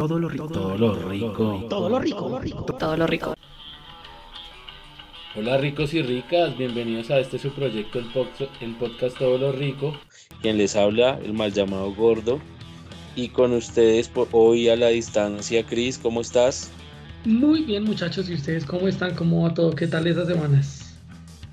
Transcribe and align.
Todo 0.00 0.18
lo 0.18 0.30
rico. 0.30 0.48
Todo 0.48 0.78
lo 0.78 0.94
rico. 0.94 1.66
Todo 1.68 1.90
lo 1.90 1.98
rico. 1.98 2.16
Todo 2.16 2.30
lo 2.30 2.38
rico. 2.38 2.64
Todo 2.64 2.96
lo 2.96 3.06
rico. 3.06 3.34
Hola 5.36 5.58
ricos 5.58 5.92
y 5.92 6.00
ricas, 6.00 6.56
bienvenidos 6.56 7.10
a 7.10 7.18
este 7.18 7.38
su 7.38 7.50
proyecto, 7.50 7.98
el, 7.98 8.76
podcast 8.76 9.18
Todo 9.18 9.36
lo 9.36 9.52
Rico. 9.52 9.94
Quien 10.40 10.56
les 10.56 10.74
habla, 10.74 11.20
el 11.22 11.34
mal 11.34 11.52
llamado 11.52 11.94
Gordo. 11.94 12.40
Y 13.14 13.28
con 13.28 13.52
ustedes 13.52 14.08
por 14.08 14.26
hoy 14.32 14.70
a 14.70 14.76
la 14.76 14.88
distancia, 14.88 15.66
Cris, 15.66 15.98
¿cómo 15.98 16.22
estás? 16.22 16.70
Muy 17.26 17.64
bien 17.64 17.84
muchachos, 17.84 18.30
¿y 18.30 18.34
ustedes 18.36 18.64
cómo 18.64 18.88
están? 18.88 19.14
¿Cómo 19.14 19.42
va 19.42 19.52
todo? 19.52 19.74
¿Qué 19.74 19.86
tal 19.86 20.06
esas 20.06 20.28
semanas? 20.28 20.96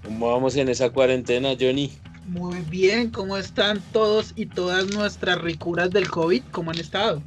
¿Cómo 0.06 0.32
vamos 0.32 0.56
en 0.56 0.70
esa 0.70 0.90
cuarentena, 0.90 1.50
Johnny? 1.60 1.92
Muy 2.28 2.62
bien, 2.70 3.10
¿cómo 3.10 3.36
están 3.38 3.82
todos 3.92 4.32
y 4.38 4.46
todas 4.46 4.88
nuestras 4.94 5.42
ricuras 5.42 5.90
del 5.90 6.10
COVID? 6.10 6.44
¿Cómo 6.52 6.72
han 6.72 6.80
estado? 6.80 7.22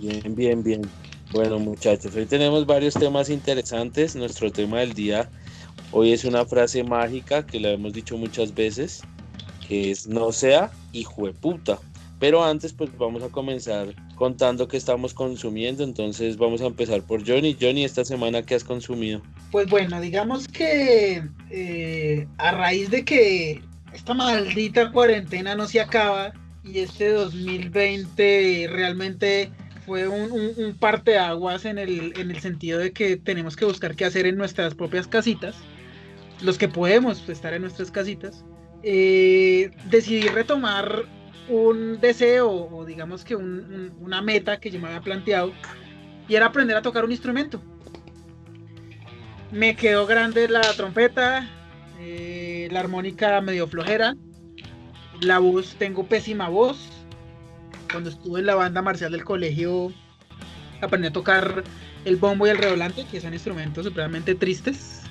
Bien, 0.00 0.34
bien, 0.34 0.62
bien. 0.62 0.82
Bueno, 1.32 1.58
muchachos, 1.58 2.14
hoy 2.16 2.24
tenemos 2.24 2.64
varios 2.64 2.94
temas 2.94 3.28
interesantes. 3.28 4.16
Nuestro 4.16 4.50
tema 4.50 4.80
del 4.80 4.94
día 4.94 5.28
hoy 5.92 6.12
es 6.12 6.24
una 6.24 6.46
frase 6.46 6.82
mágica 6.82 7.44
que 7.44 7.60
la 7.60 7.72
hemos 7.72 7.92
dicho 7.92 8.16
muchas 8.16 8.54
veces, 8.54 9.02
que 9.68 9.90
es 9.90 10.06
no 10.06 10.32
sea 10.32 10.70
hijo 10.92 11.26
de 11.26 11.34
puta. 11.34 11.78
Pero 12.18 12.42
antes, 12.42 12.72
pues 12.72 12.90
vamos 12.96 13.22
a 13.22 13.28
comenzar 13.28 13.94
contando 14.14 14.68
qué 14.68 14.78
estamos 14.78 15.12
consumiendo. 15.12 15.84
Entonces, 15.84 16.38
vamos 16.38 16.62
a 16.62 16.66
empezar 16.66 17.02
por 17.02 17.26
Johnny. 17.26 17.54
Johnny, 17.60 17.84
esta 17.84 18.04
semana, 18.04 18.42
¿qué 18.42 18.54
has 18.54 18.64
consumido? 18.64 19.20
Pues 19.50 19.68
bueno, 19.68 20.00
digamos 20.00 20.48
que 20.48 21.22
eh, 21.50 22.26
a 22.38 22.52
raíz 22.52 22.90
de 22.90 23.04
que 23.04 23.62
esta 23.92 24.14
maldita 24.14 24.92
cuarentena 24.92 25.54
no 25.54 25.66
se 25.66 25.78
acaba 25.78 26.32
y 26.64 26.78
este 26.78 27.10
2020 27.10 28.68
realmente 28.70 29.50
fue 29.90 30.06
un, 30.06 30.30
un, 30.56 30.74
parteaguas 30.78 31.64
en 31.64 31.76
el, 31.76 32.12
en 32.16 32.30
el 32.30 32.38
sentido 32.38 32.78
de 32.78 32.92
que 32.92 33.16
tenemos 33.16 33.56
que 33.56 33.64
buscar 33.64 33.96
qué 33.96 34.04
hacer 34.04 34.24
en 34.24 34.36
nuestras 34.36 34.76
propias 34.76 35.08
casitas, 35.08 35.56
los 36.42 36.58
que 36.58 36.68
podemos 36.68 37.28
estar 37.28 37.54
en 37.54 37.62
nuestras 37.62 37.90
casitas. 37.90 38.44
Eh, 38.84 39.72
decidí 39.86 40.28
retomar 40.28 41.06
un 41.48 41.98
deseo 41.98 42.48
o 42.48 42.84
digamos 42.84 43.24
que 43.24 43.34
una 43.34 44.22
meta 44.22 44.60
que 44.60 44.70
yo 44.70 44.78
me 44.78 44.86
había 44.86 45.00
planteado 45.00 45.52
y 46.28 46.36
era 46.36 46.46
aprender 46.46 46.76
a 46.76 46.82
tocar 46.82 47.04
un 47.04 47.10
instrumento. 47.10 47.60
Me 49.50 49.74
quedó 49.74 50.06
grande 50.06 50.46
la 50.46 50.60
trompeta, 50.74 51.50
eh, 51.98 52.68
la 52.70 52.78
armónica 52.78 53.40
medio 53.40 53.66
flojera, 53.66 54.14
la 55.20 55.40
voz, 55.40 55.74
tengo 55.80 56.06
pésima 56.06 56.48
voz, 56.48 56.99
cuando 57.90 58.10
estuve 58.10 58.40
en 58.40 58.46
la 58.46 58.54
banda 58.54 58.82
marcial 58.82 59.12
del 59.12 59.24
colegio, 59.24 59.92
aprendí 60.80 61.08
a 61.08 61.12
tocar 61.12 61.64
el 62.04 62.16
bombo 62.16 62.46
y 62.46 62.50
el 62.50 62.58
redolante, 62.58 63.06
que 63.10 63.20
son 63.20 63.34
instrumentos 63.34 63.84
supremamente 63.84 64.34
tristes. 64.34 65.02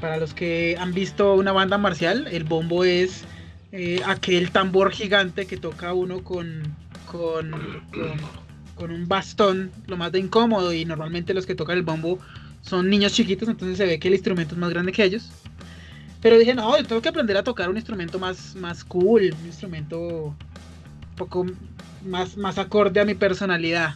Para 0.00 0.18
los 0.18 0.34
que 0.34 0.76
han 0.78 0.92
visto 0.92 1.34
una 1.34 1.52
banda 1.52 1.78
marcial, 1.78 2.28
el 2.30 2.44
bombo 2.44 2.84
es 2.84 3.24
eh, 3.72 4.00
aquel 4.06 4.50
tambor 4.50 4.92
gigante 4.92 5.46
que 5.46 5.56
toca 5.56 5.92
uno 5.94 6.22
con, 6.22 6.62
con, 7.10 7.52
con, 8.74 8.90
un 8.90 9.08
bastón, 9.08 9.70
lo 9.86 9.96
más 9.96 10.12
de 10.12 10.18
incómodo, 10.18 10.72
y 10.72 10.84
normalmente 10.84 11.34
los 11.34 11.46
que 11.46 11.54
tocan 11.54 11.78
el 11.78 11.82
bombo 11.82 12.18
son 12.60 12.90
niños 12.90 13.12
chiquitos, 13.12 13.48
entonces 13.48 13.78
se 13.78 13.86
ve 13.86 13.98
que 13.98 14.08
el 14.08 14.14
instrumento 14.14 14.54
es 14.54 14.60
más 14.60 14.70
grande 14.70 14.92
que 14.92 15.04
ellos. 15.04 15.30
Pero 16.20 16.38
dije, 16.38 16.54
no, 16.54 16.72
tengo 16.84 17.00
que 17.00 17.08
aprender 17.08 17.36
a 17.36 17.44
tocar 17.44 17.70
un 17.70 17.76
instrumento 17.76 18.18
más, 18.18 18.54
más 18.56 18.84
cool, 18.84 19.34
un 19.40 19.46
instrumento 19.46 19.98
un 19.98 21.16
poco 21.16 21.46
más, 22.06 22.36
más 22.36 22.58
acorde 22.58 23.00
a 23.00 23.04
mi 23.04 23.14
personalidad. 23.14 23.94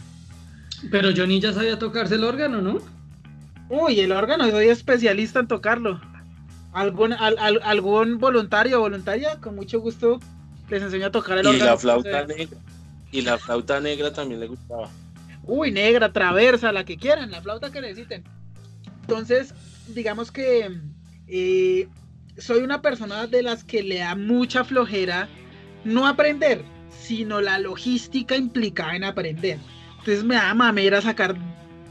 Pero 0.89 1.09
Johnny 1.15 1.39
ya 1.39 1.53
sabía 1.53 1.77
tocarse 1.77 2.15
el 2.15 2.23
órgano, 2.23 2.61
¿no? 2.61 2.79
Uy, 3.69 3.99
el 3.99 4.11
órgano, 4.11 4.49
soy 4.49 4.67
especialista 4.67 5.39
en 5.39 5.47
tocarlo. 5.47 6.01
Algún, 6.73 7.13
algún 7.13 8.17
voluntario 8.17 8.77
o 8.77 8.81
voluntaria, 8.81 9.39
con 9.39 9.55
mucho 9.55 9.79
gusto, 9.79 10.19
les 10.69 10.81
enseño 10.81 11.07
a 11.07 11.11
tocar 11.11 11.37
el 11.37 11.47
órgano. 11.47 11.63
Y 11.63 11.67
la 11.67 11.77
flauta 11.77 12.25
negra. 12.25 12.57
Y 13.11 13.21
la 13.21 13.37
flauta 13.37 13.79
negra 13.79 14.13
también 14.13 14.39
le 14.39 14.47
gustaba. 14.47 14.89
Uy, 15.43 15.71
negra, 15.71 16.11
traversa, 16.11 16.71
la 16.71 16.85
que 16.85 16.97
quieran, 16.97 17.31
la 17.31 17.41
flauta 17.41 17.71
que 17.71 17.81
necesiten. 17.81 18.23
Entonces, 19.01 19.53
digamos 19.87 20.31
que 20.31 20.79
eh, 21.27 21.87
soy 22.37 22.59
una 22.59 22.81
persona 22.81 23.27
de 23.27 23.43
las 23.43 23.63
que 23.63 23.83
le 23.83 23.99
da 23.99 24.15
mucha 24.15 24.63
flojera 24.63 25.27
no 25.83 26.07
aprender, 26.07 26.63
sino 27.11 27.41
la 27.41 27.59
logística 27.59 28.37
implicada 28.37 28.95
en 28.95 29.03
aprender. 29.03 29.59
Entonces 29.99 30.23
me 30.23 30.35
da 30.35 30.53
mamera 30.53 31.01
sacar 31.01 31.35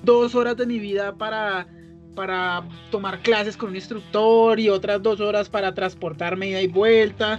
dos 0.02 0.34
horas 0.34 0.56
de 0.56 0.64
mi 0.64 0.78
vida 0.78 1.14
para, 1.14 1.66
para 2.14 2.66
tomar 2.90 3.20
clases 3.20 3.54
con 3.54 3.68
un 3.68 3.76
instructor 3.76 4.58
y 4.58 4.70
otras 4.70 5.02
dos 5.02 5.20
horas 5.20 5.50
para 5.50 5.74
transportarme 5.74 6.48
ida 6.48 6.62
y 6.62 6.68
vuelta. 6.68 7.38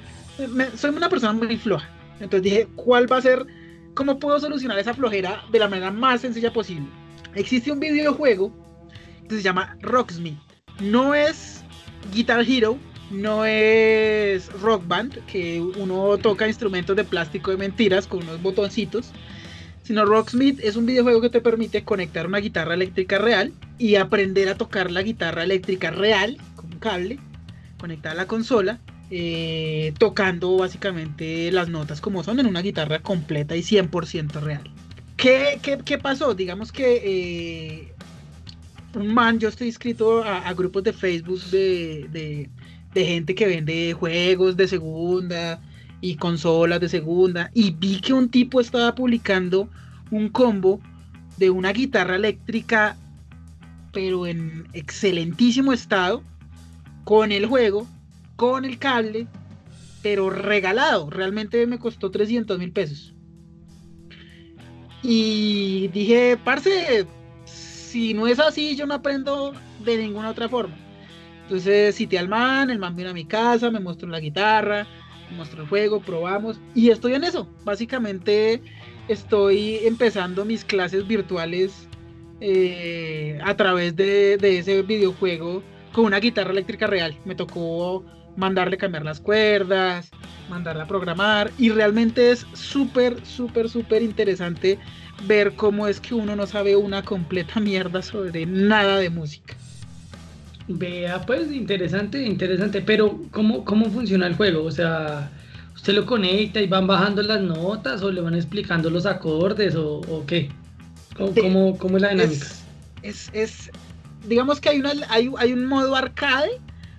soy 0.75 0.91
una 0.91 1.09
persona 1.09 1.33
muy 1.33 1.57
floja. 1.57 1.89
Entonces 2.19 2.43
dije, 2.43 2.67
¿cuál 2.75 3.11
va 3.11 3.17
a 3.17 3.21
ser? 3.23 3.47
¿Cómo 3.95 4.19
puedo 4.19 4.39
solucionar 4.39 4.77
esa 4.77 4.93
flojera 4.93 5.43
de 5.51 5.57
la 5.57 5.67
manera 5.67 5.89
más 5.89 6.21
sencilla 6.21 6.53
posible? 6.53 6.85
Existe 7.33 7.71
un 7.71 7.79
videojuego 7.79 8.53
que 9.27 9.37
se 9.37 9.41
llama 9.41 9.75
Rocksmith. 9.81 10.37
No 10.79 11.15
es 11.15 11.63
Guitar 12.13 12.45
Hero, 12.47 12.77
no 13.11 13.45
es 13.45 14.51
rock 14.61 14.87
band, 14.87 15.25
que 15.25 15.61
uno 15.61 16.17
toca 16.17 16.47
instrumentos 16.47 16.95
de 16.95 17.03
plástico 17.03 17.51
de 17.51 17.57
mentiras 17.57 18.07
con 18.07 18.23
unos 18.23 18.41
botoncitos, 18.41 19.11
sino 19.83 20.05
Rocksmith 20.05 20.59
es 20.61 20.75
un 20.75 20.85
videojuego 20.85 21.21
que 21.21 21.29
te 21.29 21.41
permite 21.41 21.83
conectar 21.83 22.27
una 22.27 22.39
guitarra 22.39 22.73
eléctrica 22.73 23.17
real 23.17 23.51
y 23.77 23.95
aprender 23.95 24.47
a 24.49 24.55
tocar 24.55 24.91
la 24.91 25.01
guitarra 25.01 25.43
eléctrica 25.43 25.91
real 25.91 26.37
con 26.55 26.71
un 26.71 26.79
cable, 26.79 27.19
conectar 27.77 28.13
a 28.13 28.15
la 28.15 28.27
consola, 28.27 28.79
eh, 29.09 29.93
tocando 29.97 30.57
básicamente 30.57 31.51
las 31.51 31.67
notas 31.67 31.99
como 31.99 32.23
son 32.23 32.39
en 32.39 32.45
una 32.45 32.61
guitarra 32.61 32.99
completa 32.99 33.55
y 33.55 33.61
100% 33.61 34.39
real. 34.39 34.63
¿Qué, 35.17 35.59
¿Qué, 35.61 35.97
pasó? 35.97 36.33
Digamos 36.33 36.71
que 36.71 37.01
eh, 37.03 37.93
un 38.95 39.13
man, 39.13 39.39
yo 39.39 39.49
estoy 39.49 39.67
inscrito 39.67 40.23
a, 40.23 40.51
grupos 40.53 40.83
de 40.83 40.93
Facebook 40.93 41.41
de 41.41 42.49
gente 42.93 43.35
que 43.35 43.47
vende 43.47 43.93
juegos 43.93 44.57
de 44.57 44.67
segunda 44.67 45.61
y 46.01 46.15
consolas 46.15 46.79
de 46.79 46.89
segunda 46.89 47.51
y 47.53 47.71
vi 47.71 48.01
que 48.01 48.13
un 48.13 48.29
tipo 48.29 48.59
estaba 48.59 48.93
publicando 48.95 49.69
un 50.09 50.29
combo 50.29 50.81
de 51.37 51.49
una 51.49 51.71
guitarra 51.71 52.15
eléctrica 52.15 52.97
pero 53.91 54.25
en 54.25 54.67
excelentísimo 54.73 55.73
estado 55.73 56.23
con 57.03 57.31
el 57.31 57.45
juego, 57.45 57.87
con 58.35 58.65
el 58.65 58.77
cable, 58.77 59.27
pero 60.01 60.29
regalado. 60.29 61.09
Realmente 61.09 61.65
me 61.67 61.79
costó 61.79 62.11
300 62.11 62.57
mil 62.57 62.71
pesos. 62.71 63.13
Y 65.03 65.89
dije, 65.89 66.37
parce, 66.43 67.05
si 67.45 68.13
no 68.13 68.27
es 68.27 68.39
así, 68.39 68.75
yo 68.75 68.85
no 68.85 68.93
aprendo 68.93 69.53
de 69.83 69.97
ninguna 69.97 70.29
otra 70.29 70.47
forma. 70.47 70.75
Entonces 71.51 71.95
cité 71.95 72.17
al 72.17 72.29
man, 72.29 72.69
el 72.69 72.79
man 72.79 72.95
vino 72.95 73.09
a 73.09 73.13
mi 73.13 73.25
casa, 73.25 73.69
me 73.69 73.81
mostró 73.81 74.07
la 74.07 74.21
guitarra, 74.21 74.87
me 75.29 75.35
mostró 75.35 75.63
el 75.63 75.67
juego, 75.67 75.99
probamos 75.99 76.61
y 76.73 76.91
estoy 76.91 77.13
en 77.13 77.25
eso. 77.25 77.45
Básicamente 77.65 78.61
estoy 79.09 79.79
empezando 79.83 80.45
mis 80.45 80.63
clases 80.63 81.05
virtuales 81.05 81.89
eh, 82.39 83.37
a 83.43 83.53
través 83.57 83.97
de, 83.97 84.35
ese 84.41 84.81
videojuego 84.83 85.61
con 85.91 86.05
una 86.05 86.21
guitarra 86.21 86.51
eléctrica 86.51 86.87
real. 86.87 87.17
Me 87.25 87.35
tocó 87.35 88.05
mandarle 88.37 88.77
cambiar 88.77 89.03
las 89.03 89.19
cuerdas, 89.19 90.09
mandarla 90.49 90.85
a 90.85 90.87
programar 90.87 91.51
y 91.57 91.67
realmente 91.67 92.31
es 92.31 92.47
súper, 92.53 93.25
súper, 93.25 93.67
súper 93.67 94.03
interesante 94.03 94.79
ver 95.25 95.51
cómo 95.57 95.89
es 95.89 95.99
que 95.99 96.13
uno 96.13 96.33
no 96.37 96.47
sabe 96.47 96.77
una 96.77 97.03
completa 97.03 97.59
mierda 97.59 98.01
sobre 98.01 98.45
nada 98.45 98.99
de 98.99 99.09
música. 99.09 99.57
Vea, 100.77 101.21
pues 101.25 101.51
interesante, 101.51 102.23
interesante, 102.23 102.81
pero 102.81 103.19
¿cómo, 103.31 103.65
¿cómo 103.65 103.89
funciona 103.89 104.27
el 104.27 104.35
juego? 104.35 104.63
O 104.63 104.71
sea, 104.71 105.31
¿usted 105.75 105.93
lo 105.93 106.05
conecta 106.05 106.61
y 106.61 106.67
van 106.67 106.87
bajando 106.87 107.21
las 107.21 107.41
notas 107.41 108.01
o 108.03 108.11
le 108.11 108.21
van 108.21 108.35
explicando 108.35 108.89
los 108.89 109.05
acordes 109.05 109.75
o, 109.75 110.23
qué? 110.27 110.49
¿Cómo, 111.17 111.77
cómo, 111.77 111.97
es 111.97 112.01
la 112.01 112.09
dinámica? 112.09 112.47
Es, 113.03 113.29
es, 113.33 113.71
digamos 114.27 114.59
que 114.59 114.69
hay, 114.69 114.79
una, 114.79 114.91
hay, 115.09 115.31
hay 115.37 115.53
un 115.53 115.65
modo 115.65 115.95
arcade 115.95 116.51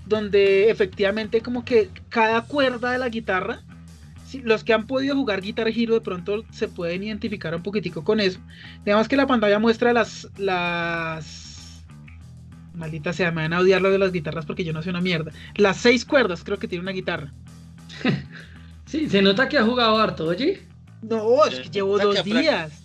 donde 0.06 0.70
efectivamente 0.70 1.40
como 1.40 1.64
que 1.64 1.88
cada 2.08 2.42
cuerda 2.42 2.92
de 2.92 2.98
la 2.98 3.08
guitarra 3.08 3.62
los 4.42 4.64
que 4.64 4.72
han 4.72 4.86
podido 4.86 5.14
jugar 5.14 5.40
Guitar 5.40 5.69
Hero 5.69 5.94
de 5.94 6.00
pronto 6.00 6.44
se 6.50 6.69
pueden 6.69 7.02
identificar 7.02 7.54
un 7.54 7.62
poquitico 7.62 8.04
con 8.04 8.20
eso. 8.20 8.40
Digamos 8.84 9.08
que 9.08 9.16
la 9.16 9.26
pantalla 9.26 9.58
muestra 9.58 9.92
las, 9.92 10.28
las 10.38 11.42
Maldita 12.74 13.12
sea, 13.12 13.30
me 13.30 13.42
van 13.42 13.52
a 13.52 13.60
odiar 13.60 13.82
lo 13.82 13.90
de 13.90 13.98
las 13.98 14.12
guitarras 14.12 14.46
porque 14.46 14.64
yo 14.64 14.72
no 14.72 14.82
sé 14.82 14.90
una 14.90 15.00
mierda. 15.00 15.32
Las 15.56 15.76
seis 15.76 16.04
cuerdas 16.04 16.42
creo 16.44 16.58
que 16.58 16.69
tiene 16.69 16.82
una 16.82 16.92
guitarra. 16.92 17.32
sí, 18.86 19.08
se 19.08 19.22
nota 19.22 19.48
que 19.48 19.58
ha 19.58 19.64
jugado 19.64 19.98
harto, 19.98 20.26
oye. 20.26 20.62
No, 21.02 21.44
es 21.44 21.60
que 21.60 21.69
llevo 21.69 21.98
dos 21.98 22.24
días. 22.24 22.84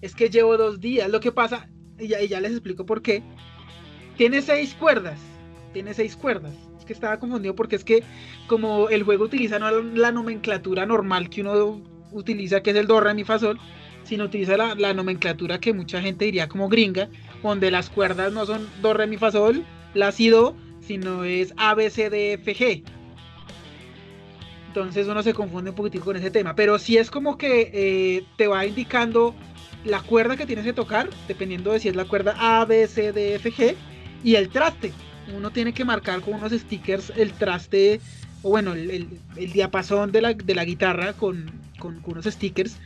es 0.00 0.14
que 0.14 0.28
llevo 0.28 0.56
dos 0.56 0.80
días. 0.80 1.08
Lo 1.10 1.20
que 1.20 1.32
pasa, 1.32 1.68
y 1.98 2.08
ya, 2.08 2.20
y 2.20 2.28
ya 2.28 2.40
les 2.40 2.52
explico 2.52 2.84
por 2.84 3.02
qué. 3.02 3.22
Tiene 4.16 4.42
seis 4.42 4.74
cuerdas. 4.74 5.20
Tiene 5.72 5.94
seis 5.94 6.16
cuerdas. 6.16 6.54
Es 6.78 6.84
que 6.84 6.92
estaba 6.92 7.18
confundido 7.18 7.54
porque 7.54 7.76
es 7.76 7.84
que 7.84 8.02
como 8.46 8.88
el 8.88 9.02
juego 9.02 9.24
utiliza 9.24 9.58
no 9.58 9.70
la 9.70 10.12
nomenclatura 10.12 10.86
normal 10.86 11.30
que 11.30 11.42
uno 11.42 11.82
utiliza, 12.12 12.62
que 12.62 12.70
es 12.70 12.76
el 12.76 12.86
do, 12.86 13.00
re, 13.00 13.14
mi, 13.14 13.24
fa, 13.24 13.38
sol, 13.38 13.58
sino 14.04 14.24
utiliza 14.24 14.56
la, 14.56 14.74
la 14.74 14.94
nomenclatura 14.94 15.58
que 15.58 15.72
mucha 15.72 16.00
gente 16.00 16.26
diría 16.26 16.48
como 16.48 16.68
gringa, 16.68 17.08
donde 17.42 17.70
las 17.70 17.90
cuerdas 17.90 18.32
no 18.32 18.46
son 18.46 18.68
do, 18.80 18.94
re, 18.94 19.06
mi, 19.06 19.16
fa, 19.16 19.30
sol, 19.30 19.64
la, 19.94 20.12
si, 20.12 20.28
do, 20.28 20.54
sino 20.80 21.24
es 21.24 21.52
A, 21.56 21.74
B, 21.74 21.90
C, 21.90 22.10
D, 22.10 22.34
F, 22.34 22.54
G. 22.54 22.82
Entonces 24.68 25.06
uno 25.06 25.22
se 25.22 25.34
confunde 25.34 25.70
un 25.70 25.76
poquitico 25.76 26.06
con 26.06 26.16
ese 26.16 26.30
tema. 26.30 26.56
Pero 26.56 26.78
sí 26.78 26.96
es 26.96 27.10
como 27.10 27.38
que 27.38 27.70
eh, 27.72 28.24
te 28.36 28.48
va 28.48 28.66
indicando 28.66 29.34
la 29.84 30.00
cuerda 30.00 30.36
que 30.36 30.46
tienes 30.46 30.64
que 30.64 30.72
tocar, 30.72 31.08
dependiendo 31.28 31.72
de 31.72 31.80
si 31.80 31.88
es 31.88 31.96
la 31.96 32.06
cuerda 32.06 32.34
A, 32.38 32.64
B, 32.64 32.86
C, 32.88 33.12
D, 33.12 33.36
F, 33.36 33.52
G, 33.52 33.76
y 34.24 34.34
el 34.34 34.48
traste. 34.48 34.92
Uno 35.34 35.50
tiene 35.50 35.72
que 35.72 35.84
marcar 35.84 36.20
con 36.20 36.34
unos 36.34 36.52
stickers 36.52 37.12
el 37.16 37.32
traste, 37.32 38.00
o 38.42 38.50
bueno, 38.50 38.72
el, 38.72 39.08
el, 39.36 39.52
diapasón 39.52 40.12
de 40.12 40.22
la, 40.22 40.34
de 40.34 40.54
la 40.54 40.64
guitarra 40.64 41.12
con, 41.12 41.50
con, 41.78 42.02
unos 42.04 42.24
stickers 42.24 42.76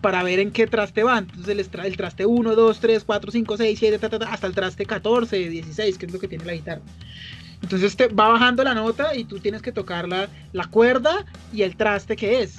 para 0.00 0.22
ver 0.22 0.38
en 0.38 0.50
qué 0.50 0.66
traste 0.66 1.02
van. 1.02 1.24
Entonces 1.24 1.68
el, 1.72 1.84
el 1.84 1.96
traste 1.96 2.26
1, 2.26 2.54
2, 2.54 2.80
3, 2.80 3.04
4, 3.04 3.32
5, 3.32 3.56
6, 3.56 3.78
7, 3.78 3.98
ta, 3.98 4.08
ta, 4.08 4.18
ta, 4.18 4.32
hasta 4.32 4.46
el 4.46 4.54
traste 4.54 4.86
14, 4.86 5.48
16, 5.48 5.98
que 5.98 6.06
es 6.06 6.12
lo 6.12 6.18
que 6.18 6.28
tiene 6.28 6.44
la 6.44 6.54
guitarra. 6.54 6.82
Entonces 7.62 7.96
te 7.96 8.08
va 8.08 8.28
bajando 8.28 8.62
la 8.62 8.74
nota 8.74 9.14
y 9.14 9.24
tú 9.24 9.38
tienes 9.38 9.62
que 9.62 9.72
tocar 9.72 10.08
la, 10.08 10.28
la 10.52 10.66
cuerda 10.66 11.24
y 11.52 11.62
el 11.62 11.76
traste 11.76 12.16
que 12.16 12.42
es. 12.42 12.56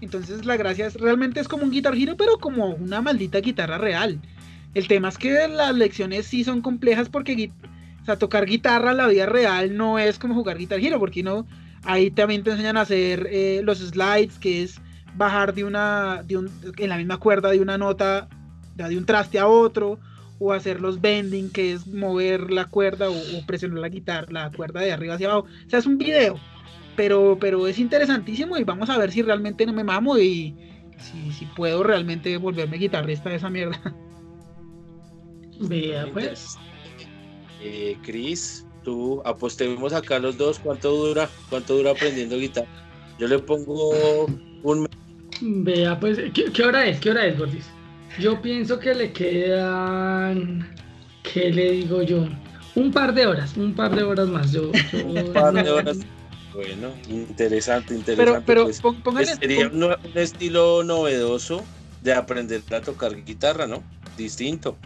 Entonces 0.00 0.44
la 0.44 0.56
gracia 0.56 0.86
es 0.86 0.94
realmente 0.94 1.40
es 1.40 1.48
como 1.48 1.64
un 1.64 1.70
Guitar 1.70 1.94
Hero, 1.94 2.16
pero 2.16 2.38
como 2.38 2.68
una 2.74 3.00
maldita 3.00 3.38
guitarra 3.38 3.78
real. 3.78 4.20
El 4.74 4.88
tema 4.88 5.08
es 5.08 5.18
que 5.18 5.48
las 5.48 5.74
lecciones 5.74 6.26
sí 6.26 6.44
son 6.44 6.60
complejas 6.60 7.08
porque 7.08 7.50
o 8.02 8.04
sea, 8.04 8.16
tocar 8.16 8.44
guitarra 8.44 8.90
en 8.90 8.98
la 8.98 9.06
vida 9.06 9.24
real 9.24 9.74
no 9.76 9.98
es 9.98 10.18
como 10.18 10.34
jugar 10.34 10.58
Guitar 10.58 10.78
Hero, 10.78 10.98
porque 10.98 11.22
no, 11.22 11.46
ahí 11.84 12.10
también 12.10 12.42
te 12.42 12.50
enseñan 12.50 12.76
a 12.76 12.82
hacer 12.82 13.28
eh, 13.30 13.62
los 13.64 13.78
slides, 13.78 14.38
que 14.38 14.62
es 14.62 14.78
bajar 15.16 15.54
de 15.54 15.64
una, 15.64 16.22
de 16.22 16.38
un, 16.38 16.50
en 16.78 16.88
la 16.88 16.96
misma 16.96 17.18
cuerda 17.18 17.50
de 17.50 17.60
una 17.60 17.78
nota, 17.78 18.28
de 18.74 18.96
un 18.96 19.06
traste 19.06 19.38
a 19.38 19.46
otro, 19.46 19.98
o 20.38 20.52
hacer 20.52 20.80
los 20.80 21.00
bending, 21.00 21.50
que 21.50 21.72
es 21.72 21.86
mover 21.86 22.50
la 22.50 22.66
cuerda 22.66 23.08
o, 23.08 23.14
o, 23.14 23.46
presionar 23.46 23.78
la 23.78 23.88
guitarra, 23.88 24.26
la 24.30 24.50
cuerda 24.50 24.80
de 24.80 24.92
arriba 24.92 25.14
hacia 25.14 25.30
abajo. 25.30 25.46
O 25.66 25.70
sea, 25.70 25.78
es 25.78 25.86
un 25.86 25.98
video, 25.98 26.38
pero, 26.96 27.38
pero 27.40 27.66
es 27.66 27.78
interesantísimo 27.78 28.56
y 28.56 28.64
vamos 28.64 28.90
a 28.90 28.98
ver 28.98 29.12
si 29.12 29.22
realmente 29.22 29.66
no 29.66 29.72
me 29.72 29.84
mamo 29.84 30.18
y 30.18 30.56
si, 30.98 31.32
si 31.32 31.46
puedo 31.46 31.82
realmente 31.82 32.36
volverme 32.36 32.78
guitarrista 32.78 33.30
de 33.30 33.36
esa 33.36 33.50
mierda. 33.50 33.80
Vea, 35.60 36.06
pues. 36.12 36.58
Eh, 37.62 37.96
Chris, 38.02 38.66
tú 38.82 39.22
apostemos 39.24 39.92
acá 39.92 40.18
los 40.18 40.36
dos, 40.36 40.58
¿cuánto 40.58 40.90
dura? 40.90 41.28
¿Cuánto 41.48 41.76
dura 41.76 41.92
aprendiendo 41.92 42.36
guitarra? 42.36 42.68
Yo 43.18 43.28
le 43.28 43.38
pongo. 43.38 44.26
Vea, 45.40 45.98
pues, 45.98 46.18
¿qué, 46.32 46.52
qué 46.52 46.62
hora 46.62 46.86
es? 46.86 47.00
¿Qué 47.00 47.10
hora 47.10 47.26
es, 47.26 47.38
Gordis? 47.38 47.66
Yo 48.18 48.40
pienso 48.40 48.78
que 48.78 48.94
le 48.94 49.12
quedan, 49.12 50.68
¿qué 51.22 51.50
le 51.50 51.72
digo 51.72 52.02
yo? 52.02 52.28
Un 52.76 52.92
par 52.92 53.14
de 53.14 53.26
horas, 53.26 53.56
un 53.56 53.74
par 53.74 53.94
de 53.94 54.02
horas 54.02 54.28
más. 54.28 54.52
Yo, 54.52 54.70
yo 54.92 55.06
un 55.06 55.32
par 55.32 55.52
de 55.52 55.68
horas. 55.68 55.98
Bueno, 56.52 56.92
interesante, 57.08 57.94
interesante. 57.94 58.42
Pero, 58.46 58.46
pero 58.46 58.64
pues, 58.64 58.80
póngale, 58.80 59.26
sería 59.26 59.66
un, 59.66 59.82
un, 59.82 59.96
estilo 60.14 60.84
novedoso 60.84 61.64
de 62.02 62.12
aprender 62.12 62.62
a 62.72 62.80
tocar 62.80 63.24
guitarra, 63.24 63.66
¿no? 63.66 63.82
Distinto. 64.16 64.76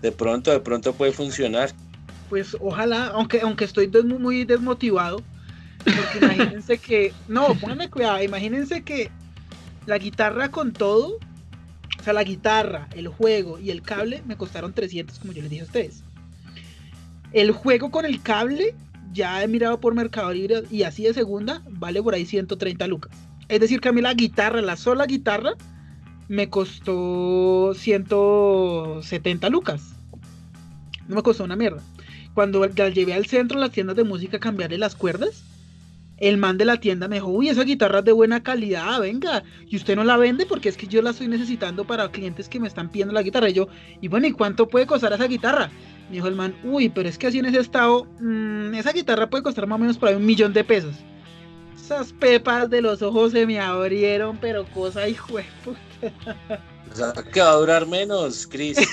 De 0.00 0.12
pronto, 0.12 0.52
de 0.52 0.60
pronto 0.60 0.92
puede 0.92 1.10
funcionar. 1.10 1.72
Pues 2.28 2.56
ojalá, 2.60 3.08
aunque, 3.08 3.40
aunque 3.40 3.64
estoy 3.64 3.88
des 3.88 4.04
muy 4.04 4.44
desmotivado, 4.44 5.22
porque 5.78 6.18
imagínense 6.20 6.78
que, 6.78 7.12
no, 7.26 7.54
pónganme 7.60 7.90
cuidado, 7.90 8.22
imagínense 8.22 8.82
que 8.82 9.10
la 9.86 9.98
guitarra 9.98 10.50
con 10.50 10.72
todo 10.72 11.18
o 11.98 12.02
sea, 12.02 12.12
la 12.12 12.24
guitarra, 12.24 12.88
el 12.94 13.08
juego 13.08 13.58
y 13.58 13.70
el 13.70 13.82
cable 13.82 14.22
me 14.26 14.36
costaron 14.36 14.72
300, 14.72 15.18
como 15.18 15.32
yo 15.32 15.42
les 15.42 15.50
dije 15.50 15.62
a 15.62 15.66
ustedes. 15.66 16.04
El 17.32 17.50
juego 17.50 17.90
con 17.90 18.04
el 18.04 18.22
cable, 18.22 18.74
ya 19.12 19.42
he 19.42 19.48
mirado 19.48 19.80
por 19.80 19.94
Mercado 19.94 20.32
Libre 20.32 20.62
y 20.70 20.84
así 20.84 21.02
de 21.02 21.14
segunda, 21.14 21.62
vale 21.68 22.02
por 22.02 22.14
ahí 22.14 22.24
130 22.24 22.86
lucas. 22.86 23.12
Es 23.48 23.60
decir, 23.60 23.80
que 23.80 23.88
a 23.88 23.92
mí 23.92 24.00
la 24.00 24.14
guitarra, 24.14 24.60
la 24.60 24.76
sola 24.76 25.06
guitarra, 25.06 25.54
me 26.28 26.48
costó 26.48 27.72
170 27.74 29.48
lucas. 29.48 29.92
No 31.08 31.16
me 31.16 31.22
costó 31.22 31.44
una 31.44 31.56
mierda. 31.56 31.82
Cuando 32.34 32.66
la 32.66 32.88
llevé 32.88 33.14
al 33.14 33.26
centro, 33.26 33.58
las 33.58 33.70
tiendas 33.70 33.96
de 33.96 34.04
música, 34.04 34.38
cambiarle 34.38 34.78
las 34.78 34.94
cuerdas, 34.94 35.42
el 36.18 36.38
man 36.38 36.56
de 36.56 36.64
la 36.64 36.78
tienda 36.78 37.08
me 37.08 37.16
dijo, 37.16 37.28
uy, 37.28 37.48
esa 37.48 37.62
guitarra 37.64 37.98
es 37.98 38.04
de 38.04 38.12
buena 38.12 38.42
calidad, 38.42 39.00
venga, 39.00 39.42
y 39.66 39.76
usted 39.76 39.96
no 39.96 40.04
la 40.04 40.16
vende 40.16 40.46
porque 40.46 40.68
es 40.68 40.76
que 40.76 40.86
yo 40.86 41.02
la 41.02 41.10
estoy 41.10 41.28
necesitando 41.28 41.86
para 41.86 42.10
clientes 42.10 42.48
que 42.48 42.58
me 42.58 42.68
están 42.68 42.90
pidiendo 42.90 43.12
la 43.12 43.22
guitarra. 43.22 43.50
Y 43.50 43.54
yo, 43.54 43.68
y 44.00 44.08
bueno, 44.08 44.26
¿y 44.26 44.32
cuánto 44.32 44.68
puede 44.68 44.86
costar 44.86 45.12
esa 45.12 45.26
guitarra? 45.26 45.70
Me 46.08 46.16
dijo 46.16 46.28
el 46.28 46.34
man, 46.34 46.54
uy, 46.64 46.88
pero 46.88 47.08
es 47.08 47.18
que 47.18 47.26
así 47.26 47.38
en 47.38 47.46
ese 47.46 47.60
estado, 47.60 48.06
mmm, 48.20 48.74
esa 48.74 48.92
guitarra 48.92 49.28
puede 49.28 49.42
costar 49.42 49.66
más 49.66 49.76
o 49.76 49.80
menos 49.80 49.98
por 49.98 50.08
ahí 50.08 50.14
un 50.14 50.24
millón 50.24 50.52
de 50.52 50.64
pesos. 50.64 50.94
Esas 51.74 52.12
pepas 52.12 52.70
de 52.70 52.80
los 52.80 53.02
ojos 53.02 53.32
se 53.32 53.46
me 53.46 53.60
abrieron, 53.60 54.38
pero 54.38 54.64
cosa 54.66 55.08
hijo 55.08 55.36
de 55.36 55.44
puta. 55.64 56.58
O 56.90 56.94
sea, 56.94 57.12
que 57.12 57.40
va 57.40 57.50
a 57.50 57.56
durar 57.56 57.86
menos, 57.86 58.46
Chris. 58.46 58.78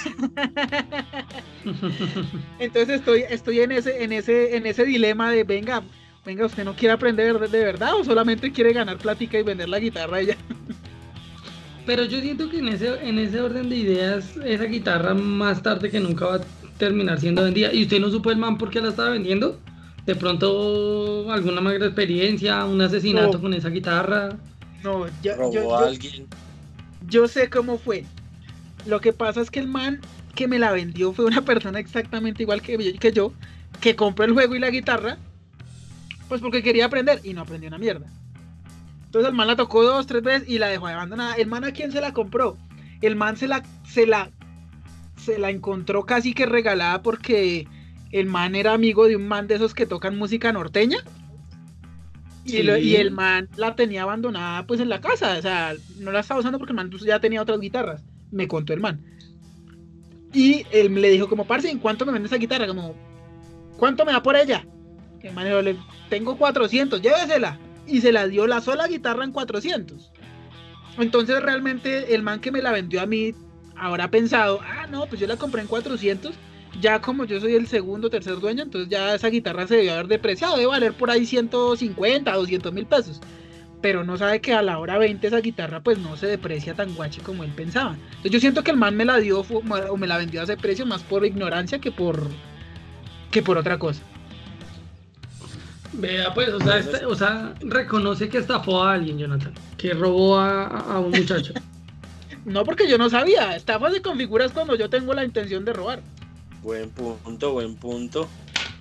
Entonces 2.60 3.00
estoy, 3.00 3.24
estoy 3.30 3.62
en 3.62 3.72
ese, 3.72 4.04
en 4.04 4.12
ese, 4.12 4.58
en 4.58 4.66
ese 4.66 4.84
dilema 4.84 5.32
de 5.32 5.44
venga, 5.44 5.84
venga, 6.26 6.46
¿usted 6.46 6.64
no 6.64 6.76
quiere 6.76 6.94
aprender 6.94 7.38
de, 7.40 7.48
de 7.48 7.64
verdad 7.66 7.96
o 7.96 8.04
solamente 8.04 8.52
quiere 8.52 8.74
ganar 8.74 8.98
plática 8.98 9.38
y 9.40 9.44
vender 9.44 9.70
la 9.70 9.80
guitarra 9.80 10.22
ya? 10.22 10.38
Pero 11.86 12.06
yo 12.06 12.20
siento 12.22 12.50
que 12.50 12.60
en 12.60 12.70
ese, 12.70 12.88
en 13.08 13.20
ese 13.20 13.42
orden 13.42 13.70
de 13.70 13.76
ideas, 13.76 14.38
esa 14.46 14.64
guitarra 14.66 15.14
más 15.14 15.62
tarde 15.62 15.92
que 15.92 16.00
nunca 16.00 16.26
va 16.28 16.36
a 16.36 16.42
terminar 16.78 17.20
siendo 17.20 17.44
vendida. 17.44 17.74
¿Y 17.74 17.84
usted 17.84 18.00
no 18.00 18.10
supo 18.10 18.32
el 18.32 18.38
man 18.38 18.58
por 18.58 18.70
qué 18.70 18.80
la 18.82 18.90
estaba 18.90 19.10
vendiendo? 19.10 19.60
De 20.06 20.16
pronto 20.16 21.32
alguna 21.32 21.62
mala 21.62 21.86
experiencia, 21.86 22.64
un 22.66 22.82
asesinato 22.82 23.38
No. 23.38 23.42
con 23.42 23.54
esa 23.54 23.70
guitarra. 23.70 24.30
No, 24.82 25.06
yo, 25.22 25.36
Robó 25.36 25.52
yo, 25.54 25.76
a 25.76 25.80
yo, 25.82 25.86
alguien. 25.88 26.28
yo 27.02 27.28
sé 27.28 27.50
cómo 27.50 27.78
fue. 27.78 28.06
Lo 28.86 29.02
que 29.02 29.14
pasa 29.14 29.42
es 29.42 29.52
que 29.52 29.60
el 29.60 29.68
man 29.68 30.02
que 30.36 30.48
me 30.48 30.60
la 30.60 30.72
vendió 30.72 31.14
fue 31.14 31.26
una 31.26 31.42
persona 31.44 31.80
exactamente 31.80 32.44
igual 32.44 32.62
que 32.62 32.78
yo, 32.94 33.00
que 33.00 33.12
yo, 33.12 33.34
que 33.82 33.96
compró 33.96 34.26
el 34.26 34.34
juego 34.34 34.56
y 34.56 34.60
la 34.60 34.70
guitarra, 34.72 35.18
pues 36.34 36.42
porque 36.42 36.64
quería 36.64 36.86
aprender 36.86 37.20
y 37.24 37.36
no 37.36 37.42
aprendió 37.42 37.68
una 37.68 37.78
mierda. 37.78 38.08
Entonces 39.06 39.30
el 39.30 39.36
man 39.36 39.46
la 39.46 39.56
tocó 39.56 39.84
dos, 39.84 40.08
tres 40.08 40.24
veces 40.24 40.50
y 40.50 40.58
la 40.58 40.66
dejó 40.68 40.88
abandonada. 40.88 41.36
El 41.36 41.46
man 41.46 41.64
a 41.64 41.72
quién 41.74 41.92
se 41.92 42.02
la 42.02 42.12
compró? 42.12 42.58
El 43.02 43.16
man 43.16 43.38
se 43.38 43.48
la, 43.48 43.62
se 43.88 44.08
la, 44.08 44.32
se 45.16 45.38
la 45.38 45.52
encontró 45.52 46.08
casi 46.08 46.34
que 46.34 46.48
regalada 46.48 47.04
porque 47.04 47.68
el 48.12 48.26
man 48.26 48.56
era 48.56 48.74
amigo 48.74 49.06
de 49.08 49.16
un 49.16 49.28
man 49.28 49.46
de 49.46 49.54
esos 49.54 49.76
que 49.76 49.86
tocan 49.86 50.18
música 50.18 50.52
norteña. 50.52 50.98
Y, 52.46 52.50
Sí. 52.50 52.64
lo- 52.64 52.78
y 52.80 52.96
el 52.96 53.12
man 53.12 53.48
la 53.56 53.76
tenía 53.76 54.02
abandonada 54.02 54.66
pues 54.66 54.80
en 54.80 54.90
la 54.90 55.02
casa, 55.02 55.38
o 55.38 55.42
sea, 55.44 55.76
no 56.00 56.12
la 56.12 56.22
estaba 56.22 56.40
usando 56.40 56.58
porque 56.58 56.72
el 56.72 56.78
man 56.78 56.90
ya 57.06 57.20
tenía 57.20 57.44
otras 57.44 57.60
guitarras, 57.60 58.02
me 58.32 58.48
contó 58.48 58.74
el 58.74 58.80
man. 58.80 59.00
Y 60.34 60.66
él 60.72 61.00
le 61.00 61.12
dijo 61.12 61.30
como, 61.30 61.46
parce, 61.46 61.70
¿en 61.70 61.78
cuánto 61.78 62.08
me 62.08 62.12
vende 62.12 62.26
esa 62.26 62.38
guitarra? 62.38 62.66
Como, 62.66 62.96
¿cuánto 63.78 64.04
me 64.04 64.12
da 64.14 64.24
por 64.24 64.36
ella? 64.36 64.66
El 65.22 65.34
man 65.34 65.46
"Le- 65.64 65.78
tengo 66.14 66.38
400, 66.38 67.02
llévesela. 67.02 67.58
Y 67.88 68.02
se 68.02 68.12
la 68.12 68.28
dio 68.28 68.46
la 68.46 68.62
sola 68.62 68.88
guitarra 68.88 69.24
en 69.24 69.32
400. 69.32 70.12
Entonces 71.00 71.42
realmente 71.42 72.14
el 72.14 72.22
man 72.22 72.40
que 72.40 72.52
me 72.52 72.62
la 72.62 72.72
vendió 72.72 73.02
a 73.02 73.08
mí 73.08 73.34
habrá 73.76 74.12
pensado, 74.12 74.60
ah, 74.62 74.86
no, 74.86 75.08
pues 75.08 75.20
yo 75.20 75.26
la 75.26 75.38
compré 75.38 75.62
en 75.64 75.68
400. 75.68 76.36
Ya 76.80 77.02
como 77.02 77.26
yo 77.26 77.40
soy 77.40 77.56
el 77.56 77.66
segundo 77.66 78.12
tercer 78.12 78.40
dueño, 78.40 78.62
entonces 78.62 78.90
ya 78.90 79.16
esa 79.16 79.30
guitarra 79.30 79.66
se 79.66 79.78
debió 79.78 79.94
haber 79.94 80.08
depreciado, 80.08 80.56
debe 80.56 80.68
valer 80.68 80.94
por 80.94 81.10
ahí 81.10 81.26
150, 81.26 82.32
200 82.32 82.72
mil 82.72 82.86
pesos. 82.86 83.20
Pero 83.82 84.04
no 84.04 84.16
sabe 84.16 84.40
que 84.40 84.54
a 84.54 84.62
la 84.62 84.78
hora 84.78 85.00
20 85.00 85.26
esa 85.26 85.42
guitarra 85.42 85.82
pues 85.82 85.98
no 85.98 86.16
se 86.16 86.28
deprecia 86.28 86.76
tan 86.76 86.94
guache 86.94 87.22
como 87.22 87.44
él 87.44 87.52
pensaba. 87.56 87.96
Entonces 87.96 88.32
yo 88.32 88.40
siento 88.40 88.64
que 88.64 88.70
el 88.70 88.78
man 88.78 88.96
me 88.96 89.04
la 89.04 89.18
dio 89.18 89.40
o 89.42 89.98
me 89.98 90.08
la 90.08 90.18
vendió 90.20 90.42
a 90.42 90.44
ese 90.44 90.58
precio 90.58 90.86
más 90.86 91.02
por 91.02 91.26
ignorancia 91.26 91.80
que 91.80 91.92
por 91.92 92.22
que 93.32 93.42
por 93.42 93.58
otra 93.58 93.80
cosa. 93.80 94.04
Vea, 95.94 96.34
pues, 96.34 96.50
o 96.50 96.60
sea, 96.60 96.78
esta- 96.80 97.08
o 97.08 97.16
sea, 97.16 97.54
reconoce 97.62 98.28
que 98.30 98.40
estafó 98.40 98.84
a 98.84 98.94
alguien, 98.94 99.18
Jonathan. 99.20 99.54
Que 99.78 99.94
robó 99.94 100.38
a, 100.38 100.66
a 100.66 101.00
un 101.00 101.12
muchacho. 101.12 101.54
No 102.46 102.66
porque 102.66 102.90
yo 102.90 102.98
no 102.98 103.10
sabía, 103.10 103.56
estafa 103.56 103.90
se 103.90 104.02
configura 104.02 104.44
es 104.44 104.52
cuando 104.52 104.76
yo 104.76 104.90
tengo 104.90 105.14
la 105.14 105.24
intención 105.24 105.64
de 105.64 105.72
robar. 105.72 106.02
Buen 106.62 106.90
punto, 106.90 107.54
buen 107.54 107.76
punto. 107.78 108.28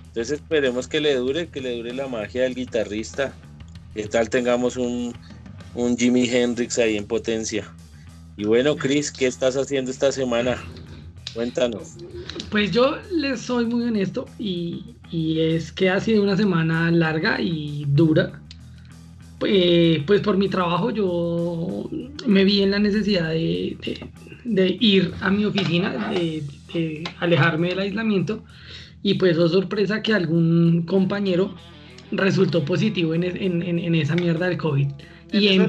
Entonces 0.07 0.31
esperemos 0.41 0.89
que 0.89 0.99
le 0.99 1.15
dure, 1.15 1.47
que 1.47 1.61
le 1.61 1.77
dure 1.77 1.93
la 1.93 2.07
magia 2.09 2.41
del 2.43 2.55
guitarrista. 2.55 3.33
¿Qué 3.93 4.05
tal 4.09 4.29
tengamos 4.29 4.75
un, 4.75 5.13
un 5.75 5.97
Jimi 5.97 6.27
Hendrix 6.29 6.77
ahí 6.77 6.97
en 6.97 7.07
potencia? 7.07 7.65
Y 8.35 8.43
bueno, 8.43 8.75
Cris, 8.75 9.13
¿qué 9.13 9.27
estás 9.27 9.55
haciendo 9.55 9.91
esta 9.91 10.11
semana? 10.11 10.61
Cuéntanos. 11.33 11.93
Pues 12.53 12.69
yo 12.69 12.97
les 13.11 13.41
soy 13.41 13.65
muy 13.65 13.81
honesto 13.83 14.25
y, 14.37 14.83
y 15.09 15.39
es 15.39 15.71
que 15.71 15.89
ha 15.89 15.99
sido 15.99 16.21
una 16.21 16.37
semana 16.37 16.91
larga 16.91 17.41
y 17.41 17.83
dura. 17.87 18.39
Eh, 19.43 20.03
pues 20.05 20.21
por 20.21 20.37
mi 20.37 20.49
trabajo 20.49 20.91
yo 20.91 21.89
me 22.27 22.43
vi 22.43 22.61
en 22.61 22.69
la 22.69 22.77
necesidad 22.77 23.29
de, 23.29 23.75
de- 23.83 24.07
de 24.45 24.77
ir 24.79 25.13
a 25.21 25.31
mi 25.31 25.45
oficina, 25.45 26.11
de, 26.11 26.43
de 26.75 27.03
alejarme 27.19 27.69
del 27.69 27.79
aislamiento 27.79 28.43
y 29.01 29.15
pues 29.15 29.35
oh 29.39 29.49
sorpresa 29.49 30.03
que 30.03 30.13
algún 30.13 30.83
compañero 30.83 31.55
resultó 32.11 32.63
positivo 32.63 33.15
en, 33.15 33.23
es- 33.23 33.35
en- 33.35 33.63
en- 33.63 33.79
en 33.79 33.95
esa 33.95 34.13
mierda 34.15 34.47
del 34.47 34.57
COVID. 34.59 34.89
Y 35.31 35.47
el 35.47 35.61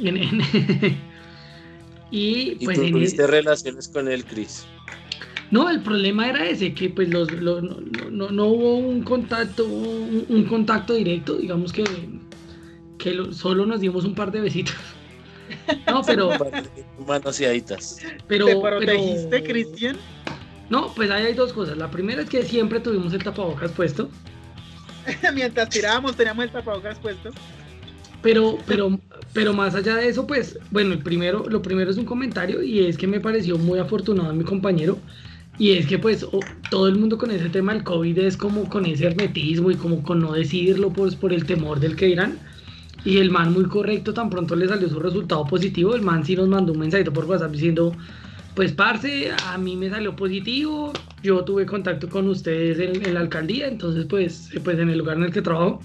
en- 0.00 0.16
en- 0.16 0.40
y 2.10 2.56
¿Y 2.58 2.64
pues 2.64 2.78
tú 2.80 2.84
en, 2.84 2.92
tuviste 2.94 3.28
relaciones 3.28 3.86
con 3.86 4.08
él, 4.08 4.24
Cris? 4.24 4.66
No, 5.54 5.70
el 5.70 5.80
problema 5.82 6.28
era 6.28 6.46
ese, 6.48 6.74
que 6.74 6.90
pues 6.90 7.08
los, 7.08 7.30
los- 7.32 7.62
no, 7.62 7.80
no- 7.80 8.10
no- 8.10 8.30
no 8.30 8.44
hubo 8.46 8.76
un 8.76 9.02
contacto, 9.02 9.64
un, 9.64 10.24
un 10.28 10.44
contacto 10.44 10.94
directo, 10.94 11.36
digamos 11.36 11.72
que, 11.72 11.84
que 12.98 13.12
lo- 13.14 13.32
solo 13.32 13.64
nos 13.66 13.80
dimos 13.80 14.04
un 14.04 14.14
par 14.14 14.30
de 14.32 14.40
besitos. 14.40 14.74
No, 15.86 16.02
pero, 16.02 16.30
Manoseaditas. 17.06 17.98
pero, 18.26 18.46
¿Te 18.46 18.52
pero- 18.56 18.78
protegiste, 18.78 19.42
Cristian? 19.42 19.96
No, 20.70 20.92
pues 20.94 21.10
ahí 21.10 21.26
hay 21.26 21.34
dos 21.34 21.52
cosas. 21.52 21.76
La 21.76 21.90
primera 21.90 22.22
es 22.22 22.28
que 22.30 22.42
siempre 22.42 22.80
tuvimos 22.80 23.12
el 23.12 23.22
tapabocas 23.22 23.70
puesto, 23.72 24.08
Mientras 25.34 25.68
tirábamos 25.68 26.16
teníamos 26.16 26.46
el 26.46 26.50
tapabocas 26.50 26.98
puesto. 26.98 27.30
pero, 28.22 28.58
pero, 28.66 28.98
pero 29.34 29.52
más 29.52 29.74
allá 29.74 29.96
de 29.96 30.08
eso, 30.08 30.26
pues, 30.26 30.58
bueno, 30.70 30.94
el 30.94 31.00
primero, 31.00 31.44
lo 31.48 31.60
primero 31.60 31.90
es 31.90 31.98
un 31.98 32.06
comentario 32.06 32.62
y 32.62 32.86
es 32.86 32.96
que 32.96 33.06
me 33.06 33.20
pareció 33.20 33.58
muy 33.58 33.78
afortunado 33.78 34.32
mi 34.32 34.44
compañero. 34.44 34.98
Y 35.58 35.72
es 35.72 35.86
que 35.86 35.98
pues 35.98 36.26
todo 36.70 36.88
el 36.88 36.98
mundo 36.98 37.16
con 37.16 37.30
ese 37.30 37.48
tema 37.48 37.72
del 37.72 37.84
COVID 37.84 38.18
es 38.18 38.36
como 38.36 38.68
con 38.68 38.86
ese 38.86 39.06
hermetismo 39.06 39.70
y 39.70 39.76
como 39.76 40.02
con 40.02 40.20
no 40.20 40.32
decidirlo 40.32 40.92
pues 40.92 41.14
por 41.14 41.32
el 41.32 41.44
temor 41.46 41.78
del 41.78 41.94
que 41.94 42.06
dirán. 42.06 42.38
Y 43.04 43.18
el 43.18 43.30
man 43.30 43.52
muy 43.52 43.64
correcto, 43.66 44.14
tan 44.14 44.30
pronto 44.30 44.56
le 44.56 44.66
salió 44.66 44.88
su 44.88 44.98
resultado 44.98 45.44
positivo, 45.44 45.94
el 45.94 46.02
man 46.02 46.24
sí 46.24 46.34
nos 46.34 46.48
mandó 46.48 46.72
un 46.72 46.78
mensajito 46.78 47.12
por 47.12 47.26
WhatsApp 47.26 47.52
diciendo, 47.52 47.94
pues 48.54 48.72
parce, 48.72 49.30
a 49.46 49.58
mí 49.58 49.76
me 49.76 49.90
salió 49.90 50.16
positivo, 50.16 50.92
yo 51.22 51.44
tuve 51.44 51.66
contacto 51.66 52.08
con 52.08 52.26
ustedes 52.28 52.78
en, 52.78 53.06
en 53.06 53.14
la 53.14 53.20
alcaldía, 53.20 53.68
entonces 53.68 54.06
pues, 54.06 54.50
pues 54.64 54.78
en 54.78 54.88
el 54.88 54.98
lugar 54.98 55.18
en 55.18 55.24
el 55.24 55.32
que 55.32 55.42
trabajo, 55.42 55.80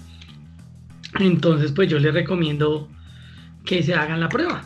entonces 1.18 1.72
pues 1.72 1.90
yo 1.90 1.98
les 1.98 2.14
recomiendo 2.14 2.88
que 3.64 3.82
se 3.82 3.94
hagan 3.94 4.20
la 4.20 4.28
prueba. 4.28 4.64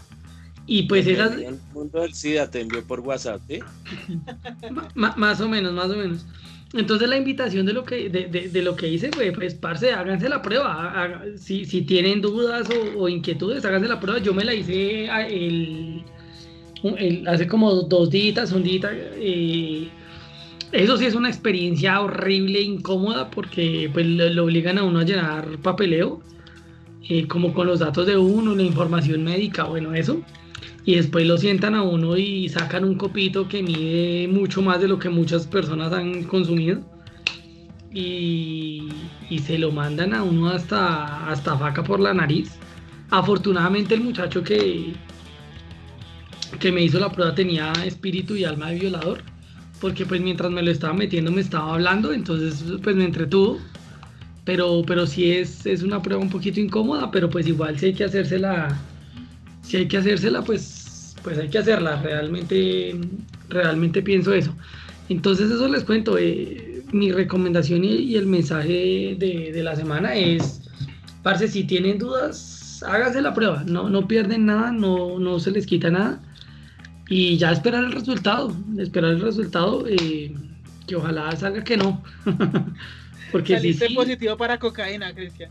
Y 0.67 0.85
pues 0.85 1.07
esas, 1.07 1.37
mundo 1.85 2.09
SIDA 2.13 2.51
te 2.51 2.61
envió 2.61 2.85
por 2.87 3.01
WhatsApp, 3.01 3.43
ma- 4.95 5.15
más 5.17 5.41
o 5.41 5.49
menos, 5.49 5.73
más 5.73 5.91
o 5.91 5.97
menos. 5.97 6.27
Entonces 6.73 7.09
la 7.09 7.17
invitación 7.17 7.67
de 7.67 7.73
lo 7.73 7.85
que, 7.85 8.09
de, 8.11 8.27
de- 8.29 8.63
lo 8.63 8.75
que 8.77 8.89
hice 8.89 9.13
fue, 9.13 9.33
pues, 9.33 9.55
parce, 9.55 9.93
háganse 9.93 10.29
la 10.29 10.43
prueba. 10.43 11.23
si, 11.37 11.65
si 11.65 11.83
tienen 11.83 12.21
dudas 12.21 12.69
o, 12.71 13.09
inquietudes, 13.09 13.65
háganse 13.65 13.89
la 13.89 14.01
prueba. 14.01 14.21
Yo 14.21 14.35
me 14.35 14.45
la 14.45 14.55
hice 14.55 15.09
a- 15.11 15.27
el, 15.29 17.27
hace 17.29 17.47
como 17.49 17.73
dos 17.75 18.11
días, 18.11 18.53
un 18.53 18.63
día. 18.63 18.81
eh, 18.93 19.95
eso 20.73 20.97
sí 20.99 21.07
es 21.07 21.15
una 21.15 21.29
experiencia 21.31 22.01
horrible, 22.01 22.61
incómoda, 22.63 23.31
porque 23.31 23.91
pues 23.93 24.07
lo, 24.07 24.29
lo 24.31 24.45
obligan 24.45 24.79
a 24.79 24.85
uno 24.85 25.01
a 25.01 25.05
llenar 25.05 25.61
papeleo, 25.63 26.27
eh, 27.01 27.29
como 27.29 27.53
con 27.55 27.67
los 27.67 27.81
datos 27.81 28.07
de 28.07 28.17
uno, 28.19 28.55
la 28.55 28.63
información 28.63 29.23
médica, 29.25 29.65
bueno, 29.65 29.95
eso 29.95 30.27
y 30.87 30.97
después 30.97 31.27
lo 31.27 31.39
sientan 31.39 31.75
a 31.75 31.83
uno 31.83 32.17
y 32.17 32.49
sacan 32.49 32.85
un 32.85 32.97
copito 32.97 33.49
que 33.49 33.63
mide 33.63 34.29
mucho 34.29 34.61
más 34.61 34.81
de 34.81 34.89
lo 34.89 34.99
que 34.99 35.09
muchas 35.09 35.47
personas 35.47 35.93
han 35.93 36.25
consumido 36.25 36.83
y, 37.91 38.89
y 39.31 39.39
se 39.39 39.57
lo 39.57 39.71
mandan 39.71 40.13
a 40.13 40.23
uno 40.23 40.51
hasta, 40.51 41.31
hasta 41.31 41.57
faca 41.57 41.83
por 41.83 42.01
la 42.01 42.13
nariz. 42.13 42.53
Afortunadamente 43.11 43.95
el 43.95 44.03
muchacho 44.03 44.43
que, 44.43 44.93
que 46.59 46.73
me 46.73 46.83
hizo 46.83 46.99
la 46.99 47.11
prueba 47.11 47.35
tenía 47.35 47.73
espíritu 47.85 48.35
y 48.35 48.45
alma 48.45 48.71
de 48.71 48.81
violador, 48.81 49.23
porque 49.81 50.05
pues 50.05 50.21
mientras 50.21 50.51
me 50.51 50.63
lo 50.63 50.71
estaba 50.71 50.93
metiendo 50.93 51.31
me 51.31 51.41
estaba 51.41 51.75
hablando, 51.75 52.13
entonces 52.13 52.63
pues 52.83 52.95
me 52.95 53.05
entretuvo. 53.05 53.59
Pero, 54.45 54.83
pero 54.87 55.07
sí 55.07 55.31
es, 55.31 55.65
es 55.65 55.83
una 55.83 56.03
prueba 56.03 56.21
un 56.23 56.29
poquito 56.29 56.61
incómoda, 56.61 57.11
pero 57.11 57.31
pues 57.31 57.47
igual 57.47 57.79
si 57.79 57.87
hay 57.87 57.95
que 57.95 58.05
hacérsela 58.05 58.79
si 59.65 59.79
hay 59.79 59.89
que 59.89 59.99
hacérsela, 59.99 60.43
pues, 60.45 61.15
pues 61.23 61.39
hay 61.39 61.51
que 61.51 61.59
hacerla. 61.59 62.01
Realmente, 62.03 62.95
realmente 63.49 64.03
pienso 64.03 64.35
eso. 64.35 64.57
Entonces 65.09 65.51
eso 65.51 65.69
les 65.69 65.85
cuento. 65.85 66.19
eh, 66.19 66.71
mi 66.93 67.11
recomendación 67.13 67.85
y, 67.85 67.89
y 67.97 68.17
el 68.17 68.27
mensaje 68.27 69.17
de, 69.19 69.51
de 69.53 69.63
la 69.65 69.75
semana 69.77 70.15
es, 70.15 70.63
parce, 71.23 71.49
si 71.49 71.65
tienen 71.65 71.99
dudas, 71.99 72.85
háganse 72.87 73.21
la 73.23 73.35
prueba. 73.35 73.65
No, 73.67 73.89
no 73.91 74.07
pierden 74.09 74.47
nada, 74.47 74.71
no, 74.73 75.19
no 75.19 75.41
se 75.41 75.51
les 75.51 75.67
quita 75.67 75.91
nada. 75.91 76.23
Y 77.09 77.37
ya 77.39 77.53
esperar 77.53 77.85
el 77.85 77.93
resultado. 77.93 78.57
Esperar 78.79 79.13
el 79.13 79.21
resultado. 79.21 79.87
eh, 79.89 80.35
que 80.87 80.97
ojalá 80.97 81.35
salga 81.37 81.65
que 81.65 81.77
no. 81.79 82.03
Porque 83.33 83.55
Saliste 83.55 83.89
sí, 83.89 83.95
positivo 83.95 84.37
para 84.37 84.59
cocaína, 84.59 85.15
Cristian. 85.15 85.51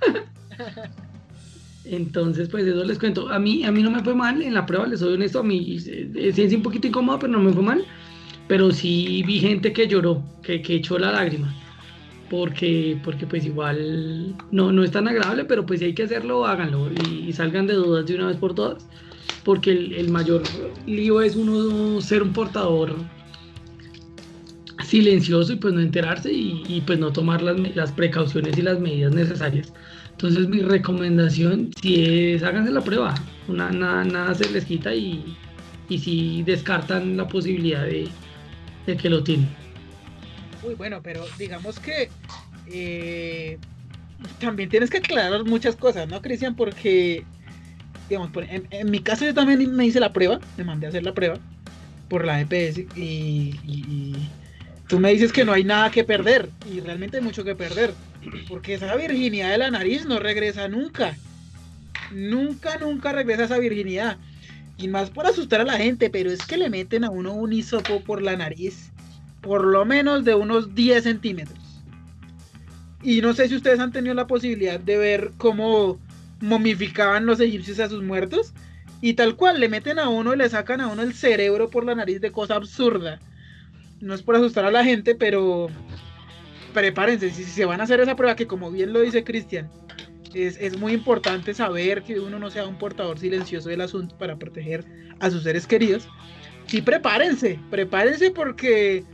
Entonces, 1.88 2.48
pues 2.48 2.66
eso 2.66 2.84
les 2.84 2.98
cuento. 2.98 3.28
A 3.28 3.38
mí, 3.38 3.64
a 3.64 3.70
mí 3.70 3.82
no 3.82 3.90
me 3.90 4.02
fue 4.02 4.14
mal 4.14 4.42
en 4.42 4.54
la 4.54 4.66
prueba, 4.66 4.86
les 4.86 5.00
soy 5.00 5.14
honesto. 5.14 5.40
A 5.40 5.42
mí 5.42 5.78
eh, 5.86 6.10
eh, 6.14 6.32
sí 6.32 6.42
es 6.42 6.52
un 6.52 6.62
poquito 6.62 6.88
incómodo, 6.88 7.18
pero 7.18 7.32
no 7.32 7.40
me 7.40 7.52
fue 7.52 7.62
mal. 7.62 7.84
Pero 8.48 8.70
sí 8.70 9.22
vi 9.26 9.40
gente 9.40 9.72
que 9.72 9.88
lloró, 9.88 10.22
que, 10.42 10.62
que 10.62 10.76
echó 10.76 10.98
la 10.98 11.12
lágrima. 11.12 11.52
Porque, 12.30 12.98
porque 13.04 13.26
pues 13.26 13.44
igual 13.44 14.34
no, 14.50 14.72
no 14.72 14.82
es 14.82 14.90
tan 14.90 15.06
agradable, 15.06 15.44
pero 15.44 15.64
pues 15.64 15.80
si 15.80 15.86
hay 15.86 15.94
que 15.94 16.04
hacerlo, 16.04 16.46
háganlo. 16.46 16.90
Y, 17.08 17.32
salgan 17.32 17.66
de 17.66 17.74
dudas 17.74 18.06
de 18.06 18.16
una 18.16 18.26
vez 18.28 18.36
por 18.36 18.54
todas. 18.54 18.86
Porque 19.44 19.70
el, 19.70 20.10
mayor 20.10 20.42
lío 20.86 21.20
es 21.22 21.36
uno 21.36 22.00
ser 22.00 22.22
un 22.22 22.32
portador 22.32 22.96
silencioso 24.84 25.52
y 25.52 25.56
pues 25.56 25.72
no 25.72 25.80
enterarse 25.80 26.32
y, 26.32 26.64
y, 26.68 26.80
pues 26.80 26.98
no 26.98 27.12
tomar 27.12 27.42
las, 27.42 27.56
las 27.76 27.92
precauciones 27.92 28.58
y 28.58 28.62
las 28.62 28.80
medidas 28.80 29.14
necesarias. 29.14 29.72
Entonces 30.16 30.48
mi 30.48 30.60
recomendación 30.60 31.70
si 31.82 32.32
es 32.32 32.42
háganse 32.42 32.72
la 32.72 32.80
prueba, 32.80 33.14
Una- 33.48 33.70
nada, 33.70 34.02
nada 34.02 34.34
se 34.34 34.48
les 34.48 34.64
quita 34.64 34.94
y, 34.94 35.36
y 35.90 35.98
si 35.98 36.42
descartan 36.42 37.18
la 37.18 37.28
posibilidad 37.28 37.84
de, 37.84 38.08
de 38.86 38.96
que 38.96 39.10
lo 39.10 39.22
tienen. 39.22 39.46
Uy, 40.62 40.74
bueno, 40.74 41.00
pero 41.02 41.22
digamos 41.38 41.78
que 41.78 42.08
eh, 42.66 43.58
también 44.40 44.70
tienes 44.70 44.88
que 44.88 44.98
aclarar 44.98 45.44
muchas 45.44 45.76
cosas, 45.76 46.08
¿no, 46.08 46.22
Cristian? 46.22 46.56
Porque, 46.56 47.22
digamos, 48.08 48.30
en, 48.48 48.90
mi 48.90 49.00
caso 49.00 49.26
yo 49.26 49.34
también 49.34 49.76
me 49.76 49.84
hice 49.84 50.00
la 50.00 50.14
prueba, 50.14 50.40
me 50.56 50.64
mandé 50.64 50.86
a 50.86 50.88
hacer 50.88 51.02
la 51.02 51.12
prueba 51.12 51.38
por 52.08 52.24
la 52.24 52.40
EPS 52.40 52.86
y 52.96 53.52
tú 54.88 54.98
me 54.98 55.12
dices 55.12 55.32
que 55.32 55.44
no 55.44 55.52
hay 55.52 55.64
nada 55.64 55.90
que 55.90 56.04
perder 56.04 56.48
y 56.70 56.80
realmente 56.80 57.18
hay 57.18 57.22
mucho 57.22 57.44
que 57.44 57.54
perder, 57.54 57.92
porque 58.48 58.74
esa 58.74 58.94
virginidad 58.96 59.50
de 59.50 59.58
la 59.58 59.70
nariz 59.70 60.06
no 60.06 60.18
regresa 60.18 60.68
nunca. 60.68 61.16
Nunca, 62.12 62.78
nunca 62.78 63.12
regresa 63.12 63.44
esa 63.44 63.58
virginidad. 63.58 64.18
Y 64.78 64.88
más 64.88 65.10
por 65.10 65.26
asustar 65.26 65.60
a 65.60 65.64
la 65.64 65.76
gente, 65.76 66.10
pero 66.10 66.30
es 66.30 66.44
que 66.46 66.56
le 66.56 66.70
meten 66.70 67.04
a 67.04 67.10
uno 67.10 67.32
un 67.32 67.52
hisopo 67.52 68.00
por 68.00 68.22
la 68.22 68.36
nariz 68.36 68.92
por 69.46 69.64
lo 69.64 69.84
menos 69.84 70.24
de 70.24 70.34
unos 70.34 70.74
10 70.74 71.04
centímetros. 71.04 71.58
Y 73.02 73.20
no 73.20 73.32
sé 73.32 73.48
si 73.48 73.54
ustedes 73.54 73.78
han 73.78 73.92
tenido 73.92 74.12
la 74.14 74.26
posibilidad 74.26 74.80
de 74.80 74.98
ver 74.98 75.30
cómo 75.38 76.00
momificaban 76.40 77.26
los 77.26 77.38
egipcios 77.38 77.78
a 77.78 77.88
sus 77.88 78.02
muertos. 78.02 78.52
Y 79.00 79.14
tal 79.14 79.36
cual, 79.36 79.60
le 79.60 79.68
meten 79.68 80.00
a 80.00 80.08
uno 80.08 80.34
y 80.34 80.38
le 80.38 80.48
sacan 80.48 80.80
a 80.80 80.88
uno 80.88 81.02
el 81.02 81.14
cerebro 81.14 81.70
por 81.70 81.84
la 81.84 81.94
nariz 81.94 82.20
de 82.20 82.32
cosa 82.32 82.56
absurda. 82.56 83.20
No 84.00 84.14
es 84.14 84.22
por 84.22 84.34
asustar 84.34 84.64
a 84.64 84.72
la 84.72 84.84
gente, 84.84 85.14
pero 85.14 85.68
prepárense, 86.76 87.30
si 87.30 87.42
se 87.44 87.64
van 87.64 87.80
a 87.80 87.84
hacer 87.84 88.00
esa 88.00 88.16
prueba, 88.16 88.36
que 88.36 88.46
como 88.46 88.70
bien 88.70 88.92
lo 88.92 89.00
dice 89.00 89.24
Cristian, 89.24 89.70
es, 90.34 90.58
es 90.60 90.76
muy 90.76 90.92
importante 90.92 91.54
saber 91.54 92.02
que 92.02 92.20
uno 92.20 92.38
no 92.38 92.50
sea 92.50 92.66
un 92.66 92.76
portador 92.76 93.18
silencioso 93.18 93.70
del 93.70 93.80
asunto 93.80 94.14
para 94.18 94.36
proteger 94.36 94.84
a 95.18 95.30
sus 95.30 95.42
seres 95.42 95.66
queridos. 95.66 96.06
Sí, 96.66 96.82
prepárense, 96.82 97.58
prepárense 97.70 98.30
porque 98.30 99.06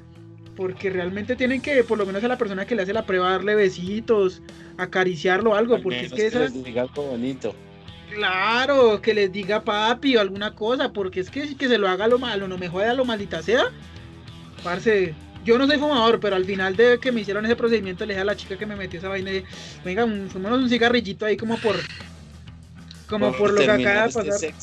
porque 0.57 0.91
realmente 0.91 1.37
tienen 1.37 1.63
que, 1.63 1.85
por 1.85 1.99
lo 1.99 2.05
menos 2.05 2.25
a 2.25 2.29
la 2.29 2.37
persona 2.37 2.67
que 2.67 2.75
le 2.75 2.83
hace 2.83 2.93
la 2.93 3.07
prueba, 3.07 3.31
darle 3.31 3.55
besitos, 3.55 4.43
acariciarlo 4.77 5.55
algo, 5.55 5.77
Al 5.77 5.83
porque 5.83 6.07
es 6.07 6.13
que 6.13 6.27
esa, 6.27 6.41
les 6.41 6.53
diga 6.65 6.83
algo 6.83 7.03
bonito. 7.05 7.57
claro, 8.09 9.01
que 9.01 9.15
les 9.15 9.33
diga 9.33 9.65
papi 9.65 10.17
o 10.17 10.21
alguna 10.21 10.55
cosa, 10.55 10.93
porque 10.93 11.21
es 11.21 11.31
que, 11.31 11.57
que 11.57 11.69
se 11.69 11.79
lo 11.79 11.89
haga 11.89 12.09
lo 12.09 12.19
malo, 12.19 12.49
no 12.49 12.59
me 12.59 12.69
joda 12.69 12.93
lo 12.95 13.05
maldita 13.05 13.41
sea. 13.43 13.73
Parce, 14.63 15.17
yo 15.45 15.59
no 15.59 15.67
soy 15.67 15.79
fumador, 15.79 16.21
pero 16.21 16.37
al 16.37 16.45
final 16.45 16.77
de 16.77 16.99
que 17.01 17.13
me 17.13 17.21
hicieron 17.23 17.45
ese 17.45 17.57
procedimiento, 17.57 18.05
le 18.07 18.15
dije 18.15 18.23
a 18.23 18.25
la 18.25 18.37
chica 18.37 18.57
que 18.57 18.67
me 18.67 18.77
metió 18.77 18.99
esa 18.99 19.09
vaina, 19.09 19.31
de, 19.31 19.45
venga, 19.85 20.05
un- 20.05 20.29
fumémonos 20.31 20.63
un 20.65 20.69
cigarrillito 20.71 21.27
ahí 21.27 21.37
como 21.37 21.57
por, 21.59 21.77
como 23.09 23.33
por 23.33 23.51
lo 23.53 23.61
que 23.61 23.71
acaba 23.71 24.03
de 24.03 24.09
este 24.09 24.25
pasar. 24.31 24.55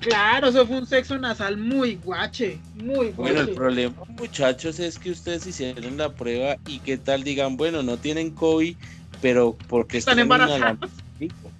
Claro, 0.00 0.48
eso 0.48 0.64
fue 0.66 0.78
un 0.78 0.86
sexo 0.86 1.18
nasal 1.18 1.56
muy 1.56 1.96
guache, 1.96 2.58
muy 2.76 3.08
Bueno, 3.10 3.40
el 3.40 3.46
guache. 3.46 3.54
problema, 3.54 3.94
muchachos, 4.16 4.78
es 4.78 4.96
que 4.98 5.10
ustedes 5.10 5.44
hicieron 5.46 5.96
la 5.96 6.12
prueba 6.14 6.56
y 6.68 6.78
qué 6.78 6.96
tal 6.98 7.24
digan, 7.24 7.56
bueno, 7.56 7.82
no 7.82 7.96
tienen 7.96 8.30
COVID, 8.30 8.76
pero 9.20 9.56
porque 9.66 9.98
Están 9.98 10.12
están, 10.12 10.22
embarazados. 10.22 10.58
inhalando 10.60 10.88
perico, 11.18 11.50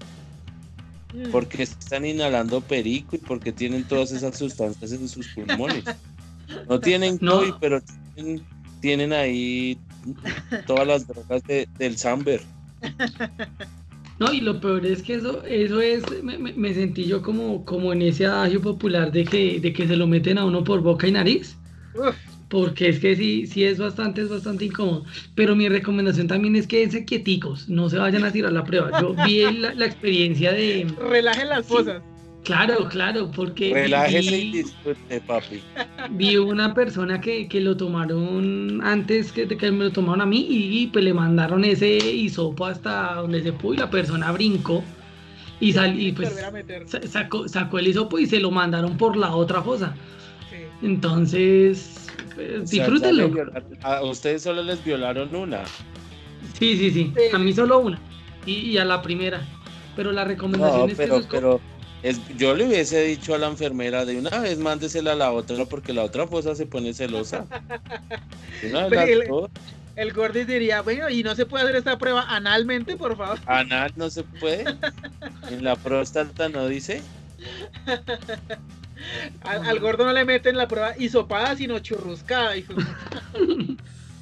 Mm. 1.14 1.30
porque 1.32 1.62
están 1.64 2.04
inhalando 2.04 2.60
perico 2.60 3.16
y 3.16 3.18
porque 3.18 3.50
tienen 3.50 3.82
todas 3.84 4.12
esas 4.12 4.36
sustancias 4.38 4.92
en 4.92 5.08
sus 5.08 5.26
pulmones. 5.28 5.84
No 6.68 6.80
tienen 6.80 7.18
No. 7.20 7.40
COVID, 7.40 7.54
pero 7.60 7.82
tienen, 8.18 8.42
tienen 8.80 9.12
ahí 9.12 9.78
todas 10.66 10.86
las 10.86 11.06
drogas 11.06 11.42
de- 11.44 11.68
del 11.78 11.96
Samber. 11.96 12.40
No, 14.20 14.32
y 14.32 14.40
lo 14.40 14.60
peor 14.60 14.84
es 14.84 15.00
que 15.04 15.14
eso, 15.14 15.44
eso 15.44 15.80
es, 15.80 16.02
me, 16.24 16.36
me- 16.38 16.74
sentí 16.74 17.04
yo 17.04 17.22
como, 17.22 17.64
como 17.64 17.92
en 17.92 18.02
ese 18.02 18.26
adagio 18.26 18.60
popular 18.60 19.12
de 19.12 19.24
que, 19.24 19.60
de 19.60 19.72
que 19.72 19.86
se 19.86 19.94
lo 19.94 20.08
meten 20.08 20.38
a 20.38 20.44
uno 20.44 20.64
por 20.64 20.80
boca 20.80 21.06
y 21.06 21.12
nariz. 21.12 21.54
Uf, 21.94 22.16
Porque 22.48 22.88
es 22.88 22.98
que 22.98 23.14
sí, 23.14 23.46
sí 23.46 23.62
es 23.62 23.78
bastante, 23.78 24.22
es 24.22 24.28
bastante 24.28 24.64
incómodo. 24.64 25.04
Pero 25.36 25.54
mi 25.54 25.68
recomendación 25.68 26.26
también 26.26 26.56
es 26.56 26.66
que 26.66 26.78
quédense 26.78 27.04
quieticos, 27.04 27.68
no 27.68 27.88
se 27.88 27.98
vayan 27.98 28.24
a 28.24 28.32
tirar 28.32 28.50
la 28.50 28.64
prueba. 28.64 29.00
Yo 29.00 29.14
vi 29.24 29.42
la, 29.52 29.72
la 29.74 29.86
experiencia 29.86 30.50
de. 30.52 30.84
relajen 31.08 31.48
las 31.50 31.66
Sí. 31.66 31.74
cosas. 31.74 32.02
Claro, 32.44 32.88
claro, 32.88 33.30
porque 33.34 33.74
Relájese 33.74 34.36
y 34.38 34.50
vi, 34.50 34.62
disfrute, 34.62 35.20
papi. 35.20 35.60
vi 36.10 36.36
una 36.36 36.72
persona 36.72 37.20
que, 37.20 37.46
que 37.46 37.60
lo 37.60 37.76
tomaron 37.76 38.80
antes 38.82 39.32
que, 39.32 39.44
de 39.44 39.56
que 39.56 39.70
me 39.70 39.84
lo 39.84 39.92
tomaron 39.92 40.22
a 40.22 40.26
mí 40.26 40.46
y, 40.48 40.86
pues 40.86 41.04
le 41.04 41.12
mandaron 41.12 41.64
ese 41.64 41.96
hisopo 41.98 42.64
hasta 42.66 43.14
donde 43.16 43.42
se 43.42 43.52
pudo 43.52 43.74
y 43.74 43.76
la 43.78 43.90
persona 43.90 44.32
brincó 44.32 44.82
y, 45.60 45.72
sal, 45.72 46.00
y 46.00 46.12
pues 46.12 46.34
sacó, 47.10 47.48
sacó 47.48 47.78
el 47.80 47.88
hisopo 47.88 48.18
y 48.18 48.26
se 48.26 48.40
lo 48.40 48.50
mandaron 48.50 48.96
por 48.96 49.16
la 49.16 49.34
otra 49.34 49.60
fosa. 49.60 49.94
Sí. 50.48 50.56
Entonces, 50.86 52.06
pues, 52.34 52.62
O 52.62 52.66
sea, 52.66 52.86
ya 52.86 52.90
disfrútenlo. 52.90 53.52
A 53.82 54.02
ustedes 54.04 54.42
solo 54.42 54.62
les 54.62 54.82
violaron 54.84 55.34
una. 55.34 55.64
Sí, 56.58 56.76
sí, 56.78 56.90
sí. 56.92 57.12
Sí. 57.14 57.22
A 57.34 57.38
mí 57.38 57.52
solo 57.52 57.80
una. 57.80 57.98
Y, 58.46 58.52
y 58.52 58.78
a 58.78 58.84
la 58.84 59.02
primera. 59.02 59.42
Pero 59.96 60.12
la 60.12 60.24
recomendación 60.24 60.80
No, 60.80 60.86
es 60.86 60.92
que 60.92 60.96
pero, 60.96 61.20
co- 61.20 61.26
pero 61.28 61.60
es, 62.02 62.20
yo 62.36 62.54
le 62.54 62.66
hubiese 62.66 63.02
dicho 63.02 63.34
a 63.34 63.38
la 63.38 63.48
enfermera 63.48 64.04
de 64.04 64.18
una 64.18 64.38
vez 64.40 64.58
mándesela 64.58 65.12
a 65.12 65.16
la 65.16 65.32
otra 65.32 65.64
porque 65.64 65.92
la 65.92 66.04
otra 66.04 66.26
fosa 66.26 66.54
se 66.54 66.66
pone 66.66 66.94
celosa. 66.94 67.46
Una 68.62 68.88
vez 68.88 69.08
el-. 69.08 69.28
El 69.96 70.12
Gordis 70.12 70.46
diría, 70.46 70.80
bueno, 70.82 71.10
y 71.10 71.24
no 71.24 71.34
se 71.34 71.44
puede 71.44 71.64
hacer 71.64 71.74
esta 71.74 71.98
prueba 71.98 72.24
analmente, 72.28 72.96
por 72.96 73.16
favor. 73.16 73.40
Anal 73.46 73.92
no 73.96 74.08
se 74.10 74.22
puede. 74.22 74.64
En 75.50 75.64
la 75.64 75.74
próstata 75.74 76.48
no 76.48 76.68
dice. 76.68 77.02
Al, 79.40 79.66
al 79.66 79.80
gordo 79.80 80.04
no 80.04 80.12
le 80.12 80.24
meten 80.24 80.56
la 80.56 80.68
prueba 80.68 80.94
hisopada, 80.96 81.56
sino 81.56 81.80
churruscada. 81.80 82.54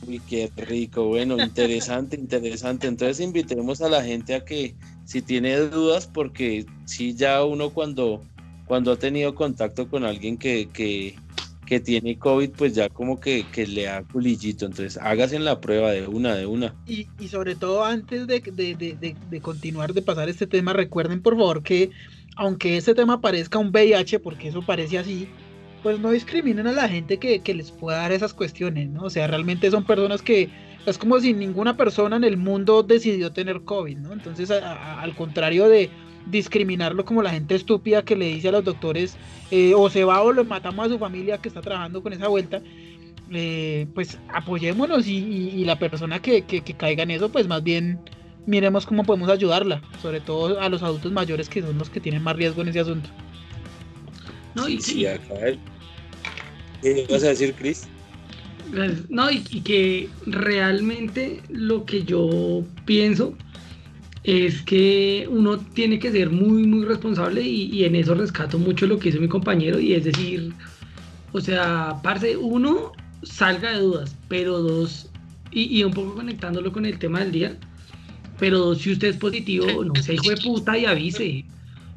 Uy, 0.07 0.21
qué 0.29 0.51
rico. 0.57 1.09
Bueno, 1.09 1.37
interesante, 1.43 2.17
interesante. 2.17 2.87
Entonces 2.87 3.21
invitemos 3.21 3.83
a 3.83 3.89
la 3.91 4.03
gente 4.03 4.35
a 4.35 4.45
que 4.45 4.77
si 5.07 5.23
tiene 5.23 5.57
dudas, 5.59 6.07
porque 6.13 6.67
si 6.85 7.15
ya 7.15 7.45
uno 7.45 7.71
cuando, 7.71 8.23
cuando 8.67 8.93
ha 8.93 8.97
tenido 8.97 9.35
contacto 9.35 9.89
con 9.89 10.05
alguien 10.05 10.37
que, 10.37 10.69
que, 10.73 11.17
que 11.65 11.81
tiene 11.81 12.19
COVID, 12.19 12.51
pues 12.51 12.75
ya 12.75 12.89
como 12.89 13.21
que, 13.21 13.45
que 13.53 13.67
le 13.67 13.85
da 13.85 14.03
culillito. 14.05 14.67
Entonces 14.67 14.99
hágase 14.99 15.39
la 15.39 15.61
prueba 15.61 15.93
de 15.93 16.07
una, 16.07 16.35
de 16.35 16.47
una. 16.47 16.75
Y, 16.87 17.07
y 17.19 17.29
sobre 17.29 17.55
todo 17.55 17.85
antes 17.85 18.27
de, 18.27 18.41
de- 18.41 18.75
de- 18.75 18.97
de- 18.97 19.17
de 19.31 19.41
continuar 19.41 19.95
de 19.95 20.03
pasar 20.03 20.29
este 20.29 20.47
tema, 20.47 20.73
recuerden 20.73 21.23
por 21.23 21.37
favor 21.37 21.63
que 21.63 21.91
aunque 22.37 22.77
este 22.77 22.95
tema 22.95 23.21
parezca 23.21 23.59
un 23.59 23.69
VIH, 23.69 24.19
porque 24.21 24.49
eso 24.49 24.67
parece 24.67 24.99
así, 24.99 25.29
pues 25.83 25.99
no 26.01 26.11
discriminen 26.11 26.67
a 26.67 26.73
la 26.73 26.89
gente 26.89 27.19
que, 27.19 27.43
que 27.43 27.55
les 27.55 27.73
pueda 27.73 27.99
dar 27.99 28.13
esas 28.13 28.35
cuestiones, 28.35 28.91
¿no? 28.91 29.05
O 29.05 29.11
sea, 29.11 29.27
realmente 29.27 29.71
son 29.71 29.87
personas 29.87 30.21
que 30.23 30.51
es 30.87 30.99
como 30.99 31.19
si 31.21 31.33
ninguna 31.35 31.77
persona 31.77 32.17
en 32.17 32.25
el 32.25 32.37
mundo 32.37 32.83
decidió 32.83 33.33
tener 33.33 33.63
COVID, 33.63 33.99
¿no? 33.99 34.13
Entonces, 34.13 34.51
a- 34.51 34.73
a- 34.73 35.01
al 35.03 35.15
contrario 35.15 35.69
de 35.69 35.91
discriminarlo 36.27 37.05
como 37.05 37.23
la 37.23 37.31
gente 37.31 37.55
estúpida 37.55 38.03
que 38.05 38.17
le 38.17 38.27
dice 38.27 38.49
a 38.49 38.53
los 38.53 38.65
doctores 38.65 39.17
eh, 39.51 39.75
o 39.77 39.89
se 39.91 40.05
va 40.05 40.23
o 40.23 40.33
lo 40.33 40.45
matamos 40.45 40.87
a 40.87 40.89
su 40.89 40.99
familia 40.99 41.39
que 41.39 41.49
está 41.49 41.61
trabajando 41.61 42.03
con 42.03 42.13
esa 42.13 42.27
vuelta, 42.29 42.63
eh, 43.33 43.87
pues 43.95 44.19
apoyémonos 44.33 45.07
y, 45.07 45.17
y- 45.19 45.49
y 45.61 45.65
la 45.65 45.79
persona 45.79 46.21
que, 46.21 46.43
que- 46.43 46.63
que 46.63 46.75
caiga 46.75 47.03
en 47.05 47.11
eso, 47.13 47.29
pues 47.31 47.47
más 47.47 47.63
bien 47.63 48.01
miremos 48.47 48.87
cómo 48.87 49.03
podemos 49.05 49.29
ayudarla, 49.29 49.81
sobre 50.03 50.21
todo 50.21 50.61
a 50.61 50.69
los 50.69 50.83
adultos 50.83 51.11
mayores 51.13 51.49
que 51.49 51.63
son 51.63 51.79
los 51.79 51.91
que 51.91 52.01
tienen 52.01 52.23
más 52.23 52.37
riesgo 52.37 52.63
en 52.63 52.69
ese 52.69 52.81
asunto. 52.81 53.09
No, 54.55 54.69
y, 54.69 54.81
Sí, 54.81 55.05
acá. 55.07 55.35
¿Qué 56.83 57.07
ibas 57.09 57.25
a 57.25 57.29
decir, 57.29 57.55
Chris? 57.55 57.89
Gracias. 58.73 59.09
No, 59.11 59.31
y, 59.31 59.43
y 59.51 59.61
que 59.61 60.09
realmente 60.27 61.41
lo 61.49 61.85
que 61.85 62.03
yo 62.03 62.65
pienso 62.85 63.35
es 64.25 64.61
que 64.63 65.29
uno 65.31 65.57
tiene 65.59 66.01
que 66.01 66.11
ser 66.11 66.31
muy, 66.31 66.67
muy 66.67 66.85
responsable 66.85 67.43
y, 67.43 67.71
y 67.73 67.85
en 67.85 67.95
eso 67.95 68.15
rescato 68.15 68.59
mucho 68.59 68.87
lo 68.87 68.99
que 68.99 69.11
hizo 69.11 69.21
mi 69.21 69.29
compañero 69.29 69.79
y 69.79 69.95
es 69.95 70.05
decir, 70.05 70.53
o 71.33 71.41
sea, 71.41 72.01
parce, 72.03 72.37
uno, 72.37 72.93
salga 73.23 73.73
de 73.73 73.79
dudas, 73.79 74.17
pero 74.29 74.59
dos, 74.61 75.09
y, 75.53 75.79
y 75.79 75.85
un 75.85 75.93
poco 75.93 76.15
conectándolo 76.15 76.73
con 76.73 76.87
el 76.87 76.99
tema 76.99 77.21
del 77.21 77.31
día, 77.31 77.57
pero 78.39 78.59
dos, 78.59 78.79
si 78.79 78.93
usted 78.93 79.09
es 79.09 79.17
positivo, 79.17 79.85
no 79.85 79.95
sea 79.95 80.15
hijo 80.15 80.31
de 80.31 80.37
puta 80.39 80.77
y 80.77 80.87
avise. 80.87 81.45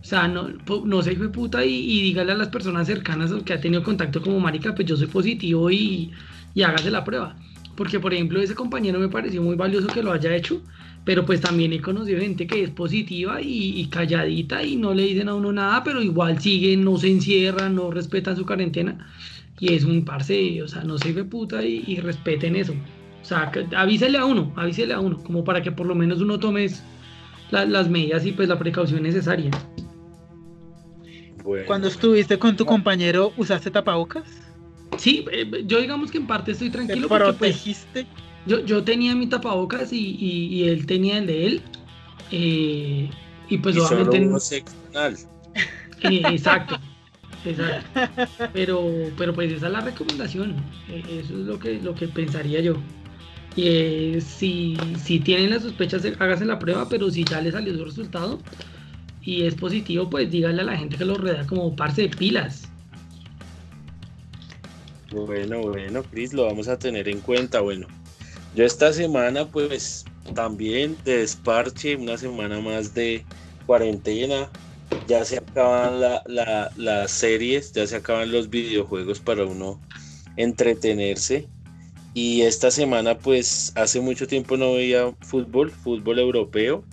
O 0.02 0.06
sea, 0.06 0.28
no, 0.28 0.50
no 0.86 1.02
sea 1.02 1.14
hijo 1.14 1.24
de 1.24 1.30
puta 1.30 1.66
y, 1.66 1.74
y 1.74 2.02
dígale 2.04 2.32
a 2.32 2.36
las 2.36 2.48
personas 2.50 2.88
cercanas 2.88 3.32
que 3.44 3.54
ha 3.54 3.60
tenido 3.60 3.84
contacto 3.84 4.22
como 4.22 4.40
marica, 4.40 4.74
pues 4.76 4.88
yo 4.88 4.96
soy 4.96 5.08
positivo 5.08 5.70
y, 5.72 6.12
y 6.54 6.62
hágase 6.64 6.92
la 6.92 7.04
prueba. 7.04 7.36
Porque, 7.76 8.00
por 8.00 8.14
ejemplo, 8.14 8.42
ese 8.42 8.56
compañero 8.56 9.00
me 9.00 9.08
pareció 9.08 9.42
muy 9.42 9.56
valioso 9.56 9.88
que 9.88 10.04
lo 10.04 10.12
haya 10.12 10.36
hecho, 10.36 10.62
pero 11.06 11.26
pues 11.26 11.40
también 11.40 11.72
he 11.72 11.80
conocido 11.82 12.20
gente 12.20 12.46
que 12.46 12.62
es 12.62 12.70
positiva 12.72 13.42
y, 13.42 13.80
y 13.80 13.86
calladita 13.88 14.64
y 14.64 14.76
no 14.76 14.94
le 14.94 15.04
dicen 15.04 15.30
a 15.30 15.36
uno 15.36 15.52
nada, 15.54 15.84
pero 15.84 16.02
igual 16.02 16.42
siguen, 16.42 16.84
no 16.84 16.98
se 16.98 17.10
encierran, 17.10 17.76
no 17.76 17.90
respetan 17.90 18.36
su 18.36 18.46
cuarentena. 18.46 19.08
Y 19.62 19.74
es 19.74 19.84
un 19.86 20.04
parce, 20.06 20.62
o 20.62 20.68
sea, 20.68 20.84
no 20.84 20.98
se 20.98 21.14
ve 21.14 21.24
puta 21.24 21.64
y, 21.64 21.84
y 21.88 21.98
respeten 22.02 22.56
eso. 22.56 22.74
O 23.22 23.26
sea, 23.26 23.50
que- 23.52 23.68
avísele 23.76 24.18
a 24.18 24.26
uno, 24.26 24.54
avísele 24.56 24.94
a 24.94 25.00
uno, 25.00 25.18
como 25.24 25.44
para 25.44 25.62
que 25.62 25.72
por 25.72 25.86
lo 25.86 25.96
menos 25.96 26.20
uno 26.22 26.38
tome 26.40 26.68
la- 27.52 27.66
las 27.66 27.90
medidas 27.90 28.26
y 28.26 28.32
pues 28.34 28.48
la 28.50 28.60
precaución 28.60 29.04
necesaria. 29.04 29.52
Bueno, 31.44 31.66
Cuando 31.66 31.88
estuviste 31.88 32.38
con 32.38 32.56
tu 32.58 32.66
compañero, 32.66 33.32
¿usaste 33.38 33.72
tapabocas? 33.72 34.49
Sí, 35.00 35.26
eh, 35.32 35.50
yo 35.66 35.80
digamos 35.80 36.12
que 36.12 36.18
en 36.18 36.28
parte 36.28 36.52
estoy 36.52 36.70
¿Te 36.70 36.78
tranquilo 36.78 37.08
porque 37.08 37.34
pues? 37.34 37.64
Yo, 38.46 38.66
yo 38.66 38.84
tenía 38.84 39.16
mi 39.16 39.28
tapabocas 39.28 39.94
y, 39.94 39.98
y- 40.20 40.48
y 40.48 40.64
él 40.70 40.86
tenía 40.86 41.18
el 41.18 41.28
de 41.28 41.46
él. 41.46 41.62
eh, 42.32 43.10
y 43.50 43.58
pues 43.58 43.76
y 43.76 43.80
obviamente. 43.80 44.18
anal. 44.18 45.18
eh, 46.04 46.34
exacto. 46.34 46.78
Exacto. 47.46 48.00
Pero, 48.54 48.82
pero 49.18 49.34
pues 49.34 49.52
esa 49.52 49.68
es 49.68 49.72
la 49.74 49.82
recomendación. 49.82 50.56
eh, 50.92 51.22
eso 51.24 51.34
es 51.34 51.46
lo 51.46 51.58
que, 51.60 51.80
lo 51.82 51.96
que 51.96 52.08
pensaría 52.08 52.60
yo. 52.62 52.76
Y 53.56 53.68
eh, 53.68 54.22
si, 54.22 54.78
si 55.04 55.20
tienen 55.20 55.50
las 55.50 55.64
sospechas, 55.64 56.04
eh, 56.06 56.16
hágase 56.20 56.46
la 56.46 56.60
prueba, 56.60 56.88
pero 56.90 57.10
si 57.10 57.24
ya 57.24 57.42
le 57.42 57.52
salió 57.52 57.76
su 57.76 57.86
resultado 57.86 58.40
y 59.22 59.44
es 59.44 59.56
positivo, 59.56 60.10
pues 60.10 60.30
dígale 60.32 60.62
a 60.62 60.66
la 60.66 60.78
gente 60.78 60.98
que 60.98 61.06
lo 61.06 61.16
rodea 61.16 61.46
como 61.48 61.76
parce 61.76 62.04
de 62.04 62.10
pilas. 62.10 62.69
Bueno, 65.12 65.62
bueno, 65.62 66.04
Cris, 66.04 66.34
lo 66.34 66.46
vamos 66.46 66.68
a 66.68 66.78
tener 66.78 67.08
en 67.10 67.22
cuenta. 67.22 67.62
Bueno, 67.62 67.88
yo 68.54 68.64
esta 68.66 68.94
semana, 68.94 69.48
pues 69.50 70.06
también 70.36 70.98
de 71.04 71.20
desparche, 71.20 71.96
una 71.96 72.18
semana 72.18 72.60
más 72.60 72.94
de 72.94 73.26
cuarentena. 73.66 74.52
Ya 75.08 75.26
se 75.26 75.38
acaban 75.38 76.00
la- 76.02 76.22
la- 76.28 76.72
las 76.76 77.12
series, 77.12 77.72
ya 77.74 77.88
se 77.88 77.96
acaban 77.98 78.32
los 78.32 78.50
videojuegos 78.50 79.20
para 79.20 79.46
uno 79.46 79.82
entretenerse. 80.36 81.50
Y 82.14 82.42
esta 82.42 82.72
semana, 82.72 83.18
pues 83.18 83.72
hace 83.76 84.02
mucho 84.02 84.28
tiempo 84.28 84.58
no 84.58 84.74
veía 84.74 85.16
fútbol, 85.22 85.72
fútbol 85.72 86.20
europeo. 86.20 86.86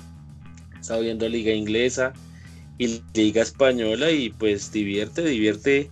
Estaba 0.81 1.01
viendo 1.01 1.29
liga 1.29 1.53
inglesa 1.53 2.13
y 2.79 3.03
liga 3.15 3.43
española 3.43 4.11
y 4.11 4.31
pues 4.31 4.73
divierte, 4.73 5.25
divierte 5.25 5.91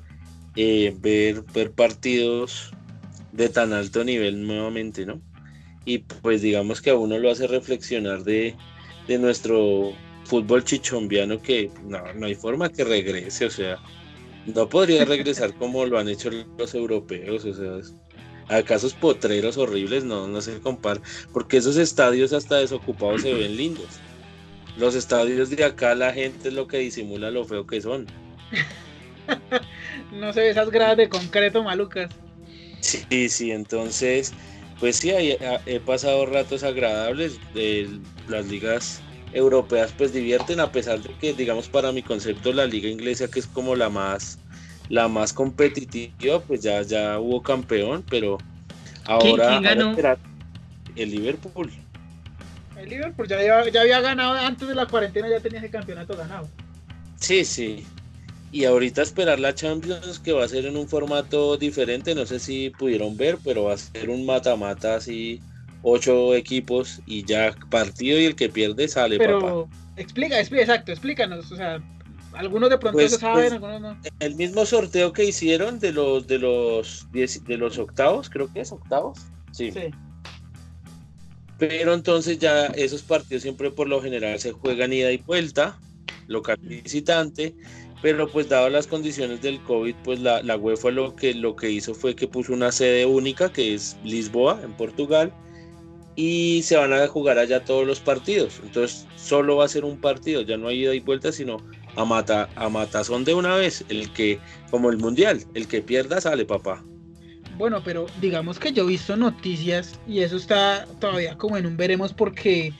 eh, 0.56 0.94
ver, 1.00 1.42
ver 1.54 1.72
partidos 1.72 2.70
de 3.32 3.48
tan 3.48 3.72
alto 3.72 4.04
nivel 4.04 4.46
nuevamente, 4.46 5.06
¿no? 5.06 5.20
Y 5.84 5.98
pues 5.98 6.42
digamos 6.42 6.80
que 6.80 6.90
a 6.90 6.96
uno 6.96 7.18
lo 7.18 7.30
hace 7.30 7.46
reflexionar 7.46 8.24
de, 8.24 8.56
de 9.08 9.18
nuestro 9.18 9.92
fútbol 10.24 10.64
chichombiano 10.64 11.40
que 11.40 11.70
no, 11.84 12.00
no 12.14 12.26
hay 12.26 12.34
forma 12.34 12.70
que 12.70 12.84
regrese, 12.84 13.46
o 13.46 13.50
sea, 13.50 13.78
no 14.46 14.68
podría 14.68 15.04
regresar 15.04 15.54
como 15.58 15.84
lo 15.86 15.98
han 15.98 16.08
hecho 16.08 16.30
los 16.58 16.74
europeos, 16.74 17.44
o 17.44 17.54
sea, 17.54 17.78
es- 17.78 17.94
a 18.48 18.62
casos 18.62 18.92
potreros 18.94 19.56
horribles 19.56 20.04
no, 20.04 20.28
no 20.28 20.40
se 20.42 20.60
compara, 20.60 21.00
porque 21.32 21.56
esos 21.58 21.76
estadios 21.78 22.32
hasta 22.34 22.56
desocupados 22.56 23.22
se 23.22 23.32
ven 23.32 23.56
lindos. 23.56 23.88
Los 24.76 24.94
estadios 24.94 25.50
de 25.50 25.64
acá 25.64 25.94
la 25.94 26.12
gente 26.12 26.48
es 26.48 26.54
lo 26.54 26.66
que 26.66 26.78
disimula 26.78 27.30
lo 27.30 27.44
feo 27.44 27.66
que 27.66 27.80
son. 27.80 28.06
no 30.12 30.32
se 30.32 30.40
ve 30.40 30.50
esas 30.50 30.70
gradas 30.70 30.96
de 30.96 31.08
concreto 31.08 31.62
malucas. 31.62 32.10
Sí, 32.80 33.28
sí, 33.28 33.50
entonces, 33.50 34.32
pues 34.80 34.96
sí, 34.96 35.10
he 35.10 35.80
pasado 35.80 36.26
ratos 36.26 36.62
agradables. 36.62 37.38
De 37.54 37.88
las 38.28 38.46
ligas 38.46 39.02
europeas 39.34 39.92
pues 39.96 40.12
divierten 40.12 40.60
a 40.60 40.70
pesar 40.70 41.00
de 41.00 41.12
que 41.14 41.34
digamos 41.34 41.68
para 41.68 41.92
mi 41.92 42.02
concepto 42.02 42.52
la 42.52 42.66
liga 42.66 42.88
inglesa 42.88 43.28
que 43.28 43.40
es 43.40 43.46
como 43.46 43.74
la 43.74 43.90
más 43.90 44.38
la 44.88 45.08
más 45.08 45.32
competitiva 45.32 46.40
pues 46.40 46.62
ya 46.62 46.80
ya 46.82 47.18
hubo 47.18 47.42
campeón 47.42 48.04
pero 48.08 48.38
ahora, 49.04 49.56
el 50.94 51.10
Liverpool 51.10 51.72
el 52.76 52.88
Liverpool 52.88 53.26
ya, 53.26 53.42
ya, 53.42 53.80
había 53.80 54.00
ganado 54.00 54.34
antes 54.34 54.68
de 54.68 54.74
la 54.74 54.86
cuarentena 54.86 55.28
ya 55.28 55.40
tenía 55.40 55.58
ese 55.58 55.70
campeonato 55.70 56.16
ganado 56.16 56.48
sí 57.16 57.44
sí 57.44 57.84
y 58.54 58.66
ahorita 58.66 59.02
esperar 59.02 59.40
la 59.40 59.52
Champions 59.52 60.20
que 60.20 60.32
va 60.32 60.44
a 60.44 60.48
ser 60.48 60.66
en 60.66 60.76
un 60.76 60.88
formato 60.88 61.56
diferente 61.56 62.14
no 62.14 62.24
sé 62.24 62.38
si 62.38 62.70
pudieron 62.70 63.16
ver 63.16 63.38
pero 63.42 63.64
va 63.64 63.74
a 63.74 63.78
ser 63.78 64.10
un 64.10 64.24
mata-mata 64.24 64.94
así 64.94 65.40
ocho 65.82 66.34
equipos 66.34 67.00
y 67.04 67.24
ya 67.24 67.54
partido 67.68 68.18
y 68.18 68.24
el 68.24 68.34
que 68.34 68.48
pierde 68.48 68.88
sale, 68.88 69.18
Pero 69.18 69.68
explica, 69.96 70.40
explica, 70.40 70.62
exacto, 70.62 70.92
explícanos, 70.92 71.52
o 71.52 71.56
sea, 71.56 71.82
algunos 72.32 72.70
de 72.70 72.78
pronto 72.78 72.98
pues, 72.98 73.12
se 73.12 73.18
saben, 73.18 73.60
pues, 73.60 73.72
algunos 73.72 73.80
no. 73.80 74.10
El 74.18 74.34
mismo 74.34 74.64
sorteo 74.64 75.12
que 75.12 75.24
hicieron 75.24 75.78
de 75.78 75.92
los 75.92 76.26
de 76.26 76.38
los 76.38 77.06
de 77.12 77.58
los 77.58 77.78
octavos, 77.78 78.30
creo 78.30 78.50
que 78.52 78.60
es 78.60 78.72
octavos. 78.72 79.18
Sí. 79.52 79.70
sí. 79.70 79.90
Pero 81.58 81.92
entonces 81.92 82.38
ya 82.38 82.66
esos 82.66 83.02
partidos 83.02 83.42
siempre 83.42 83.70
por 83.70 83.86
lo 83.86 84.00
general 84.00 84.38
se 84.40 84.52
juegan 84.52 84.92
ida 84.92 85.12
y 85.12 85.18
vuelta, 85.18 85.78
local 86.26 86.58
visitante, 86.62 87.54
pero 88.04 88.28
pues 88.28 88.50
dado 88.50 88.68
las 88.68 88.86
condiciones 88.86 89.40
del 89.40 89.58
COVID, 89.60 89.94
pues 90.04 90.20
la, 90.20 90.42
la 90.42 90.58
UEFA 90.58 90.90
lo 90.90 91.16
que, 91.16 91.32
lo 91.32 91.56
que 91.56 91.70
hizo 91.70 91.94
fue 91.94 92.14
que 92.14 92.28
puso 92.28 92.52
una 92.52 92.70
sede 92.70 93.06
única 93.06 93.50
que 93.50 93.72
es 93.72 93.96
Lisboa, 94.04 94.60
en 94.62 94.74
Portugal, 94.74 95.32
y 96.14 96.60
se 96.64 96.76
van 96.76 96.92
a 96.92 97.08
jugar 97.08 97.38
allá 97.38 97.64
todos 97.64 97.86
los 97.86 98.00
partidos. 98.00 98.60
Entonces 98.62 99.06
solo 99.16 99.56
va 99.56 99.64
a 99.64 99.68
ser 99.68 99.86
un 99.86 99.98
partido, 99.98 100.42
ya 100.42 100.58
no 100.58 100.68
hay 100.68 100.82
ida 100.82 100.94
y 100.94 101.00
vuelta, 101.00 101.32
sino 101.32 101.56
a 101.96 102.04
mata 102.04 102.50
a 102.56 102.68
matazón 102.68 103.24
de 103.24 103.32
una 103.32 103.56
vez, 103.56 103.82
el 103.88 104.12
que 104.12 104.38
como 104.70 104.90
el 104.90 104.98
mundial, 104.98 105.42
el 105.54 105.66
que 105.66 105.80
pierda 105.80 106.20
sale, 106.20 106.44
papá. 106.44 106.84
Bueno, 107.56 107.80
pero 107.82 108.04
digamos 108.20 108.58
que 108.58 108.74
yo 108.74 108.84
he 108.84 108.88
visto 108.88 109.16
noticias 109.16 109.98
y 110.06 110.18
eso 110.18 110.36
está 110.36 110.86
todavía 111.00 111.38
como 111.38 111.56
en 111.56 111.64
un 111.64 111.78
veremos 111.78 112.12
porque 112.12 112.74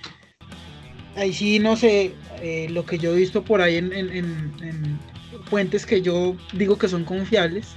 ahí 1.17 1.33
sí 1.33 1.61
no 1.61 1.77
sé 1.77 2.13
eh, 2.43 2.67
lo 2.69 2.85
que 2.85 2.99
yo 2.99 3.15
he 3.15 3.17
visto 3.17 3.43
por 3.43 3.63
ahí 3.63 3.77
en, 3.77 3.91
en 3.91 5.14
fuentes 5.49 5.87
que 5.87 6.03
yo 6.03 6.37
digo 6.53 6.79
que 6.79 6.89
son 6.89 7.05
confiables 7.05 7.77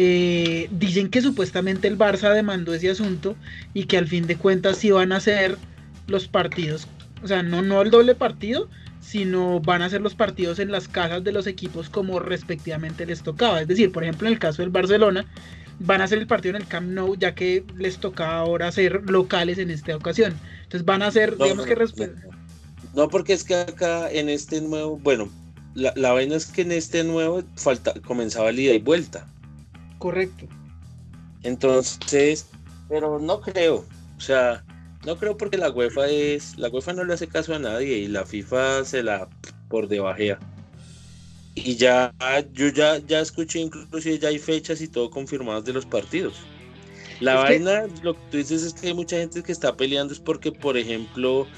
eh, 0.00 0.68
dicen 0.70 1.08
que 1.08 1.20
supuestamente 1.20 1.88
el 1.88 1.98
Barça 1.98 2.32
demandó 2.32 2.72
ese 2.72 2.90
asunto 2.90 3.34
y 3.74 3.84
que 3.84 3.98
al 3.98 4.06
fin 4.06 4.26
de 4.26 4.36
cuentas 4.36 4.76
sí 4.78 4.90
van 4.90 5.10
a 5.12 5.18
ser 5.18 5.58
los 6.06 6.28
partidos, 6.28 6.86
o 7.22 7.26
sea, 7.26 7.42
no, 7.42 7.62
no 7.62 7.82
el 7.82 7.90
doble 7.90 8.14
partido, 8.14 8.68
sino 9.00 9.60
van 9.60 9.82
a 9.82 9.90
ser 9.90 10.00
los 10.00 10.14
partidos 10.14 10.58
en 10.58 10.70
las 10.70 10.86
casas 10.86 11.24
de 11.24 11.32
los 11.32 11.46
equipos 11.46 11.88
como 11.88 12.20
respectivamente 12.20 13.06
les 13.06 13.22
tocaba. 13.22 13.60
Es 13.60 13.68
decir, 13.68 13.90
por 13.90 14.04
ejemplo, 14.04 14.28
en 14.28 14.34
el 14.34 14.38
caso 14.38 14.62
del 14.62 14.70
Barcelona, 14.70 15.26
van 15.80 16.00
a 16.00 16.04
hacer 16.04 16.18
el 16.18 16.26
partido 16.26 16.56
en 16.56 16.62
el 16.62 16.68
Camp 16.68 16.88
Nou, 16.90 17.16
ya 17.16 17.34
que 17.34 17.64
les 17.76 17.98
toca 17.98 18.36
ahora 18.36 18.70
ser 18.70 19.10
locales 19.10 19.58
en 19.58 19.70
esta 19.70 19.96
ocasión. 19.96 20.34
Entonces 20.62 20.84
van 20.84 21.02
a 21.02 21.10
ser, 21.10 21.36
digamos 21.36 21.66
que... 21.66 22.12
No, 22.94 23.08
porque 23.08 23.32
es 23.32 23.44
que 23.44 23.54
acá 23.54 24.10
en 24.10 24.28
este 24.28 24.60
nuevo, 24.60 24.98
bueno, 24.98 25.28
la, 25.78 25.92
la 25.96 26.12
vaina 26.12 26.36
es 26.36 26.46
que 26.46 26.62
en 26.62 26.72
este 26.72 27.04
nuevo 27.04 27.42
falta, 27.56 27.94
comenzaba 28.06 28.50
el 28.50 28.58
ida 28.58 28.74
y 28.74 28.80
vuelta. 28.80 29.26
Correcto. 29.98 30.46
Entonces, 31.42 32.46
pero 32.88 33.18
no 33.18 33.40
creo. 33.40 33.84
O 34.16 34.20
sea, 34.20 34.64
no 35.06 35.16
creo 35.16 35.36
porque 35.36 35.56
la 35.56 35.70
UEFA 35.70 36.08
es. 36.08 36.58
La 36.58 36.68
UEFA 36.68 36.92
no 36.94 37.04
le 37.04 37.14
hace 37.14 37.28
caso 37.28 37.54
a 37.54 37.58
nadie 37.58 37.98
y 37.98 38.08
la 38.08 38.26
FIFA 38.26 38.84
se 38.84 39.02
la 39.02 39.28
por 39.68 39.88
debajea. 39.88 40.38
Y 41.54 41.76
ya, 41.76 42.14
yo 42.52 42.68
ya, 42.68 42.98
ya 42.98 43.20
escuché 43.20 43.60
inclusive 43.60 44.18
ya 44.18 44.28
hay 44.28 44.38
fechas 44.38 44.80
y 44.80 44.88
todo 44.88 45.10
confirmadas 45.10 45.64
de 45.64 45.72
los 45.72 45.86
partidos. 45.86 46.34
La 47.20 47.34
vaina, 47.34 47.88
lo 48.02 48.14
que 48.14 48.20
tú 48.30 48.36
dices 48.36 48.62
es 48.62 48.74
que 48.74 48.88
hay 48.88 48.94
mucha 48.94 49.16
gente 49.16 49.42
que 49.42 49.50
está 49.50 49.76
peleando 49.76 50.12
es 50.12 50.20
porque, 50.20 50.52
por 50.52 50.76
ejemplo, 50.76 51.48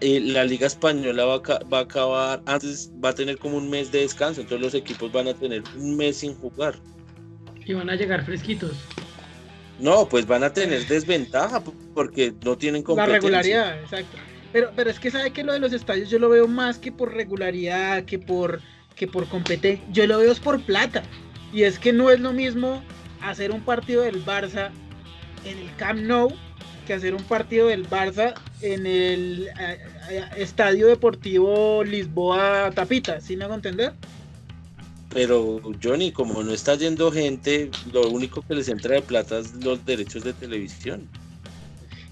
eh, 0.00 0.20
la 0.20 0.44
Liga 0.44 0.66
Española 0.66 1.24
va 1.24 1.38
va 1.72 1.78
a 1.78 1.82
acabar, 1.82 2.42
antes 2.46 2.90
va 3.02 3.10
a 3.10 3.14
tener 3.14 3.38
como 3.38 3.56
un 3.56 3.70
mes 3.70 3.90
de 3.92 4.00
descanso, 4.00 4.40
entonces 4.40 4.64
los 4.64 4.74
equipos 4.74 5.10
van 5.12 5.28
a 5.28 5.34
tener 5.34 5.62
un 5.76 5.96
mes 5.96 6.18
sin 6.18 6.34
jugar. 6.34 6.74
Y 7.64 7.72
van 7.74 7.90
a 7.90 7.96
llegar 7.96 8.24
fresquitos. 8.24 8.72
No, 9.78 10.08
pues 10.08 10.26
van 10.26 10.44
a 10.44 10.52
tener 10.52 10.86
desventaja 10.86 11.62
porque 11.94 12.32
no 12.44 12.56
tienen 12.56 12.82
competencia. 12.82 13.12
La 13.12 13.20
regularidad, 13.20 13.80
exacto. 13.80 14.16
Pero, 14.52 14.70
pero 14.74 14.90
es 14.90 14.98
que 14.98 15.10
sabe 15.10 15.32
que 15.32 15.44
lo 15.44 15.52
de 15.52 15.58
los 15.58 15.72
estadios 15.72 16.08
yo 16.08 16.18
lo 16.18 16.28
veo 16.28 16.46
más 16.46 16.78
que 16.78 16.92
por 16.92 17.12
regularidad, 17.12 18.04
que 18.04 18.18
por, 18.18 18.60
que 18.94 19.06
por 19.06 19.28
competencia. 19.28 19.84
Yo 19.92 20.06
lo 20.06 20.18
veo 20.18 20.32
es 20.32 20.40
por 20.40 20.60
plata. 20.62 21.02
Y 21.52 21.64
es 21.64 21.78
que 21.78 21.92
no 21.92 22.10
es 22.10 22.20
lo 22.20 22.32
mismo 22.32 22.82
hacer 23.20 23.50
un 23.50 23.60
partido 23.60 24.02
del 24.02 24.24
Barça 24.24 24.70
en 25.44 25.58
el 25.58 25.74
Camp 25.76 26.00
Nou 26.00 26.32
que 26.86 26.94
hacer 26.94 27.14
un 27.14 27.22
partido 27.24 27.66
del 27.66 27.88
Barça 27.88 28.34
en 28.62 28.86
el 28.86 29.48
eh, 29.60 29.78
eh, 30.10 30.24
Estadio 30.36 30.86
Deportivo 30.86 31.84
Lisboa 31.84 32.70
Tapita, 32.74 33.20
¿sí 33.20 33.36
me 33.36 33.44
hago 33.44 33.54
entender? 33.54 33.92
Pero 35.10 35.60
Johnny, 35.82 36.12
como 36.12 36.42
no 36.42 36.52
está 36.52 36.74
yendo 36.76 37.10
gente, 37.12 37.70
lo 37.92 38.08
único 38.08 38.42
que 38.42 38.54
les 38.54 38.68
entra 38.68 38.94
de 38.94 39.02
plata 39.02 39.38
es 39.38 39.52
los 39.64 39.84
derechos 39.84 40.24
de 40.24 40.32
televisión. 40.32 41.08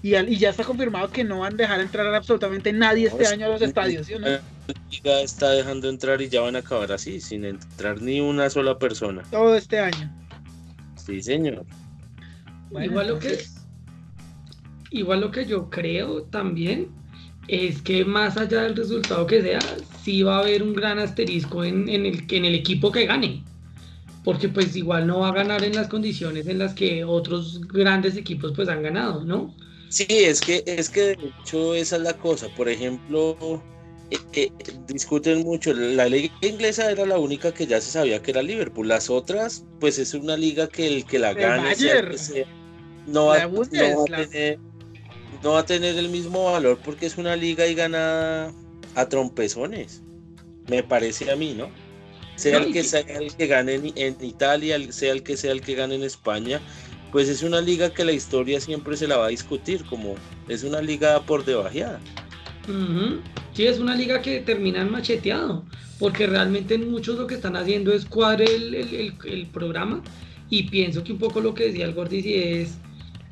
Y, 0.01 0.11
ya 0.37 0.49
está 0.51 0.63
confirmado 0.63 1.09
que 1.09 1.23
no 1.23 1.39
van 1.39 1.53
a 1.55 1.57
dejar 1.57 1.81
entrar 1.81 2.13
absolutamente 2.13 2.71
nadie 2.71 3.07
este 3.07 3.25
año 3.25 3.47
a 3.47 3.49
los 3.49 3.61
estadios, 3.63 4.05
¿sí 4.05 4.13
o 4.13 4.19
no? 4.19 4.27
La 4.27 4.41
liga 4.91 5.21
está 5.21 5.49
dejando 5.49 5.89
entrar 5.89 6.21
y 6.21 6.29
ya 6.29 6.41
van 6.41 6.55
a 6.55 6.59
acabar 6.59 6.91
así, 6.91 7.19
sin 7.19 7.43
entrar 7.43 8.01
ni 8.01 8.21
una 8.21 8.49
sola 8.51 8.77
persona. 8.77 9.23
Todo 9.31 9.55
este 9.55 9.79
año. 9.79 10.11
Sí, 11.03 11.23
señor. 11.23 11.65
igual, 12.71 13.07
lo 13.07 13.19
que, 13.19 13.43
igual 14.99 15.21
lo 15.21 15.31
que 15.31 15.45
yo 15.45 15.69
creo 15.69 16.23
también 16.23 16.89
es 17.47 17.81
que 17.81 18.05
más 18.05 18.37
allá 18.37 18.63
del 18.63 18.75
resultado 18.75 19.27
que 19.27 19.41
sea, 19.41 19.59
sí 20.03 20.23
va 20.23 20.37
a 20.37 20.39
haber 20.39 20.63
un 20.63 20.73
gran 20.73 20.99
asterisco 20.99 21.63
en, 21.63 21.87
el, 21.89 22.23
en 22.29 22.45
el 22.45 22.55
equipo 22.55 22.91
que 22.91 23.05
gane. 23.05 23.43
Porque 24.23 24.49
pues 24.49 24.75
igual 24.75 25.05
no 25.05 25.19
va 25.19 25.29
a 25.29 25.33
ganar 25.33 25.63
en 25.63 25.75
las 25.75 25.87
condiciones 25.87 26.47
en 26.47 26.57
las 26.57 26.73
que 26.73 27.03
otros 27.03 27.61
grandes 27.67 28.17
equipos 28.17 28.53
pues 28.55 28.67
han 28.69 28.81
ganado, 28.81 29.23
¿no? 29.23 29.53
Sí, 29.89 30.07
es 30.09 30.41
que, 30.41 30.63
es 30.65 30.89
que 30.89 31.01
de 31.01 31.17
hecho 31.41 31.75
esa 31.75 31.97
es 31.97 32.01
la 32.01 32.13
cosa. 32.13 32.47
Por 32.55 32.67
ejemplo, 32.67 33.61
eh, 34.09 34.17
eh, 34.33 34.51
discuten 34.87 35.43
mucho. 35.43 35.73
La 35.73 36.09
liga 36.09 36.33
inglesa 36.41 36.91
era 36.91 37.05
la 37.05 37.19
única 37.19 37.53
que 37.53 37.67
ya 37.67 37.79
se 37.79 37.91
sabía 37.91 38.21
que 38.21 38.31
era 38.31 38.41
Liverpool. 38.41 38.87
Las 38.87 39.11
otras, 39.11 39.63
pues 39.79 39.99
es 39.99 40.15
una 40.15 40.35
liga 40.35 40.67
que 40.67 40.87
el 40.87 41.05
que 41.05 41.19
la 41.19 41.33
gane, 41.33 41.75
no, 43.05 43.27
va, 43.27 43.45
no 43.45 43.59
va 43.59 44.17
a 44.17 44.27
tener 44.27 44.59
no 45.45 45.51
va 45.51 45.59
a 45.59 45.65
tener 45.65 45.95
el 45.95 46.09
mismo 46.09 46.51
valor 46.51 46.79
porque 46.83 47.05
es 47.05 47.19
una 47.19 47.35
liga 47.35 47.67
y 47.67 47.75
gana 47.75 48.51
a 48.95 49.07
trompezones. 49.07 50.01
Me 50.67 50.81
parece 50.81 51.29
a 51.29 51.35
mí, 51.35 51.53
¿no? 51.53 51.69
Sea 52.35 52.57
el 52.57 52.73
que 52.73 52.83
sea 52.83 53.01
el 53.01 53.33
que 53.35 53.45
gane 53.45 53.75
en, 53.95 54.17
Italia, 54.21 54.91
sea 54.91 55.13
el 55.13 55.21
que 55.21 55.37
sea 55.37 55.51
el 55.51 55.61
que 55.61 55.75
gane 55.75 55.93
en 55.93 56.03
España, 56.03 56.59
pues 57.11 57.29
es 57.29 57.43
una 57.43 57.61
liga 57.61 57.93
que 57.93 58.03
la 58.03 58.11
historia 58.11 58.59
siempre 58.59 58.97
se 58.97 59.07
la 59.07 59.17
va 59.17 59.27
a 59.27 59.29
discutir, 59.29 59.85
como 59.85 60.15
es 60.49 60.63
una 60.63 60.81
liga 60.81 61.21
por 61.21 61.45
debajeada. 61.45 62.01
Sí, 63.53 63.67
es 63.67 63.77
una 63.77 63.95
liga 63.95 64.23
que 64.23 64.39
termina 64.39 64.81
en 64.81 64.91
macheteado, 64.91 65.63
porque 65.99 66.25
realmente 66.25 66.79
muchos 66.79 67.19
lo 67.19 67.27
que 67.27 67.35
están 67.35 67.55
haciendo 67.55 67.93
es 67.93 68.05
cuadrar 68.05 68.49
el, 68.49 69.47
programa 69.53 70.01
y 70.49 70.63
pienso 70.63 71.03
que 71.03 71.11
un 71.11 71.19
poco 71.19 71.39
lo 71.39 71.53
que 71.53 71.65
decía 71.65 71.85
el 71.85 71.93
Gordis 71.93 72.25
es 72.25 72.77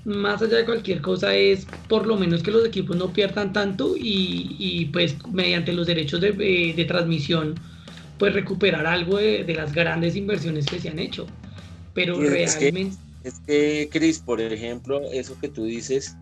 más 0.06 0.42
allá 0.42 0.58
de 0.58 0.66
cualquier 0.66 1.02
cosa 1.02 1.34
es 1.36 1.66
por 1.88 2.06
lo 2.06 2.18
menos 2.18 2.44
que 2.44 2.52
los 2.52 2.66
equipos 2.66 2.96
no 2.98 3.14
pierdan 3.14 3.54
tanto 3.54 3.96
y, 3.98 4.90
pues 4.92 5.16
mediante 5.32 5.74
los 5.74 5.88
derechos 5.88 6.22
de, 6.22 6.36
eh, 6.40 6.86
transmisión 6.86 7.56
pues 8.18 8.34
recuperar 8.34 8.86
algo 8.86 9.18
de, 9.18 9.46
las 9.56 9.74
grandes 9.74 10.16
inversiones 10.16 10.66
que 10.66 10.80
se 10.80 10.90
han 10.90 11.00
hecho. 11.00 11.26
Pero 11.94 12.20
realmente... 12.20 12.96
Es 13.24 13.40
que, 13.48 13.88
Chris, 13.90 14.20
por 14.20 14.42
ejemplo, 14.42 15.02
eso 15.12 15.38
que 15.40 15.48
tú 15.48 15.64
dices, 15.64 16.18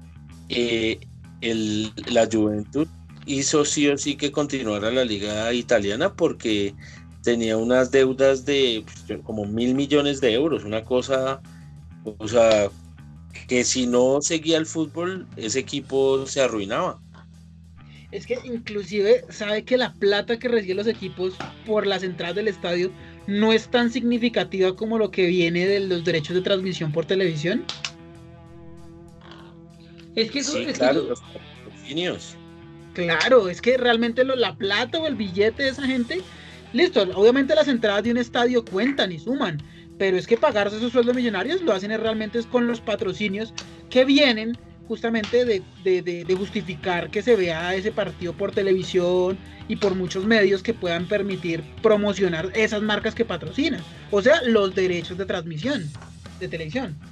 eh, 0.50 1.00
el, 1.42 1.92
la 2.06 2.28
Juventud 2.32 2.88
hizo 3.26 3.66
sí 3.66 3.88
o 3.88 3.98
sí 3.98 4.16
que 4.16 4.32
continuara 4.32 4.92
la 4.92 5.04
liga 5.04 5.52
italiana 5.54 6.14
porque 6.14 6.76
tenía 7.24 7.58
unas 7.58 7.92
deudas 7.92 8.46
de 8.46 8.84
pues, 8.86 9.20
como 9.24 9.46
mil 9.46 9.76
millones 9.76 10.22
de 10.22 10.34
euros, 10.34 10.64
una 10.64 10.84
cosa, 10.84 11.42
o 12.18 12.28
sea, 12.28 12.70
que 13.48 13.64
si 13.64 13.88
no 13.88 14.22
seguía 14.22 14.58
el 14.58 14.66
fútbol, 14.66 15.32
ese 15.36 15.60
equipo 15.60 16.26
se 16.28 16.42
arruinaba. 16.42 17.04
Es 18.12 18.26
que 18.28 18.40
inclusive 18.44 19.26
sabe 19.30 19.66
que 19.66 19.76
la 19.78 19.98
plata 19.98 20.38
que 20.40 20.48
reciben 20.48 20.78
los 20.78 20.88
equipos 20.88 21.44
por 21.64 21.88
las 21.88 22.04
entradas 22.04 22.36
del 22.36 22.48
estadio 22.48 22.94
no 23.26 23.54
es 23.54 23.70
tan 23.70 23.90
significativa 23.92 24.76
como 24.76 24.98
lo 24.98 25.12
que 25.12 25.26
viene 25.28 25.66
de 25.68 25.80
los 25.82 26.04
derechos 26.04 26.36
de 26.36 26.42
transmisión 26.42 26.92
por 26.92 27.06
televisión. 27.06 27.72
Es 30.16 30.32
que 30.32 30.40
eso 30.40 30.58
Sí, 30.58 30.66
es 30.66 30.80
que 30.80 30.88
claro, 30.88 31.02
los 31.08 31.22
patrocinios. 31.32 32.40
Claro, 32.94 33.48
es 33.50 33.62
que 33.62 33.78
realmente 33.78 34.26
lo- 34.26 34.36
la 34.36 34.58
plata 34.58 35.00
o 35.00 35.08
el 35.08 35.16
billete 35.16 35.64
de 35.64 35.70
esa 35.70 35.86
gente, 35.88 36.26
listo, 36.72 37.02
obviamente 37.16 37.56
las 37.56 37.70
entradas 37.70 38.04
de 38.04 38.12
un 38.12 38.18
estadio 38.18 38.68
cuentan 38.68 39.12
y 39.14 39.20
suman, 39.20 39.64
pero 39.98 40.18
es 40.18 40.28
que 40.28 40.38
pagarse 40.38 40.78
esos 40.78 40.92
sueldos 40.92 41.16
millonarios 41.16 41.62
lo 41.62 41.74
hacen 41.74 41.92
realmente 42.00 42.40
es 42.40 42.48
con 42.48 42.68
los 42.68 42.82
patrocinios 42.82 43.54
que 43.90 44.06
vienen 44.06 44.60
justamente 44.84 45.46
de, 45.46 45.68
de- 45.78 46.02
de- 46.02 46.26
de 46.26 46.34
justificar 46.36 47.10
que 47.12 47.22
se 47.22 47.36
vea 47.36 47.76
ese 47.76 47.92
partido 47.94 48.36
por 48.36 48.52
televisión 48.54 49.40
y 49.68 49.78
por 49.78 49.96
muchos 49.96 50.26
medios 50.26 50.64
que 50.64 50.74
puedan 50.74 51.08
permitir 51.08 51.68
promocionar 51.82 52.50
esas 52.54 52.82
marcas 52.82 53.16
que 53.16 53.26
patrocinan, 53.26 53.88
o 54.10 54.22
sea, 54.22 54.42
los 54.46 54.74
derechos 54.74 55.18
de 55.18 55.26
transmisión 55.26 55.98
de 56.40 56.50
televisión. 56.50 57.04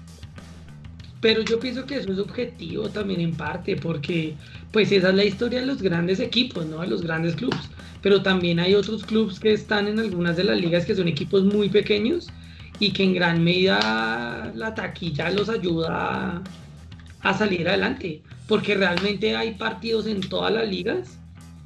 Pero 1.21 1.41
yo 1.41 1.59
pienso 1.59 1.85
que 1.85 1.97
eso 1.97 2.11
es 2.13 2.19
objetivo 2.19 2.91
también 2.91 3.19
en 3.19 3.35
parte, 3.35 3.75
porque 3.75 4.39
pues 4.71 4.91
esa 4.91 5.09
es 5.09 5.15
la 5.15 5.25
historia 5.25 5.59
de 5.59 5.65
los 5.65 5.81
grandes 5.81 6.19
equipos, 6.21 6.65
¿no? 6.67 6.79
De 6.81 6.87
los 6.87 7.01
grandes 7.01 7.35
clubes. 7.35 7.71
Pero 8.01 8.23
también 8.23 8.59
hay 8.59 8.73
otros 8.75 9.03
clubes 9.05 9.39
que 9.39 9.51
están 9.51 9.87
en 9.89 9.99
algunas 9.99 10.37
de 10.37 10.45
las 10.45 10.57
ligas 10.59 10.85
que 10.85 10.95
son 10.95 11.09
equipos 11.09 11.43
muy 11.43 11.69
pequeños 11.69 12.33
y 12.79 12.91
que 12.91 13.03
en 13.03 13.13
gran 13.13 13.43
medida 13.43 14.51
la 14.55 14.73
taquilla 14.73 15.29
los 15.31 15.49
ayuda 15.49 16.41
a, 17.21 17.33
salir 17.37 17.67
adelante. 17.67 18.21
Porque 18.47 18.75
realmente 18.75 19.35
hay 19.35 19.51
partidos 19.55 20.07
en 20.07 20.21
todas 20.21 20.51
las 20.53 20.67
ligas. 20.67 21.17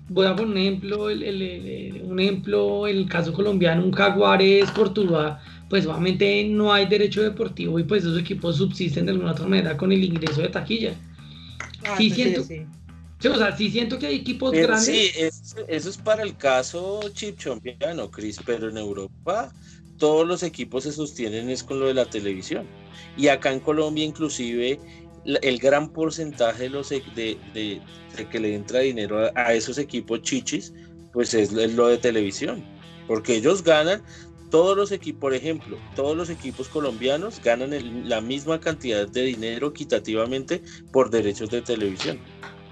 Voy 0.10 0.26
a 0.26 0.36
poner 0.36 0.52
un 0.52 0.58
ejemplo, 0.58 1.10
el, 1.10 1.24
el- 1.24 1.42
el- 1.42 2.02
un 2.04 2.20
ejemplo, 2.20 2.88
el 2.88 3.08
caso 3.08 3.32
colombiano, 3.32 3.84
un 3.84 3.92
Jaguares 3.92 4.70
Portugal 4.72 5.40
pues 5.70 5.88
obviamente 5.88 6.46
no 6.50 6.72
hay 6.72 6.86
derecho 6.86 7.24
deportivo 7.24 7.80
y 7.80 7.84
pues 7.84 8.04
esos 8.04 8.20
equipos 8.20 8.58
subsisten 8.58 9.06
de 9.08 9.14
alguna 9.14 9.32
otra 9.32 9.48
manera 9.48 9.76
con 9.76 9.92
el 9.92 10.04
ingreso 10.04 10.42
de 10.42 10.50
taquilla. 10.50 10.94
Ah, 11.84 11.96
Sí, 11.98 12.10
sí, 12.10 12.16
siento- 12.16 12.44
sí. 12.44 12.66
Sí, 13.18 13.28
o 13.30 13.36
sea, 13.38 13.56
sí 13.58 13.72
siento 13.72 13.98
que 13.98 14.06
hay 14.08 14.16
equipos 14.18 14.52
Pero 14.52 14.68
grandes. 14.68 14.86
sí, 14.86 15.10
es- 15.18 15.56
eso 15.68 15.90
es 15.90 15.98
para 15.98 16.22
el 16.22 16.36
caso 16.38 17.00
chipchompiano, 17.14 18.12
Chris, 18.12 18.40
pero 18.46 18.70
en 18.70 18.78
Europa 18.78 19.52
todos 20.04 20.28
los 20.28 20.44
equipos 20.44 20.84
se 20.84 20.92
sostienen 20.92 21.50
es 21.50 21.64
con 21.64 21.80
lo 21.80 21.86
de 21.88 21.94
la 21.94 22.04
televisión. 22.04 22.68
Y 23.16 23.30
acá 23.30 23.54
en 23.54 23.62
Colombia 23.62 24.04
inclusive 24.04 24.78
el 25.24 25.58
gran 25.60 25.94
porcentaje 25.94 26.64
de, 26.64 26.70
los, 26.72 26.92
e- 26.92 27.02
de, 27.16 27.38
de- 27.54 27.80
de 28.18 28.28
que 28.28 28.38
le 28.42 28.54
entra 28.54 28.80
dinero 28.82 29.20
a, 29.26 29.32
a 29.34 29.54
esos 29.54 29.78
equipos 29.78 30.22
chichis, 30.22 30.74
pues 31.14 31.34
es, 31.34 31.54
es 31.54 31.74
lo 31.76 31.88
de 31.88 31.98
televisión. 32.00 32.62
Porque 33.08 33.36
ellos 33.38 33.64
ganan, 33.64 34.04
todos 34.52 34.76
los 34.76 34.92
equipos, 34.92 35.22
por 35.22 35.34
ejemplo, 35.34 35.78
todos 35.96 36.18
los 36.18 36.30
equipos 36.30 36.68
colombianos 36.68 37.40
ganan 37.42 37.72
el- 37.72 38.10
la 38.10 38.20
misma 38.20 38.60
cantidad 38.60 39.08
de 39.08 39.22
dinero 39.24 39.68
equitativamente 39.70 40.62
por 40.92 41.12
derechos 41.12 41.50
de 41.50 41.62
televisión 41.62 42.20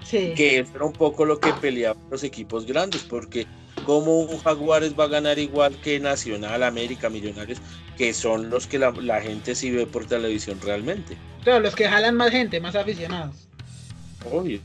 Sí. 0.04 0.34
que 0.36 0.58
era 0.58 0.84
un 0.84 0.92
poco 0.92 1.24
lo 1.24 1.40
que 1.40 1.54
peleaban 1.54 2.02
los 2.10 2.24
equipos 2.24 2.66
grandes, 2.66 3.04
porque 3.04 3.46
como 3.84 4.20
un 4.20 4.38
Jaguares 4.38 4.94
va 4.98 5.04
a 5.04 5.08
ganar 5.08 5.38
igual 5.38 5.74
que 5.76 5.98
Nacional, 6.00 6.62
América, 6.62 7.10
Millonarios, 7.10 7.58
que 7.96 8.12
son 8.14 8.50
los 8.50 8.66
que 8.66 8.78
la, 8.78 8.90
la 8.92 9.20
gente 9.20 9.54
sí 9.54 9.70
ve 9.70 9.86
por 9.86 10.06
televisión 10.06 10.58
realmente. 10.62 11.16
Claro, 11.44 11.60
los 11.60 11.74
que 11.74 11.88
jalan 11.88 12.16
más 12.16 12.30
gente, 12.30 12.60
más 12.60 12.74
aficionados. 12.74 13.48
Obvio. 14.30 14.60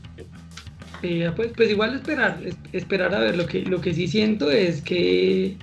Eh, 1.02 1.30
pues, 1.36 1.52
pues 1.56 1.70
igual 1.70 1.94
esperar, 1.94 2.40
es- 2.44 2.56
esperar 2.72 3.14
a 3.14 3.20
ver. 3.20 3.36
Lo 3.36 3.46
que, 3.46 3.62
lo 3.62 3.80
que 3.80 3.94
sí 3.94 4.08
siento 4.08 4.50
es 4.50 4.82
que 4.82 5.56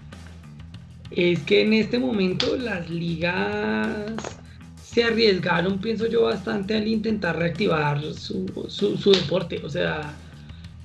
es 1.12 1.40
que 1.44 1.62
en 1.62 1.74
este 1.74 1.98
momento 2.00 2.58
las 2.58 2.90
ligas 2.90 4.38
se 4.84 5.04
arriesgaron, 5.04 5.80
pienso 5.80 6.08
yo, 6.08 6.24
bastante 6.24 6.76
al 6.76 6.88
intentar 6.88 7.38
reactivar 7.38 8.02
su, 8.14 8.46
su, 8.70 8.98
su 8.98 9.12
deporte. 9.12 9.62
O 9.64 9.70
sea, 9.70 10.14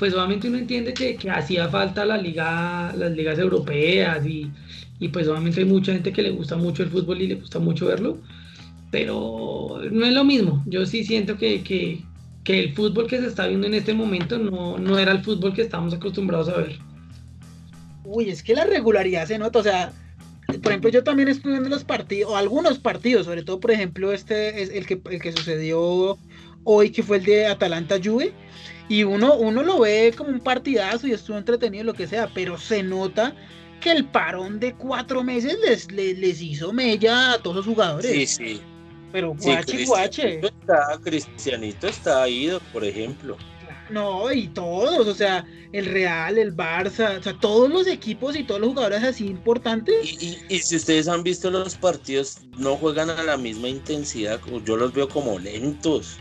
pues 0.01 0.15
obviamente 0.15 0.49
uno 0.49 0.57
entiende 0.57 0.95
que, 0.95 1.15
que 1.15 1.31
hacía 1.31 1.69
falta 1.69 2.07
la 2.07 2.17
liga, 2.17 2.91
las 2.97 3.13
ligas 3.13 3.39
europeas 3.39 4.25
y, 4.25 4.51
y 4.99 5.09
pues 5.09 5.29
obviamente 5.29 5.61
hay 5.61 5.67
mucha 5.67 5.93
gente 5.93 6.11
que 6.11 6.23
le 6.23 6.31
gusta 6.31 6.57
mucho 6.57 6.83
el 6.83 6.89
fútbol 6.89 7.21
y 7.21 7.27
le 7.27 7.35
gusta 7.35 7.59
mucho 7.59 7.85
verlo, 7.85 8.17
pero 8.91 9.79
no 9.93 10.07
es 10.07 10.15
lo 10.15 10.25
mismo. 10.25 10.65
Yo 10.65 10.87
sí 10.87 11.05
siento 11.05 11.37
que, 11.37 11.63
que, 11.63 12.01
que 12.45 12.61
el 12.61 12.75
fútbol 12.75 13.09
que 13.09 13.19
se 13.19 13.27
está 13.27 13.47
viendo 13.47 13.67
en 13.67 13.75
este 13.75 13.93
momento 13.93 14.39
no, 14.39 14.79
no 14.79 14.99
era 14.99 15.13
el 15.13 15.23
fútbol 15.23 15.53
que 15.53 15.61
estamos 15.61 15.93
acostumbrados 15.93 16.49
a 16.49 16.57
ver. 16.57 16.79
Uy, 18.03 18.31
es 18.31 18.43
que 18.43 18.55
la 18.55 18.65
regularidad 18.65 19.27
se 19.27 19.39
nota, 19.39 19.59
o 19.59 19.63
sea, 19.63 19.93
por 20.47 20.73
ejemplo, 20.73 20.89
yo 20.89 21.05
también 21.05 21.29
estuve 21.29 21.53
viendo 21.53 21.69
los 21.69 21.85
partidos, 21.85 22.35
algunos 22.35 22.79
partidos, 22.79 23.27
sobre 23.27 23.43
todo, 23.43 23.61
por 23.61 23.71
ejemplo, 23.71 24.13
este 24.13 24.63
es 24.63 24.71
el 24.71 24.87
que, 24.87 24.99
el 25.11 25.21
que 25.21 25.33
sucedió 25.33 26.17
hoy, 26.65 26.89
que 26.89 27.03
fue 27.03 27.19
el 27.19 27.25
de 27.25 27.47
Atalanta 27.49 27.99
Juve, 28.03 28.33
y 28.91 29.05
uno, 29.05 29.37
uno 29.37 29.63
lo 29.63 29.79
ve 29.81 30.13
como 30.15 30.29
un 30.31 30.41
partidazo 30.41 31.07
y 31.07 31.13
estuvo 31.13 31.39
entretenido, 31.39 31.85
lo 31.85 31.95
que 31.95 32.07
sea, 32.07 32.29
pero 32.35 32.59
se 32.59 32.83
nota 32.83 33.35
que 33.81 33.93
el 33.93 34.05
parón 34.05 34.61
de 34.61 34.75
cuatro 34.75 35.23
meses 35.25 35.57
les, 35.65 35.91
les, 35.93 36.19
les 36.19 36.43
hizo 36.43 36.73
mella 36.73 37.33
a 37.33 37.39
todos 37.39 37.57
los 37.57 37.67
jugadores. 37.67 38.11
Sí, 38.11 38.27
sí. 38.27 38.61
Pero 39.13 39.35
sí 39.39 39.47
guache, 39.47 39.87
guache. 39.87 40.41
Está, 40.41 41.01
Cristianito 41.03 41.87
está 41.87 42.29
ido, 42.29 42.61
por 42.73 42.85
ejemplo. 42.85 43.37
No, 43.89 44.31
y 44.33 44.47
todos, 44.49 45.07
o 45.09 45.15
sea, 45.15 45.45
el 45.73 45.87
Real, 45.87 46.39
el 46.39 46.55
Barça, 46.55 47.19
o 47.19 47.23
sea, 47.23 47.33
todos 47.41 47.69
los 47.71 47.87
equipos 47.89 48.37
y 48.37 48.45
todos 48.45 48.61
los 48.61 48.71
jugadores 48.71 49.03
así 49.03 49.27
importantes. 49.27 49.97
Y, 50.05 50.27
y- 50.27 50.39
y 50.49 50.59
si 50.61 50.77
ustedes 50.77 51.09
han 51.09 51.23
visto 51.25 51.51
los 51.51 51.75
partidos, 51.77 52.39
no 52.59 52.77
juegan 52.77 53.11
a 53.11 53.23
la 53.25 53.37
misma 53.37 53.69
intensidad, 53.69 54.41
yo 54.65 54.77
los 54.77 54.93
veo 54.93 55.09
como 55.09 55.39
lentos. 55.39 56.19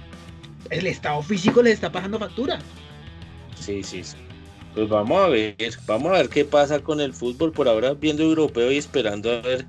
El 0.70 0.88
estado 0.88 1.22
físico 1.22 1.62
les 1.62 1.74
está 1.76 1.92
pasando 1.92 2.20
factura. 2.20 2.60
Sí, 3.60 3.84
sí, 3.84 4.04
sí. 4.04 4.18
Pues 4.76 4.88
vamos 4.88 5.20
a 5.20 5.28
ver, 5.28 5.56
vamos 5.88 6.12
a 6.12 6.18
ver 6.18 6.30
qué 6.30 6.46
pasa 6.46 6.80
con 6.80 7.02
el 7.02 7.14
fútbol. 7.14 7.52
Por 7.52 7.68
ahora 7.68 7.94
viendo 7.94 8.24
europeo 8.24 8.72
y 8.72 8.78
esperando 8.78 9.32
a 9.32 9.42
ver 9.42 9.66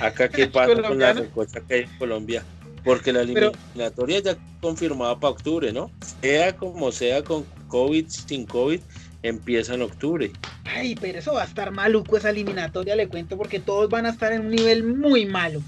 acá 0.00 0.28
qué 0.28 0.46
pasa 0.48 0.82
con 0.82 0.98
la 0.98 1.12
recocha 1.12 1.60
que 1.60 1.74
hay 1.74 1.80
en 1.82 1.98
Colombia. 1.98 2.44
Porque 2.84 3.12
la 3.12 3.24
Pero- 3.24 3.52
eliminatoria 3.52 4.20
ya 4.20 4.36
confirmada 4.60 5.18
para 5.20 5.32
octubre, 5.32 5.72
¿no? 5.72 5.90
Sea 6.20 6.56
como 6.56 6.90
sea, 6.90 7.22
con 7.22 7.44
COVID, 7.68 8.06
sin 8.08 8.46
COVID, 8.46 8.80
empieza 9.22 9.74
en 9.74 9.82
octubre. 9.82 10.32
Ay, 10.64 10.94
pero 11.00 11.18
eso 11.18 11.34
va 11.34 11.42
a 11.42 11.46
estar 11.46 11.70
maluco 11.70 12.16
esa 12.16 12.30
eliminatoria, 12.30 12.96
le 12.96 13.06
cuento, 13.08 13.36
porque 13.36 13.60
todos 13.60 13.88
van 13.90 14.06
a 14.06 14.10
estar 14.10 14.32
en 14.32 14.42
un 14.46 14.50
nivel 14.50 14.82
muy 14.82 15.26
malo. 15.26 15.60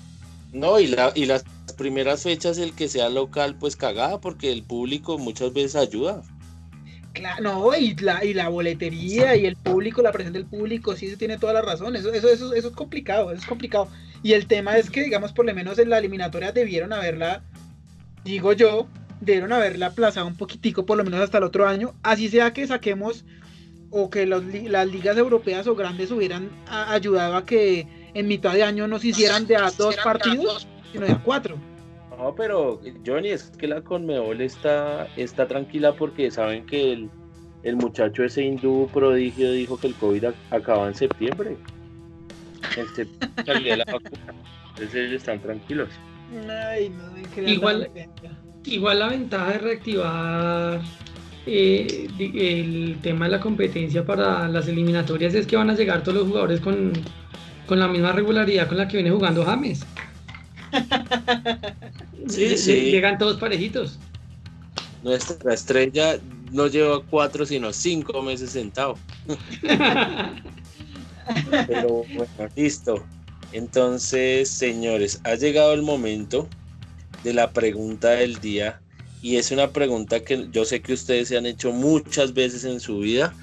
No, 0.53 0.79
y, 0.79 0.87
la, 0.87 1.13
y 1.15 1.25
las 1.25 1.45
primeras 1.77 2.23
fechas, 2.23 2.59
el 2.59 2.75
que 2.75 2.89
sea 2.89 3.09
local, 3.09 3.57
pues 3.59 3.75
cagada, 3.77 4.21
porque 4.21 4.53
el 4.53 4.63
público 4.63 5.19
muchas 5.19 5.53
veces 5.53 5.77
ayuda. 5.77 6.23
Claro, 7.15 7.43
no, 7.43 7.77
y 7.77 7.95
la, 7.97 8.25
y 8.25 8.35
la 8.35 8.49
boletería 8.49 9.37
y 9.37 9.47
el 9.47 9.57
público, 9.57 10.03
la 10.03 10.13
presión 10.13 10.33
del 10.33 10.47
público, 10.47 10.97
sí, 10.97 11.07
eso 11.07 11.19
tiene 11.19 11.39
toda 11.39 11.53
la 11.55 11.63
razón. 11.63 11.97
Eso, 11.97 12.13
eso, 12.13 12.29
eso, 12.29 12.55
eso 12.55 12.69
es 12.69 12.75
complicado, 12.75 13.31
eso 13.31 13.41
es 13.41 13.47
complicado. 13.47 13.89
Y 14.23 14.33
el 14.33 14.47
tema 14.47 14.79
es 14.79 14.91
que, 14.91 15.03
digamos, 15.03 15.33
por 15.33 15.45
lo 15.45 15.55
menos 15.55 15.79
en 15.79 15.91
la 15.91 15.99
eliminatoria 15.99 16.53
debieron 16.53 16.93
haberla, 16.93 17.43
digo 18.25 18.53
yo, 18.53 18.87
debieron 19.21 19.53
haberla 19.53 19.87
aplazado 19.87 20.27
un 20.27 20.37
poquitico, 20.37 20.87
por 20.87 20.97
lo 20.97 21.05
menos 21.05 21.21
hasta 21.21 21.39
el 21.39 21.45
otro 21.45 21.67
año. 21.67 21.95
Así 22.03 22.29
sea 22.29 22.53
que 22.53 22.67
saquemos 22.67 23.25
o 23.91 24.09
que 24.09 24.27
los 24.27 24.43
las 24.45 24.87
ligas 24.87 25.19
europeas 25.19 25.67
o 25.67 25.75
grandes 25.75 26.11
hubieran 26.11 26.51
ayudado 26.67 27.37
a 27.37 27.45
que 27.45 27.87
en 28.15 28.29
mitad 28.29 28.53
de 28.55 28.63
año 28.63 28.87
no 28.87 28.99
se 28.99 29.09
hicieran 29.09 29.47
de 29.47 29.57
a 29.57 29.71
dos 29.71 29.97
partidos, 29.97 30.67
sino 30.93 31.07
de 31.07 31.13
a 31.13 31.23
cuatro. 31.23 31.57
No, 32.19 32.35
pero 32.35 32.81
Johnny, 33.07 33.29
es 33.31 33.51
que 33.59 33.67
la 33.67 33.81
Conmebol 33.83 34.41
está, 34.41 35.09
está 35.17 35.47
tranquila 35.49 35.95
porque 35.95 36.31
saben 36.31 36.65
que 36.67 36.93
el, 36.93 37.11
el 37.63 37.77
muchacho 37.77 38.23
ese 38.25 38.43
hindú 38.45 38.89
prodigio 38.93 39.51
dijo 39.53 39.77
que 39.79 39.89
el 39.89 39.95
COVID 39.95 40.25
ac- 40.25 40.35
acaba 40.51 40.87
en 40.89 40.95
septiembre. 40.95 41.57
En 42.77 42.87
septiembre 42.95 43.45
salía 43.47 43.77
la 43.79 43.85
vacuna. 43.87 44.35
Entonces 44.71 44.95
ellos 44.95 45.13
están 45.15 45.41
tranquilos. 45.41 45.89
Ay, 46.71 46.91
no 46.91 47.43
Igual- 47.49 47.91
la. 47.95 48.07
Igual 48.65 48.99
la 49.01 49.09
ventaja 49.09 49.51
de 49.55 49.59
reactivar 49.59 50.81
eh, 51.47 52.07
el 52.21 52.97
tema 53.03 53.25
de 53.25 53.33
la 53.33 53.41
competencia 53.41 54.05
para 54.07 54.47
las 54.49 54.69
eliminatorias 54.69 55.35
es 55.35 55.49
que 55.49 55.57
van 55.57 55.69
a 55.71 55.75
llegar 55.75 56.05
todos 56.05 56.19
los 56.19 56.29
jugadores 56.29 56.61
con, 56.61 56.93
con 57.67 57.79
la 57.79 57.89
misma 57.89 58.13
regularidad 58.13 58.69
con 58.69 58.79
la 58.79 58.89
que 58.89 58.97
viene 58.99 59.11
jugando 59.11 59.45
James. 59.45 59.85
Sí, 62.29 62.57
sí. 62.57 62.93
Llegan 62.93 63.19
todos 63.19 63.37
parejitos. 63.39 63.99
Nuestra 65.03 65.53
estrella 65.53 66.21
no 66.53 66.69
lleva 66.69 67.03
cuatro, 67.03 67.45
sino 67.45 67.73
cinco 67.73 68.23
meses 68.23 68.51
sentado. 68.51 68.97
Pero 71.67 72.05
bueno, 72.15 72.53
listo. 72.55 73.05
Entonces, 73.53 74.49
señores, 74.49 75.21
ha 75.25 75.35
llegado 75.35 75.73
el 75.75 75.83
momento 75.83 76.49
de 77.25 77.35
la 77.35 77.51
pregunta 77.51 78.11
del 78.11 78.41
día. 78.41 78.81
Y 79.21 79.37
es 79.37 79.51
una 79.51 79.71
pregunta 79.71 80.21
que 80.21 80.49
yo 80.51 80.65
sé 80.65 80.81
que 80.81 80.95
ustedes 80.95 81.29
se 81.29 81.37
han 81.39 81.47
hecho 81.47 81.73
muchas 81.73 82.35
veces 82.35 82.65
en 82.65 82.81
su 82.81 82.99
vida. 83.01 83.35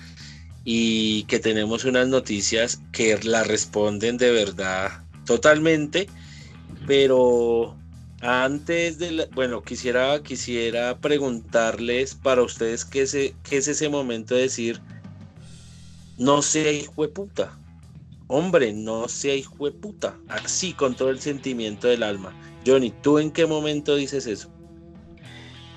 Y 0.71 1.23
que 1.23 1.39
tenemos 1.39 1.83
unas 1.83 2.07
noticias 2.09 2.79
que 2.91 3.17
la 3.23 3.43
responden 3.43 4.17
de 4.19 4.29
verdad 4.29 5.03
totalmente, 5.25 6.05
pero 6.85 7.75
antes 8.21 8.99
de 8.99 9.11
la, 9.13 9.25
bueno, 9.33 9.63
quisiera, 9.63 10.21
quisiera 10.21 10.99
preguntarles 10.99 12.13
para 12.13 12.43
ustedes 12.43 12.85
qué 12.85 13.01
es, 13.01 13.13
qué 13.13 13.57
es 13.57 13.67
ese 13.67 13.89
momento 13.89 14.35
de 14.35 14.41
decir, 14.41 14.79
no 16.19 16.43
sea 16.43 16.71
hijo 16.71 17.01
de 17.01 17.07
puta. 17.07 17.57
Hombre, 18.27 18.71
no 18.71 19.07
sea 19.07 19.33
hijo 19.33 19.65
de 19.65 19.71
puta. 19.71 20.19
Así, 20.27 20.73
con 20.73 20.95
todo 20.95 21.09
el 21.09 21.19
sentimiento 21.19 21.87
del 21.87 22.03
alma. 22.03 22.31
Johnny, 22.63 22.93
¿tú 23.01 23.17
en 23.17 23.31
qué 23.31 23.47
momento 23.47 23.95
dices 23.95 24.27
eso? 24.27 24.51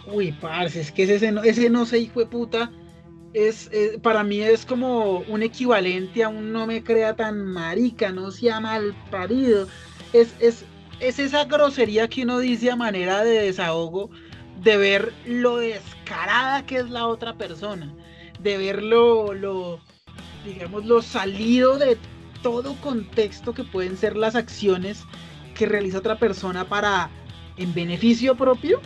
Uy, 0.07 0.33
parce, 0.33 0.83
es 0.83 0.93
que 0.93 1.05
ese 1.05 1.33
no, 1.33 1.43
ese 1.43 1.71
no 1.71 1.87
sé 1.87 1.99
hijo 1.99 2.21
de 2.21 2.27
puta. 2.27 2.71
Es, 3.35 3.71
para 4.03 4.23
mí 4.25 4.41
es 4.41 4.67
como 4.67 5.21
un 5.21 5.43
equivalente 5.43 6.23
a 6.23 6.29
un 6.29 6.53
no 6.53 6.67
me 6.67 6.85
crea 6.85 7.17
tan 7.17 7.45
marica, 7.45 8.13
no 8.13 8.31
sea 8.31 8.61
mal 8.61 8.95
parido. 9.11 9.67
Es, 10.13 10.35
es, 10.41 10.65
es 11.01 11.19
esa 11.19 11.45
grosería 11.47 12.09
que 12.09 12.23
uno 12.25 12.39
dice 12.39 12.71
a 12.71 12.77
manera 12.77 13.25
de 13.25 13.43
desahogo, 13.43 14.11
de 14.63 14.77
ver 14.77 15.13
lo 15.27 15.57
descarada 15.57 16.65
que 16.67 16.77
es 16.77 16.91
la 16.91 17.07
otra 17.07 17.35
persona, 17.37 17.93
de 18.41 18.59
ver 18.59 18.83
lo, 18.83 19.33
lo 19.33 19.81
digamos, 20.45 20.85
lo 20.85 21.03
salido 21.03 21.79
de 21.79 21.97
todo 22.43 22.75
contexto 22.81 23.55
que 23.55 23.65
pueden 23.65 23.97
ser 23.97 24.17
las 24.17 24.35
acciones 24.35 25.05
que 25.55 25.67
realiza 25.67 25.99
otra 25.99 26.19
persona 26.19 26.69
para, 26.69 27.11
en 27.57 27.73
beneficio 27.75 28.37
propio, 28.37 28.81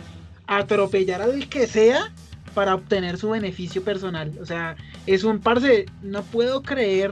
atropellar 0.45 1.21
al 1.21 1.49
que 1.49 1.67
sea 1.67 2.13
para 2.53 2.75
obtener 2.75 3.17
su 3.17 3.29
beneficio 3.29 3.83
personal. 3.83 4.31
O 4.41 4.45
sea, 4.45 4.75
es 5.05 5.23
un 5.23 5.39
parce, 5.39 5.85
no 6.01 6.23
puedo 6.23 6.63
creer 6.63 7.11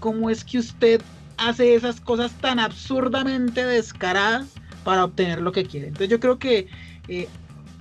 cómo 0.00 0.30
es 0.30 0.44
que 0.44 0.58
usted 0.58 1.00
hace 1.36 1.74
esas 1.74 2.00
cosas 2.00 2.32
tan 2.40 2.58
absurdamente 2.58 3.64
descaradas 3.64 4.46
para 4.84 5.04
obtener 5.04 5.40
lo 5.40 5.52
que 5.52 5.64
quiere. 5.64 5.88
Entonces 5.88 6.10
yo 6.10 6.20
creo 6.20 6.38
que 6.38 6.68
eh, 7.08 7.28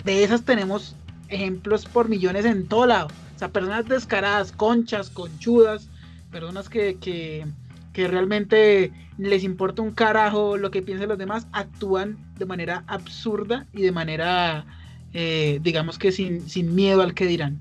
de 0.03 0.23
esas 0.23 0.43
tenemos 0.43 0.95
ejemplos 1.29 1.85
por 1.85 2.09
millones 2.09 2.45
en 2.45 2.67
todo 2.67 2.85
lado. 2.85 3.07
O 3.35 3.39
sea, 3.39 3.49
personas 3.49 3.87
descaradas, 3.87 4.51
conchas, 4.51 5.09
conchudas, 5.09 5.89
personas 6.31 6.69
que, 6.69 6.97
que, 6.99 7.45
que 7.93 8.07
realmente 8.07 8.91
les 9.17 9.43
importa 9.43 9.81
un 9.81 9.91
carajo 9.91 10.57
lo 10.57 10.71
que 10.71 10.81
piensen 10.81 11.09
los 11.09 11.17
demás, 11.17 11.47
actúan 11.51 12.17
de 12.37 12.45
manera 12.45 12.83
absurda 12.87 13.67
y 13.73 13.81
de 13.81 13.91
manera, 13.91 14.65
eh, 15.13 15.59
digamos 15.61 15.97
que 15.97 16.11
sin, 16.11 16.47
sin 16.49 16.73
miedo 16.73 17.01
al 17.01 17.13
que 17.13 17.25
dirán. 17.25 17.59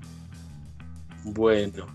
Bueno, 1.23 1.87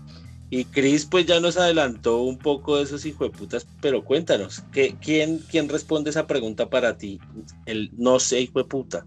y 0.49 0.63
Chris 0.65 1.05
pues 1.05 1.25
ya 1.25 1.39
nos 1.39 1.57
adelantó 1.57 2.21
un 2.21 2.37
poco 2.37 2.77
de 2.77 2.83
esos 2.83 3.05
hijueputas, 3.05 3.67
pero 3.81 4.03
cuéntanos, 4.03 4.63
¿qué, 4.71 4.95
quién, 5.01 5.39
¿quién 5.49 5.67
responde 5.67 6.09
esa 6.09 6.25
pregunta 6.25 6.69
para 6.69 6.97
ti? 6.97 7.19
El 7.65 7.91
no 7.97 8.19
sé 8.19 8.41
hijueputa. 8.41 9.05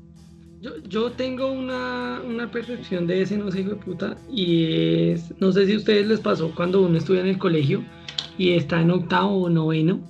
Yo, 0.60 0.76
yo 0.86 1.12
tengo 1.12 1.50
una, 1.50 2.20
una, 2.22 2.50
percepción 2.50 3.06
de 3.06 3.22
ese 3.22 3.38
no 3.38 3.50
sé 3.50 3.62
hijueputa 3.62 4.18
y 4.30 5.10
es, 5.12 5.32
no 5.40 5.52
sé 5.52 5.64
si 5.64 5.72
a 5.72 5.76
ustedes 5.78 6.06
les 6.06 6.20
pasó 6.20 6.54
cuando 6.54 6.82
uno 6.82 6.98
estudia 6.98 7.22
en 7.22 7.28
el 7.28 7.38
colegio 7.38 7.82
y 8.36 8.50
está 8.50 8.82
en 8.82 8.90
octavo 8.90 9.44
o 9.44 9.48
noveno 9.48 10.00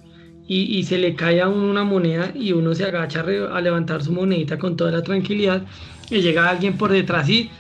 y, 0.49 0.63
y 0.77 0.83
se 0.83 0.99
le 0.99 1.15
cae 1.15 1.41
a 1.41 1.49
uno 1.49 1.71
una 1.71 1.85
moneda 1.85 2.33
y 2.35 2.51
uno 2.51 2.75
se 2.75 2.85
agacha 2.85 3.21
a, 3.21 3.57
a 3.57 3.61
levantar 3.61 4.03
su 4.03 4.11
monedita 4.11 4.59
con 4.59 4.77
toda 4.77 4.91
la 4.91 5.05
tranquilidad 5.05 5.65
y 6.11 6.21
llega 6.21 6.49
alguien 6.49 6.77
por 6.77 6.91
detrás 6.91 7.29
y 7.29 7.51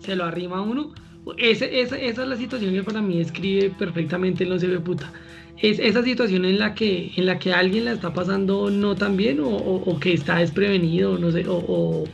se 0.00 0.16
lo 0.16 0.24
arrima 0.24 0.58
a 0.58 0.62
uno 0.62 0.92
ese, 1.36 1.80
esa, 1.80 1.96
esa, 1.96 2.22
es 2.22 2.28
la 2.28 2.36
situación 2.36 2.74
que 2.74 2.82
para 2.82 3.00
mí 3.00 3.18
describe 3.18 3.70
perfectamente 3.70 4.44
el 4.44 4.50
no 4.50 4.58
ve 4.58 4.80
puta. 4.80 5.12
Es 5.58 5.78
esa 5.78 6.02
situación 6.02 6.44
en 6.44 6.58
la 6.58 6.74
que, 6.74 7.12
en 7.16 7.26
la 7.26 7.38
que 7.38 7.52
alguien 7.52 7.84
la 7.84 7.92
está 7.92 8.12
pasando 8.12 8.70
no 8.70 8.96
tan 8.96 9.16
bien 9.16 9.38
o, 9.42 9.98
que 10.00 10.14
está 10.14 10.38
desprevenido, 10.38 11.18
no 11.18 11.30
sé, 11.30 11.44
o, 11.48 12.04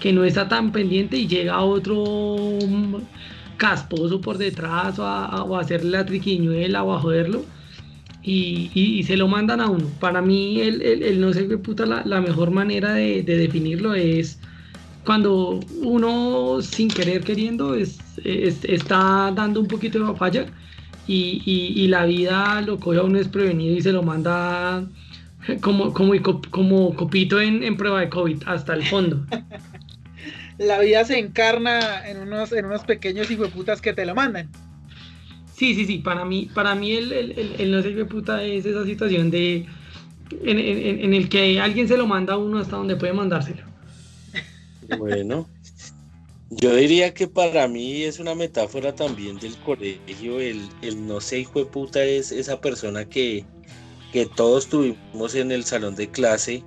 que 0.00 0.12
no 0.12 0.24
está 0.24 0.48
tan 0.48 0.72
pendiente 0.72 1.16
y 1.16 1.26
llega 1.26 1.60
otro 1.60 2.58
casposo 3.56 4.20
por 4.20 4.36
detrás 4.36 4.98
o 4.98 5.06
a, 5.06 5.24
a 5.26 5.60
hacerle 5.60 5.92
la 5.92 6.04
triquiñuela 6.04 6.82
o 6.84 6.94
a 6.94 7.00
joderlo. 7.00 7.44
Y, 8.26 8.70
y, 8.74 8.98
y, 8.98 9.02
se 9.02 9.18
lo 9.18 9.28
mandan 9.28 9.60
a 9.60 9.68
uno. 9.68 9.86
Para 10.00 10.22
mí, 10.22 10.60
el, 10.62 10.80
el, 10.80 11.02
el 11.02 11.20
no 11.20 11.32
se 11.34 11.46
ve 11.46 11.58
puta, 11.58 11.84
la, 11.84 12.02
la 12.06 12.22
mejor 12.22 12.50
manera 12.50 12.94
de, 12.94 13.22
de 13.22 13.36
definirlo 13.36 13.94
es 13.94 14.38
cuando 15.04 15.60
uno 15.82 16.60
sin 16.62 16.88
querer 16.88 17.22
queriendo 17.22 17.74
es, 17.74 17.98
es, 18.24 18.64
está 18.64 19.30
dando 19.34 19.60
un 19.60 19.66
poquito 19.66 19.98
de 19.98 20.06
papaya 20.06 20.46
y, 21.06 21.42
y, 21.44 21.82
y, 21.82 21.88
la 21.88 22.06
vida 22.06 22.62
lo 22.62 22.80
coge 22.80 22.98
a 22.98 23.02
uno 23.02 23.18
desprevenido 23.18 23.76
y 23.76 23.82
se 23.82 23.92
lo 23.92 24.02
manda 24.02 24.86
como, 25.60 25.92
como, 25.92 26.14
como 26.50 26.94
copito 26.94 27.40
en, 27.40 27.62
en 27.62 27.76
prueba 27.76 28.00
de 28.00 28.08
COVID 28.08 28.42
hasta 28.46 28.72
el 28.72 28.84
fondo. 28.84 29.26
la 30.58 30.78
vida 30.78 31.04
se 31.04 31.18
encarna 31.18 32.08
en 32.08 32.20
unos, 32.20 32.52
en 32.52 32.64
unos 32.64 32.84
pequeños 32.84 33.30
hijueputas 33.30 33.82
que 33.82 33.92
te 33.92 34.06
lo 34.06 34.14
mandan. 34.14 34.48
Sí, 35.56 35.74
sí, 35.74 35.86
sí, 35.86 35.98
para 35.98 36.24
mí, 36.24 36.50
para 36.52 36.74
mí 36.74 36.92
el, 36.92 37.12
el, 37.12 37.54
el, 37.58 37.70
no 37.70 37.80
ser 37.82 38.06
puta 38.08 38.42
es 38.42 38.66
esa 38.66 38.84
situación 38.84 39.30
de 39.30 39.66
en, 40.42 40.58
en, 40.58 41.14
el 41.14 41.28
que 41.28 41.60
alguien 41.60 41.86
se 41.86 41.96
lo 41.96 42.06
manda 42.06 42.34
a 42.34 42.38
uno 42.38 42.58
hasta 42.58 42.76
donde 42.76 42.96
puede 42.96 43.12
mandárselo. 43.12 43.62
Bueno, 44.98 45.48
yo 46.50 46.74
diría 46.74 47.14
que 47.14 47.28
para 47.28 47.68
mí 47.68 48.02
es 48.02 48.18
una 48.18 48.34
metáfora 48.34 48.94
también 48.94 49.38
del 49.38 49.56
colegio. 49.58 50.40
El, 50.40 50.68
no 51.06 51.20
sé, 51.20 51.40
hijo 51.40 51.60
de 51.60 51.66
puta, 51.66 52.02
es 52.04 52.32
esa 52.32 52.60
persona 52.60 53.04
que, 53.08 53.44
que 54.12 54.26
todos 54.26 54.68
tuvimos 54.68 55.34
en 55.34 55.52
el 55.52 55.64
salón 55.64 55.94
de 55.94 56.10
clase. 56.10 56.62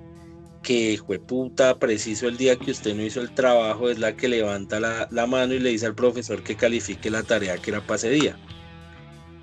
Que 0.62 0.92
hijo 0.92 1.12
de 1.12 1.20
puta, 1.20 1.78
preciso 1.78 2.26
el 2.26 2.36
día 2.36 2.56
que 2.56 2.72
usted 2.72 2.94
no 2.94 3.02
hizo 3.02 3.20
el 3.20 3.32
trabajo, 3.32 3.88
es 3.88 3.98
la 3.98 4.16
que 4.16 4.28
levanta 4.28 4.80
la, 4.80 5.08
la 5.10 5.26
mano 5.26 5.54
y 5.54 5.60
le 5.60 5.70
dice 5.70 5.86
al 5.86 5.94
profesor 5.94 6.42
que 6.42 6.56
califique 6.56 7.10
la 7.10 7.22
tarea 7.22 7.58
que 7.58 7.70
era 7.70 7.80
para 7.80 7.96
ese 7.96 8.10
día. 8.10 8.36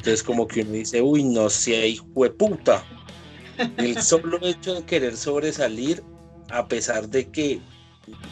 Entonces, 0.06 0.22
como 0.22 0.48
que 0.48 0.62
uno 0.62 0.74
dice, 0.74 1.02
uy, 1.02 1.24
no 1.24 1.50
sé, 1.50 1.88
hijo 1.88 2.06
de 2.18 2.30
puta. 2.30 2.84
El 3.78 4.00
solo 4.04 4.38
hecho 4.46 4.76
de 4.76 4.84
querer 4.84 5.18
sobresalir, 5.18 6.04
a 6.52 6.68
pesar 6.68 7.10
de 7.10 7.28
que 7.32 7.60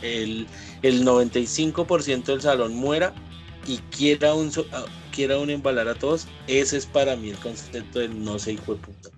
el, 0.04 0.46
el 0.84 1.04
95% 1.04 2.26
del 2.26 2.42
salón 2.44 2.76
muera 2.76 3.12
y 3.66 3.78
quiera 3.90 4.36
un, 4.36 4.52
quiera 5.12 5.40
un 5.40 5.50
embalar 5.50 5.88
a 5.88 5.96
todos, 5.96 6.28
ese 6.46 6.78
es 6.78 6.86
para 6.86 7.16
mí 7.16 7.32
el 7.32 7.38
concepto 7.38 7.98
del 7.98 8.24
no 8.24 8.38
sé 8.38 8.54
hijo 8.54 8.76
de 8.76 8.82
puta. 8.82 9.10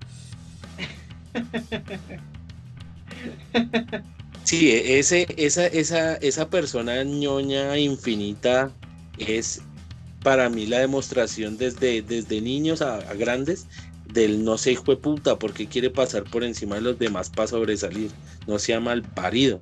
Sí, 4.46 4.72
ese, 4.72 5.28
esa, 5.36 5.68
esa, 5.68 6.16
esa 6.16 6.50
persona 6.50 7.04
ñoña 7.04 7.78
infinita 7.78 8.72
es 9.18 9.62
para 10.26 10.50
mí 10.50 10.66
la 10.66 10.80
demostración 10.80 11.56
desde, 11.56 12.02
desde 12.02 12.42
niños 12.42 12.82
a, 12.82 12.96
a 12.96 13.14
grandes 13.14 13.68
del 14.12 14.44
no 14.44 14.58
sé 14.58 14.72
hijo 14.72 14.90
de 14.90 14.98
puta, 14.98 15.38
porque 15.38 15.68
quiere 15.68 15.92
pasar 15.92 16.24
por 16.24 16.44
encima 16.44 16.78
de 16.78 16.82
los 16.82 16.98
demás 16.98 17.30
para 17.30 17.48
sobresalir, 17.48 18.10
no 18.48 18.58
sea 18.58 18.80
mal 18.80 19.04
parido. 19.04 19.62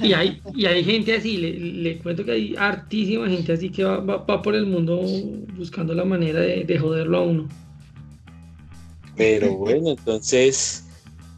Y 0.00 0.12
hay, 0.12 0.40
y 0.54 0.66
hay 0.66 0.84
gente 0.84 1.16
así, 1.16 1.38
le, 1.38 1.58
le, 1.58 1.98
cuento 1.98 2.24
que 2.24 2.30
hay 2.30 2.54
hartísima 2.56 3.28
gente 3.28 3.52
así 3.52 3.68
que 3.70 3.82
va, 3.82 3.96
va, 3.98 4.18
va 4.18 4.42
por 4.42 4.54
el 4.54 4.66
mundo 4.66 5.02
buscando 5.56 5.92
la 5.92 6.04
manera 6.04 6.38
de, 6.38 6.62
de, 6.62 6.78
joderlo 6.78 7.18
a 7.18 7.22
uno. 7.22 7.48
Pero 9.16 9.56
bueno, 9.56 9.90
entonces 9.90 10.86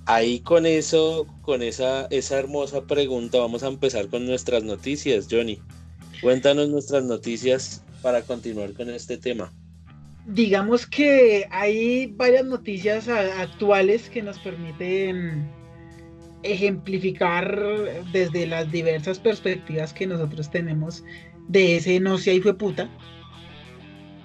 ahí 0.04 0.40
con 0.40 0.66
eso, 0.66 1.26
con 1.40 1.62
esa, 1.62 2.06
esa 2.10 2.38
hermosa 2.38 2.82
pregunta, 2.82 3.38
vamos 3.38 3.62
a 3.62 3.68
empezar 3.68 4.08
con 4.08 4.26
nuestras 4.26 4.62
noticias, 4.62 5.26
Johnny. 5.30 5.58
Cuéntanos 6.20 6.68
nuestras 6.68 7.04
noticias 7.04 7.82
para 8.02 8.22
continuar 8.22 8.72
con 8.74 8.90
este 8.90 9.16
tema. 9.16 9.52
Digamos 10.26 10.86
que 10.86 11.46
hay 11.50 12.06
varias 12.06 12.44
noticias 12.44 13.08
actuales 13.08 14.08
que 14.08 14.22
nos 14.22 14.38
permiten 14.38 15.48
ejemplificar 16.42 17.58
desde 18.12 18.46
las 18.46 18.70
diversas 18.70 19.18
perspectivas 19.18 19.92
que 19.92 20.06
nosotros 20.06 20.50
tenemos 20.50 21.04
de 21.48 21.76
ese 21.76 22.00
no 22.00 22.18
hijo 22.18 22.48
de 22.48 22.54
puta. 22.54 22.88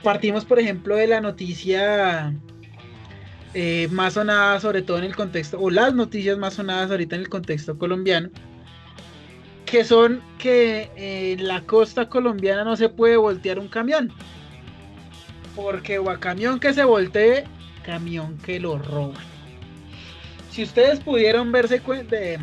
Partimos, 0.04 0.46
por 0.46 0.60
ejemplo, 0.60 0.96
de 0.96 1.08
la 1.08 1.22
noticia 1.22 2.34
eh, 3.54 3.88
más 3.92 4.14
sonada, 4.14 4.60
sobre 4.60 4.82
todo 4.82 5.00
en 5.00 5.06
el 5.06 5.16
contexto, 5.16 5.60
o 5.60 5.70
las 5.70 5.94
noticias 5.94 6.38
más 6.38 6.56
sonadas 6.56 6.92
ahorita 6.92 7.16
en 7.16 7.22
el 7.22 7.30
contexto 7.30 7.78
colombiano, 7.78 8.30
que 9.68 9.84
son 9.84 10.22
que 10.40 10.90
en 10.96 11.48
la 11.48 11.62
costa 11.62 12.10
colombiana 12.10 12.64
no 12.64 12.76
se 12.76 12.90
puede 12.90 13.18
voltear 13.18 13.60
un 13.60 13.68
camión. 13.68 14.12
Porque 15.56 16.00
o 16.00 16.10
a 16.10 16.20
camión 16.20 16.60
que 16.60 16.74
se 16.74 16.84
voltee, 16.84 17.44
camión 17.84 18.38
que 18.40 18.60
lo 18.60 18.80
roban 18.80 19.38
si 20.58 20.64
ustedes 20.64 21.00
pudieron 21.02 21.52
verse 21.52 21.80
de, 22.10 22.40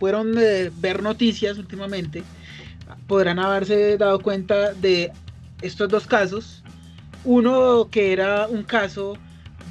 de, 0.00 0.72
ver 0.78 1.02
noticias 1.02 1.58
últimamente, 1.58 2.22
podrán 3.08 3.40
haberse 3.40 3.98
dado 3.98 4.20
cuenta 4.20 4.72
de 4.74 5.10
estos 5.60 5.88
dos 5.88 6.06
casos 6.06 6.62
Uno 7.24 7.88
que 7.90 8.12
era 8.12 8.46
un 8.46 8.62
caso 8.62 9.18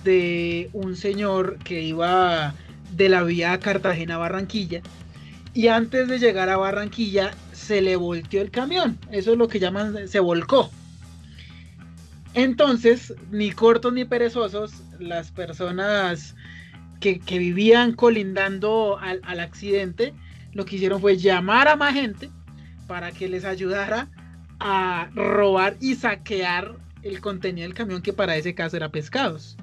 de 0.03 0.69
un 0.73 0.97
señor 0.97 1.59
que 1.59 1.81
iba 1.81 2.53
de 2.91 3.07
la 3.07 3.23
vía 3.23 3.57
Cartagena 3.57 4.15
a 4.15 4.17
Barranquilla 4.17 4.81
y 5.53 5.67
antes 5.67 6.07
de 6.07 6.19
llegar 6.19 6.49
a 6.49 6.57
Barranquilla 6.57 7.31
se 7.51 7.81
le 7.81 7.95
volteó 7.95 8.41
el 8.41 8.51
camión. 8.51 8.97
Eso 9.11 9.33
es 9.33 9.37
lo 9.37 9.47
que 9.47 9.59
llaman, 9.59 10.07
se 10.07 10.19
volcó. 10.19 10.69
Entonces, 12.33 13.13
ni 13.29 13.51
cortos 13.51 13.91
ni 13.91 14.05
perezosos, 14.05 14.71
las 14.99 15.31
personas 15.31 16.35
que, 17.01 17.19
vivían 17.27 17.93
colindando 17.93 18.97
al, 18.99 19.19
al, 19.23 19.39
accidente, 19.41 20.13
lo 20.53 20.65
que 20.65 20.77
hicieron 20.77 21.01
fue 21.01 21.17
llamar 21.17 21.67
a 21.67 21.75
más 21.75 21.93
gente 21.93 22.29
para 22.87 23.11
que 23.11 23.27
les 23.27 23.43
ayudara 23.43 24.07
a 24.59 25.09
robar 25.13 25.75
y 25.81 25.95
saquear 25.95 26.75
el 27.03 27.19
contenido 27.19 27.67
del 27.67 27.73
camión, 27.73 28.01
que 28.01 28.13
para 28.13 28.37
ese 28.37 28.53
caso 28.53 28.77
era 28.77 28.89
pescados. 28.89 29.57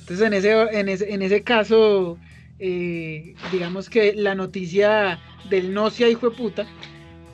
Entonces, 0.00 0.26
en 0.26 0.34
ese, 0.34 0.52
en 0.78 0.88
ese, 0.88 1.14
en 1.14 1.22
ese 1.22 1.42
caso, 1.42 2.18
eh, 2.58 3.34
digamos 3.50 3.88
que 3.88 4.14
la 4.14 4.34
noticia 4.34 5.18
del 5.50 5.74
no 5.74 5.90
sea 5.90 6.08
hijo 6.08 6.30
de 6.30 6.36
puta 6.36 6.66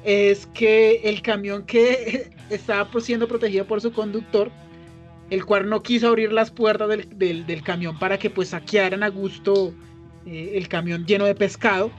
es 0.04 0.46
que 0.54 1.02
el 1.04 1.22
camión 1.22 1.64
que 1.64 2.30
estaba 2.50 2.88
siendo 3.00 3.28
protegido 3.28 3.66
por 3.66 3.80
su 3.80 3.92
conductor, 3.92 4.50
el 5.28 5.44
cual 5.44 5.68
no 5.68 5.82
quiso 5.82 6.08
abrir 6.08 6.32
las 6.32 6.50
puertas 6.50 6.88
del, 6.88 7.62
camión 7.62 7.98
para 7.98 8.18
que 8.18 8.30
pues 8.30 8.48
saquearan 8.48 9.02
a 9.02 9.08
gusto 9.08 9.74
eh, 10.26 10.52
el 10.54 10.68
camión 10.68 11.04
lleno 11.06 11.26
de 11.26 11.34
pescado. 11.34 11.90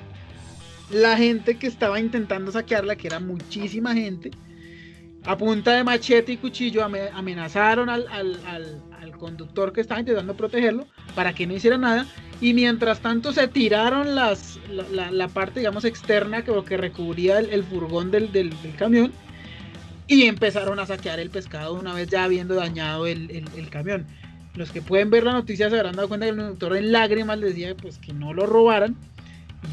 La 0.89 1.15
gente 1.15 1.57
que 1.57 1.67
estaba 1.67 1.99
intentando 1.99 2.51
saquearla, 2.51 2.97
que 2.97 3.07
era 3.07 3.22
muchísima 3.22 3.93
gente, 3.93 4.32
a 5.24 5.38
punta 5.38 5.74
de 5.74 5.84
machete 5.84 6.34
y 6.34 6.38
cuchillo 6.38 6.84
amenazaron 6.84 7.89
al, 7.89 8.82
conductor 9.12 9.74
que 9.74 9.82
estaba 9.82 9.99
intentando 9.99 10.36
protegerlo 10.36 10.88
para 11.16 11.34
que 11.34 11.47
no 11.47 11.53
hiciera 11.53 11.78
nada 11.78 12.05
y 12.41 12.53
mientras 12.53 12.99
tanto 12.99 13.32
se 13.34 13.47
tiraron 13.47 14.16
las, 14.16 14.59
la, 14.91 15.28
parte 15.28 15.59
digamos 15.59 15.86
externa 15.86 16.43
que, 16.43 16.51
que 16.68 16.78
recubría 16.78 17.39
el, 17.39 17.64
furgón 17.64 18.12
del, 18.12 18.32
del, 18.32 18.51
camión 18.78 19.12
y 20.07 20.24
empezaron 20.24 20.80
a 20.80 20.86
saquear 20.86 21.20
el 21.20 21.30
pescado 21.30 21.74
una 21.74 21.93
vez 21.93 22.09
ya 22.09 22.24
habiendo 22.24 22.55
dañado 22.55 23.05
el, 23.07 23.45
camión. 23.70 24.05
Los 24.55 24.72
que 24.72 24.82
pueden 24.82 25.09
ver 25.09 25.24
la 25.24 25.32
noticia 25.32 25.70
se 25.70 25.78
habrán 25.78 25.95
dado 25.95 26.09
cuenta 26.09 26.26
que 26.26 26.32
el 26.32 26.38
conductor 26.38 26.76
en 26.76 26.91
lágrimas 26.91 27.39
decía 27.39 27.76
pues 27.76 27.97
que 27.99 28.12
no 28.12 28.34
lo 28.34 28.45
robaran 28.45 28.97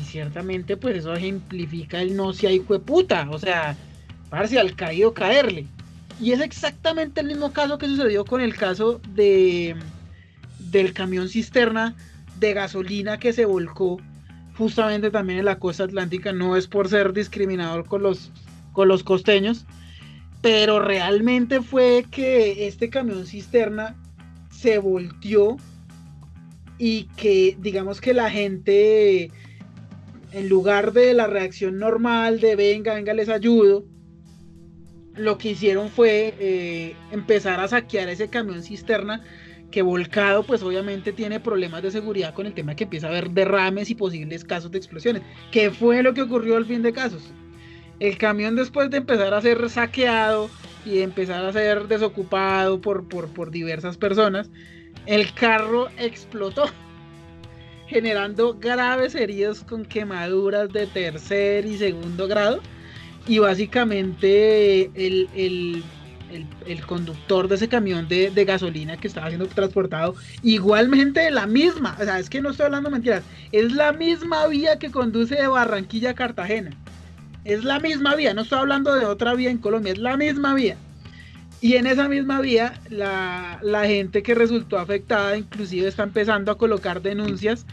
y 0.00 0.04
ciertamente 0.04 0.76
pues 0.76 0.98
eso 0.98 1.14
ejemplifica 1.14 2.00
el 2.00 2.16
no 2.16 2.32
hijo 2.32 2.74
de 2.74 2.80
puta, 2.80 3.28
o 3.30 3.38
sea, 3.38 3.76
parece 4.30 4.58
al 4.58 4.76
caído 4.76 5.14
caerle. 5.14 5.66
Y 6.20 6.32
es 6.32 6.40
exactamente 6.40 7.20
el 7.20 7.28
mismo 7.28 7.52
caso 7.52 7.78
que 7.78 7.86
sucedió 7.86 8.24
con 8.24 8.40
el 8.40 8.56
caso 8.56 9.00
de 9.14 9.76
del 10.58 10.92
camión 10.92 11.28
cisterna 11.28 11.96
de 12.38 12.52
gasolina 12.52 13.18
que 13.18 13.32
se 13.32 13.44
volcó 13.44 13.98
justamente 14.56 15.10
también 15.10 15.38
en 15.38 15.44
la 15.44 15.58
costa 15.58 15.84
atlántica. 15.84 16.32
No 16.32 16.56
es 16.56 16.66
por 16.66 16.88
ser 16.88 17.12
discriminador 17.12 17.86
con 17.86 18.02
los, 18.02 18.32
con 18.72 18.88
los 18.88 19.04
costeños, 19.04 19.66
pero 20.42 20.80
realmente 20.80 21.62
fue 21.62 22.04
que 22.10 22.66
este 22.66 22.90
camión 22.90 23.26
cisterna 23.26 23.96
se 24.50 24.78
volteó 24.78 25.56
y 26.78 27.04
que 27.16 27.56
digamos 27.60 28.00
que 28.00 28.14
la 28.14 28.30
gente 28.30 29.30
en 30.32 30.48
lugar 30.48 30.92
de 30.92 31.14
la 31.14 31.26
reacción 31.26 31.78
normal 31.78 32.40
de 32.40 32.54
venga, 32.56 32.94
venga, 32.94 33.14
les 33.14 33.28
ayudo, 33.28 33.84
lo 35.18 35.38
que 35.38 35.50
hicieron 35.50 35.90
fue 35.90 36.34
eh, 36.38 36.96
empezar 37.10 37.60
a 37.60 37.68
saquear 37.68 38.08
ese 38.08 38.28
camión 38.28 38.62
cisterna 38.62 39.22
que 39.70 39.82
volcado 39.82 40.44
pues 40.44 40.62
obviamente 40.62 41.12
tiene 41.12 41.40
problemas 41.40 41.82
de 41.82 41.90
seguridad 41.90 42.32
con 42.32 42.46
el 42.46 42.54
tema 42.54 42.74
que 42.74 42.84
empieza 42.84 43.06
a 43.06 43.10
haber 43.10 43.30
derrames 43.30 43.90
y 43.90 43.94
posibles 43.94 44.44
casos 44.44 44.70
de 44.70 44.78
explosiones. 44.78 45.22
¿Qué 45.50 45.70
fue 45.70 46.02
lo 46.02 46.14
que 46.14 46.22
ocurrió 46.22 46.56
al 46.56 46.66
fin 46.66 46.82
de 46.82 46.92
casos? 46.92 47.32
El 48.00 48.16
camión 48.16 48.56
después 48.56 48.90
de 48.90 48.98
empezar 48.98 49.34
a 49.34 49.42
ser 49.42 49.68
saqueado 49.68 50.48
y 50.86 51.00
empezar 51.00 51.44
a 51.44 51.52
ser 51.52 51.88
desocupado 51.88 52.80
por, 52.80 53.08
por, 53.08 53.28
por 53.28 53.50
diversas 53.50 53.96
personas, 53.96 54.48
el 55.06 55.32
carro 55.34 55.88
explotó 55.98 56.66
generando 57.88 58.56
graves 58.58 59.14
heridos 59.14 59.64
con 59.64 59.84
quemaduras 59.84 60.72
de 60.72 60.86
tercer 60.86 61.66
y 61.66 61.76
segundo 61.76 62.26
grado 62.28 62.60
y 63.28 63.38
básicamente 63.38 64.90
el, 64.94 65.28
el, 66.66 66.86
conductor 66.86 67.48
de 67.48 67.56
ese 67.56 67.68
camión 67.68 68.08
de, 68.08 68.44
gasolina 68.44 68.96
que 68.96 69.08
estaba 69.08 69.28
siendo 69.28 69.46
transportado, 69.46 70.14
igualmente 70.42 71.30
la 71.30 71.46
misma, 71.46 71.96
o 72.00 72.04
sea, 72.04 72.18
es 72.18 72.30
que 72.30 72.40
no 72.40 72.50
estoy 72.50 72.66
hablando 72.66 72.90
mentiras, 72.90 73.22
es 73.52 73.72
la 73.72 73.92
misma 73.92 74.46
vía 74.46 74.78
que 74.78 74.90
conduce 74.90 75.34
de 75.34 75.46
Barranquilla 75.46 76.10
a 76.10 76.14
Cartagena. 76.14 76.70
Es 77.44 77.64
la 77.64 77.80
misma 77.80 78.14
vía, 78.14 78.34
no 78.34 78.42
estoy 78.42 78.58
hablando 78.58 78.94
de 78.94 79.06
otra 79.06 79.34
vía 79.34 79.50
en 79.50 79.58
Colombia, 79.58 79.92
es 79.92 79.98
la 79.98 80.16
misma 80.16 80.54
vía. 80.54 80.76
Y 81.60 81.74
en 81.74 81.86
esa 81.86 82.08
misma 82.08 82.40
vía, 82.40 82.80
la, 82.88 83.58
la 83.62 83.84
gente 83.86 84.22
que 84.22 84.34
resultó 84.34 84.78
afectada 84.78 85.36
inclusive 85.36 85.88
está 85.88 86.04
empezando 86.04 86.52
a 86.52 86.58
colocar 86.58 87.02
denuncias 87.02 87.66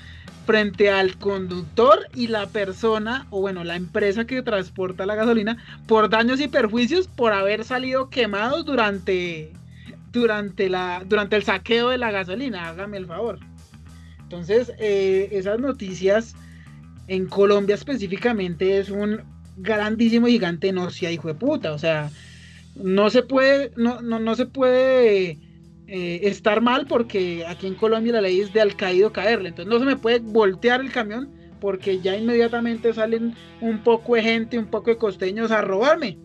frente 0.46 0.90
al 0.90 1.18
conductor 1.18 2.08
y 2.14 2.28
la 2.28 2.48
persona, 2.48 3.28
o 3.32 3.42
bueno, 3.42 3.64
la 3.64 3.76
empresa 3.76 4.26
que 4.26 4.42
transporta 4.42 5.06
la 5.06 5.16
gasolina, 5.16 5.58
por 5.88 6.10
daños 6.10 6.40
y 6.40 6.48
perjuicios 6.48 7.08
por 7.08 7.34
haber 7.34 7.64
salido 7.64 8.10
quemados 8.10 8.66
durante, 8.66 9.52
durante, 10.12 10.70
la, 10.70 11.04
durante 11.06 11.36
el 11.36 11.44
saqueo 11.44 11.90
de 11.90 11.98
la 11.98 12.12
gasolina. 12.12 12.70
Hágame 12.70 12.98
el 12.98 13.08
favor. 13.08 13.40
Entonces, 14.22 14.72
eh, 14.80 15.30
esas 15.32 15.60
noticias 15.60 16.36
en 17.08 17.26
Colombia 17.28 17.76
específicamente 17.76 18.80
es 18.80 18.90
un 18.90 19.22
grandísimo 19.58 20.28
gigante 20.28 20.72
no 20.72 20.90
sea 20.90 21.12
hijo 21.12 21.28
de 21.28 21.36
puta. 21.36 21.74
O 21.74 21.80
sea, 21.80 22.10
no 22.76 23.10
se 23.10 23.24
puede, 23.24 23.72
no, 23.76 24.02
no, 24.02 24.20
no 24.20 24.36
se 24.36 24.46
puede 24.46 25.40
eh, 25.88 26.22
estar 26.24 26.62
mal 26.62 26.88
porque 26.88 27.46
aquí 27.48 27.68
en 27.68 27.76
Colombia 27.76 28.14
la 28.14 28.22
ley 28.22 28.42
es 28.42 28.52
de 28.54 28.62
al 28.62 28.76
caído 28.76 29.12
caerle. 29.12 29.50
Entonces 29.50 29.72
no 29.72 29.80
se 29.80 29.86
me 29.86 29.96
puede 29.96 30.20
voltear 30.20 30.82
el 30.82 30.92
camión 30.92 31.30
porque 31.60 32.00
ya 32.02 32.18
inmediatamente 32.18 32.94
salen 32.94 33.36
un 33.62 33.84
poco 33.84 34.16
de 34.16 34.24
gente, 34.24 34.58
un 34.58 34.68
poco 34.68 34.90
de 34.90 34.98
costeños 34.98 35.52
a 35.52 35.62
robarme. 35.62 36.18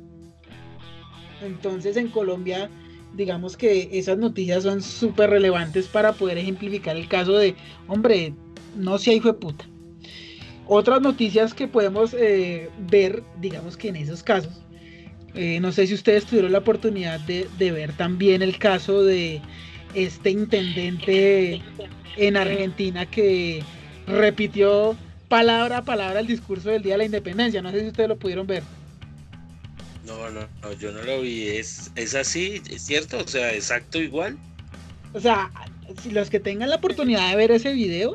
Entonces 1.42 1.96
en 1.96 2.08
Colombia, 2.08 2.70
digamos 3.14 3.56
que 3.56 3.88
esas 3.92 4.18
noticias 4.18 4.62
son 4.62 4.82
súper 4.82 5.30
relevantes 5.30 5.86
para 5.86 6.12
poder 6.12 6.38
ejemplificar 6.38 6.96
el 6.96 7.08
caso 7.08 7.32
de, 7.36 7.54
hombre, 7.86 8.34
no 8.76 8.98
sea 8.98 9.14
hijo 9.14 9.28
de 9.28 9.38
puta. 9.38 9.64
Otras 10.66 11.00
noticias 11.00 11.52
que 11.52 11.66
podemos 11.66 12.14
eh, 12.14 12.70
ver, 12.90 13.22
digamos 13.40 13.76
que 13.76 13.88
en 13.88 13.96
esos 13.96 14.22
casos, 14.22 14.62
eh, 15.34 15.60
no 15.60 15.72
sé 15.72 15.86
si 15.86 15.94
ustedes 15.94 16.24
tuvieron 16.24 16.52
la 16.52 16.58
oportunidad 16.58 17.20
de, 17.20 17.46
ver 17.58 17.92
también 17.92 18.42
el 18.42 18.58
caso 18.58 19.04
de 19.04 19.40
este 19.94 20.30
intendente 20.30 21.62
en 22.16 22.36
Argentina 22.36 23.06
que 23.06 23.62
repitió 24.06 24.96
palabra 25.28 25.78
a 25.78 25.84
palabra 25.84 26.20
el 26.20 26.26
discurso 26.26 26.70
del 26.70 26.82
Día 26.82 26.94
de 26.94 26.98
la 26.98 27.04
Independencia. 27.04 27.62
No 27.62 27.70
sé 27.70 27.80
si 27.80 27.86
ustedes 27.86 28.08
lo 28.08 28.16
pudieron 28.16 28.46
ver. 28.46 28.62
No, 30.04 30.30
no, 30.30 30.40
no 30.62 30.72
yo 30.72 30.90
no 30.90 31.02
lo 31.02 31.20
vi. 31.20 31.48
¿Es, 31.48 31.92
es 31.94 32.14
así? 32.14 32.60
¿Es 32.68 32.82
cierto? 32.82 33.18
O 33.18 33.28
sea, 33.28 33.54
exacto 33.54 34.00
igual. 34.00 34.36
O 35.12 35.20
sea, 35.20 35.50
si 36.02 36.10
los 36.10 36.30
que 36.30 36.40
tengan 36.40 36.70
la 36.70 36.76
oportunidad 36.76 37.30
de 37.30 37.36
ver 37.36 37.52
ese 37.52 37.72
video, 37.72 38.14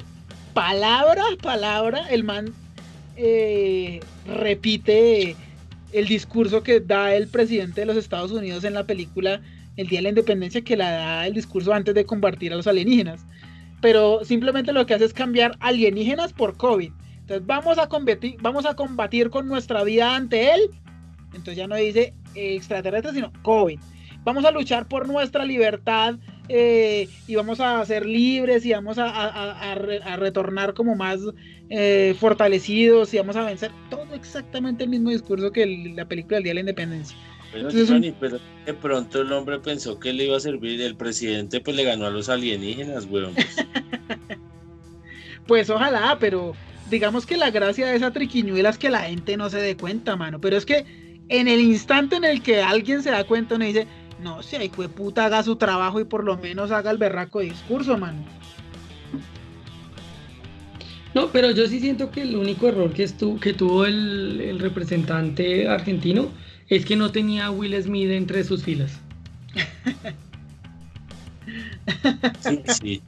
palabra 0.53 1.23
a 1.33 1.37
palabra, 1.37 2.07
el 2.09 2.25
man 2.25 2.53
eh, 3.15 4.01
repite 4.25 5.37
el 5.95 6.07
discurso 6.07 6.61
que 6.61 6.81
da 6.81 7.15
el 7.15 7.27
presidente 7.27 7.81
de 7.81 7.87
los 7.87 7.95
Estados 7.95 8.31
Unidos 8.31 8.65
en 8.65 8.73
la 8.73 8.85
película 8.85 9.41
El 9.77 9.87
Día 9.87 9.99
de 9.99 10.03
la 10.03 10.09
Independencia, 10.09 10.61
que 10.61 10.75
la 10.75 10.91
da 10.91 11.27
el 11.27 11.33
discurso 11.33 11.73
antes 11.73 11.95
de 11.95 12.05
combatir 12.05 12.51
a 12.51 12.57
los 12.57 12.67
alienígenas. 12.67 13.25
Pero 13.81 14.23
simplemente 14.25 14.73
lo 14.73 14.85
que 14.85 14.93
hace 14.93 15.05
es 15.05 15.13
cambiar 15.13 15.55
alienígenas 15.61 16.33
por 16.33 16.57
COVID. 16.57 16.91
Entonces 17.21 17.47
vamos 17.47 17.77
a 17.77 17.87
combatir, 17.87 18.35
vamos 18.41 18.65
a 18.65 18.75
combatir 18.75 19.29
con 19.29 19.47
nuestra 19.47 19.83
vida 19.83 20.15
ante 20.15 20.53
él. 20.53 20.69
Entonces 21.27 21.55
ya 21.55 21.67
no 21.67 21.75
dice 21.75 22.13
extraterrestre, 22.35 23.13
sino 23.13 23.31
COVID. 23.41 23.79
Vamos 24.25 24.43
a 24.43 24.49
luchar 24.51 24.87
por 24.87 25.07
nuestra 25.07 25.45
libertad 25.45 26.15
eh, 26.49 27.07
y 27.27 27.35
vamos 27.35 27.59
a 27.59 27.85
ser 27.85 28.07
libres 28.07 28.65
y 28.65 28.71
vamos 28.71 28.97
a, 28.99 29.75
retornar 30.17 30.73
como 30.73 30.95
más 30.95 31.19
eh, 31.69 32.15
fortalecidos 32.19 33.13
y 33.13 33.17
vamos 33.17 33.35
a 33.35 33.43
vencer 33.43 33.71
todo 33.91 34.15
exactamente 34.15 34.83
el 34.83 34.89
mismo 34.89 35.11
discurso 35.11 35.51
que 35.51 35.93
la 35.95 36.05
película 36.05 36.37
del 36.37 36.43
Día 36.43 36.49
de 36.51 36.55
la 36.55 36.59
Independencia. 36.61 37.15
Pero, 37.51 37.69
pero 38.19 38.39
de 38.65 38.73
pronto 38.73 39.21
el 39.21 39.31
hombre 39.31 39.59
pensó 39.59 39.99
que 39.99 40.11
le 40.11 40.25
iba 40.25 40.35
a 40.35 40.39
servir, 40.39 40.81
el 40.81 40.95
presidente 40.95 41.61
pues 41.61 41.77
le 41.77 41.83
ganó 41.83 42.07
a 42.07 42.09
los 42.09 42.27
alienígenas, 42.27 43.05
weón. 43.05 43.35
Pues. 43.35 43.55
pues 45.47 45.69
ojalá, 45.69 46.17
pero 46.19 46.53
digamos 46.89 47.27
que 47.27 47.37
la 47.37 47.51
gracia 47.51 47.87
de 47.87 47.95
esa 47.95 48.11
triquiñuela 48.11 48.69
es 48.69 48.79
que 48.79 48.89
la 48.89 49.01
gente 49.01 49.37
no 49.37 49.51
se 49.51 49.59
dé 49.61 49.77
cuenta, 49.77 50.15
mano. 50.15 50.41
Pero 50.41 50.57
es 50.57 50.65
que 50.65 50.85
en 51.29 51.47
el 51.47 51.59
instante 51.59 52.15
en 52.17 52.23
el 52.23 52.41
que 52.41 52.61
alguien 52.61 53.01
se 53.01 53.11
da 53.11 53.23
cuenta, 53.23 53.55
uno 53.55 53.65
dice, 53.65 53.87
No, 54.25 54.41
si 54.41 54.55
hay 54.55 54.69
puta 54.69 55.25
haga 55.25 55.43
su 55.43 55.55
trabajo 55.55 55.99
y 55.99 56.03
por 56.03 56.23
lo 56.23 56.35
menos 56.35 56.71
haga 56.71 56.89
el 56.89 56.97
berraco 56.97 57.41
discurso, 57.41 57.95
mano. 57.95 58.25
No, 61.13 61.31
pero 61.31 61.51
yo 61.51 61.67
sí 61.67 61.79
siento 61.79 62.09
que 62.09 62.23
el 62.23 62.35
único 62.35 62.67
error 62.67 62.91
que, 62.91 63.03
estuvo, 63.03 63.39
que 63.39 63.53
tuvo 63.53 63.85
el, 63.85 64.41
el 64.41 64.57
representante 64.57 65.67
argentino 65.67 66.29
es 66.69 66.85
que 66.85 66.95
no 66.95 67.11
tenía 67.11 67.45
a 67.45 67.51
Will 67.51 67.79
Smith 67.83 68.09
entre 68.09 68.43
sus 68.43 68.63
filas. 68.63 68.99
Sí, 72.39 72.63
sí. 72.65 73.03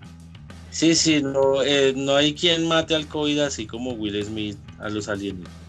Sí, 0.70 0.94
sí, 0.94 1.24
no, 1.24 1.64
eh, 1.64 1.96
no 1.98 2.16
hay 2.16 2.36
quien 2.36 2.68
mate 2.68 2.94
al 2.94 3.08
COVID 3.08 3.40
así 3.40 3.66
como 3.66 3.94
Will 3.94 4.24
Smith 4.24 4.58
a 4.78 4.90
los 4.90 5.10
alienígenas. 5.10 5.67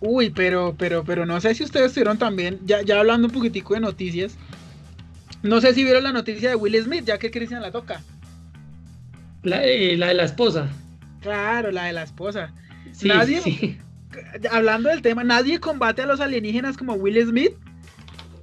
Uy, 0.00 0.30
pero, 0.30 0.74
pero, 0.78 1.04
pero 1.04 1.24
no 1.26 1.40
sé 1.40 1.54
si 1.54 1.64
ustedes 1.64 1.86
estuvieron 1.86 2.18
también, 2.18 2.58
ya, 2.64 2.82
ya 2.82 2.98
hablando 3.00 3.28
un 3.28 3.32
poquitico 3.32 3.74
de 3.74 3.80
noticias. 3.80 4.36
No 5.42 5.60
sé 5.60 5.74
si 5.74 5.84
vieron 5.84 6.04
la 6.04 6.12
noticia 6.12 6.50
de 6.50 6.56
Will 6.56 6.82
Smith, 6.82 7.04
ya 7.04 7.18
que 7.18 7.30
Cristian 7.30 7.62
la 7.62 7.70
toca. 7.70 8.02
La, 9.42 9.64
eh, 9.64 9.96
la 9.96 10.08
de 10.08 10.14
la 10.14 10.24
esposa. 10.24 10.68
Claro, 11.20 11.70
la 11.70 11.84
de 11.84 11.92
la 11.92 12.02
esposa. 12.02 12.52
Sí, 12.92 13.08
Nadie- 13.08 13.40
sí. 13.42 13.78
Hablando 14.50 14.88
del 14.88 15.02
tema, 15.02 15.24
nadie 15.24 15.60
combate 15.60 16.02
a 16.02 16.06
los 16.06 16.20
alienígenas 16.20 16.76
como 16.76 16.94
Will 16.94 17.22
Smith, 17.26 17.52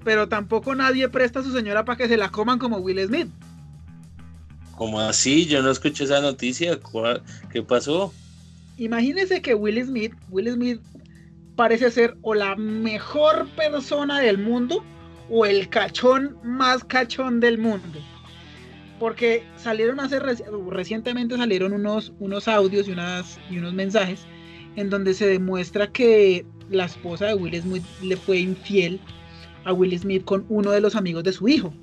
pero 0.04 0.28
tampoco 0.28 0.76
nadie 0.76 1.10
presta 1.10 1.40
a 1.40 1.44
su 1.44 1.52
señora 1.52 1.84
para 1.86 1.98
que 1.98 2.08
se 2.08 2.18
la 2.18 2.30
coman 2.30 2.60
como 2.60 2.78
Will 2.78 3.06
Smith. 3.08 3.28
Como 4.76 5.00
así? 5.00 5.46
Yo 5.46 5.62
no 5.62 5.72
escuché 5.72 6.04
esa 6.04 6.20
noticia. 6.22 6.80
¿Cuál- 6.80 7.22
¿Qué 7.52 7.62
pasó? 7.64 8.14
Imagínense 8.78 9.42
que 9.42 9.54
Will 9.56 9.84
Smith, 9.86 10.14
Will 10.30 10.52
Smith 10.52 10.80
parece 11.56 11.92
ser 11.92 12.18
o 12.22 12.34
la 12.34 12.56
mejor 12.56 13.48
persona 13.56 14.20
del 14.20 14.38
mundo 14.38 14.84
o 15.30 15.46
el 15.46 15.70
cachón 15.70 16.38
más 16.44 16.84
cachón 16.84 17.40
del 17.40 17.58
mundo. 17.58 18.00
Porque 19.00 19.44
salieron 19.58 20.00
hace 20.00 20.20
reci- 20.22 20.70
recientemente 20.70 21.38
salieron 21.38 21.74
unos, 21.74 22.14
unos 22.20 22.48
audios 22.48 22.88
y, 22.88 22.92
unas, 22.92 23.40
y 23.50 23.58
unos 23.58 23.74
mensajes 23.74 24.26
en 24.76 24.90
donde 24.90 25.14
se 25.14 25.28
demuestra 25.28 25.92
que 25.92 26.46
la 26.70 26.86
esposa 26.86 27.26
de 27.28 27.36
Will 27.36 27.62
Smith 27.62 27.84
le 28.02 28.16
fue 28.18 28.40
infiel 28.40 29.00
a 29.66 29.74
Will 29.74 29.98
Smith 29.98 30.24
con 30.24 30.46
uno 30.50 30.72
de 30.72 30.82
los 30.82 30.96
amigos 30.96 31.24
de 31.24 31.34
su 31.34 31.48
hijo. 31.48 31.74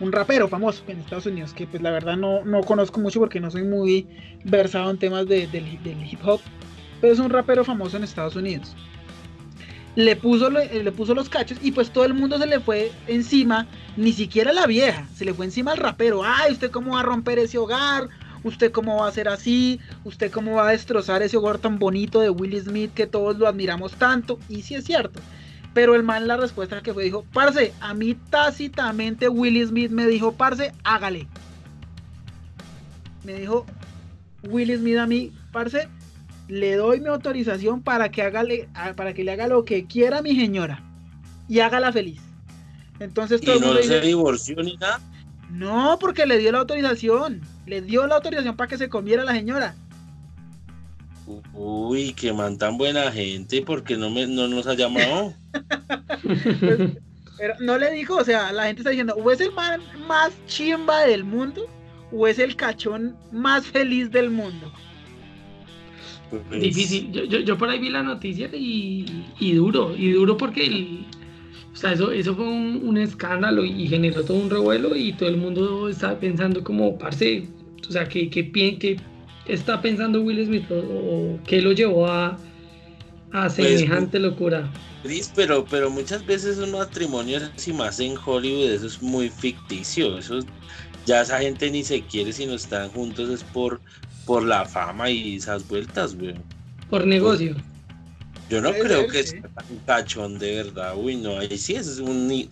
Un 0.00 0.12
rapero 0.12 0.48
famoso 0.48 0.82
en 0.86 1.00
Estados 1.00 1.26
Unidos, 1.26 1.52
que 1.52 1.66
pues 1.66 1.82
la 1.82 1.90
verdad 1.90 2.16
no, 2.16 2.44
no 2.44 2.60
conozco 2.62 3.00
mucho 3.00 3.18
porque 3.20 3.40
no 3.40 3.50
soy 3.50 3.64
muy 3.64 4.06
versado 4.44 4.90
en 4.90 4.98
temas 4.98 5.26
de- 5.26 5.46
del 5.48 5.66
hip 6.10 6.20
hop, 6.24 6.40
pero 7.00 7.12
es 7.12 7.18
un 7.18 7.30
rapero 7.30 7.64
famoso 7.64 7.96
en 7.96 8.04
Estados 8.04 8.36
Unidos. 8.36 8.74
Le 9.94 10.14
puso, 10.14 10.48
lo- 10.50 10.60
le 10.64 10.92
puso 10.92 11.14
los 11.14 11.28
cachos 11.28 11.58
y 11.60 11.72
pues 11.72 11.90
todo 11.90 12.04
el 12.04 12.14
mundo 12.14 12.38
se 12.38 12.46
le 12.46 12.60
fue 12.60 12.92
encima, 13.08 13.66
ni 13.96 14.12
siquiera 14.12 14.52
la 14.52 14.66
vieja, 14.66 15.06
se 15.14 15.24
le 15.24 15.34
fue 15.34 15.46
encima 15.46 15.72
al 15.72 15.78
rapero. 15.78 16.22
Ay, 16.24 16.52
¿usted 16.52 16.70
cómo 16.70 16.94
va 16.94 17.00
a 17.00 17.04
romper 17.04 17.38
ese 17.40 17.58
hogar? 17.58 18.08
¿Usted 18.44 18.70
cómo 18.70 18.98
va 18.98 19.08
a 19.08 19.12
ser 19.12 19.28
así? 19.28 19.80
¿Usted 20.04 20.30
cómo 20.30 20.54
va 20.54 20.68
a 20.68 20.72
destrozar 20.72 21.22
ese 21.22 21.36
hogar 21.36 21.58
tan 21.58 21.80
bonito 21.80 22.20
de 22.20 22.30
Will 22.30 22.60
Smith 22.62 22.92
que 22.94 23.08
todos 23.08 23.36
lo 23.38 23.48
admiramos 23.48 23.92
tanto? 23.94 24.38
Y 24.48 24.62
sí 24.62 24.76
es 24.76 24.84
cierto. 24.84 25.18
Pero 25.74 25.96
el 25.96 26.04
man 26.04 26.28
la 26.28 26.36
respuesta 26.36 26.80
que 26.80 26.94
fue 26.94 27.02
dijo, 27.04 27.24
parce, 27.32 27.72
a 27.80 27.94
mí 27.94 28.14
tácitamente 28.30 29.28
Will 29.28 29.66
Smith 29.66 29.90
me 29.90 30.06
dijo, 30.06 30.32
parce, 30.32 30.72
hágale. 30.84 31.26
Me 33.24 33.34
dijo 33.34 33.66
Will 34.44 34.76
Smith 34.78 34.98
a 34.98 35.06
mí, 35.06 35.32
parce, 35.52 35.88
le 36.48 36.76
doy 36.76 37.00
mi 37.00 37.08
autorización 37.08 37.82
para 37.84 38.10
que, 38.10 38.22
hágale, 38.22 38.70
a- 38.74 38.94
para 38.94 39.14
que 39.14 39.24
le 39.24 39.32
haga 39.32 39.48
lo 39.48 39.64
que 39.64 39.86
quiera 39.86 40.18
a 40.18 40.22
mi 40.22 40.36
señora 40.36 40.86
y 41.48 41.60
hágala 41.60 41.92
feliz. 41.92 42.32
Entonces 43.00 43.44
todo 43.44 43.54
¿Y 43.54 43.58
el 43.58 43.64
mundo 43.64 43.80
no 43.80 43.82
se 43.82 44.00
divorció 44.00 44.62
ni 44.62 44.76
nada? 44.76 45.00
no, 45.48 45.98
porque 46.00 46.26
le 46.26 46.38
dio 46.38 46.52
la 46.52 46.58
autorización. 46.60 47.52
Le 47.66 47.82
dio 47.82 48.06
la 48.06 48.16
autorización 48.16 48.56
para 48.56 48.68
que 48.68 48.78
se 48.78 48.88
comiera 48.88 49.24
la 49.24 49.32
señora. 49.34 49.78
Uy, 51.52 52.14
qué 52.14 52.32
man 52.32 52.56
tan 52.58 52.78
buena 52.78 53.12
gente, 53.12 53.62
porque 53.62 53.96
no, 53.96 54.10
me, 54.10 54.26
no 54.26 54.48
nos 54.48 54.66
ha 54.66 54.74
llamado? 54.74 55.38
Pues, 56.64 56.82
pero 57.36 57.54
no 57.60 57.78
le 57.78 57.90
dijo, 57.92 58.16
o 58.16 58.24
sea, 58.24 58.52
la 58.52 58.66
gente 58.66 58.82
está 58.82 58.90
diciendo, 58.90 59.14
o 59.16 59.30
es 59.30 59.40
el 59.40 59.52
man 59.52 59.88
más 60.06 60.44
chimba 60.46 61.02
del 61.02 61.24
mundo, 61.24 61.62
o 62.10 62.26
es 62.26 62.38
el 62.38 62.56
cachón 62.56 63.20
más 63.30 63.66
feliz 63.66 64.10
del 64.10 64.30
mundo. 64.30 64.72
Pues, 66.30 66.60
Difícil. 66.60 67.10
Yo, 67.12 67.24
yo, 67.24 67.40
yo 67.40 67.56
por 67.56 67.70
ahí 67.70 67.78
vi 67.78 67.90
la 67.90 68.02
noticia 68.02 68.50
y, 68.54 69.06
y 69.38 69.52
duro, 69.54 69.94
y 69.96 70.12
duro 70.12 70.36
porque 70.36 70.66
el, 70.66 71.06
o 71.72 71.76
sea, 71.76 71.92
eso, 71.92 72.10
eso 72.12 72.34
fue 72.34 72.46
un, 72.46 72.80
un 72.84 72.98
escándalo 72.98 73.64
y 73.64 73.86
generó 73.88 74.24
todo 74.24 74.36
un 74.36 74.50
revuelo 74.50 74.96
y 74.96 75.12
todo 75.12 75.28
el 75.28 75.36
mundo 75.36 75.88
estaba 75.88 76.18
pensando 76.18 76.62
como, 76.64 76.98
parce, 76.98 77.48
o 77.88 77.92
sea, 77.92 78.08
¿qué, 78.08 78.28
qué, 78.28 78.50
qué 78.50 78.96
está 79.46 79.80
pensando 79.80 80.22
Will 80.22 80.44
Smith 80.44 80.70
o, 80.70 80.74
o 80.76 81.40
qué 81.44 81.62
lo 81.62 81.72
llevó 81.72 82.06
a, 82.08 82.38
a 83.30 83.48
semejante 83.48 84.18
locura? 84.18 84.70
Cris, 85.02 85.30
pero, 85.34 85.64
pero 85.64 85.90
muchas 85.90 86.26
veces 86.26 86.58
un 86.58 86.72
matrimonio, 86.72 87.40
si 87.56 87.72
más 87.72 88.00
en 88.00 88.16
Hollywood, 88.22 88.70
eso 88.70 88.86
es 88.86 89.00
muy 89.00 89.30
ficticio. 89.30 90.18
Eso 90.18 90.40
ya 91.04 91.22
esa 91.22 91.38
gente 91.40 91.70
ni 91.70 91.84
se 91.84 92.04
quiere 92.06 92.32
si 92.32 92.46
no 92.46 92.54
están 92.54 92.90
juntos, 92.90 93.28
es 93.30 93.44
por, 93.44 93.80
por 94.28 94.42
la 94.44 94.66
fama 94.66 95.08
y 95.08 95.36
esas 95.36 95.66
vueltas, 95.66 96.14
güey. 96.14 96.34
Por 96.90 97.06
negocio. 97.06 97.56
Yo 98.50 98.60
no 98.60 98.72
creo 98.74 99.06
que 99.06 99.22
sí. 99.22 99.40
sea 99.40 99.48
tan 99.48 99.76
cachón 99.86 100.38
de 100.38 100.56
verdad. 100.56 100.94
Uy, 100.98 101.16
no, 101.16 101.38
ahí 101.38 101.56
sí 101.56 101.74
es 101.74 101.98
un. 101.98 102.28
ni- 102.28 102.50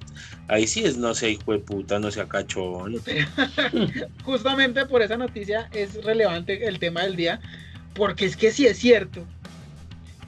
Ahí 0.49 0.67
sí 0.67 0.85
es, 0.85 0.97
no 0.97 1.13
sé, 1.15 1.33
hijo 1.33 1.53
de 1.53 1.59
puta, 1.59 1.99
no 1.99 2.11
sea 2.11 2.27
cachón. 2.27 2.95
Justamente 4.25 4.87
por 4.87 5.03
esa 5.03 5.19
noticia 5.19 5.69
es 5.71 6.03
relevante 6.03 6.67
el 6.67 6.79
tema 6.79 7.03
del 7.03 7.15
día, 7.15 7.41
porque 7.95 8.25
es 8.25 8.39
que 8.39 8.53
sí 8.53 8.67
es 8.67 8.79
cierto. 8.79 9.27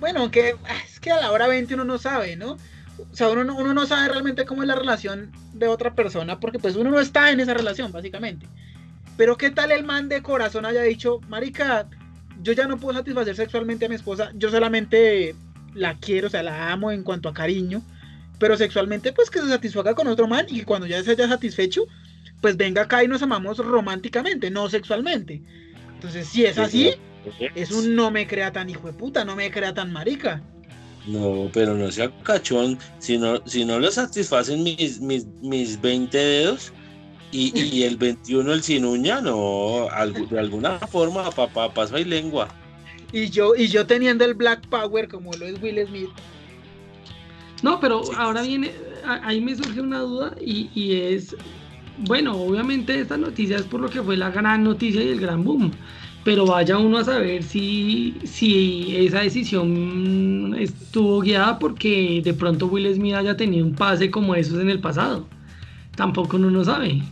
Bueno, 0.00 0.20
aunque 0.20 0.54
ah, 0.64 0.76
es 0.86 1.00
que 1.00 1.12
a 1.12 1.20
la 1.20 1.32
hora 1.32 1.46
20 1.48 1.72
uno 1.74 1.84
no 1.84 1.96
sabe, 1.96 2.36
¿no? 2.36 2.58
O 2.98 3.16
sea, 3.16 3.30
uno 3.30 3.44
no, 3.44 3.56
uno 3.56 3.72
no 3.72 3.86
sabe 3.86 4.08
realmente 4.08 4.44
cómo 4.44 4.62
es 4.62 4.68
la 4.68 4.74
relación 4.74 5.32
de 5.54 5.68
otra 5.68 5.94
persona, 5.94 6.40
porque 6.40 6.58
pues 6.58 6.76
uno 6.76 6.90
no 6.90 7.00
está 7.00 7.30
en 7.30 7.40
esa 7.40 7.54
relación, 7.54 7.90
básicamente. 7.90 8.46
Pero 9.18 9.36
qué 9.36 9.50
tal 9.50 9.72
el 9.72 9.84
man 9.84 10.08
de 10.08 10.22
corazón 10.22 10.64
haya 10.64 10.82
dicho, 10.82 11.20
marica, 11.28 11.88
yo 12.40 12.52
ya 12.52 12.68
no 12.68 12.78
puedo 12.78 12.96
satisfacer 12.96 13.34
sexualmente 13.34 13.86
a 13.86 13.88
mi 13.88 13.96
esposa, 13.96 14.30
yo 14.36 14.48
solamente 14.48 15.34
la 15.74 15.94
quiero, 15.94 16.28
o 16.28 16.30
sea, 16.30 16.44
la 16.44 16.70
amo 16.72 16.92
en 16.92 17.02
cuanto 17.02 17.28
a 17.28 17.34
cariño, 17.34 17.82
pero 18.38 18.56
sexualmente 18.56 19.12
pues 19.12 19.28
que 19.28 19.40
se 19.40 19.48
satisfaga 19.48 19.96
con 19.96 20.06
otro 20.06 20.28
man 20.28 20.46
y 20.48 20.60
que 20.60 20.64
cuando 20.64 20.86
ya 20.86 21.02
se 21.02 21.10
haya 21.10 21.26
satisfecho, 21.26 21.86
pues 22.40 22.56
venga 22.56 22.82
acá 22.82 23.02
y 23.02 23.08
nos 23.08 23.20
amamos 23.20 23.58
románticamente, 23.58 24.52
no 24.52 24.70
sexualmente. 24.70 25.42
Entonces, 25.94 26.28
si 26.28 26.44
es 26.44 26.56
así, 26.56 26.94
es 27.56 27.72
un 27.72 27.96
no 27.96 28.12
me 28.12 28.28
crea 28.28 28.52
tan 28.52 28.70
hijo 28.70 28.86
de 28.86 28.92
puta, 28.92 29.24
no 29.24 29.34
me 29.34 29.50
crea 29.50 29.74
tan 29.74 29.92
marica. 29.92 30.40
No, 31.08 31.50
pero 31.52 31.74
no 31.74 31.90
sea 31.90 32.12
cachón. 32.22 32.78
Si 33.00 33.18
no, 33.18 33.44
si 33.46 33.64
no 33.64 33.80
lo 33.80 33.90
satisfacen 33.90 34.62
mis, 34.62 35.00
mis, 35.00 35.26
mis 35.42 35.80
20 35.80 36.16
dedos 36.16 36.72
y, 37.30 37.58
y 37.58 37.82
el 37.82 37.96
21 37.96 38.52
el 38.52 38.62
sin 38.62 38.84
uña, 38.84 39.20
no. 39.20 39.88
de 40.30 40.38
alguna 40.38 40.78
forma, 40.78 41.30
papá, 41.30 41.72
paso 41.72 41.98
y 41.98 42.04
lengua. 42.04 42.48
Y 43.12 43.28
yo, 43.30 43.54
y 43.56 43.68
yo 43.68 43.86
teniendo 43.86 44.24
el 44.24 44.34
Black 44.34 44.66
Power 44.68 45.08
como 45.08 45.32
lo 45.32 45.46
es 45.46 45.60
Will 45.62 45.86
Smith. 45.86 46.10
No, 47.62 47.80
pero 47.80 48.04
Sí, 48.04 48.12
ahora 48.16 48.42
viene, 48.42 48.70
ahí 49.04 49.40
me 49.40 49.54
surge 49.54 49.80
una 49.80 50.00
duda 50.00 50.34
y, 50.40 50.70
y 50.74 50.94
es, 51.00 51.34
bueno, 51.98 52.36
obviamente 52.36 53.00
esta 53.00 53.16
noticia 53.16 53.56
es 53.56 53.64
por 53.64 53.80
lo 53.80 53.90
que 53.90 54.02
fue 54.02 54.16
la 54.16 54.30
gran 54.30 54.62
noticia 54.62 55.02
y 55.02 55.08
el 55.08 55.20
gran 55.20 55.42
boom, 55.42 55.72
pero 56.24 56.46
vaya 56.46 56.78
uno 56.78 56.98
a 56.98 57.04
saber 57.04 57.42
si, 57.42 58.16
si 58.24 58.96
esa 58.96 59.20
decisión 59.20 60.54
estuvo 60.58 61.20
guiada 61.20 61.58
porque 61.58 62.20
de 62.24 62.34
pronto 62.34 62.66
Will 62.66 62.94
Smith 62.94 63.14
haya 63.14 63.36
tenido 63.36 63.66
un 63.66 63.74
pase 63.74 64.10
como 64.10 64.34
esos 64.34 64.60
en 64.60 64.70
el 64.70 64.80
pasado. 64.80 65.26
Tampoco 65.96 66.36
uno 66.36 66.50
no 66.50 66.64
sabe. 66.64 67.02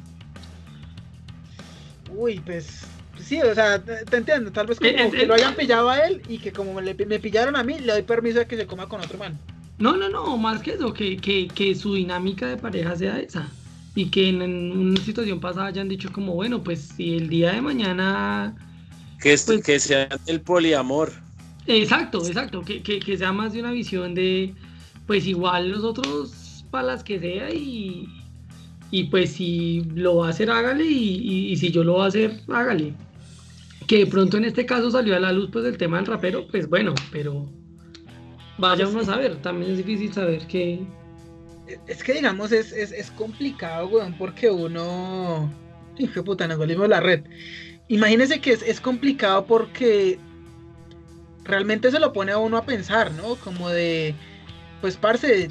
Uy, 2.16 2.40
pues 2.40 2.82
sí, 3.22 3.40
o 3.40 3.54
sea, 3.54 3.82
te, 3.82 4.04
te 4.04 4.16
entiendo, 4.16 4.50
tal 4.52 4.66
vez 4.66 4.78
como 4.78 4.90
Eh, 4.90 4.96
eh, 5.06 5.10
que 5.10 5.22
eh. 5.22 5.26
lo 5.26 5.34
hayan 5.34 5.54
pillado 5.54 5.90
a 5.90 5.98
él 6.00 6.22
y 6.28 6.38
que 6.38 6.52
como 6.52 6.80
le- 6.80 6.94
me 7.06 7.18
pillaron 7.18 7.56
a 7.56 7.62
mí, 7.62 7.78
le 7.78 7.92
doy 7.92 8.02
permiso 8.02 8.38
de 8.38 8.46
que 8.46 8.56
se 8.56 8.66
coma 8.66 8.88
con 8.88 9.00
otro 9.00 9.18
man. 9.18 9.38
No, 9.78 9.96
no, 9.96 10.08
no, 10.08 10.36
más 10.38 10.62
que 10.62 10.72
eso, 10.72 10.92
que, 10.92 11.16
que, 11.18 11.48
que 11.48 11.74
su 11.74 11.94
dinámica 11.94 12.46
de 12.46 12.56
pareja 12.56 12.96
sea 12.96 13.18
esa. 13.20 13.46
Y 13.94 14.06
que 14.10 14.28
en, 14.28 14.42
en 14.42 14.72
una 14.76 15.00
situación 15.00 15.40
pasada 15.40 15.66
hayan 15.66 15.88
dicho 15.88 16.10
como, 16.12 16.34
bueno, 16.34 16.62
pues 16.62 16.80
si 16.96 17.16
el 17.16 17.28
día 17.28 17.52
de 17.52 17.60
mañana 17.62 18.54
Que, 19.20 19.32
es- 19.34 19.44
Pues- 19.44 19.62
que 19.64 19.78
sea 19.80 20.08
el 20.26 20.40
poliamor. 20.40 21.12
Exacto, 21.66 22.24
exacto, 22.26 22.62
que, 22.62 22.82
que, 22.82 23.00
que 23.00 23.16
sea 23.18 23.32
más 23.32 23.52
de 23.52 23.60
una 23.60 23.72
visión 23.72 24.14
de, 24.14 24.54
pues 25.06 25.26
igual 25.26 25.70
los 25.70 25.82
otros 25.84 26.64
para 26.70 26.84
las 26.86 27.02
que 27.04 27.18
sea 27.18 27.50
y, 27.50 28.08
y 28.90 29.04
pues 29.04 29.32
si 29.32 29.82
lo 29.94 30.16
va 30.16 30.28
a 30.28 30.30
hacer, 30.30 30.50
hágale 30.50 30.84
y, 30.84 31.16
y- 31.22 31.52
y 31.52 31.56
si 31.56 31.70
yo 31.70 31.84
lo 31.84 31.94
voy 31.94 32.02
a 32.04 32.06
hacer, 32.06 32.40
hágale. 32.48 32.94
Que 33.86 33.98
de 33.98 34.06
pronto 34.06 34.36
en 34.36 34.44
este 34.44 34.66
caso 34.66 34.90
salió 34.90 35.16
a 35.16 35.20
la 35.20 35.32
luz 35.32 35.50
pues 35.52 35.64
el 35.64 35.78
tema 35.78 35.96
del 35.98 36.06
rapero, 36.06 36.46
pues 36.48 36.68
bueno, 36.68 36.94
pero 37.12 37.48
vaya 38.58 38.88
uno 38.88 39.00
a 39.00 39.04
saber, 39.04 39.36
también 39.42 39.72
es 39.72 39.78
difícil 39.78 40.12
saber 40.12 40.46
que... 40.46 40.80
Es 41.88 42.02
que 42.04 42.14
digamos, 42.14 42.52
es, 42.52 42.72
es, 42.72 42.92
es 42.92 43.10
complicado, 43.10 43.88
weón, 43.88 44.14
porque 44.16 44.48
uno. 44.50 45.52
Hijo 45.98 46.22
puta, 46.22 46.46
nos 46.46 46.58
volvimos 46.58 46.88
la 46.88 47.00
red. 47.00 47.24
Imagínese 47.88 48.40
que 48.40 48.52
es, 48.52 48.62
es 48.62 48.80
complicado 48.80 49.46
porque 49.46 50.18
realmente 51.44 51.90
se 51.90 51.98
lo 51.98 52.12
pone 52.12 52.32
a 52.32 52.38
uno 52.38 52.56
a 52.56 52.64
pensar, 52.66 53.12
¿no? 53.14 53.34
Como 53.36 53.68
de, 53.68 54.14
pues, 54.80 54.96
parce, 54.96 55.48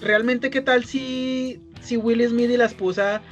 realmente 0.00 0.50
qué 0.50 0.60
tal 0.60 0.84
si, 0.84 1.60
si 1.84 1.96
Will 1.96 2.26
Smith 2.28 2.50
y 2.50 2.56
la 2.56 2.66
esposa, 2.66 3.22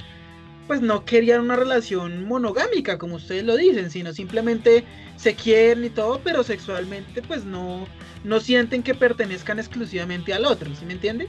pues, 0.67 0.81
no 0.81 1.05
querían 1.05 1.41
una 1.41 1.55
relación 1.55 2.25
monogámica, 2.25 2.97
como 2.97 3.15
ustedes 3.15 3.43
lo 3.43 3.57
dicen, 3.57 3.91
sino 3.91 4.13
simplemente 4.13 4.83
se 5.17 5.35
quieren 5.35 5.85
y 5.85 5.89
todo, 5.89 6.21
pero 6.23 6.43
sexualmente, 6.43 7.21
pues, 7.21 7.45
no, 7.45 7.87
no 8.23 8.39
sienten 8.39 8.83
que 8.83 8.95
pertenezcan 8.95 9.59
exclusivamente 9.59 10.33
al 10.33 10.45
otro, 10.45 10.73
¿sí 10.75 10.85
me 10.85 10.93
entiende? 10.93 11.27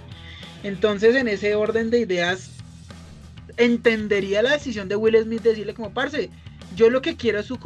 Entonces, 0.63 1.17
en 1.17 1.29
ese 1.29 1.55
orden 1.55 1.91
de 1.91 2.01
ideas, 2.01 2.51
entendería 3.57 4.43
la 4.43 4.53
decisión 4.53 4.89
de 4.89 4.97
Will 4.97 5.23
Smith 5.23 5.43
decirle 5.43 5.75
como, 5.75 5.93
parce, 5.93 6.31
yo 6.75 6.91
lo 6.91 7.03
que 7.03 7.17
quiero 7.17 7.41
es 7.41 7.47
su, 7.47 7.59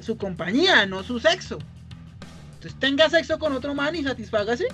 su 0.00 0.16
compañía, 0.16 0.86
no 0.86 1.02
su 1.02 1.20
sexo. 1.20 1.58
Entonces 2.54 2.80
tenga 2.80 3.10
sexo 3.10 3.38
con 3.38 3.52
otro 3.52 3.74
man 3.74 3.94
y 3.94 4.02
satisfágase. 4.02 4.66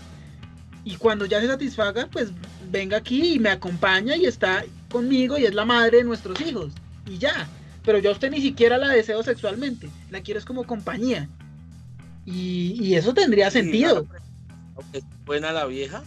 Y 0.84 0.97
cuando 0.97 1.26
ya 1.26 1.41
se 1.41 1.49
satisfaga, 1.49 2.09
pues 2.11 2.30
venga 2.70 2.96
aquí 2.96 3.34
y 3.34 3.38
me 3.38 3.50
acompaña 3.50 4.16
y 4.16 4.26
está 4.26 4.64
conmigo 4.90 5.38
y 5.38 5.44
es 5.44 5.54
la 5.54 5.64
madre 5.64 5.98
de 5.98 6.04
nuestros 6.04 6.40
hijos. 6.40 6.72
Y 7.06 7.18
ya. 7.18 7.48
Pero 7.84 7.98
yo 7.98 8.10
a 8.10 8.12
usted 8.12 8.30
ni 8.30 8.40
siquiera 8.40 8.78
la 8.78 8.88
deseo 8.88 9.22
sexualmente. 9.22 9.88
La 10.10 10.20
quiero 10.20 10.38
es 10.38 10.44
como 10.44 10.64
compañía. 10.64 11.28
Y, 12.26 12.94
eso 12.94 13.14
tendría 13.14 13.50
sentido. 13.50 14.06
¿Es 14.92 15.02
buena 15.24 15.52
la 15.52 15.66
vieja? 15.66 16.02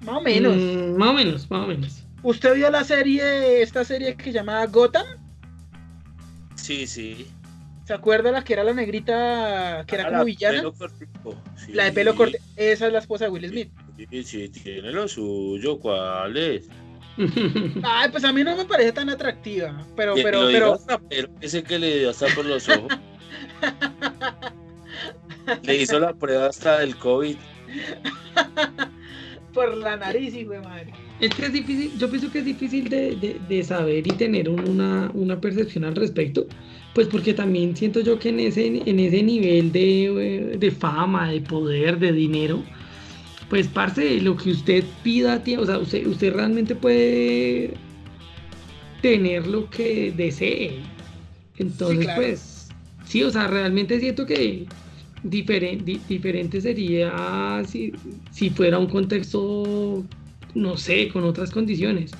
Más 0.00 0.16
o 0.16 0.20
menos. 0.20 0.56
Mm, 0.56 0.96
más 0.96 1.10
o 1.10 1.12
menos, 1.12 1.50
más 1.50 1.64
o 1.64 1.66
menos. 1.66 2.04
¿Usted 2.22 2.54
vio 2.54 2.70
la 2.70 2.84
serie, 2.84 3.62
esta 3.62 3.84
serie 3.84 4.14
que 4.16 4.24
se 4.24 4.32
llama 4.32 4.64
Gotham? 4.66 5.04
Sí, 6.54 6.86
sí. 6.86 7.26
¿Se 7.84 7.92
acuerda 7.92 8.32
la 8.32 8.42
que 8.42 8.54
era 8.54 8.64
la 8.64 8.72
negrita, 8.72 9.84
que 9.86 9.96
era 9.96 10.06
ah, 10.06 10.10
como 10.10 10.24
villana? 10.24 10.62
La 11.68 11.84
de 11.84 11.92
pelo 11.92 12.14
corto. 12.14 12.38
Esa 12.56 12.86
es 12.86 12.92
la 12.92 13.00
esposa 13.00 13.24
de 13.24 13.30
Will 13.30 13.48
Smith. 13.48 13.68
Sí, 13.68 13.83
sí, 14.24 14.48
tiene 14.48 14.92
lo 14.92 15.08
suyo. 15.08 15.78
¿Cuál 15.78 16.36
es? 16.36 16.68
Ay, 17.82 18.10
pues 18.10 18.24
a 18.24 18.32
mí 18.32 18.42
no 18.42 18.56
me 18.56 18.64
parece 18.64 18.92
tan 18.92 19.08
atractiva. 19.08 19.86
Pero, 19.96 20.14
pero, 20.14 20.48
pero. 20.50 20.78
ese 21.40 21.62
que 21.62 21.78
le 21.78 22.00
dio 22.00 22.10
hasta 22.10 22.26
por 22.34 22.44
los 22.44 22.68
ojos. 22.68 22.92
le 25.62 25.76
hizo 25.76 26.00
la 26.00 26.14
prueba 26.14 26.46
hasta 26.46 26.80
del 26.80 26.96
COVID. 26.96 27.36
por 29.54 29.76
la 29.76 29.96
nariz, 29.96 30.34
hijo 30.34 30.50
de 30.50 30.60
madre. 30.60 30.92
Es 31.20 31.34
que 31.34 31.46
es 31.46 31.52
difícil, 31.52 31.96
yo 31.96 32.10
pienso 32.10 32.30
que 32.30 32.40
es 32.40 32.44
difícil 32.44 32.88
de, 32.88 33.64
saber 33.64 34.06
y 34.06 34.10
tener 34.10 34.48
una, 34.48 35.40
percepción 35.40 35.84
al 35.84 35.94
respecto, 35.94 36.46
pues 36.92 37.06
porque 37.06 37.32
también 37.32 37.76
siento 37.76 38.00
yo 38.00 38.18
que 38.18 38.30
en 38.30 38.40
ese, 38.40 38.66
en 38.66 38.98
ese 38.98 39.22
nivel 39.22 39.72
de, 39.72 40.74
fama, 40.78 41.30
de 41.30 41.40
poder, 41.40 41.98
de 41.98 42.12
dinero, 42.12 42.62
pues 43.54 43.68
parce, 43.68 44.20
lo 44.20 44.36
que 44.36 44.50
usted 44.50 44.82
pida, 45.04 45.40
tío, 45.44 45.60
o 45.60 45.64
sea, 45.64 45.78
usted, 45.78 46.08
usted 46.08 46.34
realmente 46.34 46.74
puede 46.74 47.74
tener 49.00 49.46
lo 49.46 49.70
que 49.70 50.10
desee. 50.10 50.80
Entonces, 51.58 52.08
pues, 52.16 52.68
sí, 53.04 53.22
o 53.22 53.30
sea, 53.30 53.46
realmente 53.46 54.00
siento 54.00 54.26
que 54.26 54.66
diferente, 55.22 56.00
diferente 56.08 56.60
sería 56.60 57.62
si, 57.64 57.92
si 58.32 58.50
fuera 58.50 58.76
un 58.76 58.88
contexto 58.88 60.04
no 60.56 60.76
sé, 60.76 61.08
con 61.10 61.22
otras 61.22 61.52
condiciones. 61.52 62.10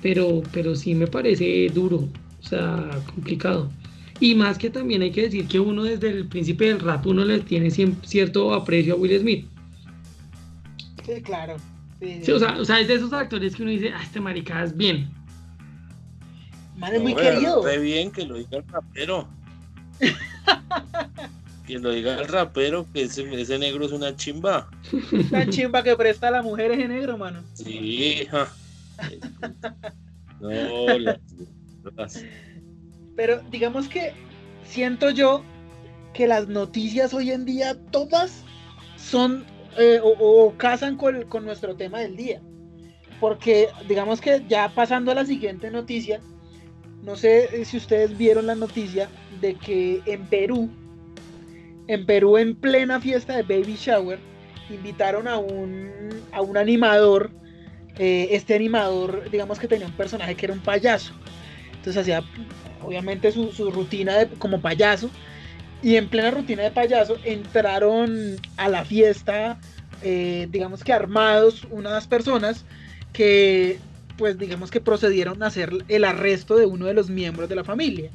Pero, 0.00 0.44
pero 0.52 0.76
sí 0.76 0.94
me 0.94 1.08
parece 1.08 1.72
duro, 1.74 2.08
o 2.40 2.46
sea, 2.46 2.88
complicado. 3.12 3.68
Y 4.20 4.36
más 4.36 4.58
que 4.58 4.70
también 4.70 5.02
hay 5.02 5.10
que 5.10 5.22
decir 5.22 5.48
que 5.48 5.58
uno 5.58 5.82
desde 5.82 6.10
el 6.10 6.28
principio 6.28 6.68
del 6.68 6.78
rap 6.78 7.04
uno 7.04 7.24
le 7.24 7.40
tiene 7.40 7.68
cierto 8.04 8.54
aprecio 8.54 8.94
a 8.94 8.96
Will 8.96 9.18
Smith. 9.18 9.46
Sí, 11.04 11.22
claro. 11.22 11.56
o, 11.56 12.64
sea, 12.64 12.80
es 12.80 12.88
de 12.88 12.94
esos 12.94 13.12
actores 13.12 13.56
que 13.56 13.62
uno 13.62 13.70
dice, 13.70 13.92
ah, 13.94 14.02
este 14.02 14.20
marica 14.20 14.62
es 14.62 14.76
bien. 14.76 15.10
Man, 16.76 16.94
es 16.94 17.02
muy 17.02 17.14
querido. 17.14 17.62
Re 17.62 17.78
bien 17.78 18.10
que 18.10 18.24
lo 18.24 18.36
diga 18.36 18.58
el 18.58 18.68
rapero. 18.68 19.28
que 21.66 21.78
lo 21.78 21.90
diga 21.90 22.18
el 22.18 22.28
rapero, 22.28 22.86
que 22.92 23.02
ese, 23.02 23.22
ese 23.40 23.58
negro 23.58 23.84
es 23.84 23.92
una 23.92 24.16
chimba. 24.16 24.68
Una 25.30 25.48
chimba 25.48 25.82
que 25.82 25.96
presta 25.96 26.28
a 26.28 26.32
las 26.32 26.44
mujeres 26.44 26.78
en 26.78 26.88
negro, 26.88 27.18
mano. 27.18 27.42
Sí, 27.54 28.26
no, 30.40 30.86
Pero 33.16 33.40
digamos 33.50 33.88
que 33.88 34.12
siento 34.64 35.10
yo 35.10 35.42
que 36.14 36.26
las 36.26 36.48
noticias 36.48 37.14
hoy 37.14 37.30
en 37.30 37.44
día 37.44 37.76
todas 37.90 38.42
son 38.96 39.44
eh, 39.78 40.00
o, 40.02 40.52
casan 40.56 40.96
con, 40.96 41.24
con 41.24 41.44
nuestro 41.44 41.76
tema 41.76 42.00
del 42.00 42.16
día. 42.16 42.40
Porque 43.20 43.68
digamos 43.88 44.20
que 44.20 44.42
ya 44.48 44.68
pasando 44.74 45.12
a 45.12 45.14
la 45.14 45.24
siguiente 45.24 45.70
noticia, 45.70 46.20
no 47.02 47.16
sé 47.16 47.64
si 47.64 47.76
ustedes 47.76 48.16
vieron 48.16 48.46
la 48.46 48.54
noticia 48.54 49.08
de 49.40 49.54
que 49.54 50.02
en 50.06 50.26
Perú 50.26 50.70
en 51.86 52.06
Perú, 52.06 52.38
en 52.38 52.54
plena 52.54 53.00
fiesta 53.00 53.36
de 53.36 53.42
Baby 53.42 53.76
Shower, 53.76 54.18
invitaron 54.70 55.28
a 55.28 55.38
un, 55.38 56.08
a 56.32 56.40
un 56.40 56.56
animador. 56.56 57.30
Eh, 57.98 58.28
este 58.30 58.54
animador, 58.54 59.28
digamos 59.30 59.58
que 59.58 59.68
tenía 59.68 59.86
un 59.86 59.92
personaje 59.92 60.34
que 60.34 60.46
era 60.46 60.54
un 60.54 60.60
payaso. 60.60 61.12
Entonces 61.68 61.98
hacía, 61.98 62.22
obviamente, 62.82 63.32
su, 63.32 63.70
rutina 63.70 64.16
de, 64.16 64.28
como 64.28 64.60
payaso. 64.60 65.10
Y 65.82 65.96
en 65.96 66.08
plena 66.08 66.30
rutina 66.30 66.62
de 66.62 66.70
payaso 66.70 67.16
entraron 67.24 68.36
a 68.56 68.68
la 68.68 68.84
fiesta, 68.84 69.58
eh, 70.02 70.46
digamos 70.50 70.84
que 70.84 70.92
armados, 70.92 71.66
unas 71.70 72.06
personas 72.06 72.64
que, 73.12 73.80
pues 74.16 74.38
digamos 74.38 74.70
que 74.70 74.80
procedieron 74.80 75.42
a 75.42 75.46
hacer 75.46 75.72
el 75.88 76.04
arresto 76.04 76.56
de 76.56 76.66
uno 76.66 76.86
de 76.86 76.94
los 76.94 77.10
miembros 77.10 77.48
de 77.48 77.56
la 77.56 77.64
familia. 77.64 78.10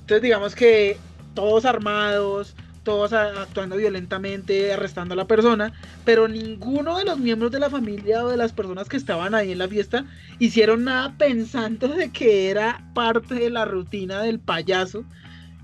Entonces 0.00 0.22
digamos 0.22 0.54
que 0.54 0.96
todos 1.34 1.66
armados, 1.66 2.54
todos 2.84 3.12
actuando 3.12 3.76
violentamente, 3.76 4.72
arrestando 4.72 5.12
a 5.12 5.16
la 5.18 5.26
persona, 5.26 5.74
pero 6.06 6.26
ninguno 6.26 6.96
de 6.96 7.04
los 7.04 7.18
miembros 7.18 7.52
de 7.52 7.60
la 7.60 7.68
familia 7.68 8.24
o 8.24 8.30
de 8.30 8.38
las 8.38 8.54
personas 8.54 8.88
que 8.88 8.96
estaban 8.96 9.34
ahí 9.34 9.52
en 9.52 9.58
la 9.58 9.68
fiesta 9.68 10.06
hicieron 10.38 10.84
nada 10.84 11.14
pensando 11.18 11.88
de 11.88 12.10
que 12.10 12.48
era 12.48 12.82
parte 12.94 13.34
de 13.34 13.50
la 13.50 13.66
rutina 13.66 14.22
del 14.22 14.38
payaso 14.40 15.04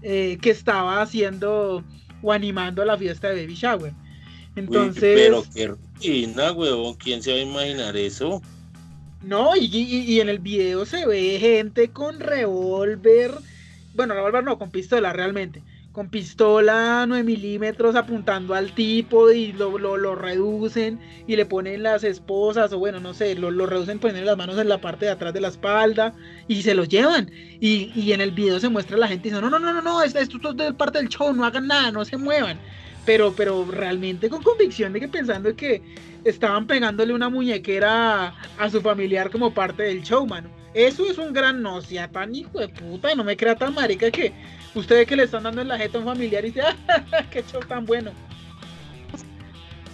eh, 0.04 0.38
que 0.40 0.50
estaba 0.50 1.00
haciendo 1.02 1.82
o 2.22 2.32
animando 2.32 2.84
la 2.84 2.96
fiesta 2.96 3.28
de 3.30 3.42
Baby 3.42 3.54
Shower. 3.54 3.92
Entonces. 4.54 5.14
pero 5.16 5.44
qué 5.52 5.66
rutina, 5.66 6.52
huevón, 6.52 6.94
¿quién 6.94 7.22
se 7.22 7.32
va 7.32 7.38
a 7.38 7.40
imaginar 7.40 7.96
eso? 7.96 8.40
No, 9.22 9.56
y, 9.56 9.64
y 9.64 10.20
en 10.20 10.28
el 10.28 10.38
video 10.38 10.84
se 10.84 11.06
ve 11.06 11.38
gente 11.40 11.88
con 11.88 12.20
revólver, 12.20 13.32
bueno, 13.94 14.14
revólver 14.14 14.44
no, 14.44 14.58
con 14.58 14.70
pistola 14.70 15.12
realmente 15.12 15.62
con 15.94 16.08
pistola 16.08 17.04
9 17.06 17.22
milímetros 17.22 17.94
apuntando 17.94 18.52
al 18.54 18.74
tipo 18.74 19.30
y 19.30 19.52
lo, 19.52 19.78
lo, 19.78 20.16
reducen 20.16 20.98
y 21.28 21.36
le 21.36 21.46
ponen 21.46 21.84
las 21.84 22.02
esposas 22.02 22.72
o 22.72 22.80
bueno, 22.80 22.98
no 22.98 23.14
sé, 23.14 23.36
lo, 23.36 23.52
lo 23.52 23.64
reducen 23.64 24.00
poniendo 24.00 24.28
las 24.28 24.36
manos 24.36 24.58
en 24.58 24.68
la 24.68 24.80
parte 24.80 25.04
de 25.04 25.12
atrás 25.12 25.32
de 25.32 25.40
la 25.40 25.48
espalda 25.48 26.12
y 26.48 26.62
se 26.62 26.74
los 26.74 26.88
llevan. 26.88 27.30
Y, 27.60 27.92
y 27.94 28.12
en 28.12 28.20
el 28.20 28.32
video 28.32 28.58
se 28.58 28.68
muestra 28.68 28.96
la 28.96 29.06
gente 29.06 29.28
diciendo, 29.28 29.48
no, 29.48 29.56
no, 29.56 29.64
no, 29.64 29.72
no, 29.72 29.82
no, 29.82 30.02
esto, 30.02 30.18
esto 30.18 30.52
es 30.58 30.74
parte 30.74 30.98
del 30.98 31.08
show, 31.08 31.32
no 31.32 31.44
hagan 31.44 31.68
nada, 31.68 31.92
no 31.92 32.04
se 32.04 32.16
muevan. 32.16 32.58
Pero, 33.06 33.32
pero 33.32 33.64
realmente 33.70 34.28
con 34.28 34.42
convicción 34.42 34.92
de 34.92 34.98
que 34.98 35.06
pensando 35.06 35.54
que 35.54 35.80
estaban 36.24 36.66
pegándole 36.66 37.14
una 37.14 37.28
muñequera 37.28 38.34
a, 38.58 38.68
su 38.68 38.80
familiar 38.80 39.30
como 39.30 39.54
parte 39.54 39.84
del 39.84 40.02
show, 40.02 40.26
mano. 40.26 40.48
Eso 40.74 41.08
es 41.08 41.18
un 41.18 41.32
gran 41.32 41.62
no 41.62 41.80
sea 41.82 42.10
tan 42.10 42.34
hijo 42.34 42.58
de 42.58 42.68
puta 42.68 43.14
no 43.14 43.22
me 43.22 43.36
crea 43.36 43.54
tan 43.54 43.74
marica 43.74 44.10
que 44.10 44.32
usted 44.74 44.96
ve 44.96 45.06
que 45.06 45.16
le 45.16 45.24
están 45.24 45.44
dando 45.44 45.60
en 45.60 45.68
la 45.68 45.78
jeta 45.78 45.98
a 45.98 46.00
un 46.00 46.06
familiar 46.06 46.44
y 46.44 46.48
dice, 46.48 46.62
¡ah, 46.62 47.24
qué 47.30 47.42
show 47.50 47.60
tan 47.60 47.84
bueno! 47.86 48.12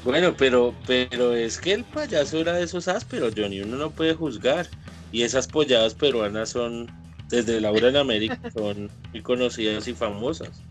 Bueno, 0.04 0.34
pero, 0.36 0.74
pero 0.86 1.34
es 1.34 1.58
que 1.58 1.72
el 1.74 1.84
payaso 1.84 2.40
era 2.40 2.54
de 2.54 2.64
esos 2.64 2.88
ásperos, 2.88 3.34
Johnny, 3.36 3.60
uno 3.60 3.76
no 3.76 3.90
puede 3.90 4.14
juzgar. 4.14 4.66
Y 5.12 5.22
esas 5.22 5.46
polladas 5.46 5.94
peruanas 5.94 6.50
son, 6.50 6.86
desde 7.28 7.60
Laura 7.60 7.88
en 7.88 7.96
América, 7.96 8.40
son 8.54 8.90
muy 9.12 9.22
conocidas 9.22 9.86
y 9.88 9.92
famosas. 9.92 10.62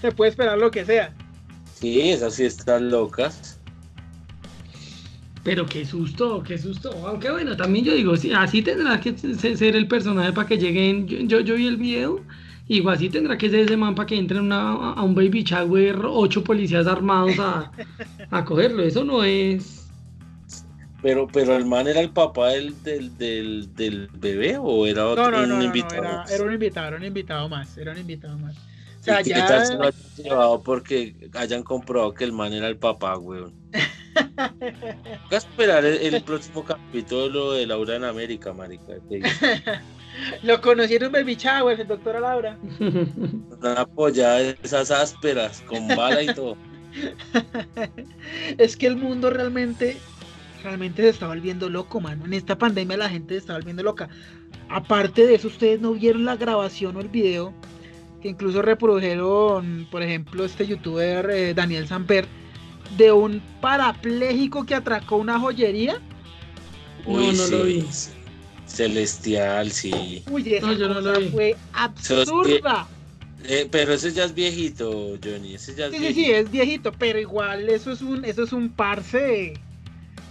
Se 0.00 0.12
puede 0.12 0.30
esperar 0.30 0.56
lo 0.56 0.70
que 0.70 0.84
sea. 0.84 1.12
Sí, 1.74 2.10
esas 2.10 2.34
sí 2.34 2.44
están 2.44 2.90
locas. 2.90 3.59
Pero 5.42 5.64
qué 5.66 5.84
susto, 5.86 6.42
qué 6.42 6.58
susto. 6.58 6.90
Aunque 7.06 7.30
bueno, 7.30 7.56
también 7.56 7.84
yo 7.84 7.94
digo, 7.94 8.12
así 8.36 8.62
tendrá 8.62 9.00
que 9.00 9.16
ser 9.16 9.74
el 9.76 9.88
personaje 9.88 10.32
para 10.32 10.46
que 10.46 10.58
lleguen. 10.58 11.06
Yo, 11.28 11.40
yo, 11.40 11.54
vi 11.54 11.66
el 11.66 11.76
video, 11.78 12.20
igual 12.68 12.96
así 12.96 13.08
tendrá 13.08 13.38
que 13.38 13.48
ser 13.48 13.60
ese 13.60 13.76
man 13.76 13.94
para 13.94 14.06
que 14.06 14.18
entren 14.18 14.52
a 14.52 15.02
un 15.02 15.14
baby 15.14 15.42
shower, 15.42 16.00
ocho 16.04 16.44
policías 16.44 16.86
armados 16.86 17.38
a, 17.38 17.72
a 18.30 18.44
cogerlo. 18.44 18.82
Eso 18.82 19.04
no 19.04 19.24
es. 19.24 19.90
Pero, 21.02 21.26
pero 21.28 21.56
el 21.56 21.64
man 21.64 21.88
era 21.88 22.00
el 22.00 22.10
papá 22.10 22.48
del, 22.50 22.82
del, 22.82 23.16
del, 23.16 23.74
del 23.74 24.08
bebé 24.12 24.58
o 24.60 24.86
era 24.86 25.06
otro 25.08 25.30
No, 25.30 25.30
no, 25.30 25.46
no, 25.46 25.54
un 25.54 25.60
no, 25.60 25.64
no, 25.64 25.64
invitado. 25.64 26.02
era, 26.02 26.24
era 26.28 26.44
un 26.44 26.52
invitado, 26.52 26.88
era 26.88 26.96
un 26.98 27.04
invitado 27.04 27.48
más, 27.48 27.78
era 27.78 27.92
un 27.92 27.98
invitado 27.98 28.38
más. 28.38 28.56
O 28.56 29.10
¿Y 29.10 29.14
sea, 29.14 29.22
qué 29.22 29.30
ya... 29.30 29.46
tal 29.46 29.66
se 29.66 29.74
lo 29.76 29.84
hayan 29.84 29.94
llevado 30.16 30.62
porque 30.62 31.30
hayan 31.34 31.62
comprobado 31.62 32.12
que 32.12 32.24
el 32.24 32.32
man 32.32 32.52
era 32.52 32.68
el 32.68 32.76
papá, 32.76 33.16
weón? 33.16 33.54
Voy 34.14 35.34
a 35.34 35.36
esperar 35.36 35.84
el, 35.84 36.14
el 36.14 36.22
próximo 36.22 36.64
capítulo 36.64 37.52
de 37.52 37.66
Laura 37.66 37.96
en 37.96 38.04
América, 38.04 38.52
marica. 38.52 38.94
Lo 40.42 40.60
conocieron 40.60 41.12
Baby 41.12 41.36
Shower, 41.36 41.80
el 41.80 41.86
doctor 41.86 42.20
Laura. 42.20 42.58
Una 42.78 43.86
pollada 43.86 44.38
de 44.38 44.58
esas 44.62 44.90
ásperas, 44.90 45.62
con 45.66 45.88
bala 45.88 46.22
y 46.22 46.34
todo. 46.34 46.56
es 48.58 48.76
que 48.76 48.86
el 48.86 48.96
mundo 48.96 49.30
realmente, 49.30 49.96
realmente 50.62 51.02
se 51.02 51.10
está 51.10 51.28
volviendo 51.28 51.68
loco, 51.68 52.00
mano. 52.00 52.24
En 52.24 52.32
esta 52.32 52.58
pandemia 52.58 52.96
la 52.96 53.08
gente 53.08 53.34
se 53.34 53.38
está 53.40 53.54
volviendo 53.54 53.82
loca. 53.82 54.08
Aparte 54.68 55.26
de 55.26 55.34
eso, 55.34 55.48
ustedes 55.48 55.80
no 55.80 55.92
vieron 55.92 56.24
la 56.24 56.36
grabación 56.36 56.96
o 56.96 57.00
el 57.00 57.08
video 57.08 57.54
que 58.20 58.28
incluso 58.28 58.60
reprodujeron, 58.60 59.88
por 59.90 60.02
ejemplo, 60.02 60.44
este 60.44 60.66
youtuber 60.66 61.30
eh, 61.30 61.54
Daniel 61.54 61.88
Samper, 61.88 62.26
de 62.96 63.12
un 63.12 63.40
parapléjico 63.60 64.64
que 64.66 64.74
atracó 64.74 65.16
una 65.16 65.38
joyería. 65.38 66.00
No, 67.06 67.32
no 67.32 67.46
lo 67.46 67.64
vi. 67.64 67.82
sí. 67.90 68.10
Celestial, 68.66 69.70
sí. 69.72 70.22
Uy, 70.30 70.54
esa 70.54 70.66
No, 70.68 70.72
yo 70.74 70.88
no 70.88 71.00
lo 71.00 71.18
vi. 71.18 71.28
fue 71.28 71.56
absurda. 71.72 72.86
Eh, 73.44 73.66
pero 73.70 73.94
ese 73.94 74.12
ya 74.12 74.24
es 74.24 74.34
viejito, 74.34 75.18
Johnny. 75.22 75.54
Ese 75.54 75.74
ya 75.74 75.86
es 75.86 75.92
Sí, 75.92 75.96
sí, 75.98 76.02
viejito. 76.02 76.26
sí, 76.26 76.32
es 76.32 76.50
viejito, 76.50 76.92
pero 76.92 77.18
igual 77.18 77.68
eso 77.68 77.90
es 77.90 78.00
un, 78.02 78.24
eso 78.24 78.42
es 78.44 78.52
un 78.52 78.68
parce. 78.70 79.54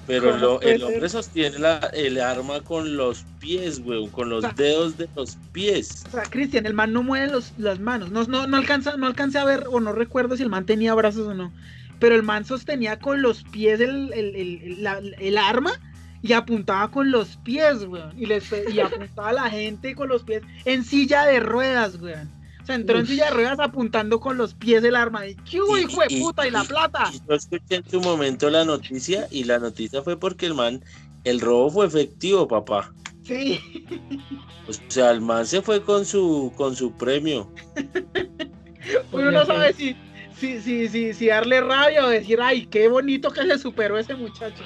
Pero 0.08 0.32
¿Cómo 0.32 0.38
lo- 0.38 0.60
puede 0.60 0.76
el 0.76 0.84
hombre 0.84 1.10
sostiene 1.10 1.60
la, 1.60 1.78
el 1.94 2.20
arma 2.20 2.62
con 2.62 2.96
los 2.98 3.26
pies, 3.40 3.80
weón, 3.84 4.10
con 4.10 4.30
los 4.30 4.40
O 4.40 4.48
sea, 4.48 4.54
dedos 4.56 4.98
de 4.98 5.08
los 5.16 5.38
pies. 5.52 6.04
O 6.08 6.12
sea, 6.12 6.24
Cristian, 6.24 6.66
el 6.66 6.74
man 6.74 6.94
no 6.94 7.04
mueve 7.04 7.32
los, 7.32 7.52
las 7.58 7.80
manos. 7.80 8.10
No, 8.10 8.24
no, 8.24 8.48
no, 8.48 8.58
alcanza, 8.58 8.96
no 8.98 9.06
alcancé 9.06 9.38
a 9.38 9.46
ver, 9.46 9.66
o 9.70 9.80
no 9.80 9.92
recuerdo 9.92 10.36
si 10.38 10.44
el 10.44 10.50
man 10.50 10.66
tenía 10.66 10.94
brazos 10.96 11.28
o 11.28 11.34
no. 11.34 11.52
Pero 12.00 12.16
el 12.16 12.24
man 12.24 12.46
sostenía 12.46 12.98
con 13.00 13.22
los 13.22 13.44
pies 13.44 13.80
el, 13.80 14.14
el- 14.14 14.36
el- 14.36 14.62
el- 14.64 14.84
la- 14.84 15.02
el 15.20 15.38
arma 15.38 15.72
y 16.22 16.34
apuntaba 16.34 16.90
con 16.92 17.12
los 17.12 17.38
pies, 17.38 17.84
weón. 17.84 18.14
Y, 18.18 18.26
les, 18.26 18.44
y 18.74 18.80
apuntaba 18.82 19.30
a 19.30 19.34
la 19.34 19.50
gente 19.50 19.96
con 19.96 20.10
los 20.10 20.24
pies 20.24 20.42
en 20.66 20.84
silla 20.84 21.26
de 21.26 21.40
ruedas, 21.40 22.00
weón. 22.02 22.30
O 22.62 22.66
sea, 22.66 22.76
entró 22.76 23.00
en 23.00 23.08
silla 23.08 23.26
de 23.26 23.32
ruedas 23.32 23.60
apuntando 23.60 24.20
con 24.20 24.38
los 24.38 24.54
pies 24.54 24.84
el 24.84 24.96
arma. 24.96 25.26
Y, 25.28 25.36
¿Qué 25.36 25.62
hubo, 25.62 25.78
hijo 25.78 26.02
de 26.02 26.08
y- 26.10 26.22
puta? 26.22 26.48
¿Y 26.48 26.52
la 26.52 26.64
plata? 26.64 27.10
Y 27.14 27.20
yo 27.28 27.34
escuché 27.36 27.76
en 27.76 27.90
su 27.90 28.00
momento 28.02 28.50
la 28.50 28.64
noticia 28.64 29.28
y 29.32 29.44
la 29.46 29.58
noticia 29.60 30.02
fue 30.04 30.20
porque 30.20 30.46
el 30.46 30.54
man, 30.54 30.84
el 31.24 31.40
robo 31.42 31.70
fue 31.72 31.88
efectivo, 31.88 32.48
papá. 32.48 32.94
Sí. 33.24 33.60
O 34.68 34.72
sea, 34.88 35.12
el 35.12 35.22
man 35.22 35.46
se 35.48 35.62
fue 35.62 35.82
con 35.84 36.06
su, 36.06 36.52
con 36.56 36.76
su 36.76 36.92
premio. 36.94 37.52
Uno 39.12 39.32
no 39.32 39.46
sabe 39.46 39.74
si, 39.74 39.96
si, 40.40 40.62
si, 40.62 40.88
si, 40.90 41.14
si 41.14 41.28
darle 41.28 41.62
rabia 41.62 42.06
o 42.06 42.10
decir, 42.10 42.40
ay, 42.42 42.66
qué 42.66 42.88
bonito 42.88 43.32
que 43.32 43.42
se 43.44 43.58
superó 43.58 43.98
ese 43.98 44.16
muchacho. 44.16 44.64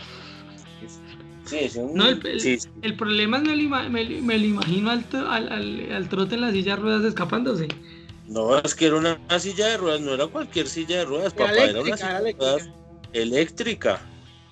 Sí, 1.45 1.57
es 1.59 1.75
un- 1.75 1.93
No, 1.95 2.07
el- 2.09 2.25
el- 2.25 2.41
sí, 2.41 2.59
sí. 2.59 2.69
El 2.81 2.95
problema 2.95 3.37
es 3.37 3.43
me 3.43 3.55
lo, 3.55 3.89
me 3.89 4.03
lo- 4.03 4.21
me 4.23 4.37
lo 4.37 4.45
imagino 4.45 4.89
al, 4.91 5.05
al, 5.27 5.51
al- 5.51 5.91
al 5.91 6.09
trote 6.09 6.35
en 6.35 6.41
la 6.41 6.51
silla 6.51 6.75
de 6.75 6.81
ruedas 6.81 7.03
escapándose. 7.05 7.67
No, 8.27 8.57
es 8.57 8.73
que 8.73 8.85
era 8.87 8.95
una, 8.95 9.19
una 9.29 9.39
silla 9.39 9.67
de 9.67 9.77
ruedas, 9.77 10.01
no 10.01 10.13
era 10.13 10.27
cualquier 10.27 10.67
silla 10.67 10.99
de 10.99 11.05
ruedas, 11.05 11.33
Era 11.35 11.45
papá, 11.47 11.63
era 11.65 11.81
una 11.81 11.95
eléctrica, 11.95 11.97
silla 11.97 12.21
de 12.21 12.33
ruedas 12.33 12.69
eléctrica. 13.13 13.13
eléctrica. 13.13 14.01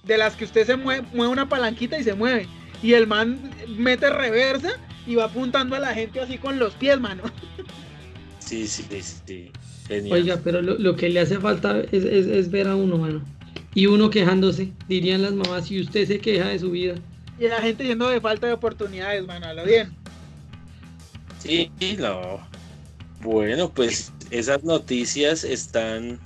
de 0.03 0.17
las 0.17 0.35
que 0.35 0.45
usted 0.45 0.65
se 0.65 0.75
mueve, 0.75 1.05
mueve 1.13 1.31
una 1.31 1.47
palanquita 1.47 1.97
y 1.97 2.03
se 2.03 2.13
mueve. 2.15 2.47
Y 2.83 2.93
el 2.93 3.05
man 3.07 3.51
mete 3.77 4.09
reversa 4.09 4.71
y 5.07 5.15
va 5.15 5.25
apuntando 5.25 5.75
a 5.75 5.79
la 5.79 5.93
gente 5.93 6.19
así 6.19 6.37
con 6.37 6.57
los 6.59 6.73
pies, 6.73 6.99
mano. 6.99 7.23
Sí, 8.39 8.67
sí, 8.67 8.83
sí, 8.89 9.01
sí. 9.25 9.51
Genial. 9.91 10.19
Oiga, 10.21 10.39
pero 10.43 10.61
lo, 10.61 10.77
lo 10.77 10.95
que 10.95 11.09
le 11.09 11.19
hace 11.19 11.39
falta 11.39 11.79
es, 11.91 12.03
es- 12.03 12.27
es 12.27 12.49
ver 12.51 12.67
a 12.67 12.75
uno, 12.75 12.97
mano. 12.97 13.21
Y 13.73 13.85
uno 13.87 14.09
quejándose, 14.09 14.71
dirían 14.87 15.21
las 15.21 15.33
mamás, 15.33 15.69
y 15.71 15.79
usted 15.81 16.07
se 16.07 16.19
queja 16.19 16.47
de 16.49 16.59
su 16.59 16.71
vida. 16.71 16.95
Y 17.39 17.47
la 17.47 17.61
gente 17.61 17.85
yendo 17.85 18.09
de 18.09 18.19
falta 18.21 18.47
de 18.47 18.53
oportunidades, 18.53 19.25
mano. 19.25 19.47
A 19.47 19.53
lo 19.53 19.63
bien. 19.65 19.91
Sí, 21.39 21.71
no. 21.97 22.39
Bueno, 23.21 23.69
pues 23.69 24.11
esas 24.29 24.63
noticias 24.63 25.43
están 25.43 26.19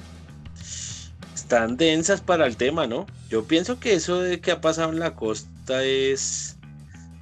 están 1.34 1.78
densas 1.78 2.22
para 2.22 2.48
el 2.48 2.58
tema, 2.58 2.88
¿no? 2.88 3.06
Yo 3.30 3.44
pienso 3.46 3.80
que 3.80 3.94
eso 3.94 4.20
de 4.20 4.40
que 4.40 4.52
ha 4.52 4.62
pasado 4.62 4.92
en 4.92 5.00
la 5.00 5.14
costa 5.16 5.84
es 5.84 6.58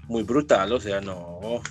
muy 0.07 0.23
brutal, 0.23 0.71
o 0.71 0.79
sea, 0.79 1.01
no. 1.01 1.15
O 1.15 1.61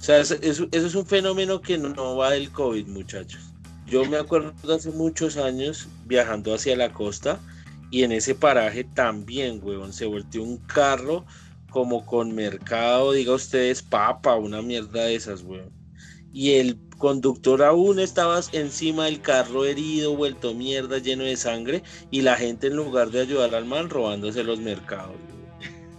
sea, 0.00 0.20
es- 0.20 0.30
eso, 0.42 0.68
eso 0.70 0.86
es 0.86 0.94
un 0.94 1.06
fenómeno 1.06 1.60
que 1.60 1.76
no, 1.76 1.88
no 1.90 2.16
va 2.16 2.30
del 2.30 2.50
COVID, 2.50 2.86
muchachos. 2.86 3.49
Yo 3.90 4.04
me 4.04 4.18
acuerdo 4.18 4.54
hace 4.72 4.92
muchos 4.92 5.36
años 5.36 5.88
viajando 6.06 6.54
hacia 6.54 6.76
la 6.76 6.92
costa 6.92 7.40
y 7.90 8.04
en 8.04 8.12
ese 8.12 8.36
paraje 8.36 8.84
también, 8.84 9.60
huevón, 9.60 9.92
se 9.92 10.06
volteó 10.06 10.44
un 10.44 10.58
carro 10.58 11.26
como 11.70 12.06
con 12.06 12.32
mercado, 12.32 13.12
diga 13.12 13.34
ustedes, 13.34 13.82
papa, 13.82 14.36
una 14.36 14.62
mierda 14.62 15.04
de 15.04 15.16
esas, 15.16 15.42
weón. 15.42 15.72
Y 16.32 16.52
el 16.52 16.78
conductor 16.98 17.64
aún 17.64 17.98
estaba 17.98 18.40
encima 18.52 19.06
del 19.06 19.20
carro 19.20 19.64
herido, 19.64 20.14
vuelto 20.14 20.54
mierda, 20.54 20.98
lleno 20.98 21.24
de 21.24 21.36
sangre, 21.36 21.82
y 22.12 22.22
la 22.22 22.36
gente 22.36 22.68
en 22.68 22.76
lugar 22.76 23.10
de 23.10 23.22
ayudar 23.22 23.56
al 23.56 23.64
man 23.64 23.90
robándose 23.90 24.44
los 24.44 24.60
mercados. 24.60 25.16
weón. 25.28 25.50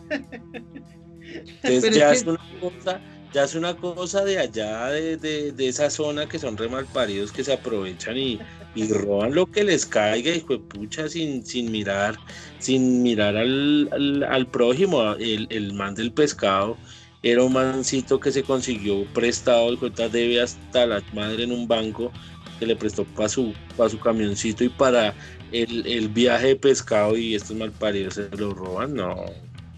Entonces 1.22 1.82
Pero 1.82 1.96
ya 1.96 2.12
es 2.12 2.24
una 2.24 2.40
cosa, 2.62 3.02
ya 3.34 3.44
es 3.44 3.56
una 3.56 3.76
cosa 3.76 4.24
de 4.26 4.38
allá, 4.40 4.88
de, 4.88 5.18
de- 5.18 5.52
de 5.52 5.68
esa 5.68 5.90
zona 5.90 6.28
que 6.28 6.40
son 6.40 6.58
re 6.58 6.68
malparidos 6.70 7.32
que 7.32 7.44
se 7.44 7.54
aprovechan 7.54 8.18
y, 8.18 8.40
y 8.76 8.88
roban 8.92 9.34
lo 9.34 9.46
que 9.46 9.64
les 9.64 9.86
caiga, 9.86 10.36
hijo 10.36 10.54
de 10.54 10.60
pucha, 10.60 11.08
sin, 11.10 11.46
sin 11.46 11.72
mirar, 11.72 12.18
sin 12.60 13.02
mirar 13.04 13.38
al, 13.38 13.90
al, 13.92 14.24
al 14.24 14.48
prójimo, 14.48 15.14
el, 15.14 15.48
el 15.50 15.74
man 15.74 15.96
del 15.96 16.12
pescado. 16.12 16.78
Era 17.24 17.44
un 17.44 17.54
mancito 17.54 18.20
que 18.20 18.32
se 18.32 18.44
consiguió 18.44 19.06
prestado, 19.14 19.76
de 19.76 20.10
debe 20.10 20.42
hasta 20.42 20.86
la 20.88 21.04
madre 21.14 21.44
en 21.44 21.52
un 21.52 21.68
banco 21.68 22.12
que 22.60 22.66
le 22.66 22.76
prestó 22.76 23.06
para 23.06 23.30
su, 23.30 23.54
pa' 23.78 23.90
su 23.90 24.00
camioncito 24.00 24.64
y 24.64 24.70
para 24.70 25.14
el, 25.52 25.86
el 25.86 26.08
viaje 26.10 26.48
de 26.48 26.56
pescado 26.56 27.16
y 27.18 27.36
estos 27.36 27.56
malparidos 27.56 28.16
se 28.16 28.30
lo 28.38 28.54
roban, 28.54 28.96
no. 28.96 29.16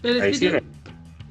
Pero 0.00 0.22
Ahí 0.22 0.34
sí 0.34 0.50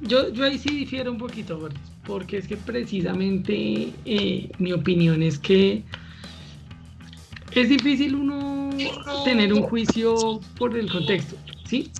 yo, 0.02 0.28
yo, 0.32 0.44
ahí 0.44 0.58
sí 0.58 0.68
difiero 0.70 1.10
un 1.10 1.18
poquito, 1.18 1.58
porque 2.06 2.38
es 2.38 2.48
que 2.48 2.56
precisamente 2.56 3.90
eh, 4.04 4.50
mi 4.58 4.72
opinión 4.72 5.22
es 5.22 5.38
que 5.38 5.82
es 7.52 7.68
difícil 7.68 8.14
uno 8.14 8.70
tener 9.24 9.52
un 9.52 9.62
juicio 9.62 10.40
por 10.58 10.76
el 10.76 10.90
contexto, 10.90 11.36
¿sí? 11.64 11.90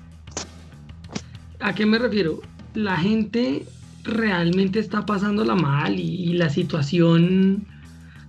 ¿A 1.61 1.75
qué 1.75 1.87
me 1.87 1.99
refiero? 1.99 2.41
La 2.75 2.97
gente 2.97 3.65
realmente 4.03 4.81
está 4.81 5.07
pasándola 5.07 5.55
mal 5.55 5.99
y, 5.99 6.35
la 6.35 6.51
situación 6.51 7.65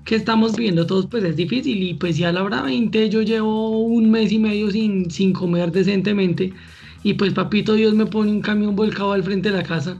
que 0.06 0.16
estamos 0.16 0.56
viviendo 0.56 0.86
todos 0.86 1.08
pues 1.08 1.24
es 1.24 1.36
difícil 1.36 1.82
y 1.82 1.96
pues 1.96 2.16
ya 2.18 2.30
a 2.30 2.32
la 2.32 2.44
hora 2.44 2.62
20 2.62 3.10
yo 3.10 3.24
llevo 3.24 3.80
un 3.80 4.12
mes 4.12 4.32
y 4.32 4.38
medio 4.38 4.70
sin, 4.70 5.10
sin 5.10 5.34
comer 5.34 5.72
decentemente 5.72 6.54
y 7.02 7.16
pues 7.16 7.34
papito 7.34 7.74
Dios 7.74 7.96
me 7.96 8.06
pone 8.06 8.30
un 8.30 8.42
camión 8.42 8.76
volcado 8.76 9.14
al 9.14 9.24
frente 9.24 9.50
de 9.50 9.58
la 9.58 9.64
casa, 9.64 9.98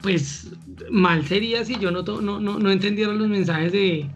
pues 0.00 0.50
mal 0.90 1.26
sería 1.26 1.64
si 1.64 1.78
yo 1.78 1.90
no, 1.90 2.02
no, 2.02 2.40
no, 2.40 2.58
no 2.58 2.70
entendiera 2.70 3.12
los 3.12 3.28
mensajes 3.28 3.72
de 3.72 4.06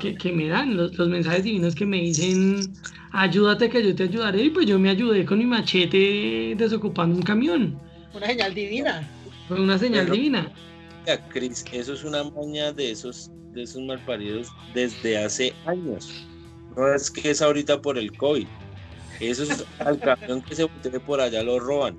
que, 0.00 0.14
que 0.14 0.32
me 0.32 0.48
dan, 0.48 0.76
los, 0.76 0.96
los 0.98 1.08
mensajes 1.08 1.44
divinos 1.44 1.74
que 1.74 1.86
me 1.86 1.98
dicen 1.98 2.72
ayúdate 3.12 3.68
que 3.70 3.82
yo 3.82 3.94
te 3.94 4.04
ayudaré 4.04 4.44
y 4.44 4.50
pues 4.50 4.66
yo 4.66 4.78
me 4.78 4.90
ayudé 4.90 5.24
con 5.24 5.38
mi 5.38 5.46
machete 5.46 6.54
desocupando 6.56 7.16
un 7.16 7.22
camión. 7.22 7.78
Una 8.14 8.26
señal 8.26 8.54
divina. 8.54 9.08
Fue 9.48 9.60
una 9.60 9.78
señal 9.78 10.04
Pero- 10.04 10.14
divina. 10.16 10.52
Mira, 11.04 11.28
Cris, 11.28 11.64
eso 11.72 11.92
es 11.94 12.02
una 12.04 12.24
maña 12.24 12.72
de 12.72 12.90
esos, 12.90 13.30
de 13.52 13.62
esos 13.62 13.80
malparidos 13.82 14.48
desde 14.74 15.16
hace 15.18 15.54
años. 15.66 16.26
No 16.76 16.92
es 16.92 17.10
que 17.10 17.30
es 17.30 17.40
ahorita 17.40 17.80
por 17.80 17.96
el 17.96 18.10
COVID. 18.16 18.46
Eso 19.20 19.44
es 19.44 19.64
al 19.78 19.98
camión 20.00 20.42
que 20.42 20.54
se 20.54 20.64
voltee 20.64 20.98
por 21.00 21.20
allá 21.20 21.42
lo 21.42 21.58
roban. 21.58 21.96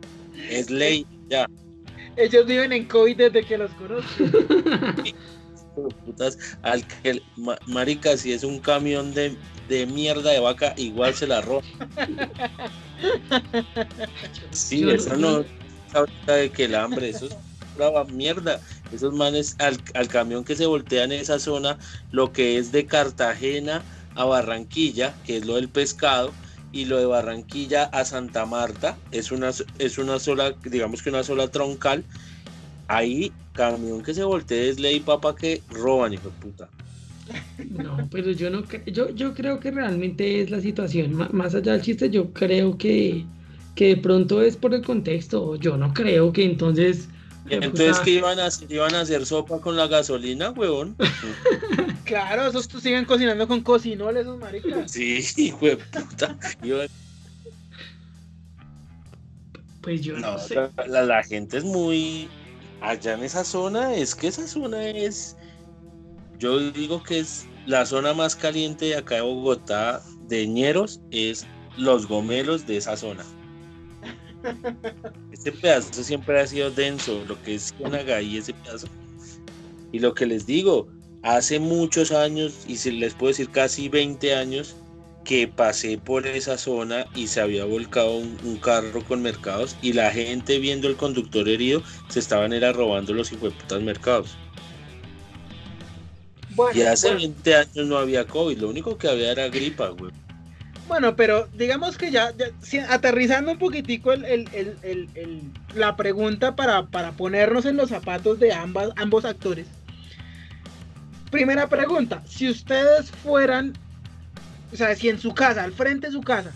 Es 0.50 0.70
ley, 0.70 1.06
ya. 1.30 1.48
Ellos 2.18 2.46
viven 2.46 2.74
en 2.74 2.88
COVID 2.88 3.16
desde 3.18 3.46
que 3.46 3.58
los 3.58 3.74
conozco. 3.76 4.24
Putas, 6.04 6.38
al 6.64 6.88
que, 6.88 7.22
ma- 7.36 7.60
marica, 7.68 8.18
si 8.18 8.34
es 8.34 8.44
un 8.44 8.60
camión 8.60 9.14
de, 9.14 9.40
de 9.68 9.86
mierda 9.86 10.32
de 10.32 10.40
vaca, 10.40 10.74
igual 10.76 11.14
se 11.14 11.28
la 11.28 11.42
roban. 11.42 11.64
Sí, 14.52 14.82
Yo- 14.82 14.90
eso 14.92 15.16
no 15.18 15.42
es 15.42 15.48
ahorita 15.94 16.34
de 16.36 16.52
que 16.52 16.66
el 16.66 16.76
hambre, 16.76 17.10
eso 17.10 17.28
es 17.28 17.38
brava 17.76 18.06
mierda. 18.06 18.62
Esos 18.90 19.14
manes 19.14 19.56
al, 19.60 19.84
al 19.94 20.08
camión 20.08 20.44
que 20.44 20.56
se 20.56 20.66
voltea 20.66 21.04
en 21.04 21.12
esa 21.12 21.40
zona, 21.40 21.78
lo 22.10 22.32
que 22.34 22.58
es 22.58 22.72
de 22.72 22.88
Cartagena 22.88 23.86
a 24.16 24.26
Barranquilla, 24.26 25.20
que 25.24 25.38
es 25.38 25.46
lo 25.46 25.56
del 25.56 25.72
pescado, 25.72 26.40
y 26.78 26.86
lo 26.86 27.00
de 27.00 27.08
Barranquilla 27.08 27.86
a 27.86 28.06
Santa 28.06 28.46
Marta 28.46 28.96
es 29.12 29.32
una, 29.32 29.50
es 29.80 29.98
una 29.98 30.20
sola, 30.20 30.54
digamos 30.64 31.02
que 31.02 31.10
una 31.10 31.24
sola 31.24 31.48
troncal. 31.48 32.04
Ahí, 32.88 33.32
camión 33.54 34.04
que 34.04 34.14
se 34.14 34.24
voltee 34.24 34.70
es 34.70 34.80
ley, 34.80 35.00
papá, 35.00 35.36
que 35.36 35.64
roban, 35.72 36.14
hijo 36.14 36.30
de 36.30 36.36
puta. 36.36 36.70
No, 37.72 38.08
pero 38.12 38.32
yo 38.32 38.52
no 38.52 38.64
yo, 38.86 39.10
yo 39.10 39.34
creo 39.34 39.60
que 39.60 39.72
realmente 39.72 40.40
es 40.40 40.52
la 40.52 40.62
situación. 40.62 41.28
Más 41.32 41.56
allá 41.56 41.72
del 41.72 41.82
chiste, 41.82 42.12
yo 42.12 42.32
creo 42.32 42.78
que, 42.78 43.26
que 43.74 43.88
de 43.88 43.98
pronto 43.98 44.44
es 44.44 44.56
por 44.56 44.76
el 44.76 44.86
contexto. 44.86 45.56
Yo 45.56 45.78
no 45.78 45.96
creo 45.96 46.32
que 46.32 46.46
entonces. 46.46 47.10
Entonces, 47.64 48.00
¿qué 48.00 48.12
iban 48.12 48.40
a 48.40 48.48
hacer? 48.48 48.72
¿Iban 48.72 48.96
a 48.96 49.02
hacer 49.02 49.26
sopa 49.26 49.60
con 49.62 49.76
la 49.76 49.88
gasolina, 49.88 50.52
huevón? 50.52 50.96
Claro, 52.04 52.48
esos 52.48 52.70
siguen 52.82 53.04
cocinando 53.04 53.50
con 53.50 53.60
cocinol, 53.62 54.16
esos 54.16 54.38
maricas. 54.40 54.90
Sí, 54.90 55.22
puta. 55.60 56.38
Iban- 56.64 56.88
Pues 59.82 60.02
yo 60.02 60.18
no, 60.18 60.32
No, 60.34 60.38
sé. 60.40 60.56
la, 60.56 60.72
la- 60.88 61.04
la 61.04 61.24
gente 61.24 61.58
es 61.58 61.66
muy. 61.66 62.30
Allá 62.82 63.14
en 63.16 63.24
esa 63.24 63.44
zona, 63.44 63.94
es 63.96 64.16
que 64.16 64.28
esa 64.28 64.48
zona 64.48 64.88
es. 64.88 65.36
Yo 66.40 66.60
digo 66.72 67.04
que 67.04 67.20
es 67.20 67.46
la 67.66 67.86
zona 67.86 68.14
más 68.14 68.36
caliente 68.38 68.86
de 68.86 68.96
acá 68.96 69.16
de 69.16 69.22
Bogotá, 69.22 70.02
de 70.30 70.48
ñeros, 70.48 71.02
es 71.12 71.46
los 71.76 72.08
gomelos 72.08 72.66
de 72.66 72.78
esa 72.78 72.96
zona. 72.96 73.26
Este 75.32 75.52
pedazo 75.52 76.04
siempre 76.04 76.40
ha 76.40 76.48
sido 76.48 76.72
denso, 76.72 77.24
lo 77.28 77.42
que 77.44 77.56
es 77.56 77.74
Ciénaga 77.78 78.22
y 78.22 78.38
ese 78.38 78.54
pedazo. 78.54 78.88
Y 79.92 80.00
lo 80.00 80.14
que 80.14 80.26
les 80.26 80.46
digo, 80.46 80.88
hace 81.22 81.60
muchos 81.60 82.12
años, 82.12 82.66
y 82.68 82.78
se 82.78 82.92
les 82.92 83.14
puedo 83.14 83.30
decir 83.30 83.50
casi 83.50 83.90
20 83.90 84.36
años, 84.36 84.76
que 85.24 85.48
pasé 85.48 85.98
por 85.98 86.26
esa 86.26 86.58
zona 86.58 87.06
y 87.14 87.28
se 87.28 87.42
había 87.42 87.66
volcado 87.66 88.16
un, 88.16 88.38
un 88.46 88.58
carro 88.58 89.04
con 89.04 89.22
mercados 89.22 89.76
y 89.82 89.92
la 89.92 90.10
gente 90.10 90.58
viendo 90.58 90.88
el 90.88 90.96
conductor 90.96 91.50
herido 91.50 91.84
se 92.08 92.20
estaban 92.20 92.54
era 92.54 92.72
robando 92.72 93.14
los 93.14 93.34
hijueputas 93.34 93.82
mercados. 93.82 94.38
Bueno, 96.56 96.80
Y 96.80 96.84
hace 96.84 97.08
bueno, 97.10 97.20
20 97.20 97.56
años 97.56 97.88
no 97.88 97.98
había 97.98 98.26
COVID, 98.26 98.58
lo 98.58 98.70
único 98.70 98.98
que 98.98 99.10
había 99.10 99.34
era 99.34 99.50
gripa, 99.50 99.90
güey. 99.90 100.14
Bueno, 100.88 101.16
pero 101.16 101.48
digamos 101.54 101.98
que 101.98 102.12
ya, 102.12 102.32
ya, 102.38 102.48
si- 102.62 102.80
aterrizando 102.80 103.52
un 103.52 103.58
poquitico 103.58 104.14
el, 104.14 104.24
el- 104.26 104.50
el- 104.54 104.78
el- 104.84 105.10
el- 105.16 105.42
la 105.76 105.96
pregunta 105.96 106.56
para, 106.56 106.88
para 106.88 107.12
ponernos 107.12 107.66
en 107.66 107.78
los 107.78 107.90
zapatos 107.90 108.40
de 108.40 108.54
ambas, 108.54 108.90
ambos 108.96 109.26
actores. 109.26 109.68
Primera 111.32 111.68
pregunta, 111.68 112.24
si 112.26 112.50
ustedes 112.50 113.12
fueran, 113.12 113.74
o 114.72 114.76
sea, 114.78 114.96
si 114.96 115.10
en 115.10 115.20
su 115.20 115.34
casa, 115.34 115.64
al 115.64 115.74
frente 115.74 116.08
de 116.08 116.14
su 116.14 116.22
casa, 116.22 116.52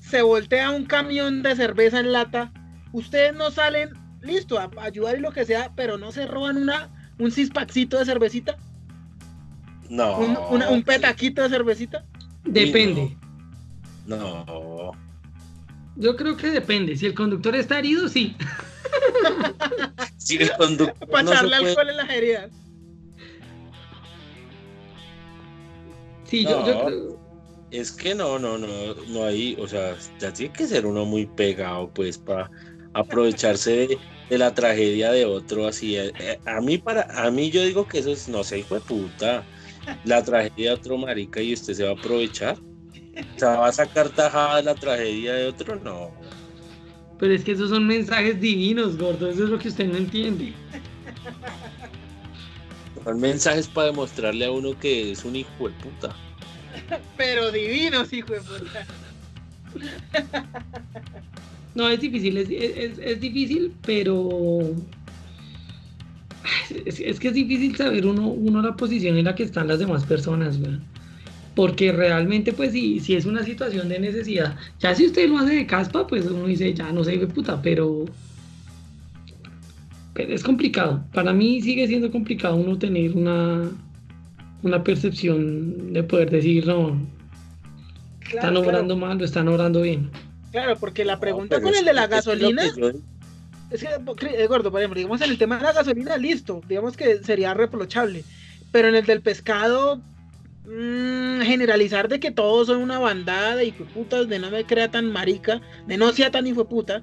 se 0.00 0.22
voltea 0.22 0.70
un 0.70 0.84
camión 0.84 1.42
de 1.42 1.56
cerveza 1.56 1.98
en 1.98 2.12
lata, 2.12 2.52
ustedes 2.92 3.34
no 3.34 3.50
salen, 3.50 3.90
listo, 4.22 4.58
a, 4.60 4.70
a 4.78 4.84
ayudar 4.84 5.16
y 5.18 5.20
lo 5.20 5.32
que 5.32 5.44
sea, 5.44 5.72
pero 5.74 5.98
no 5.98 6.12
se 6.12 6.26
roban 6.26 6.56
una, 6.56 6.88
un 7.18 7.32
cispaxito 7.32 7.98
de 7.98 8.04
cervecita, 8.04 8.56
No. 9.88 10.18
un, 10.18 10.38
una- 10.50 10.68
un 10.70 10.82
petaquito 10.84 11.42
de 11.42 11.48
cervecita. 11.48 12.04
Depende. 12.44 13.16
No. 14.06 14.92
Yo 15.96 16.16
creo 16.16 16.36
que 16.36 16.48
depende. 16.50 16.96
Si 16.96 17.06
el 17.06 17.14
conductor 17.14 17.54
está 17.56 17.78
herido, 17.78 18.08
sí. 18.08 18.36
Si 20.16 20.36
el 20.36 20.50
conductor 20.52 21.08
Para 21.08 21.22
no 21.22 21.32
echarle 21.32 21.56
puede- 21.58 21.70
alcohol 21.70 21.90
en 21.90 21.96
las 21.96 22.10
heridas. 22.10 22.50
Sí, 26.24 26.44
yo, 26.44 26.66
yo 26.66 26.74
No. 26.74 26.84
creo. 26.86 27.24
Es 27.70 27.90
que 27.92 28.14
no, 28.14 28.38
no, 28.38 28.56
no, 28.56 28.68
no 29.08 29.24
hay, 29.24 29.56
o 29.58 29.66
sea, 29.66 29.96
ya 30.20 30.32
tiene 30.32 30.52
que 30.52 30.66
ser 30.66 30.86
uno 30.86 31.04
muy 31.04 31.26
pegado, 31.26 31.90
pues, 31.92 32.16
para 32.18 32.48
aprovecharse 32.92 33.70
de, 33.88 33.98
de 34.30 34.38
la 34.38 34.54
tragedia 34.54 35.10
de 35.10 35.24
otro, 35.24 35.66
así. 35.66 35.96
eh, 35.96 36.12
eh, 36.20 36.38
A 36.44 36.60
mí, 36.60 36.78
para, 36.78 37.02
a 37.10 37.30
mí 37.32 37.50
yo 37.50 37.62
digo 37.64 37.86
que 37.88 37.98
eso 37.98 38.12
es, 38.12 38.28
no 38.28 38.44
sé, 38.44 38.60
hijo 38.60 38.76
de 38.76 38.80
puta, 38.80 39.44
la 40.04 40.22
tragedia 40.22 40.70
de 40.70 40.76
otro 40.76 40.96
marica 40.98 41.40
y 41.42 41.52
usted 41.52 41.74
se 41.74 41.82
va 41.84 41.90
a 41.90 41.94
aprovechar. 41.94 42.56
O 43.36 43.38
sea, 43.38 43.56
va 43.56 43.68
a 43.68 43.72
sacar 43.72 44.08
tajada 44.10 44.56
de 44.56 44.62
la 44.64 44.74
tragedia 44.74 45.34
de 45.34 45.46
otro, 45.48 45.76
no. 45.76 46.10
Pero 47.18 47.32
es 47.34 47.44
que 47.44 47.52
esos 47.52 47.70
son 47.70 47.86
mensajes 47.86 48.40
divinos, 48.40 48.96
gordo. 48.98 49.28
Eso 49.28 49.44
es 49.44 49.50
lo 49.50 49.58
que 49.58 49.68
usted 49.68 49.86
no 49.86 49.96
entiende. 49.96 50.52
Son 53.04 53.20
mensajes 53.20 53.68
para 53.68 53.88
demostrarle 53.88 54.46
a 54.46 54.50
uno 54.50 54.78
que 54.78 55.12
es 55.12 55.24
un 55.24 55.36
hijo 55.36 55.68
de 55.68 55.74
puta. 55.74 56.16
Pero 57.16 57.52
divinos, 57.52 58.12
hijo 58.12 58.32
de 58.32 58.40
puta. 58.40 58.86
No, 61.74 61.88
es 61.88 62.00
difícil, 62.00 62.36
es, 62.36 62.48
es- 62.50 62.98
es 62.98 63.20
difícil, 63.20 63.72
pero 63.84 64.60
es, 66.86 67.00
es 67.00 67.18
que 67.20 67.28
es 67.28 67.34
difícil 67.34 67.76
saber 67.76 68.06
uno, 68.06 68.28
uno 68.28 68.62
la 68.62 68.76
posición 68.76 69.16
en 69.16 69.24
la 69.24 69.34
que 69.34 69.42
están 69.44 69.68
las 69.68 69.78
demás 69.80 70.04
personas, 70.04 70.56
weón. 70.58 70.82
Porque 71.54 71.92
realmente, 71.92 72.52
pues, 72.52 72.72
si, 72.72 72.98
si 73.00 73.14
es 73.14 73.26
una 73.26 73.44
situación 73.44 73.88
de 73.88 74.00
necesidad, 74.00 74.56
ya 74.80 74.94
si 74.94 75.06
usted 75.06 75.28
lo 75.28 75.38
hace 75.38 75.54
de 75.54 75.66
caspa, 75.66 76.06
pues 76.06 76.26
uno 76.26 76.46
dice, 76.46 76.74
ya 76.74 76.90
no 76.92 77.04
sé, 77.04 77.16
de 77.16 77.26
puta, 77.28 77.62
pero, 77.62 78.06
pero 80.14 80.34
es 80.34 80.42
complicado. 80.42 81.04
Para 81.12 81.32
mí 81.32 81.60
sigue 81.60 81.86
siendo 81.86 82.10
complicado 82.10 82.56
uno 82.56 82.78
tener 82.78 83.12
una, 83.16 83.70
una 84.62 84.82
percepción 84.84 85.92
de 85.92 86.02
poder 86.02 86.30
decir, 86.30 86.66
no, 86.66 87.00
están 88.20 88.40
Claro, 88.40 88.60
obrando 88.60 88.96
mal 88.96 89.20
o 89.20 89.24
están 89.24 89.48
obrando 89.48 89.82
bien. 89.82 90.10
claro, 90.50 90.76
porque 90.78 91.04
la 91.04 91.20
pregunta 91.20 91.58
No, 91.58 91.64
con 91.64 91.74
el 91.74 91.84
de 91.84 91.92
la 91.92 92.06
gasolina 92.06 92.62
yo- 92.76 92.88
es 93.70 93.80
que, 93.82 93.88
cri- 93.88 94.34
eh, 94.36 94.46
gordo, 94.46 94.70
por 94.70 94.80
ejemplo, 94.80 94.98
digamos 94.98 95.20
en 95.20 95.30
el 95.30 95.38
tema 95.38 95.56
de 95.58 95.64
la 95.64 95.72
gasolina, 95.72 96.16
listo, 96.16 96.60
digamos 96.68 96.96
que 96.96 97.18
sería 97.24 97.54
reprochable. 97.54 98.24
Pero 98.70 98.88
en 98.88 98.94
el 98.96 99.04
del 99.06 99.20
pescado, 99.20 100.00
mm, 100.64 101.42
generalizar 101.42 102.08
de 102.08 102.20
que 102.20 102.30
todos 102.30 102.66
son 102.68 102.78
una 102.82 102.98
bandada 102.98 103.56
de 103.56 103.66
hijueputas, 103.66 104.28
de 104.28 104.38
no 104.38 104.50
me 104.50 104.64
crea 104.64 104.90
tan 104.90 105.10
marica, 105.12 105.60
de 105.86 105.96
no 105.96 106.12
sea 106.12 106.30
tan 106.30 106.46
hijueputa, 106.46 107.02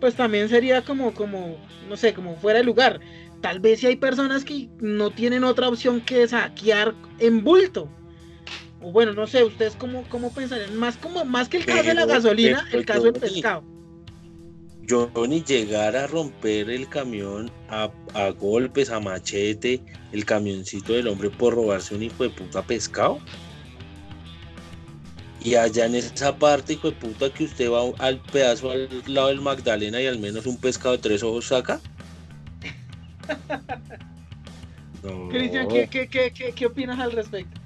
pues 0.00 0.14
también 0.14 0.48
sería 0.48 0.82
como, 0.82 1.14
como, 1.14 1.56
no 1.88 1.96
sé, 1.96 2.14
como 2.14 2.36
fuera 2.36 2.58
de 2.58 2.64
lugar. 2.64 3.00
Tal 3.40 3.60
vez 3.60 3.80
si 3.80 3.86
hay 3.86 3.96
personas 3.96 4.44
que 4.44 4.68
no 4.80 5.10
tienen 5.10 5.44
otra 5.44 5.68
opción 5.68 6.00
que 6.00 6.26
saquear 6.26 6.94
en 7.18 7.44
bulto. 7.44 7.88
O 8.80 8.92
bueno, 8.92 9.12
no 9.12 9.26
sé, 9.26 9.44
ustedes 9.44 9.76
cómo, 9.76 10.04
cómo 10.08 10.32
pensarían, 10.32 10.76
más 10.76 10.96
como, 10.96 11.24
más 11.24 11.48
que 11.48 11.58
el 11.58 11.64
caso 11.64 11.82
de 11.82 11.94
la 11.94 12.06
gasolina, 12.06 12.66
el 12.72 12.84
caso 12.84 13.02
del 13.02 13.14
pescado. 13.14 13.73
Yo 14.86 15.10
ni 15.28 15.42
llegar 15.42 15.96
a 15.96 16.06
romper 16.06 16.70
el 16.70 16.88
camión 16.88 17.50
a, 17.68 17.90
a 18.14 18.30
golpes, 18.30 18.90
a 18.90 19.00
machete, 19.00 19.80
el 20.12 20.24
camioncito 20.24 20.92
del 20.92 21.08
hombre 21.08 21.30
por 21.30 21.54
robarse 21.54 21.94
un 21.94 22.02
hijo 22.02 22.22
de 22.24 22.30
puta 22.30 22.62
pescado. 22.62 23.18
Y 25.42 25.56
allá 25.56 25.84
en 25.86 25.94
esa 25.94 26.36
parte, 26.38 26.72
hijo 26.74 26.90
de 26.90 26.96
puta, 26.96 27.28
que 27.30 27.44
usted 27.44 27.70
va 27.70 27.82
al 27.98 28.18
pedazo 28.20 28.70
al 28.70 28.88
lado 29.06 29.28
del 29.28 29.40
Magdalena 29.42 30.00
y 30.00 30.06
al 30.06 30.18
menos 30.18 30.46
un 30.46 30.56
pescado 30.56 30.92
de 30.92 31.02
tres 31.02 31.22
ojos 31.22 31.46
saca. 31.48 31.80
No. 35.02 35.28
Cristian, 35.28 35.68
¿qué, 35.68 35.86
qué, 35.86 36.08
qué, 36.08 36.30
qué, 36.32 36.52
qué 36.52 36.64
opinas 36.64 36.98
al 36.98 37.12
respecto? 37.12 37.60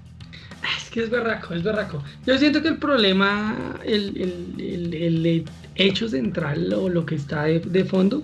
Es 0.77 0.91
que 0.91 1.05
es 1.05 1.11
berraco, 1.11 1.55
es 1.55 1.63
berraco. 1.63 2.03
Yo 2.27 2.37
siento 2.37 2.61
que 2.61 2.67
el 2.67 2.79
problema, 2.79 3.77
el, 3.85 4.17
el- 4.17 4.55
el- 4.61 4.95
el 4.95 5.45
hecho 5.79 6.09
central 6.09 6.73
o 6.75 6.89
lo 6.89 7.07
que 7.07 7.15
está 7.15 7.45
de, 7.45 7.85
fondo 7.85 8.23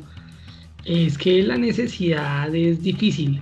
es 0.85 1.17
que 1.17 1.43
la 1.43 1.57
necesidad 1.57 2.55
es 2.55 2.83
difícil 2.83 3.41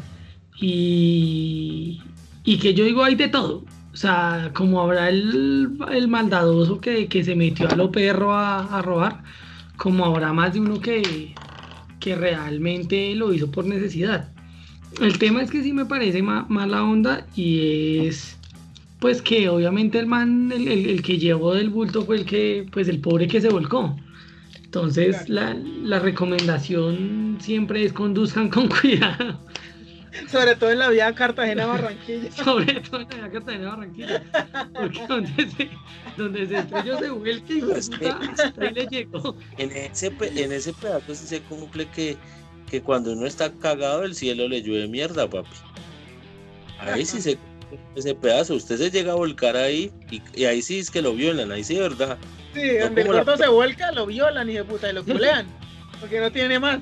y, 0.61 2.01
y 2.45 2.59
que 2.59 2.75
yo 2.75 2.85
digo 2.85 3.03
hay 3.03 3.17
de 3.17 3.29
todo. 3.29 3.65
O 3.93 3.97
sea, 3.97 4.53
como 4.55 4.81
habrá 4.81 5.09
el, 5.11 5.69
el 5.91 6.09
maldadoso 6.09 6.81
que, 6.81 7.09
que 7.09 7.25
se 7.25 7.35
metió 7.35 7.69
a 7.69 7.75
lo 7.75 7.91
perro 7.91 8.33
a, 8.33 8.79
a 8.79 8.81
robar, 8.83 9.23
como 9.77 10.05
habrá 10.05 10.33
más 10.33 10.55
de 10.55 10.61
uno 10.61 10.81
que, 10.81 11.35
que 12.01 12.15
realmente 12.15 13.15
lo 13.15 13.35
hizo 13.35 13.51
por 13.51 13.67
necesidad. 13.67 14.31
El 15.01 15.19
tema 15.19 15.43
es 15.43 15.51
que 15.51 15.63
sí 15.63 15.73
me 15.73 15.87
parece 15.87 16.23
ma- 16.23 16.47
mala 16.49 16.85
onda 16.85 17.27
y 17.35 18.07
es 18.07 18.39
pues 19.03 19.21
que 19.21 19.49
obviamente 19.51 19.99
el 19.99 20.07
man, 20.07 20.51
el, 20.51 20.67
el- 20.69 20.87
el 20.89 21.03
que 21.03 21.19
llevó 21.19 21.53
del 21.55 21.69
bulto 21.69 22.03
fue 22.07 22.17
el 22.17 22.25
que, 22.25 22.67
pues 22.73 22.89
el 22.89 23.01
pobre 23.01 23.29
que 23.29 23.41
se 23.43 23.51
volcó. 23.51 23.95
Entonces 24.65 25.29
la, 25.29 25.55
la 25.83 25.99
recomendación 25.99 27.37
siempre 27.41 27.85
es 27.85 27.93
conduzcan 27.93 28.49
con 28.49 28.69
cuidado, 28.81 29.39
Sobre 30.31 30.55
todo 30.57 30.71
en 30.71 30.79
la 30.79 30.89
vía 30.89 31.13
Cartagena-Barranquilla. 31.15 32.31
sobre 32.45 32.75
todo 32.81 33.01
en 33.03 33.21
la 33.21 33.31
Cartagena 33.31 33.65
de 33.65 33.71
Barranquilla, 33.71 34.23
porque 34.73 35.07
donde 35.09 35.51
se, 35.51 35.69
donde 36.17 36.47
se 36.47 36.59
estrelló 36.59 36.99
se 36.99 37.11
vuelque 37.11 37.55
y 37.55 37.71
Es 37.73 37.91
que- 37.91 38.07
hasta 38.09 38.53
ahí 38.65 38.73
le 38.73 38.87
llegó. 38.87 39.37
En 39.59 39.73
ese, 39.73 40.13
en 40.21 40.53
ese 40.53 40.73
pedazo 40.73 41.15
sí 41.15 41.27
se 41.27 41.41
cumple 41.43 41.87
que, 41.89 42.17
que 42.71 42.81
cuando 42.81 43.13
uno 43.13 43.27
está 43.27 43.53
cagado 43.53 44.05
el 44.05 44.15
cielo 44.15 44.49
le 44.49 44.63
llueve 44.63 44.87
mierda, 44.89 45.29
papi. 45.29 45.51
Ahí 46.79 47.05
sí 47.05 47.21
se 47.21 47.37
cumple. 47.37 47.52
Ese 47.95 48.15
pedazo. 48.15 48.55
Usted 48.55 48.77
se 48.79 48.91
llega 48.91 49.13
a 49.13 49.17
volcar 49.17 49.57
ahí 49.57 49.91
y, 50.11 50.23
y 50.35 50.45
ahí 50.45 50.63
sí 50.63 50.79
es 50.79 50.91
que 50.91 51.03
lo 51.03 51.15
violan, 51.15 51.53
ahí 51.53 51.65
sí, 51.65 51.79
¿verdad? 51.79 52.19
Sí, 52.55 52.79
donde 52.79 53.03
el 53.03 53.09
la- 53.09 53.15
gordo 53.23 53.37
se 53.37 53.49
vuelca, 53.49 53.93
lo 53.93 54.07
violan 54.07 54.49
y 54.51 54.55
de 54.55 54.65
puta 54.65 54.91
y 54.91 54.95
lo 54.95 55.05
culean. 55.15 55.47
Porque 56.01 56.21
no 56.21 56.31
tiene 56.33 56.59
más. 56.59 56.81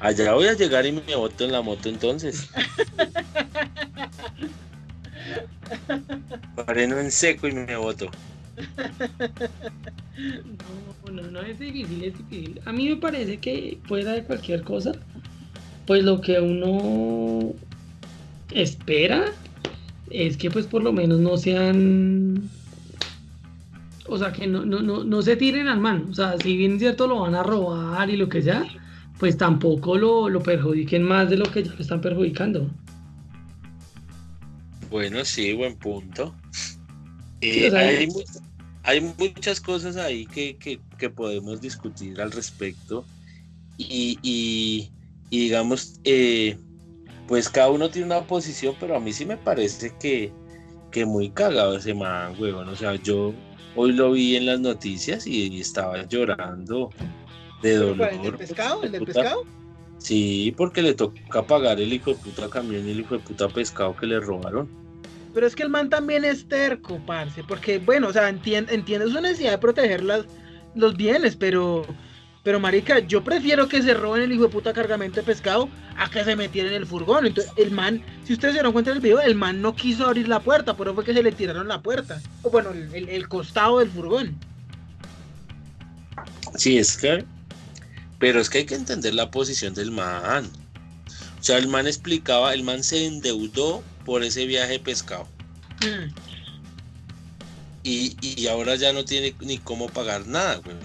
Allá 0.00 0.32
voy 0.34 0.48
a 0.48 0.54
llegar 0.54 0.84
y 0.86 0.92
me 0.92 1.14
boto 1.14 1.44
en 1.44 1.52
la 1.52 1.62
moto 1.62 1.88
entonces. 1.88 2.48
Freno 6.66 6.98
en 6.98 7.10
seco 7.10 7.48
y 7.48 7.52
me 7.52 7.76
boto. 7.76 8.10
No, 11.06 11.12
no, 11.12 11.22
no 11.30 11.40
es 11.42 11.58
difícil, 11.58 12.04
es 12.04 12.16
difícil. 12.18 12.60
A 12.64 12.72
mí 12.72 12.88
me 12.88 12.96
parece 12.96 13.38
que 13.38 13.78
fuera 13.86 14.12
de 14.12 14.24
cualquier 14.24 14.62
cosa, 14.62 14.92
pues 15.86 16.02
lo 16.04 16.20
que 16.20 16.40
uno 16.40 17.52
espera 18.50 19.26
es 20.12 20.36
que 20.36 20.50
pues 20.50 20.66
por 20.66 20.82
lo 20.82 20.92
menos 20.92 21.20
no 21.20 21.36
sean... 21.36 22.48
O 24.06 24.18
sea, 24.18 24.32
que 24.32 24.46
no, 24.46 24.64
no, 24.64 24.82
no, 24.82 25.04
no 25.04 25.22
se 25.22 25.36
tiren 25.36 25.68
al 25.68 25.80
man. 25.80 26.08
O 26.10 26.14
sea, 26.14 26.36
si 26.38 26.56
bien 26.56 26.72
es 26.74 26.80
cierto 26.80 27.06
lo 27.06 27.20
van 27.20 27.34
a 27.34 27.42
robar 27.42 28.10
y 28.10 28.16
lo 28.16 28.28
que 28.28 28.42
sea, 28.42 28.66
pues 29.18 29.36
tampoco 29.38 29.96
lo, 29.96 30.28
lo 30.28 30.42
perjudiquen 30.42 31.02
más 31.02 31.30
de 31.30 31.36
lo 31.36 31.44
que 31.50 31.62
ya 31.62 31.72
lo 31.72 31.78
están 31.78 32.00
perjudicando. 32.00 32.68
Bueno, 34.90 35.24
sí, 35.24 35.52
buen 35.54 35.76
punto. 35.76 36.34
Sí, 37.40 37.64
Eh, 37.64 37.68
o 37.68 37.70
sea, 37.70 37.80
hay, 37.80 38.08
hay 38.82 39.14
muchas 39.18 39.60
cosas 39.60 39.96
ahí 39.96 40.26
que, 40.26 40.56
que- 40.56 40.80
que 40.98 41.08
podemos 41.10 41.60
discutir 41.60 42.20
al 42.20 42.32
respecto. 42.32 43.06
Y, 43.78 44.18
y- 44.22 44.90
y 45.30 45.38
digamos, 45.44 45.98
eh, 46.04 46.58
pues 47.32 47.48
cada 47.48 47.70
uno 47.70 47.88
tiene 47.88 48.08
una 48.08 48.26
posición, 48.26 48.74
pero 48.78 48.94
a 48.94 49.00
mí 49.00 49.10
sí 49.10 49.24
me 49.24 49.38
parece 49.38 49.94
que, 49.98 50.30
que 50.90 51.06
muy 51.06 51.30
cagado 51.30 51.78
ese 51.78 51.94
man, 51.94 52.34
huevón. 52.38 52.68
O 52.68 52.76
sea, 52.76 52.94
yo 52.96 53.32
hoy 53.74 53.92
lo 53.92 54.12
vi 54.12 54.36
en 54.36 54.44
las 54.44 54.60
noticias 54.60 55.26
y, 55.26 55.58
estaba 55.58 56.06
llorando 56.06 56.90
de 57.62 57.76
dolor. 57.76 58.10
¿El 58.12 58.20
del 58.20 58.34
pescado? 58.34 58.82
¿El 58.82 58.92
del 58.92 59.04
pescado? 59.06 59.44
Sí, 59.96 60.52
porque 60.58 60.82
le 60.82 60.92
toca 60.92 61.42
pagar 61.46 61.80
el 61.80 61.94
hijo 61.94 62.10
de 62.10 62.16
puta 62.16 62.50
camión 62.50 62.86
y 62.86 62.90
el 62.90 63.00
hijo 63.00 63.16
de 63.16 63.20
puta 63.24 63.48
pescado 63.48 63.96
que 63.96 64.04
le 64.04 64.20
robaron. 64.20 64.68
Pero 65.32 65.46
es 65.46 65.56
que 65.56 65.62
el 65.62 65.70
man 65.70 65.88
también 65.88 66.26
es 66.26 66.46
terco, 66.46 67.00
parce. 67.06 67.42
Porque, 67.44 67.78
bueno, 67.78 68.08
o 68.08 68.12
sea, 68.12 68.28
entien- 68.30 68.66
entiendo 68.68 69.08
su 69.08 69.18
necesidad 69.22 69.52
de 69.52 69.58
proteger 69.58 70.04
las- 70.04 70.26
los 70.74 70.98
bienes, 70.98 71.36
pero. 71.36 71.86
Pero, 72.42 72.58
marica, 72.58 72.98
yo 72.98 73.22
prefiero 73.22 73.68
que 73.68 73.82
se 73.82 73.94
roben 73.94 74.22
el 74.22 74.32
hijo 74.32 74.42
de 74.44 74.48
puta 74.48 74.72
cargamento 74.72 75.20
de 75.20 75.22
pescado 75.26 75.68
a 75.96 76.10
que 76.10 76.24
se 76.24 76.34
metieran 76.34 76.72
en 76.72 76.78
el 76.82 76.86
furgón. 76.86 77.24
Entonces, 77.26 77.52
el 77.56 77.70
man, 77.70 78.02
si 78.24 78.32
ustedes 78.32 78.52
se 78.52 78.56
dieron 78.58 78.72
cuenta 78.72 78.90
en 78.90 78.96
el 78.96 79.02
video, 79.02 79.20
el 79.20 79.36
man 79.36 79.62
no 79.62 79.76
quiso 79.76 80.06
abrir 80.06 80.26
la 80.26 80.40
puerta, 80.40 80.74
por 80.76 80.88
eso 80.88 80.94
fue 80.94 81.04
que 81.04 81.14
se 81.14 81.22
le 81.22 81.30
tiraron 81.30 81.68
la 81.68 81.80
puerta. 81.82 82.20
O 82.42 82.50
bueno, 82.50 82.70
el, 82.70 83.08
el- 83.08 83.28
costado 83.28 83.78
del 83.78 83.90
furgón. 83.90 84.36
Sí, 86.56 86.78
es 86.78 86.96
que. 86.96 87.24
Pero 88.18 88.40
es 88.40 88.50
que 88.50 88.58
hay 88.58 88.66
que 88.66 88.74
entender 88.74 89.14
la 89.14 89.30
posición 89.30 89.74
del 89.74 89.90
man. 89.92 90.50
O 91.40 91.42
sea, 91.44 91.58
el 91.58 91.68
man 91.68 91.86
explicaba, 91.86 92.54
el 92.54 92.62
man 92.64 92.82
se 92.82 93.06
endeudó 93.06 93.82
por 94.04 94.22
ese 94.24 94.46
viaje 94.46 94.72
de 94.72 94.80
pescado. 94.80 95.28
Mm. 95.80 96.12
Y, 97.84 98.16
y 98.20 98.46
ahora 98.46 98.76
ya 98.76 98.92
no 98.92 99.04
tiene 99.04 99.34
ni 99.40 99.58
cómo 99.58 99.88
pagar 99.88 100.26
nada, 100.26 100.56
güey. 100.56 100.76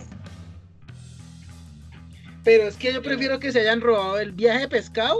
Pero 2.47 2.63
es 2.69 2.77
que 2.77 2.93
yo 2.93 3.01
prefiero 3.01 3.39
que 3.41 3.51
se 3.51 3.59
hayan 3.59 3.81
robado 3.81 4.19
el 4.19 4.31
viaje 4.31 4.61
de 4.61 4.67
pescado 4.69 5.19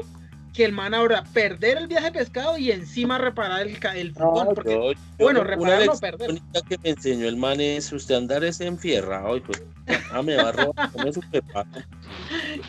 que 0.53 0.63
el 0.63 0.71
man 0.71 0.93
ahora 0.93 1.25
perder 1.33 1.77
el 1.77 1.87
viaje 1.87 2.05
de 2.05 2.11
pescado 2.13 2.57
y 2.57 2.71
encima 2.71 3.17
reparar 3.17 3.67
el, 3.67 3.77
el 3.95 4.13
furgón. 4.13 4.55
porque, 4.55 4.71
yo- 4.71 4.91
yo- 4.93 4.97
bueno, 5.19 5.43
reparar 5.43 5.85
no 5.85 5.91
perder. 5.97 6.27
bonita 6.29 6.61
que 6.67 6.77
me 6.83 6.89
enseñó 6.91 7.27
el 7.27 7.35
man 7.35 7.59
es 7.59 7.91
usted 7.91 8.15
andar 8.15 8.45
ese 8.45 8.65
enfierrado 8.65 9.35
y 9.35 9.41
pues 9.41 9.61
ah, 10.09 10.21
me 10.23 10.37
va 10.37 10.47
a 10.49 10.51
robar 10.53 10.91
con 10.93 11.13
su 11.13 11.19
pepazo. 11.29 11.69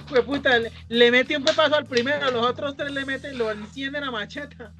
Fue 0.08 0.22
puta, 0.24 0.58
le, 0.58 0.72
le 0.88 1.10
mete 1.12 1.36
un 1.36 1.44
pepazo 1.44 1.76
al 1.76 1.86
primero, 1.86 2.28
los 2.32 2.44
otros 2.44 2.76
tres 2.76 2.90
le 2.90 3.04
meten, 3.04 3.38
lo 3.38 3.52
encienden 3.52 4.02
a 4.02 4.10
macheta. 4.10 4.72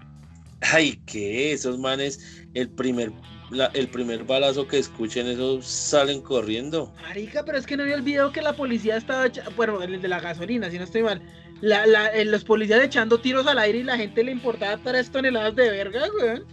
Ay, 0.61 0.97
que 1.07 1.53
esos 1.53 1.79
manes, 1.79 2.45
el 2.53 2.69
primer, 2.69 3.13
la- 3.51 3.71
el 3.75 3.89
primer 3.89 4.25
balazo 4.25 4.67
que 4.67 4.79
escuchen, 4.79 5.27
esos 5.27 5.67
salen 5.67 6.21
corriendo. 6.21 6.93
Marica, 7.03 7.45
pero 7.45 7.59
es 7.59 7.67
que 7.67 7.77
no 7.77 7.85
el 7.85 8.03
video 8.03 8.33
que 8.33 8.43
la 8.43 8.55
policía 8.55 8.97
estaba, 8.97 9.27
bueno, 9.57 9.83
el 9.83 10.01
de 10.01 10.09
la 10.09 10.21
gasolina, 10.21 10.71
si 10.71 10.79
no 10.79 10.85
estoy 10.85 11.03
mal. 11.03 11.23
La, 11.61 11.87
la, 11.87 12.09
eh, 12.09 12.25
los 12.25 12.45
policías 12.45 12.83
echando 12.85 13.19
tiros 13.21 13.47
al 13.47 13.59
aire 13.59 13.79
y 13.79 13.83
la 13.83 13.97
gente 13.97 14.23
le 14.23 14.31
importaba 14.33 14.77
tres 14.83 15.11
toneladas 15.11 15.57
de 15.57 15.71
verga, 15.71 16.03
weón. 16.21 16.45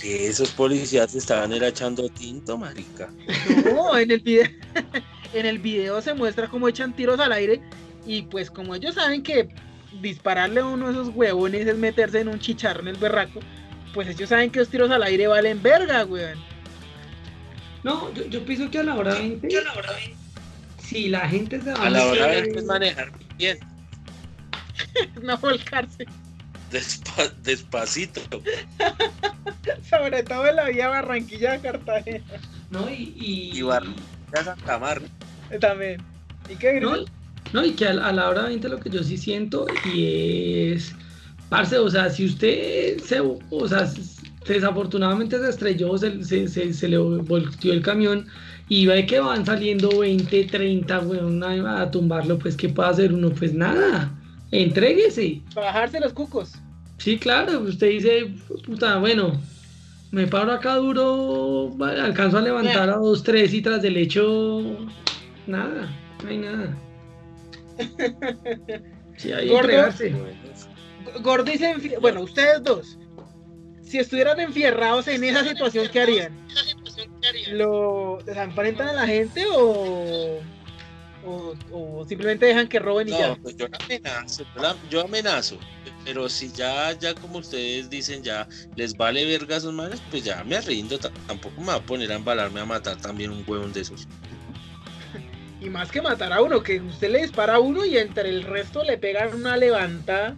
Que 0.00 0.28
esos 0.28 0.50
policías 0.50 1.14
estaban 1.14 1.52
era 1.52 1.68
echando 1.68 2.08
tinto, 2.08 2.56
marica. 2.56 3.10
No, 3.64 3.96
en 3.98 4.10
el 4.10 4.20
video, 4.20 4.48
en 5.32 5.46
el 5.46 5.58
video 5.58 6.00
se 6.02 6.14
muestra 6.14 6.48
cómo 6.48 6.68
echan 6.68 6.94
tiros 6.94 7.18
al 7.20 7.32
aire 7.32 7.60
y 8.06 8.22
pues 8.22 8.50
como 8.50 8.74
ellos 8.74 8.94
saben 8.94 9.22
que 9.22 9.48
dispararle 10.00 10.60
a 10.60 10.66
uno 10.66 10.86
de 10.86 10.92
esos 10.92 11.08
huevones 11.14 11.66
es 11.66 11.76
meterse 11.76 12.20
en 12.20 12.28
un 12.28 12.38
chicharro 12.38 12.80
en 12.82 12.88
el 12.88 12.96
berraco, 12.96 13.40
pues 13.94 14.08
ellos 14.08 14.28
saben 14.28 14.50
que 14.50 14.60
los 14.60 14.68
tiros 14.68 14.90
al 14.90 15.02
aire 15.02 15.26
valen 15.26 15.62
verga, 15.62 16.04
weón. 16.04 16.38
No, 17.84 18.12
yo, 18.14 18.24
yo 18.26 18.44
pienso 18.44 18.70
que 18.70 18.78
a 18.78 18.82
la 18.82 18.94
hora 18.96 19.14
20, 19.14 19.48
si 20.82 21.08
la 21.08 21.28
gente 21.28 21.60
se 21.60 21.72
va 21.72 21.86
A 21.86 21.90
la 21.90 22.04
hora 22.06 22.26
de 22.26 22.36
meter- 22.40 22.52
pues, 22.52 22.64
manejar 22.64 23.12
bien, 23.36 23.58
No 25.22 25.36
volcarse, 25.38 26.06
despa- 26.72 27.32
despacito. 27.42 28.20
sobre 29.88 30.22
todo 30.22 30.46
en 30.46 30.56
la 30.56 30.64
vía 30.68 30.88
Barranquilla 30.88 31.60
Cartagena 31.60 32.24
No, 32.70 32.88
y, 32.90 33.12
y, 33.16 33.58
Y 33.58 33.62
bar- 33.62 33.84
Ya 34.34 34.44
Santa 34.44 34.78
Marta. 34.78 35.06
también. 35.60 36.02
¿Y 36.48 36.56
qué 36.56 36.80
no, 36.80 36.96
no, 37.52 37.64
y 37.64 37.72
que 37.72 37.86
a, 37.86 37.90
a 37.92 38.12
la 38.12 38.28
hora 38.28 38.42
20 38.42 38.68
lo 38.68 38.78
que 38.80 38.90
yo 38.90 39.02
sí 39.02 39.16
siento 39.16 39.66
y 39.84 40.72
es, 40.72 40.94
parce, 41.48 41.78
o 41.78 41.88
sea, 41.88 42.10
si 42.10 42.26
usted 42.26 42.98
se, 43.00 43.20
o 43.20 43.68
sea, 43.68 43.90
desafortunadamente 44.46 45.38
se 45.38 45.48
estrelló, 45.48 45.96
se, 45.98 46.24
se, 46.24 46.48
se, 46.48 46.72
se 46.72 46.88
le 46.88 46.98
volteó 46.98 47.72
el 47.72 47.82
camión 47.82 48.26
y 48.68 48.86
ve 48.86 49.06
que 49.06 49.20
van 49.20 49.46
saliendo 49.46 49.98
20, 49.98 50.44
30, 50.44 51.00
weón, 51.00 51.42
a, 51.42 51.82
a 51.82 51.90
tumbarlo, 51.90 52.38
pues, 52.38 52.56
¿qué 52.56 52.68
puede 52.68 52.90
hacer 52.90 53.12
uno? 53.12 53.30
Pues 53.30 53.54
nada, 53.54 54.10
entréguese. 54.50 55.40
Bajarse 55.54 56.00
los 56.00 56.12
cucos. 56.12 56.52
Sí, 56.98 57.18
claro, 57.18 57.60
usted 57.60 57.90
dice, 57.90 58.34
puta, 58.66 58.98
bueno, 58.98 59.40
me 60.10 60.26
paro 60.26 60.52
acá 60.52 60.74
duro, 60.76 61.76
alcanzo 61.80 62.38
a 62.38 62.42
levantar 62.42 62.90
a 62.90 62.96
dos, 62.96 63.22
tres 63.22 63.54
y 63.54 63.62
tras 63.62 63.82
del 63.82 63.96
hecho, 63.96 64.62
nada, 65.46 65.88
no 66.22 66.28
hay 66.28 66.38
nada. 66.38 66.76
Sí, 69.18 69.32
hay 69.32 69.48
que 69.48 69.56
entregarse. 69.56 70.14
Se 71.22 71.74
enfie- 71.74 72.00
Bueno, 72.00 72.22
ustedes 72.22 72.62
dos. 72.62 72.98
Si 73.82 73.98
estuvieran 73.98 74.38
enfierrados 74.40 75.08
en 75.08 75.24
esa 75.24 75.44
situación, 75.44 75.88
¿qué 75.90 76.00
harían? 76.00 76.36
¿Lo 77.52 78.18
desamparentan 78.24 78.88
a 78.88 78.92
la 78.92 79.06
gente 79.06 79.46
o, 79.50 80.40
o, 81.24 81.54
o 81.72 82.06
simplemente 82.06 82.44
dejan 82.46 82.68
que 82.68 82.78
roben 82.78 83.08
y 83.08 83.12
No, 83.12 83.18
ya? 83.18 83.36
pues 83.42 83.56
yo 83.56 83.66
amenazo, 83.66 84.44
yo, 84.90 85.00
amenazo. 85.02 85.58
Pero 86.04 86.28
si 86.28 86.52
ya, 86.52 86.92
ya 86.92 87.14
como 87.14 87.38
ustedes 87.38 87.88
dicen, 87.88 88.22
ya 88.22 88.46
les 88.76 88.94
vale 88.96 89.24
verga 89.24 89.54
a 89.54 89.58
esos 89.58 89.72
manes, 89.72 90.02
pues 90.10 90.22
ya 90.24 90.44
me 90.44 90.56
arrindo. 90.56 90.98
ta- 90.98 91.10
Tampoco 91.26 91.58
me 91.60 91.68
va 91.68 91.74
a 91.76 91.82
poner 91.82 92.12
a 92.12 92.16
embalarme 92.16 92.60
a 92.60 92.64
matar 92.66 92.96
también 92.96 93.30
un 93.30 93.42
huevón 93.46 93.72
de 93.72 93.80
esos. 93.80 94.06
Y 95.60 95.70
más 95.70 95.90
que 95.90 96.00
matar 96.00 96.32
a 96.32 96.40
uno, 96.40 96.62
que 96.62 96.80
usted 96.80 97.10
le 97.10 97.22
dispara 97.22 97.56
a 97.56 97.58
uno 97.58 97.84
y 97.84 97.96
entre 97.98 98.28
el 98.28 98.44
resto 98.44 98.84
le 98.84 98.96
pegan 98.96 99.34
una 99.34 99.56
levantada. 99.56 100.36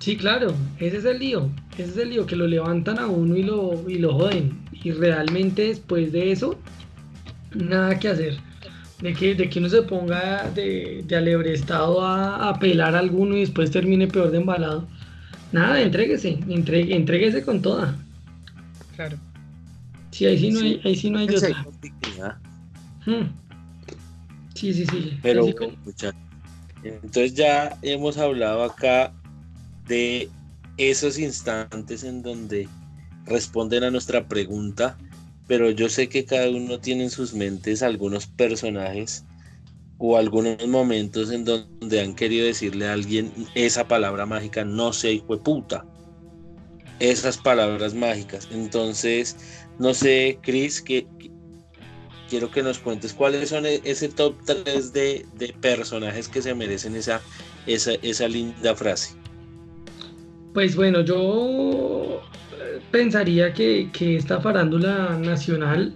Sí, 0.00 0.16
claro, 0.16 0.54
ese 0.78 0.98
es 0.98 1.04
el 1.04 1.18
lío, 1.18 1.50
ese 1.76 1.90
es 1.90 1.96
el 1.96 2.10
lío, 2.10 2.26
que 2.26 2.36
lo 2.36 2.46
levantan 2.46 2.98
a 2.98 3.06
uno 3.06 3.36
y 3.36 3.42
lo, 3.42 3.88
y 3.88 3.98
lo 3.98 4.14
joden. 4.14 4.58
Y 4.72 4.92
realmente 4.92 5.62
después 5.68 6.12
de 6.12 6.30
eso, 6.32 6.58
nada 7.54 7.98
que 7.98 8.08
hacer. 8.08 8.36
De 9.00 9.12
que, 9.14 9.34
de 9.34 9.48
que 9.48 9.58
uno 9.60 9.68
se 9.68 9.82
ponga 9.82 10.50
de, 10.54 11.04
de 11.06 11.16
alebrestado 11.16 12.04
a, 12.04 12.48
a 12.48 12.58
pelar 12.58 12.94
a 12.96 12.98
alguno 12.98 13.36
y 13.36 13.40
después 13.40 13.70
termine 13.70 14.06
peor 14.08 14.30
de 14.30 14.38
embalado. 14.38 14.86
Nada, 15.52 15.80
entréguese, 15.80 16.38
entregue, 16.48 16.94
entréguese 16.94 17.42
con 17.42 17.62
toda. 17.62 17.96
Claro. 18.96 19.16
Sí, 20.10 20.26
ahí 20.26 20.38
sí 20.38 20.50
no 20.50 20.60
Sí. 20.60 20.66
hay, 20.66 20.80
ahí 20.84 20.96
sí 20.96 21.10
no 21.10 21.18
hay 21.18 21.28
otra. 21.28 21.66
dignidad. 21.80 22.36
Hmm. 23.06 23.28
Sí, 24.54 24.74
sí, 24.74 24.84
sí. 24.86 25.18
Pero 25.22 25.44
sí 25.44 25.54
entonces 26.82 27.34
ya 27.34 27.76
hemos 27.82 28.18
hablado 28.18 28.62
acá 28.64 29.12
de 29.88 30.30
esos 30.76 31.18
instantes 31.18 32.04
en 32.04 32.22
donde 32.22 32.68
responden 33.24 33.84
a 33.84 33.90
nuestra 33.90 34.28
pregunta, 34.28 34.96
pero 35.46 35.70
yo 35.70 35.88
sé 35.88 36.08
que 36.08 36.24
cada 36.24 36.48
uno 36.50 36.78
tiene 36.78 37.04
en 37.04 37.10
sus 37.10 37.34
mentes 37.34 37.82
algunos 37.82 38.26
personajes 38.26 39.24
o 39.98 40.16
algunos 40.16 40.66
momentos 40.68 41.32
en 41.32 41.44
donde 41.44 42.00
han 42.00 42.14
querido 42.14 42.46
decirle 42.46 42.86
a 42.86 42.92
alguien 42.92 43.32
esa 43.54 43.88
palabra 43.88 44.26
mágica, 44.26 44.64
no 44.64 44.92
sé, 44.92 45.12
hijo 45.12 45.36
de 45.36 45.42
puta. 45.42 45.84
esas 47.00 47.38
palabras 47.38 47.94
mágicas. 47.94 48.48
Entonces, 48.52 49.36
no 49.78 49.94
sé, 49.94 50.38
Chris, 50.42 50.82
que, 50.82 51.06
quiero 52.28 52.50
que 52.50 52.62
nos 52.62 52.78
cuentes 52.78 53.12
cuáles 53.12 53.48
son 53.48 53.66
e-, 53.66 53.80
ese 53.84 54.08
top 54.08 54.36
3 54.44 54.92
de, 54.92 55.26
personajes 55.60 56.28
que 56.28 56.42
se 56.42 56.54
merecen 56.54 56.94
esa, 56.94 57.20
esa, 57.66 57.92
esa 58.02 58.28
linda 58.28 58.74
frase. 58.74 59.17
Pues 60.58 60.74
bueno, 60.74 61.02
yo 61.02 62.20
eh, 62.60 62.80
pensaría 62.90 63.54
que, 63.54 63.88
esta 64.00 64.40
farándula 64.40 65.16
nacional 65.16 65.94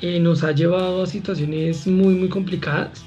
eh, 0.00 0.20
nos 0.20 0.44
ha 0.44 0.52
llevado 0.52 1.02
a 1.02 1.06
situaciones 1.08 1.88
muy, 1.88 2.14
muy 2.14 2.28
complicadas 2.28 3.02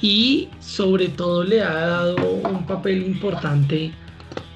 y 0.00 0.48
sobre 0.60 1.08
todo 1.08 1.42
le 1.42 1.60
ha 1.60 1.74
dado 1.74 2.34
un 2.34 2.64
papel 2.68 3.04
importante 3.04 3.90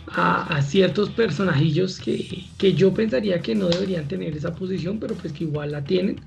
a, 0.06 0.62
ciertos 0.62 1.10
personajillos 1.10 1.98
que, 1.98 2.72
yo 2.76 2.94
pensaría 2.94 3.40
que 3.40 3.56
no 3.56 3.66
deberían 3.66 4.06
tener 4.06 4.36
esa 4.36 4.54
posición, 4.54 5.00
pero 5.00 5.16
pues 5.16 5.32
que 5.32 5.42
igual 5.42 5.72
la 5.72 5.82
tienen. 5.82 6.20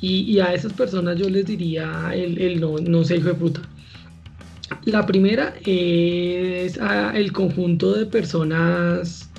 Y, 0.00 0.38
a 0.38 0.54
esas 0.54 0.72
personas 0.72 1.18
yo 1.18 1.28
les 1.28 1.44
diría 1.44 2.12
el, 2.14 2.58
no, 2.58 2.78
no 2.78 3.04
sé, 3.04 3.16
hijo 3.16 3.28
de 3.28 3.34
puta. 3.34 3.60
La 4.84 5.06
primera 5.06 5.54
es 5.64 6.78
el 7.14 7.32
conjunto 7.32 7.92
de 7.92 8.06
personas 8.06 9.30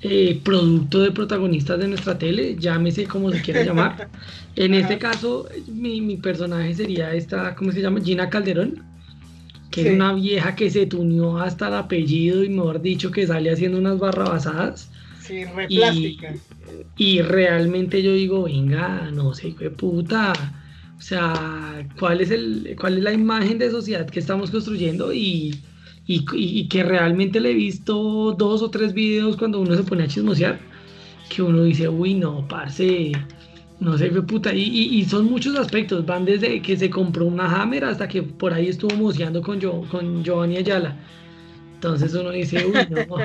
eh, 0.00 0.40
producto 0.42 1.00
de 1.00 1.10
protagonistas 1.10 1.78
de 1.78 1.88
nuestra 1.88 2.18
tele, 2.18 2.56
llámese 2.58 3.04
como 3.04 3.30
se 3.30 3.42
quiera 3.42 3.62
llamar. 3.62 4.08
En 4.56 4.72
este 4.72 4.98
caso, 4.98 5.48
mi, 5.66 6.00
mi, 6.00 6.16
personaje 6.16 6.72
sería 6.74 7.12
esta, 7.12 7.56
¿cómo 7.56 7.72
se 7.72 7.80
llama? 7.80 8.00
Gina 8.00 8.30
Calderón 8.30 8.84
que 9.74 9.88
es 9.88 9.94
una 9.94 10.12
vieja 10.12 10.54
que 10.54 10.70
se 10.70 10.86
tuneó 10.86 11.38
hasta 11.38 11.68
el 11.68 11.74
apellido 11.74 12.44
y 12.44 12.48
mejor 12.48 12.80
dicho 12.80 13.10
que 13.10 13.26
sale 13.26 13.50
haciendo 13.50 13.78
unas 13.78 13.98
barrabasadas. 13.98 14.90
Sí, 15.20 15.44
re 15.44 15.66
plástica. 15.66 16.34
Y, 16.96 17.22
realmente 17.22 18.02
yo 18.02 18.12
digo, 18.12 18.44
venga, 18.44 19.10
no 19.12 19.34
sé 19.34 19.54
qué 19.56 19.70
puta. 19.70 20.32
O 21.04 21.06
sea, 21.06 21.86
¿cuál 21.98 22.22
es, 22.22 22.30
el, 22.30 22.74
cuál 22.80 22.96
es 22.96 23.04
la 23.04 23.12
imagen 23.12 23.58
de 23.58 23.70
sociedad 23.70 24.08
que 24.08 24.20
estamos 24.20 24.50
construyendo? 24.50 25.12
Y, 25.12 25.54
y, 26.06 26.66
que 26.68 26.82
realmente 26.82 27.40
le 27.40 27.50
he 27.50 27.54
visto 27.54 28.32
dos 28.32 28.62
o 28.62 28.70
tres 28.70 28.94
videos 28.94 29.36
cuando 29.36 29.60
uno 29.60 29.76
se 29.76 29.82
pone 29.82 30.04
a 30.04 30.06
chismosear, 30.06 30.58
que 31.28 31.42
uno 31.42 31.64
dice, 31.64 31.90
uy, 31.90 32.14
no, 32.14 32.48
parce, 32.48 33.12
no 33.80 33.98
sé 33.98 34.08
qué 34.08 34.22
puta. 34.22 34.54
Y, 34.54 35.04
son 35.04 35.26
muchos 35.26 35.58
aspectos. 35.58 36.06
Van 36.06 36.24
desde 36.24 36.62
que 36.62 36.74
se 36.74 36.88
compró 36.88 37.26
una 37.26 37.54
Hammer 37.54 37.84
hasta 37.84 38.08
que 38.08 38.22
por 38.22 38.54
ahí 38.54 38.68
estuvo 38.68 38.96
moceando 38.96 39.42
con, 39.42 39.60
yo, 39.60 39.82
con 39.90 40.24
Giovanni 40.24 40.56
Ayala. 40.56 40.96
Entonces 41.74 42.14
uno 42.14 42.30
dice, 42.30 42.64
uy, 42.64 42.78
no. 42.88 43.18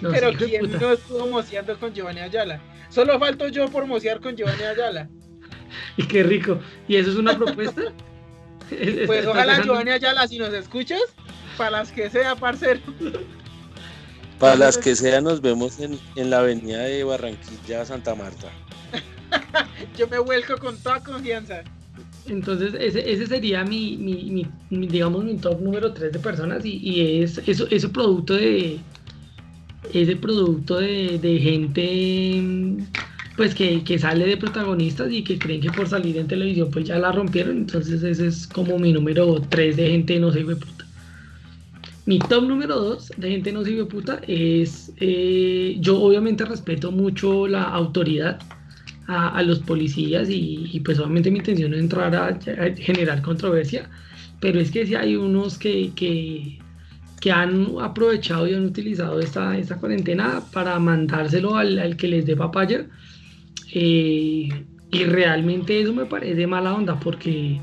no 0.00 0.10
Pero 0.10 0.32
¿quién 0.32 0.72
no 0.80 0.92
estuvo 0.92 1.26
moceando 1.26 1.78
con 1.78 1.92
Giovanni 1.92 2.20
Ayala? 2.20 2.58
Solo 2.88 3.18
falto 3.18 3.48
yo 3.48 3.68
por 3.68 3.86
mocear 3.86 4.18
con 4.18 4.34
Giovanni 4.34 4.62
Ayala. 4.62 5.10
y 5.96 6.04
qué 6.04 6.22
rico. 6.22 6.58
¿Y 6.88 6.96
eso 6.96 7.10
es 7.10 7.16
una 7.16 7.36
propuesta? 7.36 7.82
pues 9.06 9.26
ojalá 9.26 9.62
Giovanni 9.62 9.90
Ayala, 9.90 10.26
si 10.26 10.38
nos 10.38 10.52
escuchas, 10.52 11.02
para 11.56 11.70
las 11.70 11.92
que 11.92 12.10
sea, 12.10 12.36
parcero. 12.36 12.80
Para 14.38 14.56
las 14.56 14.78
que 14.78 14.96
sea, 14.96 15.20
nos 15.20 15.40
vemos 15.40 15.78
en, 15.80 15.98
en 16.16 16.30
la 16.30 16.40
avenida 16.40 16.80
de 16.80 17.04
Barranquilla, 17.04 17.84
Santa 17.84 18.14
Marta. 18.14 18.48
Yo 19.96 20.08
me 20.08 20.18
vuelco 20.18 20.56
con 20.58 20.76
toda 20.78 21.02
confianza. 21.02 21.62
Entonces, 22.28 22.74
ese, 22.78 23.26
sería 23.26 23.64
mi, 23.64 24.46
digamos, 24.70 25.24
mi 25.24 25.36
top 25.36 25.60
número 25.60 25.92
3 25.92 26.12
de 26.12 26.18
personas 26.18 26.64
y, 26.64 27.22
es 27.22 27.38
eso, 27.46 27.66
ese 27.70 27.88
producto 27.88 28.34
de 28.34 28.78
ese 29.92 30.14
producto 30.14 30.78
de, 30.78 31.40
gente 31.42 32.42
pues 33.36 33.54
que, 33.54 33.98
sale 33.98 34.26
de 34.26 34.36
protagonistas 34.36 35.10
y 35.10 35.22
que 35.24 35.38
creen 35.38 35.60
que 35.60 35.72
por 35.72 35.88
salir 35.88 36.16
en 36.18 36.26
televisión 36.28 36.70
pues 36.70 36.86
ya 36.86 36.98
la 36.98 37.12
rompieron. 37.12 37.56
Entonces 37.58 38.02
ese 38.02 38.26
es 38.26 38.46
como 38.46 38.78
mi 38.78 38.92
número 38.92 39.40
3 39.48 39.76
de 39.76 39.90
gente 39.90 40.18
no 40.20 40.32
sirve 40.32 40.56
puta. 40.56 40.84
Mi 42.04 42.18
top 42.18 42.44
número 42.44 42.78
2 42.78 43.12
de 43.16 43.30
gente 43.30 43.52
no 43.52 43.64
sirve 43.64 43.84
puta 43.86 44.20
es, 44.26 44.92
eh, 44.98 45.76
yo 45.80 46.00
obviamente 46.00 46.44
respeto 46.44 46.90
mucho 46.90 47.46
la 47.46 47.62
autoridad 47.62 48.40
a, 49.06 49.42
los 49.42 49.58
policías 49.60 50.28
y, 50.30 50.80
pues 50.84 50.98
obviamente 50.98 51.30
mi 51.30 51.38
intención 51.38 51.74
es 51.74 51.80
entrar 51.80 52.14
a, 52.14 52.38
generar 52.76 53.20
controversia, 53.22 53.88
pero 54.40 54.60
es 54.60 54.70
que 54.70 54.86
si 54.86 54.94
hay 54.94 55.16
unos 55.16 55.58
que, 55.58 55.92
que, 55.94 56.58
han 57.30 57.68
aprovechado 57.80 58.48
y 58.48 58.54
han 58.54 58.64
utilizado 58.64 59.20
esta, 59.20 59.56
esta 59.56 59.76
cuarentena 59.76 60.42
para 60.52 60.78
mandárselo 60.80 61.56
al, 61.56 61.96
que 61.96 62.08
les 62.08 62.26
dé 62.26 62.36
papaya. 62.36 62.86
Eh, 63.74 64.48
y 64.90 65.04
realmente 65.04 65.80
eso 65.80 65.94
me 65.94 66.04
parece 66.04 66.46
mala 66.46 66.74
onda 66.74 67.00
porque 67.00 67.60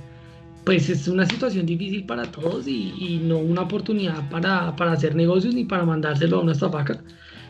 pues 0.66 0.90
es 0.90 1.08
una 1.08 1.26
situación 1.26 1.66
difícil 1.66 2.06
para 2.06 2.24
todos 2.24 2.68
y, 2.68 3.20
no 3.24 3.38
una 3.38 3.62
oportunidad 3.62 4.30
para, 4.30 4.76
para, 4.76 4.92
hacer 4.92 5.16
negocios 5.16 5.56
ni 5.56 5.66
para 5.66 5.86
mandárselo 5.86 6.38
a 6.38 6.42
una 6.42 6.52
estafaca. 6.52 7.02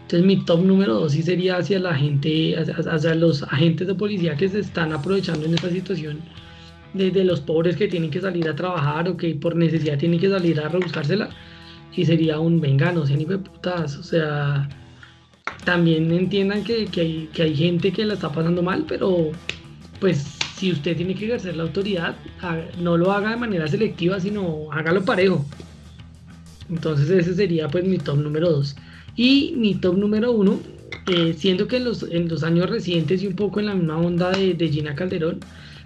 Entonces 0.02 0.26
mi 0.26 0.44
top 0.46 0.64
número 0.64 0.96
dos 0.96 1.12
sí 1.12 1.22
sería 1.22 1.58
hacia 1.58 1.80
la 1.80 1.94
gente, 1.96 2.56
hacia, 2.58 3.16
los 3.16 3.44
agentes 3.44 3.88
de 3.88 3.96
policía 3.96 4.36
que 4.36 4.50
se 4.50 4.60
están 4.60 4.92
aprovechando 4.94 5.46
en 5.46 5.54
esta 5.54 5.70
situación 5.70 6.20
de, 6.94 7.24
los 7.24 7.42
pobres 7.42 7.76
que 7.76 7.88
tienen 7.88 8.10
que 8.10 8.20
salir 8.22 8.48
a 8.50 8.56
trabajar 8.56 9.08
o 9.08 9.18
que 9.18 9.36
por 9.36 9.56
necesidad 9.56 9.98
tienen 9.98 10.20
que 10.20 10.30
salir 10.30 10.60
a 10.60 10.70
rebuscársela. 10.70 11.30
Y 11.96 12.06
sería 12.06 12.40
un 12.40 12.62
venga, 12.62 12.92
no 12.92 13.06
sean 13.06 13.24
putas. 13.44 13.98
O 13.98 14.04
sea, 14.04 14.68
también 15.66 16.12
entiendan 16.12 16.64
que, 16.64 16.88
hay, 16.96 17.30
que 17.34 17.42
hay 17.42 17.56
gente 17.56 17.92
que 17.92 18.06
la 18.06 18.16
está 18.16 18.32
pasando 18.32 18.62
mal, 18.62 18.86
pero 18.88 19.32
pues 20.00 20.40
si 20.60 20.72
usted 20.72 20.98
tiene 20.98 21.16
que 21.16 21.26
ejercer 21.26 21.56
la 21.56 21.64
autoridad, 21.64 22.16
no 22.82 22.98
lo 22.98 23.12
haga 23.12 23.32
de 23.32 23.38
manera 23.38 23.68
selectiva, 23.68 24.20
sino 24.20 24.72
hágalo 24.72 25.06
parejo. 25.06 25.46
Entonces 26.70 27.10
ese 27.10 27.34
sería 27.34 27.68
pues 27.70 27.86
mi 27.86 27.98
top 27.98 28.18
número 28.18 28.52
dos. 28.52 28.76
Y 29.16 29.54
mi 29.58 29.76
top 29.76 29.98
número 29.98 30.32
uno, 30.32 30.60
eh, 31.08 31.34
siendo 31.38 31.68
que 31.68 31.78
en 31.78 31.86
los, 31.86 32.04
en 32.04 32.28
los 32.28 32.44
años 32.44 32.70
recientes 32.70 33.24
y 33.24 33.28
un 33.28 33.36
poco 33.36 33.60
en 33.60 33.68
la 33.68 33.76
misma 33.76 33.98
onda 33.98 34.32
de, 34.32 34.70
Gina 34.70 34.96
Calderón, 34.96 35.40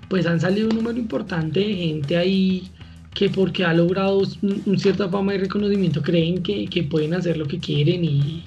pues 0.10 0.26
han 0.26 0.40
salido 0.40 0.70
un 0.70 0.76
número 0.76 0.98
importante 0.98 1.60
de 1.60 1.76
gente 1.76 2.18
ahí 2.18 2.70
que 3.14 3.30
porque 3.30 3.64
ha 3.64 3.74
logrado 3.74 4.24
un, 4.42 4.80
cierta 4.80 5.08
fama 5.08 5.36
y 5.36 5.38
reconocimiento 5.38 6.02
creen 6.02 6.42
que, 6.42 6.88
pueden 6.90 7.14
hacer 7.14 7.38
lo 7.38 7.46
que 7.46 7.60
quieren 7.60 8.04
y, 8.04 8.44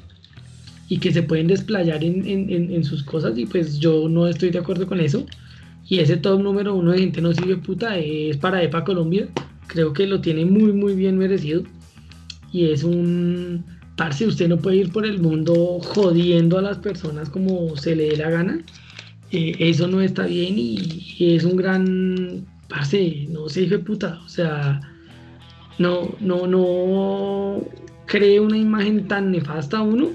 que 0.99 1.13
se 1.13 1.23
pueden 1.23 1.49
desplayar 1.49 2.03
en, 2.05 2.85
sus 2.85 3.03
cosas 3.03 3.37
y 3.37 3.47
pues 3.47 3.79
yo 3.79 4.09
no 4.09 4.27
estoy 4.29 4.51
de 4.51 4.59
acuerdo 4.59 4.87
con 4.87 5.01
eso. 5.01 5.27
Y 5.89 5.99
ese 5.99 6.17
top 6.17 6.41
número 6.41 6.75
uno 6.75 6.93
de 6.93 6.99
gente 6.99 7.21
no 7.21 7.33
sirve 7.33 7.57
puta 7.57 7.99
es 7.99 8.37
para 8.37 8.63
EPA 8.63 8.85
Colombia. 8.85 9.29
Creo 9.67 9.93
que 9.93 10.07
lo 10.07 10.21
tiene 10.21 10.45
muy 10.45 10.73
muy 10.73 10.95
bien 10.95 11.19
merecido. 11.19 11.63
Y 12.53 12.71
es 12.71 12.85
un, 12.85 13.65
parce, 13.97 14.27
usted 14.27 14.49
no 14.49 14.59
puede 14.59 14.77
ir 14.77 14.93
por 14.93 15.07
el 15.07 15.21
mundo 15.21 15.81
jodiendo 15.83 16.59
a 16.59 16.63
las 16.63 16.79
personas 16.79 17.31
como 17.31 17.77
se 17.77 17.97
le 17.97 18.11
dé 18.11 18.17
la 18.17 18.31
gana. 18.31 18.61
Eh, 19.33 19.57
eso 19.59 19.89
no 19.89 20.01
está 20.01 20.27
bien 20.27 20.55
y, 20.57 21.17
es 21.19 21.45
un 21.45 21.57
gran, 21.57 22.47
parce, 22.69 23.27
no 23.31 23.49
sé, 23.49 23.63
hijo 23.63 23.77
de 23.77 23.85
puta. 23.85 24.21
O 24.25 24.29
sea, 24.29 24.81
no, 25.79 26.15
no, 26.21 26.47
no 26.47 27.63
cree 28.07 28.41
una 28.41 28.57
imagen 28.57 29.09
tan 29.09 29.33
nefasta 29.33 29.79
a 29.79 29.83
uno, 29.83 30.11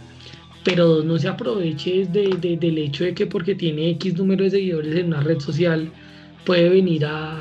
pero 0.63 1.03
no 1.03 1.17
se 1.17 1.27
aproveche 1.27 2.05
del 2.05 2.77
hecho 2.77 3.03
de 3.03 3.13
que 3.13 3.25
porque 3.25 3.55
tiene 3.55 3.89
X 3.91 4.17
número 4.17 4.43
de 4.43 4.51
seguidores 4.51 4.95
en 4.95 5.07
una 5.07 5.21
red 5.21 5.39
social 5.39 5.91
puede 6.45 6.69
venir 6.69 7.05
a, 7.05 7.39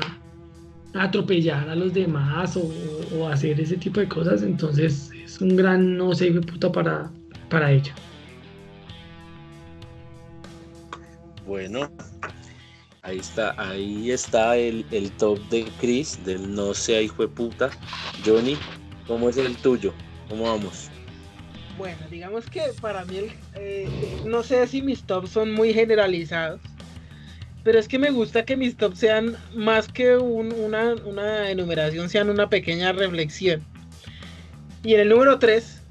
atropellar 0.93 1.69
a 1.69 1.75
los 1.75 1.93
demás 1.93 2.57
o, 2.57 3.27
hacer 3.27 3.59
ese 3.59 3.77
tipo 3.77 3.99
de 3.99 4.07
cosas. 4.07 4.41
Entonces, 4.41 5.11
un 5.39 5.55
gran 5.55 5.97
no 5.97 6.13
sé 6.13 6.31
puta 6.31 6.71
para, 6.71 7.11
para 7.49 7.71
ella. 7.71 7.93
Bueno, 11.45 11.91
ahí 13.01 13.17
está, 13.17 13.53
ahí 13.57 14.11
está 14.11 14.57
el, 14.57 14.85
top 15.17 15.39
de 15.49 15.65
Chris, 15.79 16.19
del 16.25 16.53
no 16.53 16.73
sé 16.73 17.03
hijo 17.03 17.23
de 17.23 17.29
puta. 17.29 17.69
Johnny, 18.25 18.57
¿cómo 19.07 19.29
es 19.29 19.37
el 19.37 19.55
tuyo? 19.57 19.93
¿Cómo 20.29 20.43
vamos? 20.43 20.90
Bueno, 21.77 21.99
digamos 22.09 22.49
que 22.49 22.61
para 22.79 23.05
mí, 23.05 23.27
eh, 23.55 23.87
no 24.25 24.43
sé 24.43 24.67
si 24.67 24.81
mis 24.81 25.03
tops 25.03 25.31
son 25.31 25.51
muy 25.51 25.73
generalizados, 25.73 26.61
pero 27.63 27.79
es 27.79 27.87
que 27.87 27.99
me 27.99 28.11
gusta 28.11 28.43
que 28.45 28.57
mis 28.57 28.75
tops 28.75 28.99
sean 28.99 29.35
más 29.55 29.87
que 29.87 30.17
una, 30.17 31.49
enumeración, 31.49 32.09
sean 32.09 32.29
una 32.29 32.49
pequeña 32.49 32.91
reflexión. 32.91 33.63
Y 34.83 34.95
en 34.95 35.01
el 35.01 35.09
número 35.09 35.37
3, 35.37 35.81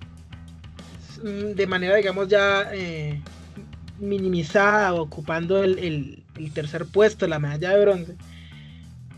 mm, 1.22 1.28
de 1.54 1.66
manera, 1.66 1.96
digamos, 1.96 2.28
ya 2.28 2.68
eh, 2.72 3.20
minimizada, 4.00 4.94
ocupando 4.94 5.62
el, 5.62 6.22
tercer 6.54 6.86
puesto, 6.86 7.26
la 7.28 7.38
medalla 7.38 7.70
de 7.70 7.80
bronce, 7.80 8.16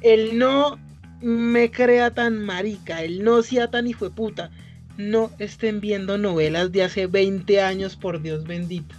el 0.03 0.37
no 0.37 0.79
me 1.21 1.71
crea 1.71 2.13
tan 2.13 2.45
marica, 2.45 3.03
el 3.03 3.23
no 3.23 3.43
sea 3.43 3.71
tan 3.71 3.87
hijo 3.87 4.07
de 4.07 4.11
puta, 4.11 4.51
no 4.97 5.31
estén 5.39 5.81
viendo 5.81 6.19
novelas 6.19 6.73
de 6.73 6.83
hace 6.83 7.07
20 7.07 7.61
años, 7.61 7.97
por 7.97 8.21
Dios 8.23 8.45
bendito. 8.45 8.95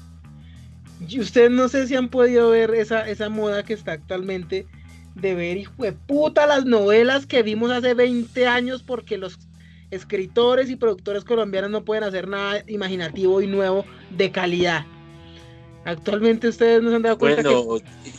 Y 1.08 1.20
ustedes 1.20 1.52
no 1.52 1.68
sé 1.68 1.88
si 1.88 1.96
han 1.96 2.10
podido 2.10 2.50
ver 2.50 2.74
esa, 2.74 3.08
esa 3.10 3.30
moda 3.30 3.64
que 3.64 3.74
está 3.74 3.94
actualmente 3.94 4.66
de 5.16 5.36
ver, 5.36 5.58
hijo 5.58 5.84
de 5.84 5.92
puta, 5.94 6.48
las 6.48 6.66
novelas 6.66 7.26
que 7.26 7.44
vimos 7.44 7.72
hace 7.72 7.94
20 7.94 8.48
años 8.48 8.84
porque 8.84 9.18
los 9.18 9.38
escritores 9.92 10.70
y 10.70 10.76
productores 10.76 11.24
colombianos 11.24 11.70
no 11.70 11.86
pueden 11.86 12.04
hacer 12.04 12.28
nada 12.28 12.64
imaginativo 12.68 13.42
y 13.42 13.48
nuevo 13.48 13.86
de 14.10 14.32
calidad. 14.32 14.86
Actualmente 15.86 16.48
ustedes 16.48 16.82
no 16.82 16.90
se 16.90 16.96
han 16.96 17.02
dado 17.02 17.18
cuenta 17.18 17.42
Bueno, 17.42 17.78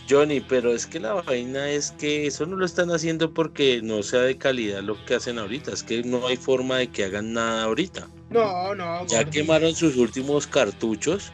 Johnny, 0.09 0.41
pero 0.41 0.73
es 0.75 0.87
que 0.87 1.01
la 1.01 1.15
vaina 1.15 1.71
es 1.71 1.93
que 1.93 2.27
eso 2.27 2.45
no 2.45 2.57
lo 2.57 2.67
están 2.67 2.91
haciendo 2.91 3.33
porque 3.33 3.81
no 3.83 4.03
sea 4.03 4.21
de 4.21 4.37
calidad 4.37 4.83
lo 4.83 5.03
que 5.07 5.15
hacen 5.15 5.39
ahorita. 5.39 5.73
Es 5.73 5.83
que 5.83 6.03
no 6.03 6.27
hay 6.27 6.37
forma 6.37 6.79
de 6.79 6.89
que 6.89 7.05
hagan 7.05 7.33
nada 7.33 7.65
ahorita. 7.65 8.09
No, 8.31 8.75
no. 8.75 9.07
Ya 9.07 9.25
quemaron 9.25 9.75
sus 9.75 9.97
últimos 9.97 10.47
cartuchos 10.47 11.33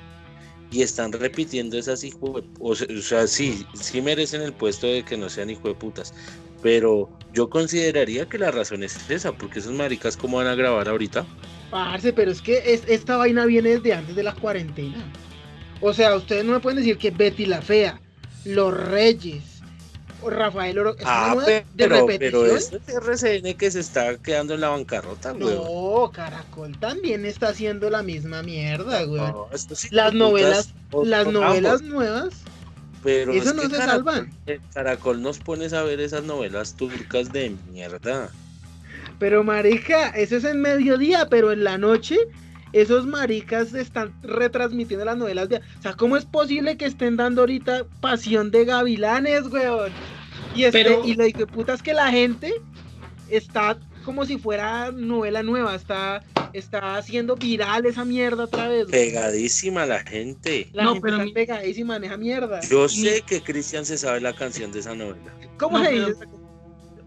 y 0.70 0.82
están 0.82 1.10
repitiendo 1.12 1.76
esas 1.76 2.04
hijo 2.04 2.44
o 2.60 2.74
sea, 2.76 2.86
o 2.96 3.02
sea, 3.02 3.26
sí, 3.26 3.66
sí 3.74 4.00
merecen 4.00 4.42
el 4.42 4.52
puesto 4.52 4.86
de 4.86 5.02
que 5.04 5.16
no 5.16 5.28
sean 5.28 5.50
hijo 5.50 5.66
de 5.66 5.74
putas. 5.74 6.14
Pero 6.62 7.10
yo 7.32 7.50
consideraría 7.50 8.28
que 8.28 8.38
la 8.38 8.52
razón 8.52 8.84
es 8.84 9.10
esa, 9.10 9.32
porque 9.32 9.58
esos 9.58 9.72
maricas 9.72 10.16
cómo 10.16 10.36
van 10.36 10.46
a 10.46 10.54
grabar 10.54 10.88
ahorita. 10.88 11.26
Parce, 11.70 12.12
pero 12.12 12.30
es 12.30 12.40
que 12.40 12.58
es- 12.74 12.84
esta 12.86 13.16
vaina 13.16 13.46
viene 13.46 13.70
desde 13.70 13.94
antes 13.94 14.14
de 14.14 14.22
la 14.22 14.34
cuarentena. 14.34 15.04
O 15.80 15.92
sea, 15.94 16.14
ustedes 16.16 16.44
no 16.44 16.52
me 16.52 16.60
pueden 16.60 16.78
decir 16.78 16.98
que 16.98 17.10
Betty 17.10 17.46
la 17.46 17.62
Fea, 17.62 18.00
Los 18.44 18.72
Reyes, 18.74 19.42
o 20.22 20.28
Rafael 20.28 20.78
Oro... 20.78 20.94
¿es 20.96 21.02
una 21.02 21.30
Ah, 21.30 21.34
moda 21.34 21.46
de 21.46 21.64
pero, 21.76 22.06
repetición? 22.06 22.42
pero 22.86 23.12
es 23.12 23.22
el 23.22 23.36
RCN 23.42 23.54
que 23.56 23.70
se 23.70 23.80
está 23.80 24.16
quedando 24.18 24.52
en 24.54 24.60
la 24.60 24.68
bancarrota, 24.68 25.32
güey. 25.32 25.54
No, 25.54 26.10
Caracol 26.12 26.78
también 26.78 27.24
está 27.24 27.48
haciendo 27.48 27.88
la 27.88 28.02
misma 28.02 28.42
mierda, 28.42 29.02
güey. 29.04 29.22
No, 29.22 29.48
hijos 29.54 29.88
Las 29.92 30.12
novelas, 30.12 30.74
putas, 30.90 31.08
las 31.08 31.26
novelas 31.28 31.80
ambos, 31.80 31.82
nuevas, 31.94 32.34
pero 33.02 33.32
eso 33.32 33.48
es 33.50 33.54
no 33.54 33.62
que 33.62 33.68
se 33.70 33.74
Caracol- 33.76 33.86
salvan. 33.86 34.30
eh, 34.46 34.60
Caracol 34.74 35.22
nos 35.22 35.38
pones 35.38 35.72
a 35.72 35.82
ver 35.84 36.00
esas 36.00 36.24
novelas 36.24 36.74
turcas 36.74 37.32
de 37.32 37.56
mierda. 37.72 38.30
Pero 39.18 39.42
marica, 39.42 40.10
eso 40.10 40.36
es 40.36 40.44
en 40.44 40.60
mediodía, 40.60 41.28
pero 41.30 41.52
en 41.52 41.64
la 41.64 41.78
noche 41.78 42.18
esos 42.72 43.06
maricas 43.06 43.74
están 43.74 44.12
retransmitiendo 44.22 45.04
las 45.04 45.16
novelas 45.16 45.48
de... 45.48 45.56
O 45.56 45.82
sea, 45.82 45.94
¿cómo 45.94 46.16
es 46.16 46.24
posible 46.24 46.76
que 46.76 46.84
estén 46.86 47.16
dando 47.16 47.42
ahorita 47.42 47.84
Pasión 48.00 48.50
de 48.50 48.64
Gavilanes, 48.64 49.46
weón? 49.50 49.90
Y, 50.54 50.64
este, 50.64 50.84
Pero- 50.84 51.02
y 51.04 51.14
lo 51.14 51.24
que 51.26 51.46
puta 51.46 51.74
es 51.74 51.82
que 51.82 51.94
la 51.94 52.10
gente 52.10 52.52
está 53.28 53.78
como 54.04 54.24
si 54.24 54.38
fuera 54.38 54.90
novela 54.92 55.42
nueva, 55.42 55.74
está, 55.74 56.24
está 56.54 56.96
haciendo 56.96 57.36
viral 57.36 57.84
esa 57.86 58.04
mierda 58.04 58.44
otra 58.44 58.66
vez. 58.68 58.78
weón. 58.86 58.90
Pegadísima 58.90 59.84
la 59.86 60.00
gente. 60.00 60.68
La 60.72 60.84
No, 60.84 60.92
gente 60.94 61.02
pero 61.02 61.14
está 61.16 61.24
mi- 61.26 61.32
pegadísima 61.32 61.96
en 61.96 62.04
esa 62.04 62.16
mierda. 62.16 62.60
Yo 62.62 62.88
sé 62.88 63.22
que 63.26 63.42
Cristian 63.42 63.84
se 63.84 63.98
sabe 63.98 64.20
la 64.20 64.32
canción 64.32 64.72
de 64.72 64.80
esa 64.80 64.94
novela. 64.94 65.32
¿Cómo 65.58 65.78
No, 65.78 65.84
se 65.84 65.90
pero- 65.90 66.06
dice? 66.08 66.24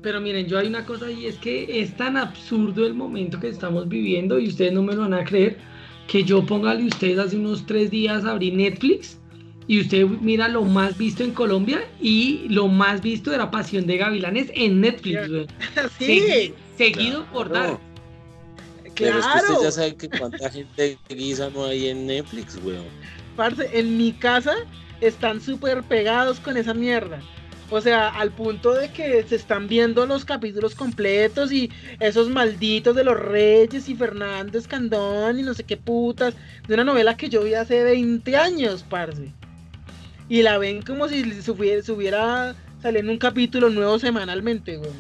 Pero 0.04 0.20
miren, 0.22 0.46
yo 0.48 0.60
hay 0.60 0.68
una 0.68 0.86
cosa 0.86 1.10
y 1.10 1.26
es 1.26 1.38
que 1.38 1.82
es 1.82 1.96
tan 1.98 2.18
absurdo 2.18 2.86
el 2.86 2.94
momento 2.94 3.40
que 3.40 3.48
estamos 3.48 3.88
viviendo 3.88 4.38
y 4.38 4.50
ustedes 4.50 4.74
no 4.74 4.84
me 4.84 4.94
lo 4.94 5.02
van 5.02 5.14
a 5.14 5.24
creer 5.24 5.58
que 6.08 6.24
yo 6.24 6.46
póngale 6.46 6.84
ustedes 6.86 7.18
hace 7.18 7.38
unos 7.38 7.66
tres 7.66 7.90
días 7.90 8.26
abrí 8.26 8.52
Netflix 8.52 9.18
y 9.66 9.80
usted 9.80 10.06
mira 10.06 10.50
lo 10.50 10.64
más 10.64 10.98
visto 10.98 11.24
en 11.24 11.32
Colombia 11.32 11.82
y 12.02 12.48
lo 12.50 12.68
más 12.68 13.02
visto 13.02 13.34
era 13.34 13.50
Pasión 13.50 13.88
de 13.88 13.96
Gavilanes 13.98 14.52
en 14.54 14.82
Netflix, 14.82 15.30
güey. 15.30 15.48
Sí, 15.98 16.06
Segui- 16.20 16.54
seguido 16.78 17.26
por 17.32 17.50
Claro. 17.50 17.68
Dark. 17.70 17.80
Pero 18.96 19.18
es 19.20 19.26
que 19.26 19.32
claro. 19.32 19.54
usted 19.54 19.64
ya 19.66 19.72
sabe 19.72 19.96
que 19.96 20.10
cuánta 20.10 20.50
gente 20.52 20.98
guisa 21.10 21.50
no 21.50 21.64
hay 21.66 21.88
en 21.88 22.06
Netflix, 22.08 22.60
weón. 22.64 22.84
Parce, 23.38 23.68
en 23.74 23.98
mi 23.98 24.12
casa 24.12 24.54
están 25.02 25.40
súper 25.42 25.82
pegados 25.84 26.40
con 26.42 26.58
esa 26.58 26.74
mierda. 26.74 27.20
O 27.74 27.82
sea, 27.82 28.10
al 28.10 28.32
punto 28.32 28.76
de 28.76 28.92
que 28.92 29.24
se 29.24 29.36
están 29.36 29.68
viendo 29.68 30.06
los 30.06 30.26
capítulos 30.26 30.76
completos 30.76 31.52
y 31.52 31.72
esos 32.00 32.30
malditos 32.30 32.96
de 32.96 33.04
los 33.04 33.20
Reyes 33.20 33.90
y 33.90 33.96
Fernando 33.96 34.60
Escandón 34.60 35.40
y 35.40 35.42
no 35.42 35.56
sé 35.56 35.64
qué 35.64 35.76
putas. 35.76 36.36
De 36.68 36.76
una 36.76 36.84
novela 36.84 37.18
que 37.18 37.30
yo 37.30 37.44
vi 37.44 37.56
hace 37.56 37.84
20 37.84 38.38
años, 38.38 38.86
parce. 38.88 39.32
Y 40.30 40.44
la 40.44 40.60
ven 40.60 40.84
como 40.84 41.10
si 41.10 41.42
subiera, 41.42 41.82
subiera 41.82 42.56
saliendo 42.84 43.12
un 43.12 43.18
capítulo 43.18 43.72
nuevo 43.72 43.98
semanalmente, 43.98 44.78
güey. 44.78 44.92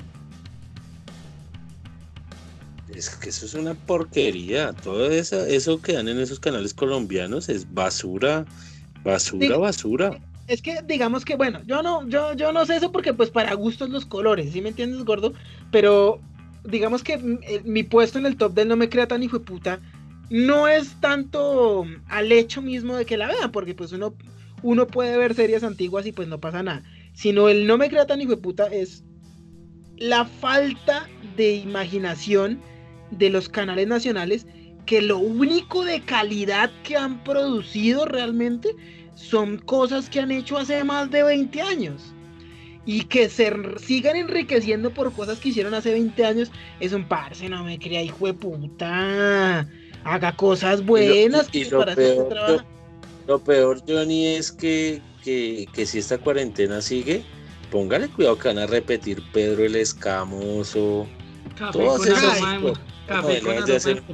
Es 2.95 3.11
que 3.11 3.29
eso 3.29 3.45
es 3.45 3.53
una 3.53 3.75
porquería. 3.75 4.73
Todo 4.73 5.11
eso, 5.11 5.45
eso 5.45 5.79
que 5.79 5.93
dan 5.93 6.07
en 6.07 6.19
esos 6.19 6.39
canales 6.39 6.73
colombianos 6.73 7.49
es 7.49 7.71
basura, 7.71 8.45
basura, 9.03 9.57
basura. 9.57 10.19
Es 10.48 10.61
que 10.61 10.82
digamos 10.86 11.24
que, 11.24 11.36
bueno, 11.36 11.61
yo 11.65 11.82
no, 11.82 12.07
yo, 12.07 12.34
yo 12.34 12.52
no 12.52 12.65
sé 12.65 12.76
eso 12.76 12.91
porque 12.91 13.14
pues 13.14 13.30
para 13.30 13.53
gustos 13.53 13.90
los 13.90 14.06
colores, 14.06 14.52
¿sí 14.52 14.61
me 14.61 14.70
entiendes, 14.70 15.03
gordo? 15.06 15.34
Pero 15.72 16.20
digamos 16.65 17.03
que 17.03 17.18
mm, 17.18 17.40
eh, 17.44 17.61
mi 17.64 17.84
puesto 17.84 18.20
en 18.20 18.26
el 18.26 18.38
top 18.38 18.53
del 18.53 18.68
no 18.68 18.76
me 18.76 18.90
crea 18.90 19.07
tan 19.07 19.24
hijo 19.24 19.40
de 19.40 19.45
puta 19.45 19.80
no 20.30 20.68
es 20.68 20.99
tanto 20.99 21.86
al 22.07 22.32
hecho 22.32 22.61
mismo 22.61 22.95
de 22.95 23.06
que 23.06 23.18
la 23.18 23.28
vean, 23.28 23.52
porque 23.52 23.76
pues 23.76 23.91
uno, 23.91 24.15
uno 24.64 24.88
puede 24.88 25.18
ver 25.18 25.36
series 25.36 25.64
antiguas 25.64 26.06
y 26.07 26.11
pues 26.11 26.28
no 26.28 26.40
pasa 26.40 26.64
nada. 26.64 26.84
Sino 27.14 27.49
el 27.49 27.68
no 27.68 27.78
me 27.78 27.90
crea 27.90 28.07
tan 28.07 28.22
hijo 28.22 28.32
de 28.32 28.38
puta 28.38 28.65
es 28.65 29.03
la 29.98 30.26
falta 30.26 31.07
de 31.36 31.56
imaginación 31.57 32.61
de 33.11 33.30
los 33.30 33.48
canales 33.48 33.88
nacionales 33.88 34.48
que 34.86 35.02
lo 35.02 35.20
único 35.20 35.86
de 35.86 36.02
calidad 36.02 36.72
que 36.84 36.98
han 36.98 37.24
producido 37.24 38.06
realmente 38.06 38.70
son 39.15 39.57
cosas 39.57 40.10
que 40.10 40.19
han 40.19 40.31
hecho 40.31 40.57
hace 40.57 40.84
más 40.84 41.10
de 41.11 41.23
20 41.23 41.61
años. 41.61 42.14
Y 42.85 43.03
que 43.03 43.30
se 43.30 43.52
sigan 43.80 44.18
enriqueciendo 44.18 44.94
por 44.94 45.14
cosas 45.14 45.40
que 45.40 45.49
hicieron 45.49 45.73
hace 45.73 45.91
20 45.91 46.26
años 46.26 46.52
es 46.81 46.91
un 46.91 47.07
parce, 47.07 47.48
no 47.48 47.64
me 47.64 47.80
crea, 47.80 48.02
hijo 48.02 48.27
de 48.27 48.34
puta. 48.34 49.68
Haga 50.03 50.35
cosas 50.35 50.85
buenas. 50.85 51.48
y 51.53 51.64
lo 51.65 51.80
para 51.80 51.95
se 51.95 52.02
peor. 52.02 52.65
Lo 53.26 53.40
peor, 53.40 53.81
Johnny, 53.88 54.27
es 54.27 54.52
que, 54.52 55.02
que, 55.23 55.65
que 55.72 55.85
si 55.85 55.99
esta 55.99 56.18
cuarentena 56.18 56.81
sigue, 56.81 57.23
póngale 57.72 58.10
cuidado 58.10 58.38
que 58.38 58.49
van 58.49 58.60
a 58.60 58.68
repetir 58.68 59.23
Pedro 59.31 59.64
el 59.64 59.77
Escamoso. 59.77 61.07
Café 61.57 61.80
Todas 61.80 61.99
con 61.99 62.07
esas 62.07 62.41
aroma 62.41 62.73
café 63.07 63.40
con 63.41 63.52
aroma 63.52 63.65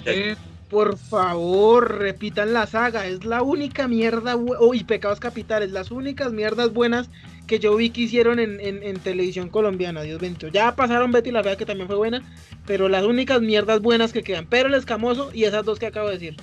de. 0.06 0.38
Por 0.70 0.98
favor, 0.98 1.98
repitan 1.98 2.54
la 2.54 2.68
saga. 2.68 3.08
Es 3.08 3.26
la 3.26 3.42
única 3.42 3.88
mierda. 3.88 4.36
Oh, 4.36 4.74
y 4.76 4.84
Pecados 4.84 5.20
Capitales. 5.20 5.72
Las 5.72 5.90
únicas 5.90 6.32
mierdas 6.32 6.72
buenas 6.74 7.10
que 7.48 7.58
yo 7.60 7.76
vi 7.76 7.90
que 7.90 8.02
hicieron 8.02 8.38
en, 8.40 8.60
en- 8.60 8.84
en 8.84 9.00
televisión 9.00 9.50
colombiana. 9.50 10.04
Dios 10.04 10.22
bendito. 10.22 10.48
Ya 10.50 10.76
pasaron 10.76 11.12
Betty 11.12 11.32
la 11.32 11.44
Fea, 11.44 11.58
que 11.58 11.66
también 11.66 11.88
fue 11.88 11.96
buena. 11.98 12.22
Pero 12.68 12.88
las 12.88 13.04
únicas 13.04 13.42
mierdas 13.42 13.82
buenas 13.82 14.14
que 14.14 14.22
quedan. 14.22 14.46
Pero 14.48 14.68
el 14.70 14.76
Escamoso 14.76 15.32
y 15.34 15.46
esas 15.46 15.66
dos 15.66 15.80
que 15.80 15.88
acabo 15.88 16.08
de 16.08 16.14
decir. 16.14 16.38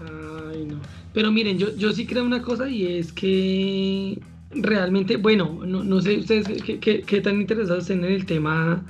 Ay, 0.00 0.64
no. 0.66 0.80
Pero 1.12 1.30
miren, 1.30 1.58
yo, 1.58 1.74
yo 1.76 1.92
sí 1.92 2.06
creo 2.06 2.24
una 2.24 2.42
cosa 2.42 2.68
y 2.68 2.98
es 2.98 3.12
que 3.12 4.18
realmente, 4.50 5.16
bueno, 5.16 5.60
no, 5.64 5.84
no 5.84 6.00
sé 6.00 6.18
ustedes 6.18 6.46
qué, 6.64 6.80
qué- 6.80 7.02
qué 7.02 7.20
tan 7.20 7.40
interesados 7.40 7.82
estén 7.84 8.04
en 8.04 8.12
el 8.12 8.26
tema 8.26 8.82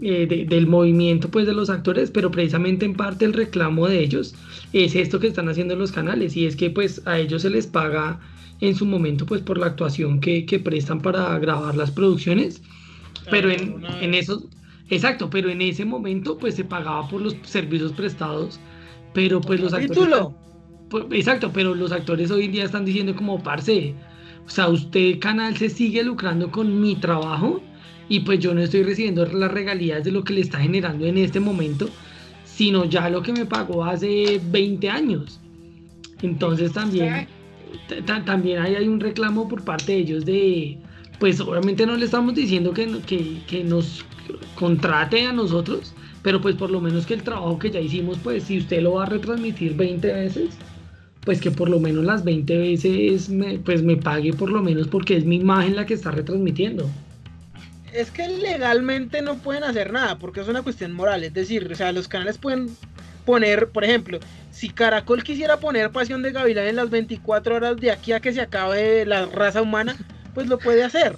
eh, 0.00 0.26
de- 0.26 0.44
del 0.46 0.66
movimiento 0.66 1.30
pues 1.30 1.46
de 1.46 1.54
los 1.54 1.70
actores, 1.70 2.10
pero 2.10 2.30
precisamente 2.30 2.84
en 2.86 2.96
parte 2.96 3.24
el 3.24 3.32
reclamo 3.32 3.86
de 3.88 4.00
ellos 4.00 4.34
es 4.72 4.94
esto 4.96 5.20
que 5.20 5.28
están 5.28 5.48
haciendo 5.48 5.76
los 5.76 5.92
canales 5.92 6.36
y 6.36 6.46
es 6.46 6.56
que 6.56 6.70
pues 6.70 7.02
a 7.06 7.18
ellos 7.18 7.42
se 7.42 7.50
les 7.50 7.66
paga 7.66 8.20
en 8.60 8.74
su 8.74 8.86
momento 8.86 9.26
pues 9.26 9.42
por 9.42 9.58
la 9.58 9.66
actuación 9.66 10.20
que, 10.20 10.46
que 10.46 10.58
prestan 10.60 11.00
para 11.02 11.38
grabar 11.38 11.76
las 11.76 11.90
producciones, 11.92 12.62
pero 13.28 13.50
en, 13.50 13.84
en 13.98 14.14
esos, 14.14 14.48
exacto, 14.88 15.30
pero 15.30 15.48
en 15.50 15.62
ese 15.62 15.84
momento 15.84 16.38
pues 16.38 16.54
se 16.56 16.64
pagaba 16.64 17.08
por 17.08 17.22
los 17.22 17.40
servicios 17.44 17.92
prestados, 17.92 18.62
pero 19.12 19.44
pues 19.44 19.60
los 19.60 19.74
actores... 19.74 20.08
Pues, 20.88 21.04
exacto, 21.12 21.52
pero 21.52 21.74
los 21.74 21.92
actores 21.92 22.30
hoy 22.30 22.44
en 22.46 22.52
día 22.52 22.64
están 22.64 22.84
diciendo 22.84 23.14
como, 23.16 23.42
parce, 23.42 23.98
o 24.46 24.50
sea, 24.50 24.68
usted 24.68 25.18
canal 25.20 25.56
se 25.56 25.70
sigue 25.70 26.02
lucrando 26.04 26.50
con 26.50 26.80
mi 26.80 27.00
trabajo 27.00 27.68
y 28.08 28.20
pues 28.20 28.38
yo 28.40 28.54
no 28.54 28.60
estoy 28.60 28.82
recibiendo 28.82 29.24
las 29.26 29.50
regalías 29.50 30.04
de 30.04 30.12
lo 30.12 30.24
que 30.24 30.34
le 30.34 30.40
está 30.40 30.58
generando 30.60 31.06
en 31.06 31.18
este 31.18 31.40
momento, 31.40 31.88
sino 32.44 32.84
ya 32.84 33.08
lo 33.10 33.22
que 33.22 33.32
me 33.32 33.46
pagó 33.46 33.84
hace 33.84 34.40
20 34.50 34.88
años. 34.90 35.40
Entonces 36.22 36.72
también, 36.72 37.26
ta- 38.06 38.24
también 38.24 38.58
hay, 38.60 38.74
hay 38.76 38.88
un 38.88 39.00
reclamo 39.00 39.48
por 39.48 39.64
parte 39.64 39.92
de 39.92 39.98
ellos 39.98 40.24
de, 40.24 40.78
pues 41.18 41.40
obviamente 41.40 41.86
no 41.86 41.96
le 41.96 42.04
estamos 42.04 42.34
diciendo 42.34 42.72
que, 42.72 43.00
que, 43.06 43.42
que 43.46 43.64
nos 43.64 44.04
contrate 44.54 45.26
a 45.26 45.32
nosotros, 45.32 45.92
pero 46.22 46.40
pues 46.40 46.54
por 46.56 46.70
lo 46.70 46.80
menos 46.80 47.06
que 47.06 47.14
el 47.14 47.22
trabajo 47.22 47.58
que 47.58 47.70
ya 47.70 47.80
hicimos, 47.80 48.18
pues 48.18 48.44
si 48.44 48.58
usted 48.58 48.82
lo 48.82 48.92
va 48.94 49.04
a 49.04 49.06
retransmitir 49.06 49.74
20 49.74 50.12
veces, 50.12 50.56
pues 51.24 51.40
que 51.40 51.50
por 51.50 51.68
lo 51.68 51.80
menos 51.80 52.04
las 52.04 52.24
20 52.24 52.56
veces 52.56 53.28
me, 53.28 53.58
pues 53.58 53.82
me 53.82 53.96
pague 53.96 54.32
por 54.34 54.50
lo 54.50 54.62
menos 54.62 54.88
porque 54.88 55.16
es 55.16 55.24
mi 55.24 55.36
imagen 55.36 55.76
la 55.76 55.86
que 55.86 55.94
está 55.94 56.10
retransmitiendo. 56.10 56.94
Es 57.94 58.10
que 58.10 58.26
legalmente 58.26 59.22
no 59.22 59.36
pueden 59.36 59.62
hacer 59.62 59.92
nada 59.92 60.18
porque 60.18 60.40
es 60.40 60.48
una 60.48 60.62
cuestión 60.62 60.92
moral. 60.92 61.22
Es 61.22 61.32
decir, 61.32 61.70
o 61.70 61.76
sea, 61.76 61.92
los 61.92 62.08
canales 62.08 62.38
pueden 62.38 62.76
poner, 63.24 63.68
por 63.68 63.84
ejemplo, 63.84 64.18
si 64.50 64.68
Caracol 64.68 65.22
quisiera 65.22 65.60
poner 65.60 65.92
Pasión 65.92 66.20
de 66.20 66.32
Gavilán 66.32 66.66
en 66.66 66.76
las 66.76 66.90
24 66.90 67.54
horas 67.54 67.76
de 67.76 67.92
aquí 67.92 68.12
a 68.12 68.18
que 68.18 68.32
se 68.32 68.40
acabe 68.40 69.06
la 69.06 69.26
raza 69.26 69.62
humana, 69.62 69.96
pues 70.34 70.48
lo 70.48 70.58
puede 70.58 70.82
hacer. 70.82 71.16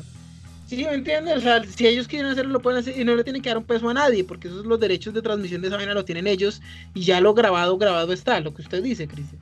¿Sí 0.66 0.84
me 0.84 0.92
entiendes? 0.92 1.38
O 1.38 1.40
sea, 1.40 1.64
si 1.64 1.86
ellos 1.86 2.08
quieren 2.08 2.26
hacerlo, 2.26 2.52
lo 2.52 2.60
pueden 2.60 2.80
hacer 2.80 3.00
y 3.00 3.04
no 3.04 3.16
le 3.16 3.24
tienen 3.24 3.40
que 3.40 3.48
dar 3.48 3.56
un 3.56 3.64
peso 3.64 3.88
a 3.88 3.94
nadie, 3.94 4.24
porque 4.24 4.48
esos 4.48 4.66
los 4.66 4.78
derechos 4.78 5.14
de 5.14 5.22
transmisión 5.22 5.62
de 5.62 5.68
esa 5.68 5.78
vaina 5.78 5.94
lo 5.94 6.04
tienen 6.04 6.26
ellos 6.26 6.60
y 6.92 7.04
ya 7.04 7.22
lo 7.22 7.32
grabado, 7.32 7.78
grabado 7.78 8.12
está, 8.12 8.38
lo 8.40 8.52
que 8.52 8.60
usted 8.60 8.82
dice, 8.82 9.08
Cristian. 9.08 9.40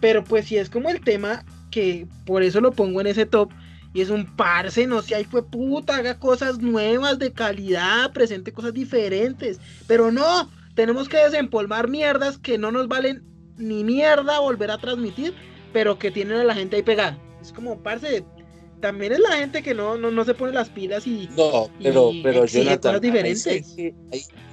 Pero 0.00 0.24
pues 0.24 0.46
si 0.46 0.56
es 0.56 0.68
como 0.68 0.88
el 0.88 1.00
tema 1.00 1.44
que 1.70 2.08
por 2.24 2.42
eso 2.42 2.60
lo 2.60 2.72
pongo 2.72 3.00
en 3.00 3.06
ese 3.06 3.24
top, 3.24 3.52
y 3.96 4.02
es 4.02 4.10
un 4.10 4.26
parce, 4.26 4.86
no 4.86 5.00
sé, 5.00 5.14
ahí 5.14 5.24
fue 5.24 5.42
puta, 5.42 5.96
haga 5.96 6.18
cosas 6.18 6.58
nuevas, 6.58 7.18
de 7.18 7.32
calidad, 7.32 8.12
presente 8.12 8.52
cosas 8.52 8.74
diferentes. 8.74 9.58
Pero 9.86 10.12
no, 10.12 10.50
tenemos 10.74 11.08
que 11.08 11.16
desempolvar 11.16 11.88
mierdas 11.88 12.36
que 12.36 12.58
no 12.58 12.70
nos 12.70 12.88
valen 12.88 13.22
ni 13.56 13.84
mierda 13.84 14.38
volver 14.40 14.70
a 14.70 14.76
transmitir, 14.76 15.32
pero 15.72 15.98
que 15.98 16.10
tienen 16.10 16.36
a 16.36 16.44
la 16.44 16.54
gente 16.54 16.76
ahí 16.76 16.82
pegada. 16.82 17.18
Es 17.40 17.54
como, 17.54 17.82
parce, 17.82 18.22
también 18.82 19.12
es 19.12 19.18
la 19.18 19.32
gente 19.38 19.62
que 19.62 19.72
no, 19.72 19.96
no, 19.96 20.24
se 20.26 20.34
pone 20.34 20.52
las 20.52 20.68
pilas 20.68 21.06
y. 21.06 21.30
No, 21.34 21.70
pero, 21.82 22.10
pero 22.22 22.44
Jonathan, 22.44 23.00
diferentes. 23.00 23.64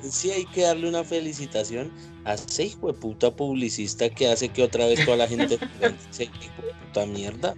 sí 0.03 0.32
hay, 0.32 0.45
que, 0.53 0.61
darle 0.61 0.88
una 0.88 1.03
felicitación 1.03 1.91
a 2.24 2.36
ese 2.36 2.68
hijo 2.68 2.88
de 2.88 2.94
puta 2.94 3.30
publicista 3.36 4.10
que 4.10 4.30
hace 4.30 4.48
que 4.48 4.64
otra 4.64 4.86
vez 4.86 5.03
toda 5.03 5.18
la 5.18 5.28
gente 5.28 5.60
ese 6.11 6.24
hijo 6.24 6.61
de 6.61 6.74
puta 6.86 7.06
mierda. 7.06 7.56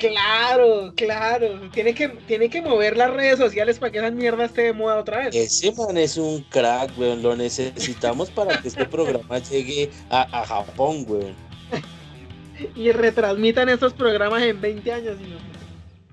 Claro, 0.00 0.92
claro. 0.96 1.70
Tiene 1.72 1.94
que, 1.94 2.08
tiene 2.08 2.48
que 2.48 2.62
mover 2.62 2.96
las 2.96 3.12
redes 3.12 3.38
sociales 3.38 3.78
para 3.78 3.92
que 3.92 3.98
esa 3.98 4.10
mierda 4.10 4.46
esté 4.46 4.62
de 4.62 4.72
moda 4.72 4.98
otra 4.98 5.18
vez. 5.18 5.34
Ese 5.34 5.72
man 5.72 5.96
es 5.98 6.16
un 6.16 6.42
crack, 6.44 6.98
weón. 6.98 7.22
Lo 7.22 7.36
necesitamos 7.36 8.30
para 8.30 8.60
que 8.60 8.68
este 8.68 8.86
programa 8.86 9.38
llegue 9.38 9.90
a, 10.08 10.22
a 10.40 10.46
Japón, 10.46 11.04
weón. 11.06 11.34
y 12.74 12.90
retransmitan 12.92 13.68
estos 13.68 13.92
programas 13.92 14.42
en 14.42 14.60
20 14.60 14.92
años. 14.92 15.16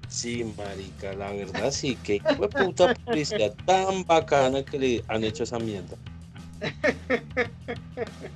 Sí, 0.10 0.44
marica, 0.58 1.14
la 1.14 1.32
verdad 1.32 1.72
sí, 1.72 1.98
que 2.04 2.22
fue 2.38 2.50
puta 2.50 2.94
publicidad 2.94 3.54
tan 3.66 4.06
bacana 4.06 4.64
que 4.64 4.80
le 4.80 5.04
han 5.08 5.24
hecho 5.24 5.44
esa 5.44 5.60
mierda. 5.60 5.98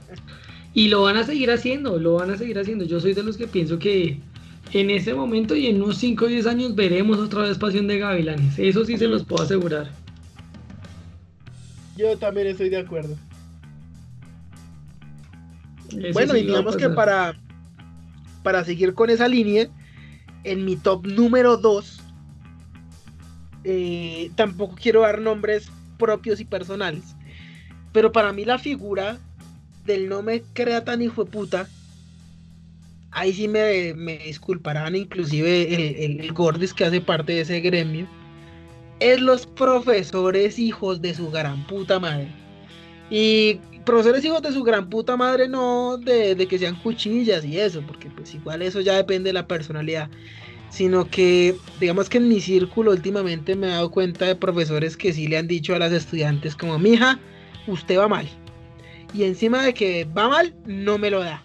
Y 0.74 0.88
lo 0.88 1.02
van 1.02 1.18
a 1.18 1.26
seguir 1.26 1.52
haciendo, 1.52 1.98
lo 1.98 2.14
van 2.14 2.32
a 2.32 2.38
seguir 2.38 2.58
haciendo. 2.58 2.86
Yo 2.86 3.02
soy 3.02 3.14
de 3.14 3.24
los 3.24 3.36
que 3.36 3.48
pienso 3.48 3.78
que 3.78 4.20
en 4.74 4.90
ese 4.90 5.14
momento 5.14 5.56
y 5.56 5.68
en 5.68 5.82
unos 5.82 5.98
5 5.98 6.26
o 6.26 6.28
10 6.28 6.48
años 6.48 6.76
veremos 6.76 7.20
otra 7.20 7.44
vez 7.44 7.58
Pasión 7.58 7.88
de 7.88 8.00
Gavilanes. 8.00 8.58
Eso 8.58 8.86
sí 8.86 8.98
se 8.98 9.08
los 9.08 9.26
puedo 9.26 9.44
asegurar. 9.44 9.92
Yo 11.98 12.18
también 12.18 12.48
estoy 12.48 12.70
de 12.70 12.78
acuerdo. 12.78 13.18
bueno, 16.14 16.36
y 16.38 16.44
digamos 16.44 16.78
que 16.78 16.90
para, 16.90 17.36
para 18.44 18.64
seguir 18.64 18.94
con 18.94 19.10
esa 19.10 19.28
línea, 19.28 19.68
en 20.44 20.66
mi 20.66 20.78
top 20.78 21.06
número 21.06 21.58
2, 21.58 22.02
eh, 23.64 24.32
tampoco 24.36 24.76
quiero 24.82 25.02
dar 25.02 25.20
nombres 25.22 25.70
propios 25.98 26.40
y 26.40 26.46
personales, 26.46 27.16
pero 27.92 28.12
para 28.12 28.34
mí 28.34 28.46
la 28.46 28.58
figura 28.58 29.20
del 29.86 30.10
no 30.10 30.24
me 30.24 30.42
crea 30.54 30.84
tan 30.84 31.02
hijo 31.02 31.26
de 31.26 31.32
puta 31.32 31.68
ahí 33.12 33.34
sí 33.34 33.48
me, 33.48 33.94
disculparán, 34.26 34.96
inclusive 34.96 35.74
el, 36.06 36.20
el, 36.22 36.34
Gordis 36.34 36.74
que 36.74 36.86
hace 36.86 37.02
parte 37.02 37.34
de 37.34 37.42
ese 37.42 37.60
gremio, 37.60 38.08
es 39.00 39.20
los 39.20 39.46
profesores 39.46 40.60
hijos 40.60 41.02
de 41.02 41.14
su 41.14 41.30
gran 41.30 41.66
puta 41.68 42.00
madre. 42.00 42.32
Y 43.10 43.60
profesores 43.86 44.24
hijos 44.24 44.42
de 44.42 44.54
su 44.54 44.64
gran 44.64 44.90
puta 44.90 45.18
madre 45.18 45.48
no 45.48 45.98
de, 45.98 46.36
de, 46.36 46.48
que 46.48 46.60
sean 46.60 46.76
cuchillas 46.76 47.44
y 47.44 47.60
eso, 47.60 47.82
porque 47.86 48.10
pues 48.10 48.34
igual 48.34 48.62
eso 48.62 48.80
ya 48.80 48.96
depende 48.96 49.30
de 49.30 49.34
la 49.34 49.48
personalidad, 49.48 50.10
sino 50.70 51.10
que 51.10 51.56
digamos 51.80 52.08
que 52.08 52.20
en 52.20 52.30
mi 52.30 52.40
círculo 52.40 52.92
últimamente 52.92 53.56
me 53.56 53.68
he 53.68 53.72
dado 53.72 53.92
cuenta 53.92 54.26
de 54.26 54.36
profesores 54.36 54.96
que 54.96 55.12
sí 55.12 55.28
le 55.28 55.38
han 55.38 55.48
dicho 55.48 55.76
a 55.76 55.80
las 55.80 55.92
estudiantes 55.92 56.56
como, 56.56 56.80
mija, 56.80 57.20
usted 57.68 58.00
va 58.00 58.08
mal. 58.08 58.30
Y 59.14 59.24
encima 59.24 59.64
de 59.64 59.74
que 59.74 60.06
va 60.06 60.30
mal, 60.30 60.56
no 60.66 60.98
me 60.98 61.10
lo 61.10 61.20
da 61.20 61.44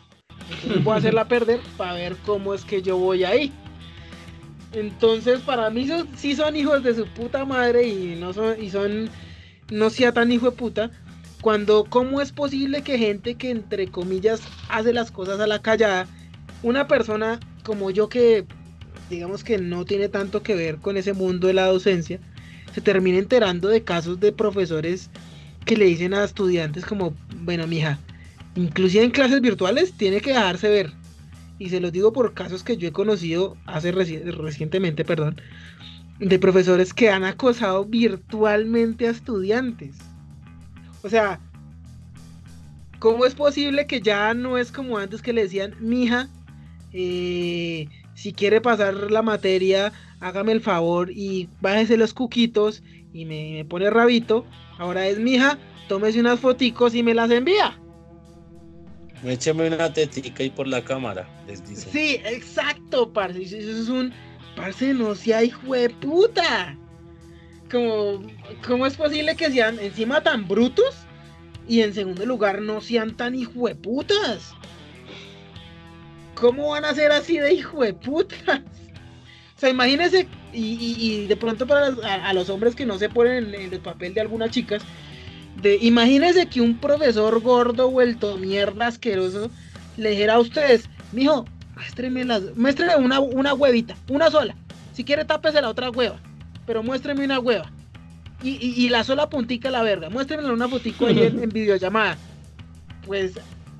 voy 0.82 0.94
a 0.94 0.96
hacerla 0.96 1.28
perder 1.28 1.60
para 1.76 1.94
ver 1.94 2.16
cómo 2.24 2.54
es 2.54 2.64
que 2.64 2.82
yo 2.82 2.96
voy 2.96 3.24
ahí. 3.24 3.52
Entonces, 4.72 5.40
para 5.40 5.70
mí 5.70 5.88
sí 6.16 6.34
son 6.34 6.56
hijos 6.56 6.82
de 6.82 6.94
su 6.94 7.06
puta 7.06 7.44
madre 7.44 7.86
y 7.86 8.16
no 8.16 8.32
son, 8.32 8.62
y 8.62 8.70
son, 8.70 9.08
no 9.70 9.90
sea 9.90 10.12
tan 10.12 10.30
hijo 10.32 10.50
de 10.50 10.56
puta. 10.56 10.90
Cuando, 11.40 11.84
¿cómo 11.84 12.20
es 12.20 12.32
posible 12.32 12.82
que 12.82 12.98
gente 12.98 13.36
que 13.36 13.50
entre 13.50 13.88
comillas 13.88 14.42
hace 14.68 14.92
las 14.92 15.10
cosas 15.10 15.40
a 15.40 15.46
la 15.46 15.62
callada, 15.62 16.06
una 16.62 16.88
persona 16.88 17.38
como 17.62 17.90
yo 17.90 18.08
que 18.08 18.44
digamos 19.10 19.44
que 19.44 19.58
no 19.58 19.84
tiene 19.84 20.08
tanto 20.08 20.42
que 20.42 20.54
ver 20.54 20.78
con 20.78 20.96
ese 20.96 21.12
mundo 21.12 21.46
de 21.46 21.54
la 21.54 21.66
docencia, 21.66 22.18
se 22.72 22.80
termine 22.80 23.18
enterando 23.18 23.68
de 23.68 23.82
casos 23.82 24.20
de 24.20 24.32
profesores 24.32 25.10
que 25.64 25.76
le 25.76 25.86
dicen 25.86 26.14
a 26.14 26.24
estudiantes 26.24 26.84
como, 26.84 27.14
bueno, 27.42 27.66
mija, 27.66 27.98
inclusive 28.56 29.04
en 29.04 29.10
clases 29.10 29.40
virtuales, 29.40 29.92
tiene 29.92 30.20
que 30.20 30.30
dejarse 30.30 30.68
ver. 30.68 30.92
Y 31.58 31.70
se 31.70 31.80
los 31.80 31.92
digo 31.92 32.12
por 32.12 32.34
casos 32.34 32.62
que 32.62 32.76
yo 32.76 32.88
he 32.88 32.92
conocido 32.92 33.56
hace 33.66 33.92
recientemente, 33.92 35.04
perdón, 35.04 35.40
de 36.18 36.38
profesores 36.38 36.92
que 36.92 37.10
han 37.10 37.24
acosado 37.24 37.84
virtualmente 37.84 39.06
a 39.06 39.10
estudiantes. 39.10 39.96
O 41.02 41.08
sea, 41.08 41.40
¿cómo 42.98 43.26
es 43.26 43.34
posible 43.34 43.86
que 43.86 44.00
ya 44.00 44.34
no 44.34 44.58
es 44.58 44.72
como 44.72 44.98
antes 44.98 45.22
que 45.22 45.32
le 45.32 45.42
decían, 45.42 45.74
mija, 45.80 46.28
eh, 46.92 47.88
si 48.14 48.32
quiere 48.32 48.60
pasar 48.60 49.10
la 49.10 49.22
materia, 49.22 49.92
hágame 50.20 50.52
el 50.52 50.60
favor 50.60 51.10
y 51.10 51.48
bájese 51.60 51.96
los 51.96 52.14
cuquitos 52.14 52.82
y 53.12 53.24
me, 53.24 53.64
pone 53.66 53.90
rabito? 53.90 54.46
Ahora 54.78 55.06
es, 55.06 55.18
mija, 55.18 55.58
tómese 55.88 56.20
unas 56.20 56.40
foticos 56.40 56.94
y 56.94 57.02
me 57.02 57.14
las 57.14 57.30
envía. 57.30 57.78
Écheme 59.24 59.68
una 59.68 59.92
tetica 59.92 60.42
ahí 60.42 60.50
por 60.50 60.66
la 60.66 60.84
cámara, 60.84 61.28
les 61.46 61.66
dice. 61.66 61.90
Sí, 61.90 62.20
exacto, 62.24 63.12
parce. 63.12 63.42
Eso 63.42 63.56
es 63.56 63.88
un. 63.88 64.12
Parce, 64.54 64.94
no 64.94 65.14
sea 65.14 65.42
hijo 65.42 65.74
de 65.74 65.90
puta. 65.90 66.76
Como, 67.70 68.22
¿Cómo 68.66 68.86
es 68.86 68.96
posible 68.96 69.34
que 69.36 69.50
sean 69.50 69.78
encima 69.80 70.22
tan 70.22 70.46
brutos? 70.46 70.94
Y 71.68 71.80
en 71.80 71.94
segundo 71.94 72.24
lugar, 72.24 72.62
no 72.62 72.80
sean 72.80 73.16
tan 73.16 73.34
hijo 73.34 73.66
de 73.66 73.74
putas. 73.74 74.54
¿Cómo 76.34 76.70
van 76.70 76.84
a 76.84 76.94
ser 76.94 77.10
así 77.12 77.38
de 77.38 77.54
hijo 77.54 77.82
de 77.82 77.94
putas? 77.94 78.60
O 79.56 79.58
sea, 79.58 79.70
imagínense, 79.70 80.28
y, 80.52 81.26
de 81.26 81.36
pronto 81.36 81.66
para 81.66 81.86
a, 81.86 82.32
los 82.34 82.50
hombres 82.50 82.74
que 82.74 82.84
no 82.84 82.98
se 82.98 83.08
ponen 83.08 83.54
en 83.54 83.72
el 83.72 83.80
papel 83.80 84.12
de 84.12 84.20
algunas 84.20 84.50
chicas, 84.50 84.82
de, 85.62 85.78
imagínense 85.80 86.46
que 86.46 86.60
un 86.60 86.78
profesor 86.78 87.40
gordo, 87.40 87.90
vuelto 87.90 88.36
mierda, 88.36 88.88
asqueroso, 88.88 89.50
le 89.96 90.10
dijera 90.10 90.34
a 90.34 90.40
ustedes, 90.40 90.88
mijo, 91.12 91.46
muéstreme, 91.74 92.24
las, 92.24 92.56
muéstreme 92.56 92.96
una, 92.96 93.54
huevita, 93.54 93.96
una 94.08 94.30
sola. 94.30 94.54
Si 94.92 95.04
quiere, 95.04 95.24
tápese 95.24 95.60
la 95.60 95.68
otra 95.68 95.90
hueva, 95.90 96.18
pero 96.66 96.82
muéstreme 96.82 97.24
una 97.24 97.38
hueva. 97.38 97.70
Y, 98.42 98.88
la 98.90 99.02
sola 99.02 99.28
puntica 99.28 99.70
la 99.70 99.82
verga, 99.82 100.10
muéstreme 100.10 100.44
una 100.50 100.68
fotico 100.68 101.06
ahí 101.06 101.22
en, 101.22 101.48
videollamada. 101.48 102.16
Pues 103.04 103.32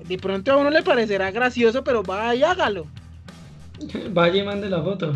de 0.05 0.17
pronto 0.17 0.51
a 0.51 0.57
uno 0.57 0.69
le 0.71 0.81
parecerá 0.81 1.31
gracioso, 1.31 1.83
pero 1.83 2.03
vaya, 2.03 2.51
hágalo. 2.51 2.87
Vaya 4.11 4.41
y 4.41 4.45
mande 4.45 4.69
la 4.69 4.81
foto. 4.81 5.15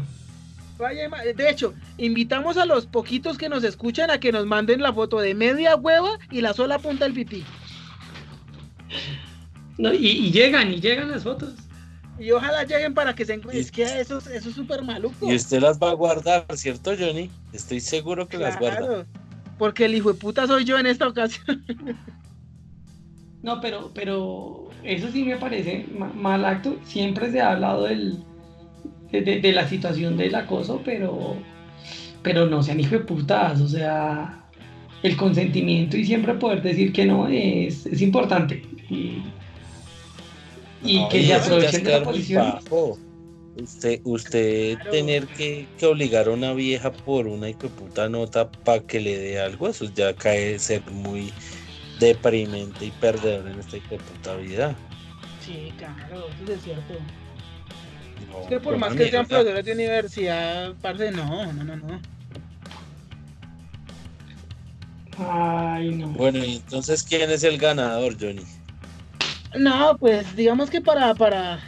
De 1.35 1.49
hecho, 1.49 1.73
invitamos 1.97 2.57
a 2.57 2.65
los 2.65 2.87
poquitos 2.87 3.37
que 3.37 3.49
nos 3.49 3.63
escuchan 3.63 4.09
a 4.09 4.19
que 4.19 4.31
nos 4.31 4.45
manden 4.45 4.81
la 4.81 4.91
foto 4.91 5.19
de 5.19 5.35
media 5.35 5.75
hueva 5.75 6.17
y 6.31 6.41
la 6.41 6.53
sola 6.53 6.79
punta 6.79 7.05
del 7.05 7.13
pipí. 7.13 7.43
No, 9.77 9.93
y, 9.93 10.31
llegan, 10.31 10.73
y 10.73 10.81
llegan 10.81 11.11
las 11.11 11.23
fotos. 11.23 11.53
Y 12.19 12.31
ojalá 12.31 12.63
lleguen 12.63 12.93
para 12.93 13.15
que 13.15 13.25
se 13.25 13.33
encuentren. 13.33 13.63
Es 13.63 13.71
que 13.71 13.83
eso, 13.83 14.17
eso 14.17 14.49
es 14.49 14.55
súper 14.55 14.83
maluco. 14.83 15.31
Y 15.31 15.35
usted 15.35 15.61
las 15.61 15.79
va 15.79 15.91
a 15.91 15.93
guardar, 15.93 16.45
¿cierto, 16.55 16.91
Johnny? 16.97 17.29
Estoy 17.53 17.79
seguro 17.79 18.27
que 18.27 18.37
las 18.37 18.59
guarda. 18.59 19.05
Porque 19.57 19.85
el 19.85 19.95
hijo 19.95 20.11
de 20.13 20.19
puta 20.19 20.47
soy 20.47 20.65
yo 20.65 20.77
en 20.77 20.87
esta 20.87 21.07
ocasión. 21.07 21.63
No, 23.43 23.59
pero, 23.59 23.89
pero 23.95 24.69
eso 24.83 25.11
sí 25.11 25.23
me 25.23 25.35
parece 25.35 25.87
mal 26.13 26.45
acto. 26.45 26.77
Siempre 26.85 27.31
se 27.31 27.41
ha 27.41 27.53
hablado 27.53 27.85
del, 27.85 28.23
de, 29.11 29.51
la 29.51 29.67
situación 29.67 30.17
del 30.17 30.33
acoso, 30.35 30.81
pero, 30.83 31.35
pero 32.23 32.45
no 32.47 32.63
sean 32.63 32.79
hijo 32.79 32.95
de 32.95 33.01
putas, 33.01 33.59
o 33.61 33.67
sea, 33.67 34.45
el 35.03 35.17
consentimiento 35.17 35.97
y 35.97 36.05
siempre 36.05 36.33
poder 36.35 36.61
decir 36.61 36.93
que 36.93 37.05
no 37.05 37.27
es, 37.27 37.85
es 37.85 38.01
importante. 38.01 38.63
Y, 38.89 39.23
que 41.09 41.23
se 41.23 41.33
aprovechen 41.33 41.83
de 41.83 41.91
la 41.91 42.03
posición. 42.03 42.59
Usted, 43.57 43.99
usted 44.05 44.77
tener 44.91 45.27
que, 45.27 45.67
que, 45.77 45.85
obligar 45.85 46.27
a 46.27 46.31
una 46.31 46.53
vieja 46.53 46.91
por 46.91 47.27
una 47.27 47.51
puta 47.51 48.07
nota 48.07 48.49
para 48.49 48.81
que 48.81 49.01
le 49.01 49.17
dé 49.17 49.41
algo, 49.41 49.67
eso 49.67 49.91
ya 49.93 50.13
cae 50.13 50.57
ser 50.57 50.81
muy 50.89 51.33
deprimente 51.99 52.85
y 52.85 52.91
perdedor 52.91 53.47
en 53.47 53.59
esta 53.59 53.77
puta 53.77 54.37
vida. 54.37 54.73
Sí, 55.45 55.71
claro, 55.77 56.27
eso 56.43 56.53
es 56.53 56.61
cierto. 56.61 56.93
No, 58.29 58.41
Es 58.41 58.47
que 58.49 58.59
por 58.59 58.73
qué 58.73 58.79
más 58.79 58.93
que 58.95 59.09
sean 59.09 59.25
profesores 59.25 59.65
de 59.65 59.73
universidad, 59.73 60.75
parce, 60.81 61.11
no, 61.11 61.51
no, 61.53 61.63
no, 61.63 61.75
no. 61.77 62.01
Ay, 65.17 65.95
no. 65.95 66.09
Bueno, 66.13 66.39
y 66.39 66.55
entonces, 66.55 67.03
¿quién 67.03 67.29
es 67.29 67.43
el 67.43 67.57
ganador, 67.57 68.15
Johnny? 68.19 68.43
No, 69.57 69.95
pues 69.99 70.35
digamos 70.35 70.69
que 70.69 70.81
para, 70.81 71.13
para, 71.15 71.61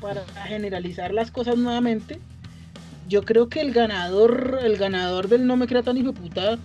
para 0.00 0.26
generalizar 0.46 1.12
las 1.12 1.30
cosas 1.30 1.56
nuevamente, 1.56 2.20
yo 3.06 3.24
creo 3.24 3.48
que 3.48 3.60
el 3.60 3.72
ganador, 3.72 4.60
el 4.62 4.76
ganador 4.76 5.28
del 5.28 5.46
no 5.46 5.56
me 5.56 5.66
crea 5.66 5.82
tan 5.82 5.96
hijo 5.96 6.08
de 6.12 6.20
puta, 6.20 6.58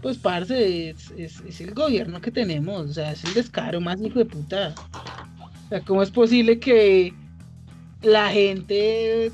pues 0.00 0.18
parce, 0.18 0.90
es, 0.90 1.10
es- 1.10 1.40
es 1.40 1.60
el 1.60 1.74
gobierno 1.74 2.20
que 2.20 2.30
tenemos, 2.30 2.90
o 2.90 2.92
sea, 2.92 3.12
es 3.12 3.24
el 3.24 3.34
descaro 3.34 3.80
más 3.80 4.00
hijo 4.00 4.18
de 4.18 4.26
puta. 4.26 4.76
O 5.66 5.68
sea, 5.68 5.82
¿cómo 5.84 6.02
es 6.02 6.10
posible 6.10 6.60
que 6.60 7.12
la 8.04 8.28
gente 8.28 9.32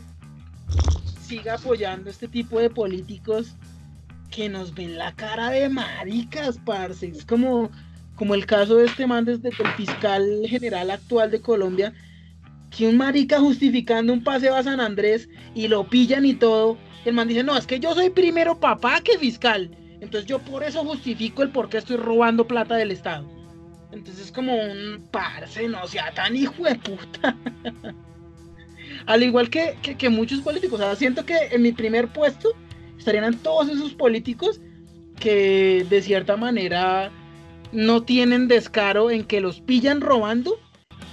siga 1.20 1.54
apoyando 1.54 2.08
este 2.08 2.28
tipo 2.28 2.60
de 2.60 2.70
políticos 2.70 3.56
que 4.30 4.48
nos 4.48 4.74
ven 4.74 4.96
la 4.96 5.14
cara 5.14 5.50
de 5.50 5.68
maricas, 5.68 6.58
parce? 6.64 7.08
Es 7.08 7.24
como, 7.24 7.70
como 8.14 8.34
el 8.34 8.46
caso 8.46 8.76
de 8.76 8.86
este 8.86 9.06
man 9.06 9.24
desde 9.24 9.48
el 9.48 9.68
fiscal 9.76 10.42
general 10.46 10.90
actual 10.90 11.30
de 11.30 11.40
Colombia, 11.40 11.92
que 12.70 12.86
un 12.86 12.96
marica 12.96 13.40
justificando 13.40 14.12
un 14.12 14.22
paseo 14.22 14.54
a 14.54 14.62
San 14.62 14.80
Andrés 14.80 15.28
y 15.54 15.66
lo 15.66 15.88
pillan 15.88 16.24
y 16.24 16.34
todo, 16.34 16.78
el 17.04 17.14
man 17.14 17.26
dice, 17.26 17.42
no, 17.42 17.56
es 17.56 17.66
que 17.66 17.80
yo 17.80 17.92
soy 17.94 18.10
primero 18.10 18.60
papá 18.60 19.00
que 19.00 19.18
fiscal, 19.18 19.70
entonces 20.00 20.26
yo 20.26 20.38
por 20.38 20.62
eso 20.62 20.84
justifico 20.84 21.42
el 21.42 21.50
por 21.50 21.68
qué 21.68 21.78
estoy 21.78 21.96
robando 21.96 22.46
plata 22.46 22.76
del 22.76 22.92
Estado. 22.92 23.28
Entonces 23.90 24.26
es 24.26 24.32
como 24.32 24.54
un 24.54 25.08
parce, 25.10 25.66
no 25.66 25.84
sea 25.88 26.12
tan 26.12 26.36
hijo 26.36 26.62
de 26.62 26.76
puta. 26.76 27.36
Al 29.06 29.22
igual 29.22 29.50
que, 29.50 29.76
que, 29.82 30.08
muchos 30.08 30.40
políticos, 30.40 30.80
o 30.80 30.82
sea, 30.82 30.96
siento 30.96 31.24
que 31.24 31.36
en 31.50 31.62
mi 31.62 31.72
primer 31.72 32.08
puesto 32.08 32.50
estarían 32.98 33.36
todos 33.38 33.68
esos 33.68 33.94
políticos 33.94 34.60
que 35.18 35.86
de 35.88 36.02
cierta 36.02 36.36
manera 36.36 37.10
no 37.72 38.02
tienen 38.02 38.48
descaro 38.48 39.10
en 39.10 39.24
que 39.24 39.40
los 39.40 39.60
pillan 39.60 40.00
robando 40.00 40.58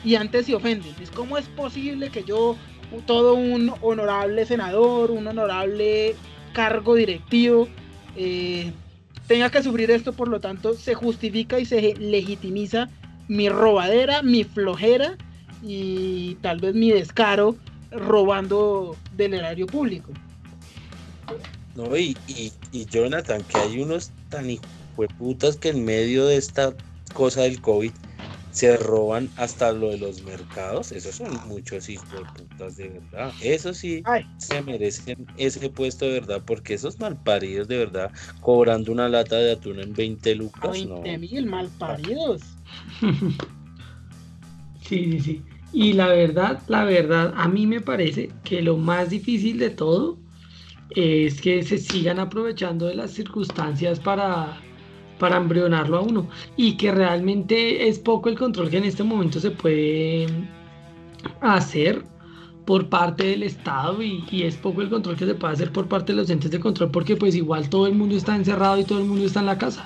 y 0.03 0.15
antes 0.15 0.45
se 0.45 0.55
ofenden. 0.55 0.93
Es 1.01 1.11
como 1.11 1.37
es 1.37 1.47
posible 1.49 2.09
que 2.09 2.23
yo, 2.23 2.55
todo 3.05 3.35
un 3.35 3.73
honorable 3.81 4.45
senador, 4.45 5.11
un 5.11 5.27
honorable 5.27 6.15
cargo 6.53 6.95
directivo, 6.95 7.67
eh, 8.15 8.71
tenga 9.27 9.49
que 9.49 9.61
sufrir 9.61 9.91
esto, 9.91 10.13
por 10.13 10.27
lo 10.27 10.39
tanto 10.39 10.73
se 10.73 10.93
justifica 10.93 11.59
y 11.59 11.65
se 11.65 11.95
legitimiza 11.95 12.89
mi 13.27 13.49
robadera, 13.49 14.23
mi 14.23 14.43
flojera 14.43 15.17
y 15.61 16.35
tal 16.35 16.59
vez 16.59 16.73
mi 16.73 16.91
descaro 16.91 17.55
robando 17.91 18.95
del 19.15 19.35
erario 19.35 19.67
público. 19.67 20.11
No, 21.75 21.95
y, 21.95 22.17
y, 22.27 22.51
y 22.71 22.85
Jonathan, 22.85 23.43
que 23.43 23.59
hay 23.59 23.79
unos 23.79 24.11
tan 24.29 24.49
hijueputas 24.49 25.57
que 25.57 25.69
en 25.69 25.85
medio 25.85 26.25
de 26.25 26.37
esta 26.37 26.73
cosa 27.13 27.41
del 27.43 27.61
COVID 27.61 27.91
se 28.51 28.75
roban 28.77 29.29
hasta 29.37 29.71
lo 29.71 29.89
de 29.89 29.99
los 29.99 30.23
mercados. 30.23 30.91
Esos 30.91 31.15
son 31.15 31.39
muchos 31.47 31.87
hijueputas 31.87 32.77
de 32.77 32.89
verdad. 32.89 33.31
Eso 33.39 33.71
sí 33.71 34.01
Ay, 34.05 34.25
se 34.37 34.63
merecen 34.63 35.27
ese 35.37 35.69
puesto 35.69 36.05
de 36.05 36.13
verdad, 36.13 36.41
porque 36.43 36.73
esos 36.73 36.99
malparidos 36.99 37.67
de 37.67 37.77
verdad, 37.77 38.11
cobrando 38.41 38.91
una 38.91 39.07
lata 39.07 39.35
de 39.35 39.51
atún 39.51 39.79
en 39.79 39.93
20 39.93 40.31
a 40.31 40.35
lucas, 40.35 40.85
no. 40.87 41.01
20 41.01 41.17
mil 41.19 41.45
malparidos. 41.45 42.41
Sí, 44.87 45.11
sí, 45.11 45.19
sí. 45.19 45.43
Y 45.71 45.93
la 45.93 46.07
verdad, 46.07 46.63
la 46.67 46.83
verdad, 46.85 47.33
a 47.35 47.47
mí 47.47 47.67
me 47.67 47.81
parece 47.81 48.31
que 48.43 48.61
lo 48.61 48.77
más 48.77 49.09
difícil 49.09 49.59
de 49.59 49.69
todo 49.69 50.17
es 50.89 51.41
que 51.41 51.63
se 51.63 51.77
sigan 51.77 52.19
aprovechando 52.19 52.85
de 52.87 52.95
las 52.95 53.11
circunstancias 53.11 53.99
para, 53.99 54.65
para 55.19 55.37
embrionarlo 55.37 55.97
a 55.97 56.01
uno. 56.01 56.29
Y 56.55 56.77
que 56.77 56.91
realmente 56.91 57.87
es 57.87 57.99
poco 57.99 58.29
el 58.29 58.37
control 58.37 58.69
que 58.69 58.77
en 58.77 58.85
este 58.85 59.03
momento 59.03 59.39
se 59.39 59.51
puede 59.51 60.27
hacer 61.41 62.05
por 62.65 62.89
parte 62.89 63.25
del 63.25 63.43
Estado 63.43 64.03
y, 64.03 64.25
y 64.29 64.43
es 64.43 64.57
poco 64.57 64.81
el 64.81 64.89
control 64.89 65.15
que 65.17 65.25
se 65.25 65.35
puede 65.35 65.53
hacer 65.53 65.71
por 65.71 65.87
parte 65.87 66.13
de 66.13 66.17
los 66.17 66.29
entes 66.29 66.51
de 66.51 66.59
control 66.59 66.91
porque 66.91 67.15
pues 67.15 67.35
igual 67.35 67.69
todo 67.69 67.87
el 67.87 67.95
mundo 67.95 68.15
está 68.17 68.35
encerrado 68.35 68.77
y 68.79 68.85
todo 68.85 68.99
el 68.99 69.05
mundo 69.05 69.25
está 69.25 69.39
en 69.41 69.45
la 69.47 69.57
casa. 69.57 69.85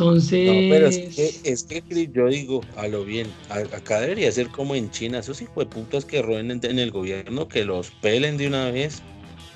Entonces... 0.00 0.46
No, 0.46 0.62
pero 0.70 0.88
es 0.88 0.98
que, 0.98 1.50
es 1.52 1.64
que 1.64 2.08
yo 2.10 2.26
digo, 2.28 2.62
a 2.76 2.88
lo 2.88 3.04
bien, 3.04 3.26
a- 3.50 3.58
acá 3.58 4.00
debería 4.00 4.32
ser 4.32 4.48
como 4.48 4.74
en 4.74 4.90
China, 4.90 5.18
esos 5.18 5.42
hijueputas 5.42 6.06
que 6.06 6.22
roben 6.22 6.50
en, 6.50 6.60
en 6.64 6.78
el 6.78 6.90
gobierno, 6.90 7.46
que 7.48 7.66
los 7.66 7.90
pelen 8.00 8.38
de 8.38 8.46
una 8.46 8.70
vez, 8.70 9.02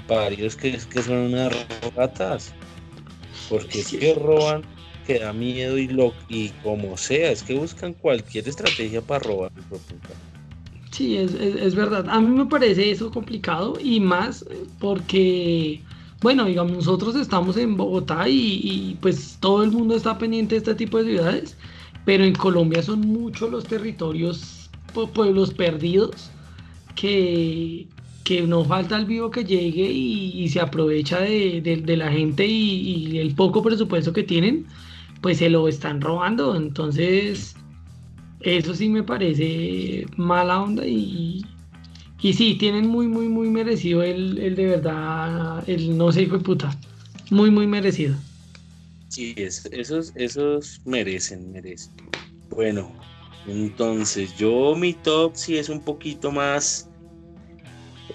paridos 0.06 0.54
que, 0.56 0.78
que 0.90 1.02
son 1.02 1.16
unas 1.16 1.50
ratas, 1.96 2.52
porque 3.48 3.80
es 3.80 3.88
que 3.88 4.14
roban, 4.14 4.62
que 5.06 5.18
da 5.18 5.32
miedo 5.32 5.78
y 5.78 5.88
lo 5.88 6.14
y 6.28 6.50
como 6.62 6.98
sea, 6.98 7.30
es 7.30 7.42
que 7.42 7.54
buscan 7.54 7.94
cualquier 7.94 8.46
estrategia 8.46 9.00
para 9.00 9.20
robar. 9.20 9.50
Sí, 10.90 11.16
es, 11.16 11.32
es- 11.34 11.56
es 11.56 11.74
verdad. 11.74 12.04
A 12.10 12.20
mí 12.20 12.28
me 12.28 12.46
parece 12.46 12.90
eso 12.90 13.10
complicado 13.10 13.78
y 13.82 13.98
más 13.98 14.44
porque, 14.78 15.82
bueno, 16.24 16.46
digamos, 16.46 16.72
nosotros 16.72 17.14
estamos 17.16 17.56
en 17.58 17.76
Bogotá 17.76 18.28
y, 18.28 18.96
pues 19.02 19.36
todo 19.40 19.62
el 19.62 19.70
mundo 19.70 19.94
está 19.94 20.16
pendiente 20.18 20.54
de 20.54 20.58
este 20.60 20.74
tipo 20.74 20.98
de 20.98 21.04
ciudades, 21.12 21.56
pero 22.06 22.24
en 22.24 22.34
Colombia 22.34 22.82
son 22.82 23.00
muchos 23.02 23.50
los 23.50 23.64
territorios, 23.64 24.70
pue- 24.94 25.10
pueblos 25.12 25.52
perdidos 25.52 26.30
que, 26.94 27.86
que 28.24 28.42
no 28.42 28.64
falta 28.64 28.96
el 28.96 29.04
vivo 29.06 29.30
que 29.30 29.44
llegue 29.44 29.90
y, 29.92 30.48
se 30.48 30.60
aprovecha 30.60 31.20
de, 31.20 31.60
de- 31.60 31.76
de 31.82 31.96
la 31.96 32.10
gente 32.10 32.46
y, 32.46 32.80
y 33.12 33.18
el 33.18 33.34
poco 33.34 33.62
presupuesto 33.62 34.12
que 34.12 34.22
tienen, 34.24 34.66
pues 35.20 35.38
se 35.38 35.50
lo 35.50 35.68
están 35.68 36.00
robando. 36.00 36.56
Entonces... 36.56 37.56
Eso 38.40 38.74
sí 38.74 38.90
me 38.90 39.02
parece 39.02 40.06
mala 40.18 40.60
onda 40.62 40.86
y, 40.86 41.42
y 42.24 42.32
sí, 42.32 42.54
tienen 42.54 42.88
muy, 42.88 43.06
muy, 43.06 43.28
muy 43.28 43.50
merecido 43.50 44.02
el, 44.02 44.38
el 44.38 44.56
de 44.56 44.64
verdad, 44.64 45.62
el 45.68 45.96
no 45.96 46.10
sé 46.10 46.22
hijo 46.22 46.38
de 46.38 46.42
puta. 46.42 46.74
Muy, 47.30 47.50
muy 47.50 47.66
merecido. 47.66 48.14
Sí, 49.08 49.34
es- 49.36 49.66
esos, 49.66 50.10
esos 50.14 50.80
merecen, 50.86 51.52
merecen. 51.52 51.92
Bueno, 52.48 52.90
entonces 53.46 54.34
yo 54.38 54.74
mi 54.74 54.94
top 54.94 55.32
sí 55.34 55.58
es 55.58 55.68
un 55.68 55.80
poquito 55.80 56.32
más. 56.32 56.88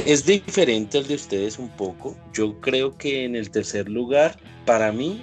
Es 0.07 0.25
diferente 0.25 0.97
al 0.97 1.07
de 1.07 1.13
ustedes 1.13 1.59
un 1.59 1.69
poco. 1.69 2.17
Yo 2.33 2.59
creo 2.61 2.97
que 2.97 3.25
en 3.25 3.35
el 3.35 3.51
tercer 3.51 3.87
lugar, 3.89 4.39
para 4.65 4.91
mí, 4.91 5.21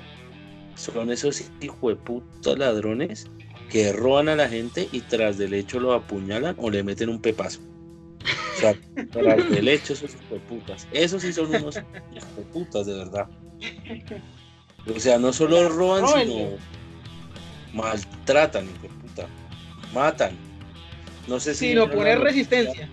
son 0.76 1.10
esos 1.10 1.42
hijueputos 1.60 2.56
ladrones 2.56 3.26
que 3.68 3.92
roban 3.92 4.28
a 4.28 4.36
la 4.36 4.48
gente 4.48 4.88
y 4.92 5.00
tras 5.00 5.38
del 5.38 5.54
hecho 5.54 5.80
lo 5.80 5.92
apuñalan 5.92 6.54
o 6.56 6.70
le 6.70 6.84
meten 6.84 7.08
un 7.08 7.20
pepazo. 7.20 7.60
O 8.56 8.58
sea, 8.58 8.74
tras 9.12 9.50
del 9.50 9.68
hecho 9.68 9.92
esos 9.92 10.14
hijueputas. 10.14 10.88
Esos 10.90 11.22
sí 11.22 11.32
son 11.32 11.54
unos 11.54 11.78
hijueputas 12.14 12.86
de 12.86 12.94
verdad. 12.94 13.28
O 14.94 14.98
sea, 14.98 15.18
no 15.18 15.32
solo 15.32 15.68
roban, 15.68 16.02
Róbenle. 16.02 16.34
sino 16.34 16.50
maltratan, 17.74 18.64
hijo 18.64 18.82
de 18.82 18.88
puta. 18.88 19.26
Matan. 19.92 20.32
No 21.28 21.38
sé 21.40 21.54
si 21.54 21.68
Si 21.68 21.74
no 21.74 21.90
poner 21.90 22.20
resistencia. 22.20 22.88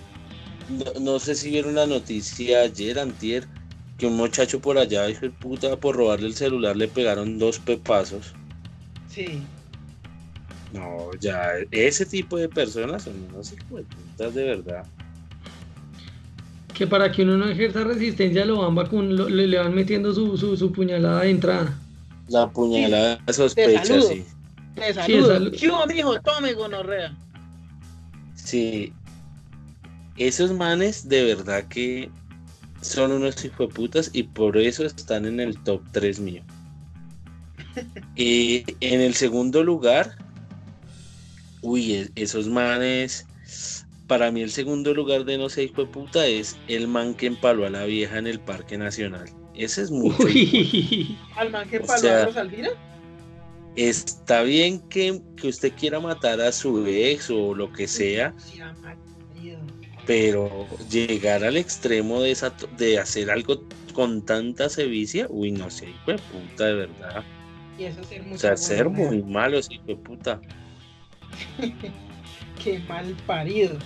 No, 0.69 0.99
no 0.99 1.19
sé 1.19 1.35
si 1.35 1.49
vieron 1.49 1.75
la 1.75 1.85
noticia 1.85 2.61
ayer, 2.61 2.99
antier, 2.99 3.47
que 3.97 4.07
un 4.07 4.17
muchacho 4.17 4.59
por 4.59 4.77
allá, 4.77 5.09
hijo 5.09 5.21
de 5.21 5.29
puta, 5.29 5.77
por 5.77 5.95
robarle 5.95 6.27
el 6.27 6.35
celular 6.35 6.75
le 6.75 6.87
pegaron 6.87 7.37
dos 7.37 7.59
pepazos. 7.59 8.33
Sí. 9.07 9.43
No, 10.73 11.11
ya, 11.19 11.51
ese 11.69 12.05
tipo 12.05 12.37
de 12.37 12.49
personas 12.49 13.03
son 13.03 13.13
unos 13.31 13.53
hijos 13.53 13.77
de 13.77 13.83
putas 13.83 14.33
de 14.33 14.43
verdad. 14.43 14.85
Que 16.73 16.87
para 16.87 17.11
que 17.11 17.21
uno 17.23 17.37
no 17.37 17.47
ejerza 17.47 17.83
resistencia 17.83 18.45
lo 18.45 18.59
van 18.61 18.73
vacun 18.75 19.15
lo- 19.15 19.29
le, 19.29 19.47
le 19.47 19.57
van 19.59 19.73
metiendo 19.75 20.13
su, 20.13 20.37
su, 20.37 20.57
su 20.57 20.71
puñalada 20.71 21.21
de 21.21 21.29
entrada. 21.29 21.77
La 22.29 22.49
puñalada 22.49 23.19
de 23.25 23.33
sospecha, 23.33 24.01
sí. 24.01 24.25
Te 24.75 24.87
Sí, 24.87 24.93
saludo. 24.93 25.27
salud. 25.27 25.55
¿Qué 25.59 25.69
hubo, 25.69 25.85
mijo? 25.85 26.19
Tome 26.21 26.53
gonorrea. 26.53 27.15
Sí. 28.35 28.91
Esos 30.17 30.51
manes 30.51 31.07
de 31.07 31.23
verdad 31.35 31.65
que 31.67 32.09
son 32.81 33.11
unos 33.11 33.43
hijueputas 33.45 34.09
y 34.13 34.23
por 34.23 34.57
eso 34.57 34.83
están 34.85 35.25
en 35.25 35.39
el 35.39 35.57
top 35.63 35.81
3 35.91 36.19
mío. 36.19 36.43
Y 38.15 38.63
en 38.81 39.01
el 39.01 39.13
segundo 39.15 39.63
lugar, 39.63 40.15
uy, 41.61 41.93
e- 41.93 42.11
esos 42.15 42.47
manes, 42.47 43.25
para 44.07 44.31
mí 44.31 44.41
el 44.41 44.51
segundo 44.51 44.93
lugar 44.93 45.25
de 45.25 45.37
no 45.37 45.49
sé 45.49 45.63
hijueputa 45.63 46.25
es 46.27 46.57
el 46.67 46.87
man 46.87 47.13
que 47.13 47.27
empaló 47.27 47.65
a 47.65 47.69
la 47.69 47.85
vieja 47.85 48.17
en 48.17 48.27
el 48.27 48.39
Parque 48.39 48.77
Nacional. 48.77 49.29
Ese 49.55 49.81
es 49.83 49.91
mucho. 49.91 50.27
hijueputa. 50.27 50.37
Uy, 50.73 51.17
Al 51.35 51.49
man 51.51 51.69
que 51.69 51.77
O 51.79 51.85
paló 51.85 51.99
sea- 51.99 52.21
a 52.23 52.25
Rosalvira. 52.25 52.69
está 53.75 54.43
bien 54.43 54.79
que, 54.89 55.21
que 55.37 55.47
usted 55.47 55.73
quiera 55.73 55.99
matar 55.99 56.41
a 56.41 56.51
su 56.51 56.85
ex 56.85 57.29
o 57.29 57.53
lo 57.55 57.71
que 57.71 57.87
sea, 57.87 58.33
pero 60.05 60.67
llegar 60.91 61.43
al 61.43 61.55
extremo 61.57 62.21
de, 62.21 62.31
esa, 62.31 62.53
de 62.77 62.99
hacer 62.99 63.31
algo 63.31 63.63
con 63.93 64.21
tanta 64.25 64.69
sevicia, 64.69 65.27
uy, 65.29 65.51
no 65.51 65.69
sé, 65.69 65.89
hijo 65.89 66.11
de 66.11 66.17
puta, 66.17 66.65
de 66.65 66.73
verdad. 66.73 67.23
Y 67.79 67.85
eso 67.85 68.03
ser 68.03 68.21
O 68.31 68.37
sea, 68.37 68.57
ser 68.57 68.89
muy 68.89 69.23
malo, 69.23 69.57
ese 69.59 69.75
hijo 69.75 69.85
de 69.87 69.95
puta. 69.95 70.41
Qué 72.63 72.79
mal 72.87 73.15
parido. 73.27 73.77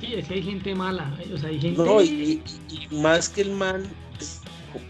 Sí, 0.00 0.14
es 0.14 0.26
que 0.26 0.34
hay 0.34 0.42
gente 0.42 0.74
mala. 0.74 1.16
O 1.32 1.38
sea, 1.38 1.48
hay 1.50 1.60
gente. 1.60 1.82
No, 1.82 2.02
y, 2.02 2.42
y- 2.68 2.86
y 2.90 2.94
más 2.96 3.28
que 3.28 3.42
el 3.42 3.50
man, 3.52 3.82
es 4.20 4.40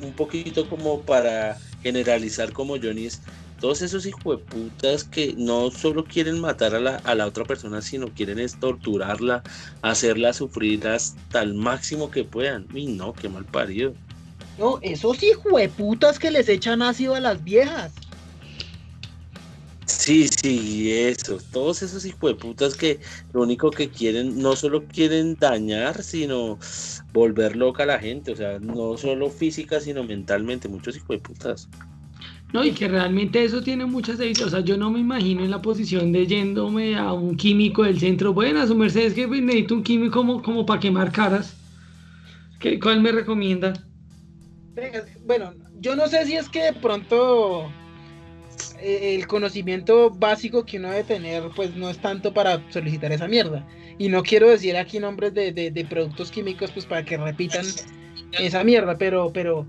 un 0.01 0.13
poquito 0.13 0.69
como 0.69 1.01
para 1.03 1.59
generalizar 1.83 2.53
como 2.53 2.77
Johnny 2.79 3.07
es 3.07 3.21
todos 3.61 3.83
esos 3.83 4.05
hijueputas 4.07 5.05
que 5.05 5.35
no 5.37 5.71
solo 5.71 6.05
quieren 6.05 6.41
matar 6.41 6.75
a 6.75 6.81
la, 6.81 6.97
a 6.97 7.15
la 7.15 7.27
otra 7.27 7.45
persona, 7.45 7.81
sino 7.83 8.09
quieren 8.09 8.39
es 8.39 8.59
torturarla, 8.59 9.43
hacerla 9.83 10.33
sufrir 10.33 10.87
hasta 10.89 11.43
el 11.43 11.55
máximo 11.55 12.11
que 12.11 12.25
puedan. 12.25 12.67
Y 12.75 12.87
no, 12.87 13.13
qué 13.13 13.29
mal 13.29 13.45
parido. 13.45 13.95
No, 14.59 14.79
esos 14.83 15.23
hijueputas 15.23 16.19
que 16.19 16.31
les 16.31 16.49
echan 16.49 16.83
ácido 16.83 17.15
a 17.15 17.21
las 17.21 17.43
viejas. 17.45 17.93
Sí, 20.05 20.29
sí, 20.29 20.93
eso. 20.93 21.39
Todos 21.51 21.83
esos 21.83 22.05
hijueputas 22.05 22.75
que 22.75 23.01
lo 23.33 23.41
único 23.41 23.71
que 23.71 23.89
quieren, 23.89 24.39
no 24.39 24.55
solo 24.55 24.85
quieren 24.85 25.35
dañar, 25.37 26.03
sino 26.03 26.59
volver 27.15 27.57
loca 27.57 27.85
a 27.85 27.87
la 27.87 27.99
gente. 27.99 28.33
O 28.33 28.37
sea, 28.37 28.59
no 28.59 28.99
solo 28.99 29.31
física, 29.31 29.81
sino 29.81 30.05
mentalmente. 30.05 30.69
Muchos 30.69 30.95
hijueputas. 30.99 31.71
No, 32.53 32.63
y 32.67 32.73
que 32.73 32.87
realmente 32.87 33.43
eso 33.45 33.63
tiene 33.63 33.87
muchas 33.87 34.19
sevicia. 34.19 34.45
O 34.45 34.51
sea, 34.51 34.61
yo 34.61 34.77
no 34.77 34.91
me 34.91 35.01
imagino 35.01 35.43
en 35.43 35.51
la 35.51 35.63
posición 35.63 36.13
de 36.13 36.27
yéndome 36.27 36.99
a 36.99 37.15
un 37.15 37.35
químico 37.35 37.85
del 37.85 37.99
centro. 37.99 38.35
Bueno, 38.35 38.67
su 38.67 38.75
merced 38.75 39.07
es 39.07 39.15
que 39.15 39.27
pues, 39.27 39.41
necesito 39.41 39.75
un 39.75 39.83
químico 39.83 40.19
como, 40.19 40.43
como 40.43 40.67
para 40.67 40.81
quemar 40.81 41.13
caras. 41.13 41.57
¿Qué, 42.61 42.79
¿Cuál 42.79 43.01
me 43.01 43.11
recomienda? 43.11 43.73
Bueno, 45.25 45.55
yo 45.81 45.97
no 45.97 46.09
sé 46.09 46.27
si 46.27 46.37
es 46.37 46.51
que 46.51 46.65
de 46.65 46.73
pronto 46.75 47.73
el 48.81 49.27
conocimiento 49.27 50.11
básico 50.11 50.65
que 50.65 50.79
uno 50.79 50.91
debe 50.91 51.05
tener, 51.05 51.43
pues 51.57 51.75
no 51.77 51.89
es 51.91 51.99
tanto 51.99 52.33
para 52.35 52.63
solicitar 52.71 53.13
esa 53.13 53.29
mierda. 53.29 53.67
Y 53.99 54.09
no 54.09 54.23
quiero 54.23 54.49
decir 54.51 54.77
aquí 54.77 54.99
nombres 54.99 55.35
de, 55.35 55.53
de- 55.53 55.71
de 55.71 55.85
productos 55.85 56.31
químicos, 56.31 56.71
pues 56.73 56.87
para 56.87 57.05
que 57.05 57.17
repitan 57.17 57.65
esa 58.39 58.65
mierda, 58.65 58.97
pero, 58.99 59.33
pero 59.33 59.67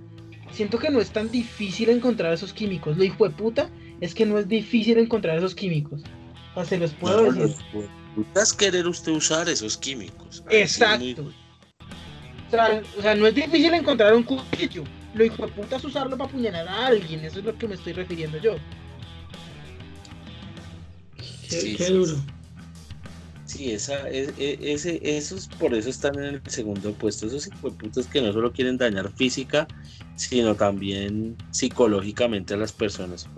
siento 0.51 0.79
que 0.79 0.89
no 0.89 0.99
es 0.99 1.11
tan 1.11 1.29
difícil 1.29 1.89
encontrar 1.89 2.33
esos 2.33 2.53
químicos. 2.53 2.97
Lo 2.97 3.03
hijo 3.03 3.27
de 3.27 3.35
puta 3.35 3.69
es 4.01 4.13
que 4.15 4.25
no 4.25 4.39
es 4.39 4.47
difícil 4.47 4.97
encontrar 4.97 5.37
esos 5.37 5.53
químicos. 5.55 6.01
O 6.53 6.55
sea, 6.55 6.65
se 6.65 6.77
los 6.77 6.93
puedo 6.93 7.31
No, 7.31 7.33
decir. 7.33 7.55
querer 8.57 8.87
usted 8.87 9.11
usar 9.11 9.47
esos 9.49 9.77
químicos. 9.77 10.43
Muy- 10.45 10.55
Exacto. 10.55 11.31
O 12.47 12.51
sea, 12.51 12.81
o 12.97 13.01
sea, 13.01 13.15
no 13.15 13.27
es 13.27 13.35
difícil 13.35 13.73
encontrar 13.73 14.13
un 14.15 14.23
cuchillo. 14.23 14.83
Lo 15.13 15.23
hijo 15.25 15.45
de 15.45 15.51
puta 15.51 15.77
es 15.77 15.83
usarlo 15.83 16.17
para 16.17 16.29
apuñalar 16.29 16.67
a 16.67 16.87
alguien. 16.87 17.23
Eso 17.25 17.39
es 17.39 17.45
lo 17.45 17.57
que 17.57 17.67
me 17.67 17.75
estoy 17.75 17.93
refiriendo 17.93 18.37
yo. 18.37 18.55
Qué, 21.49 21.55
Sí, 21.61 21.75
qué 21.75 21.85
sí, 21.85 21.93
duro. 21.93 22.13
Sí, 23.45 23.71
esa, 23.71 24.09
e- 24.09 24.33
e- 24.37 24.73
ese, 24.73 24.99
esos 25.17 25.47
por 25.47 25.73
eso 25.75 25.89
están 25.89 26.17
en 26.17 26.25
el 26.35 26.41
segundo 26.47 26.91
puesto. 26.93 27.27
Esos 27.27 27.47
hijueputas 27.47 28.07
que 28.07 28.21
no 28.21 28.33
solo 28.33 28.51
quieren 28.51 28.77
dañar 28.77 29.11
física, 29.13 29.67
sino 30.15 30.55
también 30.55 31.37
psicológicamente 31.51 32.55
a 32.55 32.57
las 32.57 32.71
personas. 32.73 33.29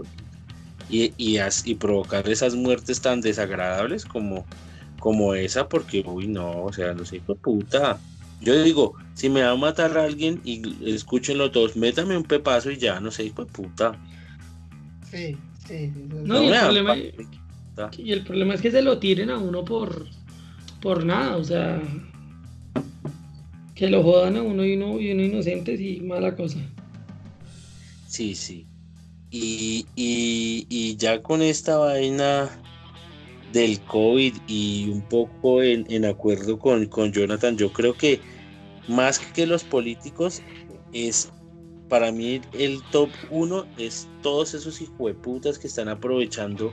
Y, 0.89 1.13
y, 1.17 1.37
as- 1.37 1.67
y 1.67 1.75
provocar 1.75 2.27
esas 2.29 2.55
muertes 2.55 3.01
tan 3.01 3.19
desagradables 3.19 4.05
como, 4.05 4.45
como 4.99 5.33
esa, 5.35 5.67
porque, 5.67 6.03
uy, 6.07 6.27
no, 6.27 6.63
o 6.63 6.71
sea, 6.73 6.93
hijos 6.93 7.07
de 7.27 7.35
puta. 7.35 7.99
Yo 8.39 8.61
digo, 8.63 8.95
si 9.13 9.29
me 9.29 9.41
va 9.43 9.51
a 9.51 9.55
matar 9.57 9.97
a 9.97 10.05
alguien 10.05 10.39
y 10.45 10.61
escúchenlo 10.93 11.51
todos, 11.51 11.75
métame 11.75 12.15
un 12.15 12.23
pepazo 12.23 12.71
y 12.71 12.77
ya, 12.77 12.99
no 13.01 13.11
sé, 13.11 13.25
hijo 13.25 13.43
de 13.43 13.51
puta. 13.51 13.99
Sí, 15.11 15.35
sí. 15.67 15.67
sí, 15.67 15.91
sí. 15.93 16.07
No, 16.23 16.43
y 16.43 16.47
el 16.47 16.59
problema- 16.59 16.95
Y 17.97 18.11
el 18.11 18.23
problema 18.23 18.53
es 18.53 18.61
que 18.61 18.71
se 18.71 18.81
lo 18.81 18.97
tiren 18.99 19.29
a 19.29 19.37
uno 19.37 19.63
por, 19.63 20.07
por 20.81 21.05
nada. 21.05 21.37
O 21.37 21.43
sea, 21.43 21.81
que 23.75 23.89
lo 23.89 24.03
jodan 24.03 24.37
a 24.37 24.41
uno 24.41 24.65
y 24.65 24.75
uno, 24.75 24.99
y 24.99 25.11
uno 25.11 25.23
inocente, 25.23 25.77
sí, 25.77 26.01
mala 26.01 26.35
cosa. 26.35 26.59
Sí, 28.07 28.35
sí. 28.35 28.65
Y, 29.29 29.85
y, 29.95 30.65
y 30.69 30.95
ya 30.95 31.21
con 31.21 31.41
esta 31.41 31.77
vaina 31.77 32.49
del 33.53 33.79
COVID 33.81 34.35
y 34.47 34.89
un 34.89 35.01
poco 35.01 35.61
en, 35.61 35.85
en 35.89 36.05
acuerdo 36.05 36.57
con, 36.57 36.85
con 36.87 37.11
Jonathan, 37.11 37.57
yo 37.57 37.71
creo 37.71 37.93
que 37.93 38.19
más 38.87 39.19
que 39.19 39.45
los 39.45 39.63
políticos 39.63 40.41
es 40.93 41.29
para 41.89 42.11
mí 42.11 42.41
el 42.53 42.81
top 42.91 43.09
uno 43.29 43.65
es 43.77 44.07
todos 44.21 44.53
esos 44.53 44.81
hijueputas 44.81 45.57
que 45.59 45.67
están 45.67 45.87
aprovechando 45.87 46.71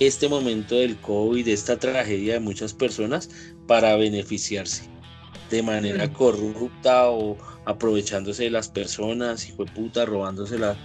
este 0.00 0.28
momento 0.28 0.74
del 0.76 0.96
COVID, 0.96 1.48
esta 1.48 1.78
tragedia 1.78 2.34
de 2.34 2.40
muchas 2.40 2.72
personas 2.74 3.30
para 3.66 3.96
beneficiarse 3.96 4.84
de 5.50 5.62
manera 5.62 6.06
Mm. 6.06 6.12
corrupta 6.12 7.08
o 7.10 7.38
aprovechándose 7.64 8.44
de 8.44 8.50
las 8.50 8.68
personas, 8.68 9.48
hijueputa, 9.48 10.04
robándose 10.04 10.58
la, 10.58 10.76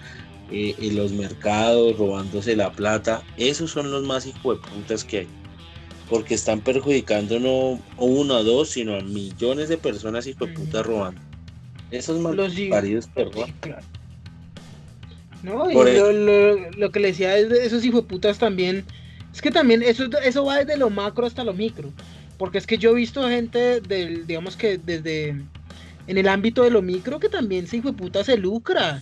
eh, 0.51 0.75
en 0.79 0.95
los 0.95 1.11
mercados, 1.13 1.97
robándose 1.97 2.55
la 2.55 2.71
plata. 2.71 3.23
Esos 3.37 3.71
son 3.71 3.91
los 3.91 4.03
más 4.03 4.25
hijueputas 4.27 5.03
que 5.03 5.19
hay. 5.19 5.27
Porque 6.09 6.33
están 6.35 6.59
perjudicando 6.61 7.39
no 7.39 7.79
a 7.97 8.03
uno 8.03 8.35
o 8.37 8.43
dos, 8.43 8.69
sino 8.69 8.95
a 8.95 9.01
millones 9.01 9.69
de 9.69 9.77
personas 9.77 10.27
hijueputas 10.27 10.81
Ujú. 10.81 10.91
robando. 10.91 11.21
Esos 11.89 12.19
más 12.19 12.35
Los 12.35 12.53
paridos. 12.69 13.05
Sí, 13.05 13.53
claro. 13.61 13.81
No, 15.43 15.71
y 15.71 15.73
Por 15.73 15.89
lo, 15.91 16.11
lo- 16.11 16.71
lo 16.71 16.91
que 16.91 16.99
le 16.99 17.07
decía 17.09 17.35
es 17.37 17.49
de 17.49 17.65
esos 17.65 17.83
hijueputas 17.83 18.37
también. 18.37 18.85
Es 19.33 19.41
que 19.41 19.51
también 19.51 19.83
eso, 19.83 20.05
eso 20.23 20.45
va 20.45 20.57
desde 20.57 20.77
lo 20.77 20.89
macro 20.89 21.25
hasta 21.25 21.43
lo 21.43 21.53
micro. 21.53 21.91
Porque 22.37 22.57
es 22.57 22.65
que 22.65 22.77
yo 22.77 22.91
he 22.91 22.95
visto 22.95 23.27
gente 23.27 23.81
del, 23.81 24.25
digamos 24.25 24.55
que 24.55 24.77
desde 24.77 25.29
en 26.07 26.17
el 26.17 26.27
ámbito 26.27 26.63
de 26.63 26.71
lo 26.71 26.81
micro 26.81 27.19
que 27.19 27.29
también 27.29 27.65
ese 27.65 27.77
hijueputa 27.77 28.23
se 28.23 28.37
lucra. 28.37 29.01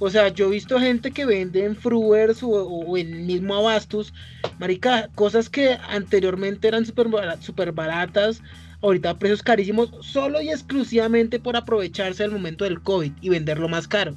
O 0.00 0.10
sea, 0.10 0.28
yo 0.28 0.46
he 0.46 0.50
visto 0.50 0.78
gente 0.78 1.10
que 1.10 1.26
vende 1.26 1.64
en 1.64 1.74
Fruers 1.76 2.42
o, 2.42 2.48
o 2.48 2.96
en 2.96 3.26
mismo 3.26 3.56
Abastos, 3.56 4.14
marica, 4.58 5.08
cosas 5.14 5.48
que 5.48 5.76
anteriormente 5.88 6.68
eran 6.68 6.86
súper 6.86 7.08
súper 7.40 7.72
baratas, 7.72 8.40
ahorita 8.80 9.10
a 9.10 9.18
precios 9.18 9.42
carísimos, 9.42 9.90
solo 10.00 10.40
y 10.40 10.50
exclusivamente 10.50 11.40
por 11.40 11.56
aprovecharse 11.56 12.22
del 12.22 12.32
momento 12.32 12.64
del 12.64 12.80
COVID 12.80 13.12
y 13.20 13.28
venderlo 13.28 13.68
más 13.68 13.88
caro. 13.88 14.14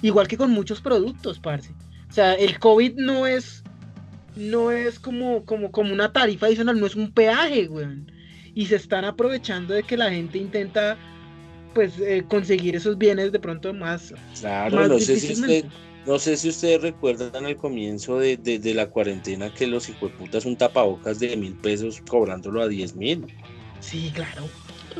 Igual 0.00 0.26
que 0.26 0.38
con 0.38 0.50
muchos 0.50 0.80
productos, 0.80 1.38
parce. 1.38 1.70
O 2.08 2.12
sea, 2.12 2.34
el 2.34 2.58
COVID 2.58 2.94
no 2.96 3.26
es 3.26 3.59
no 4.36 4.70
es 4.72 4.98
como, 4.98 5.44
como, 5.44 5.70
como 5.70 5.92
una 5.92 6.12
tarifa 6.12 6.46
adicional, 6.46 6.78
no 6.80 6.86
es 6.86 6.94
un 6.96 7.12
peaje, 7.12 7.68
weón. 7.68 8.10
Y 8.54 8.66
se 8.66 8.76
están 8.76 9.04
aprovechando 9.04 9.74
de 9.74 9.82
que 9.82 9.96
la 9.96 10.10
gente 10.10 10.38
intenta 10.38 10.96
pues 11.74 11.98
eh, 12.00 12.24
conseguir 12.28 12.74
esos 12.74 12.98
bienes 12.98 13.30
de 13.30 13.38
pronto 13.38 13.72
más, 13.72 14.12
Claro, 14.40 14.74
más 14.76 14.88
no 14.88 14.98
sé 14.98 15.20
si 15.20 15.32
usted, 15.34 15.64
no 16.04 16.18
sé 16.18 16.36
si 16.36 16.48
ustedes 16.48 16.82
recuerdan 16.82 17.46
al 17.46 17.56
comienzo 17.56 18.18
de, 18.18 18.36
de- 18.36 18.58
de 18.58 18.74
la 18.74 18.88
cuarentena 18.90 19.54
que 19.54 19.68
los 19.68 19.88
hijueputas 19.88 20.44
un 20.46 20.56
tapabocas 20.56 21.20
de 21.20 21.36
mil 21.36 21.54
pesos 21.54 22.02
cobrándolo 22.08 22.60
a 22.60 22.66
diez 22.66 22.96
mil. 22.96 23.24
Sí, 23.78 24.10
claro. 24.12 24.48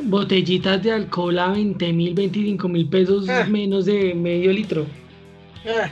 Botellitas 0.04 0.80
de 0.84 0.92
alcohol 0.92 1.38
a 1.40 1.48
20 1.52 1.92
mil, 1.92 2.14
25 2.14 2.68
mil 2.68 2.88
pesos 2.88 3.28
Ah. 3.28 3.44
menos 3.50 3.86
de 3.86 4.14
medio 4.14 4.52
litro. 4.52 4.86
Ah, 5.66 5.90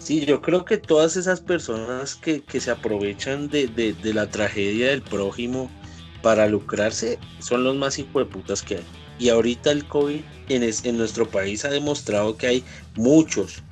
Sí, 0.00 0.24
yo 0.24 0.40
creo 0.40 0.64
que 0.64 0.78
todas 0.78 1.16
esas 1.16 1.42
personas 1.42 2.16
que, 2.16 2.46
que 2.46 2.60
se 2.60 2.70
aprovechan 2.70 3.50
de, 3.50 3.68
de- 3.68 3.94
de 3.94 4.14
la 4.14 4.30
tragedia 4.30 4.88
del 4.88 5.04
prójimo 5.06 5.76
para 6.22 6.48
lucrarse 6.48 7.24
son 7.38 7.64
los 7.64 7.76
más 7.76 7.98
hijueputas 7.98 8.62
que 8.62 8.76
hay. 8.76 8.90
Y 9.18 9.28
ahorita 9.28 9.70
el 9.72 9.86
COVID 9.86 10.26
en, 10.48 10.62
es- 10.62 10.84
en 10.84 10.96
nuestro 10.96 11.30
país 11.30 11.64
ha 11.64 11.70
demostrado 11.70 12.36
que 12.38 12.46
hay 12.46 12.66
muchos, 12.94 13.64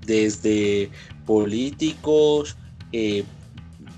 desde 0.00 0.92
políticos, 1.24 2.58
eh, 2.92 3.30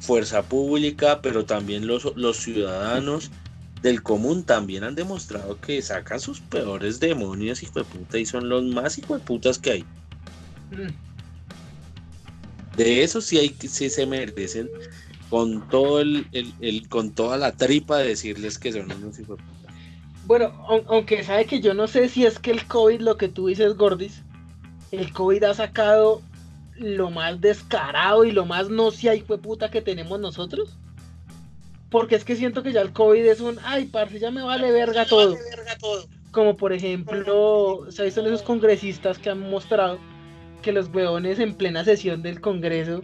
fuerza 0.01 0.49
pública, 0.49 1.23
pero 1.23 1.47
también 1.47 1.87
los, 1.87 2.13
los 2.17 2.39
ciudadanos 2.39 3.33
del 3.83 4.03
común 4.03 4.45
también 4.47 4.85
han 4.85 4.95
demostrado 4.97 5.61
que 5.61 5.83
sacan 5.83 6.21
sus 6.21 6.43
peores 6.43 7.01
demonios 7.01 7.63
hijueputa 7.65 8.19
y 8.19 8.27
son 8.27 8.49
los 8.51 8.65
más 8.65 8.99
hijueputas 8.99 9.59
que 9.61 9.71
hay. 9.73 9.91
mm. 10.71 11.10
De 12.81 13.03
eso 13.03 13.21
sí 13.21 13.37
hay 13.37 13.51
que- 13.51 13.69
sí 13.69 13.91
se 13.91 14.07
merecen 14.07 14.71
con 15.29 15.69
todo 15.69 16.01
el, 16.01 16.27
el- 16.33 16.55
el- 16.61 16.89
con 16.89 17.11
toda 17.15 17.37
la 17.37 17.53
tripa 17.53 17.99
de 17.99 18.09
decirles 18.09 18.59
que 18.59 18.73
son 18.73 18.91
unos 18.91 19.19
hijos 19.19 19.37
de 19.37 19.45
puta. 19.45 19.75
Bueno, 20.25 20.47
aun- 20.67 20.85
aunque 20.89 21.23
sabe 21.23 21.45
que 21.45 21.61
yo 21.61 21.75
no 21.75 21.87
sé 21.87 22.09
si 22.09 22.25
es 22.25 22.39
que 22.39 22.51
el 22.51 22.67
COVID, 22.67 23.01
lo 23.01 23.19
que 23.19 23.29
tú 23.29 23.49
dices, 23.49 23.77
Gordis, 23.77 24.23
el 24.93 25.13
COVID 25.13 25.45
ha 25.45 25.53
sacado 25.55 26.23
lo 26.77 27.11
más 27.11 27.39
descarado 27.43 28.25
y 28.25 28.31
lo 28.33 28.47
más 28.47 28.71
no 28.71 28.91
sea 28.91 29.15
hijo 29.15 29.37
de 29.37 29.43
puta 29.43 29.71
que 29.71 29.83
tenemos 29.83 30.19
nosotros? 30.19 30.79
Porque 31.91 32.15
es 32.15 32.25
que 32.25 32.35
siento 32.35 32.63
que 32.63 32.73
ya 32.73 32.81
el 32.81 32.95
COVID 32.95 33.27
es 33.27 33.41
un, 33.41 33.59
ay, 33.63 33.87
parce, 33.87 34.19
ya 34.19 34.31
me 34.31 34.43
vale 34.43 34.73
verga 34.73 35.05
todo. 35.05 35.37
Como 36.31 36.57
por 36.57 36.73
ejemplo, 36.73 37.87
¿se 37.91 38.05
visto 38.05 38.25
esos 38.25 38.43
congresistas 38.43 39.19
que 39.19 39.29
han 39.29 39.41
mostrado 39.41 40.01
que 40.61 40.73
los 40.73 40.89
huevones 40.93 41.39
en 41.39 41.55
plena 41.55 41.85
sesión 41.85 42.23
del 42.23 42.41
Congreso, 42.41 43.03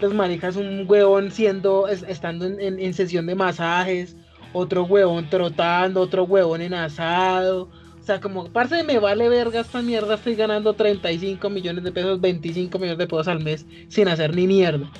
los 0.00 0.14
maricas, 0.14 0.56
un 0.56 0.84
huevón 0.88 1.30
siendo, 1.30 1.88
estando 1.88 2.46
en, 2.46 2.94
sesión 2.94 3.26
de 3.26 3.34
masajes, 3.34 4.16
otro 4.52 4.84
huevón 4.84 5.28
trotando, 5.30 6.00
otro 6.00 6.24
huevón 6.24 6.62
en 6.62 6.74
asado. 6.74 7.68
O 8.00 8.06
sea, 8.06 8.20
como, 8.20 8.48
parce, 8.48 8.82
me 8.84 8.98
vale 8.98 9.28
verga 9.28 9.60
esta 9.60 9.80
mierda, 9.80 10.16
estoy 10.16 10.34
ganando 10.34 10.74
35 10.74 11.48
millones 11.48 11.84
de 11.84 11.92
pesos, 11.92 12.20
25 12.20 12.78
millones 12.78 12.98
de 12.98 13.06
pesos 13.06 13.28
al 13.28 13.42
mes 13.42 13.64
sin 13.88 14.08
hacer 14.08 14.34
ni 14.34 14.46
mierda. 14.46 14.90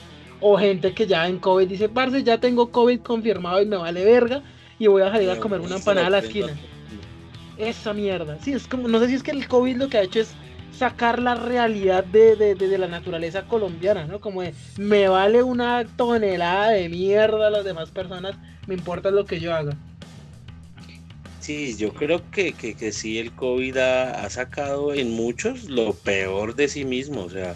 O 0.40 0.56
gente 0.56 0.93
que 0.93 1.06
ya 1.06 1.28
en 1.28 1.39
COVID 1.39 1.68
dice, 1.68 1.89
parce, 1.89 2.22
ya 2.22 2.39
tengo 2.39 2.70
COVID 2.70 3.01
confirmado 3.01 3.60
y 3.60 3.66
me 3.66 3.76
vale 3.76 4.05
verga 4.05 4.43
y 4.78 4.86
voy 4.86 5.02
a 5.02 5.10
salir 5.10 5.31
a 5.31 5.39
comer 5.39 5.60
una 5.60 5.76
empanada 5.76 6.06
a 6.06 6.10
la 6.10 6.18
esquina. 6.18 6.52
Esa 7.56 7.93
mierda. 7.93 8.39
Sí, 8.40 8.52
es 8.52 8.66
como, 8.66 8.89
no 8.89 8.98
sé 8.98 9.09
si 9.09 9.14
es 9.14 9.22
que 9.22 9.31
el 9.31 9.47
COVID 9.47 9.76
lo 9.76 9.89
que 9.89 9.98
ha 9.98 10.02
hecho 10.02 10.20
es 10.20 10.35
sacar 10.78 11.20
la 11.20 11.34
realidad 11.34 12.05
de, 12.05 12.36
de, 12.36 12.78
la 12.78 12.88
naturaleza 12.88 13.42
colombiana, 13.46 14.06
¿no? 14.06 14.20
Como 14.20 14.42
de, 14.42 14.55
me 14.76 15.09
vale 15.09 15.42
una 15.42 15.84
tonelada 15.96 16.70
de 16.70 16.88
mierda 16.88 17.48
a 17.48 17.51
las 17.51 17.64
demás 17.64 17.90
personas, 17.90 18.36
me 18.66 18.74
importa 18.74 19.10
lo 19.10 19.24
que 19.24 19.40
yo 19.40 19.55
haga. 19.55 19.76
Sí, 21.40 21.76
yo 21.76 21.92
creo 21.92 22.22
que, 22.30 22.55
que, 22.55 22.74
que 22.74 22.90
sí, 22.90 23.18
el 23.18 23.32
COVID 23.32 23.76
ha, 23.76 24.24
ha, 24.24 24.30
sacado 24.30 24.94
en 24.94 25.10
muchos 25.10 25.64
lo 25.64 25.92
peor 25.92 26.55
de 26.55 26.68
sí 26.68 26.84
mismo, 26.86 27.24
o 27.24 27.30
sea, 27.30 27.55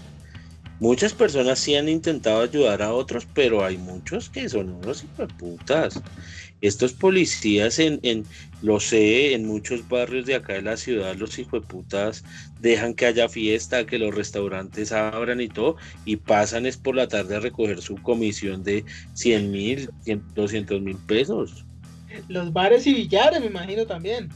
Muchas 0.81 1.13
personas 1.13 1.59
sí 1.59 1.75
han 1.75 1.89
intentado 1.89 2.41
ayudar 2.41 2.83
a 2.83 2.93
otros, 2.93 3.27
pero 3.35 3.65
hay 3.65 3.77
muchos 3.77 4.31
que 4.31 4.49
son 4.49 4.75
unos 4.75 5.05
putas. 5.37 6.01
Estos 6.61 6.93
policías 6.93 7.79
en, 7.79 8.01
en, 8.03 8.25
lo 8.63 8.81
sé, 8.81 9.35
en 9.35 9.47
muchos 9.47 9.89
barrios 9.89 10.27
de 10.27 10.35
acá 10.35 10.55
de 10.55 10.63
la 10.63 10.77
ciudad, 10.77 11.15
los 11.17 11.37
putas 11.69 12.25
dejan 12.61 12.95
que 12.95 13.07
haya 13.07 13.29
fiesta, 13.29 13.87
que 13.87 13.99
los 13.99 14.15
restaurantes 14.15 14.93
abran 14.93 15.41
y 15.41 15.49
todo, 15.49 15.77
y 16.05 16.17
pasan 16.17 16.67
es 16.67 16.77
por 16.77 16.97
la 16.97 17.07
tarde 17.07 17.37
a 17.37 17.41
recoger 17.41 17.81
su 17.81 17.97
comisión 17.97 18.65
de 18.65 18.85
100 19.15 19.51
mil, 19.51 19.91
200 20.35 20.81
mil 20.81 20.97
pesos. 20.97 21.65
Los 22.29 22.53
bares 22.53 22.87
y 22.87 22.95
billares, 22.95 23.41
me 23.41 23.47
imagino 23.47 23.87
también. 23.87 24.29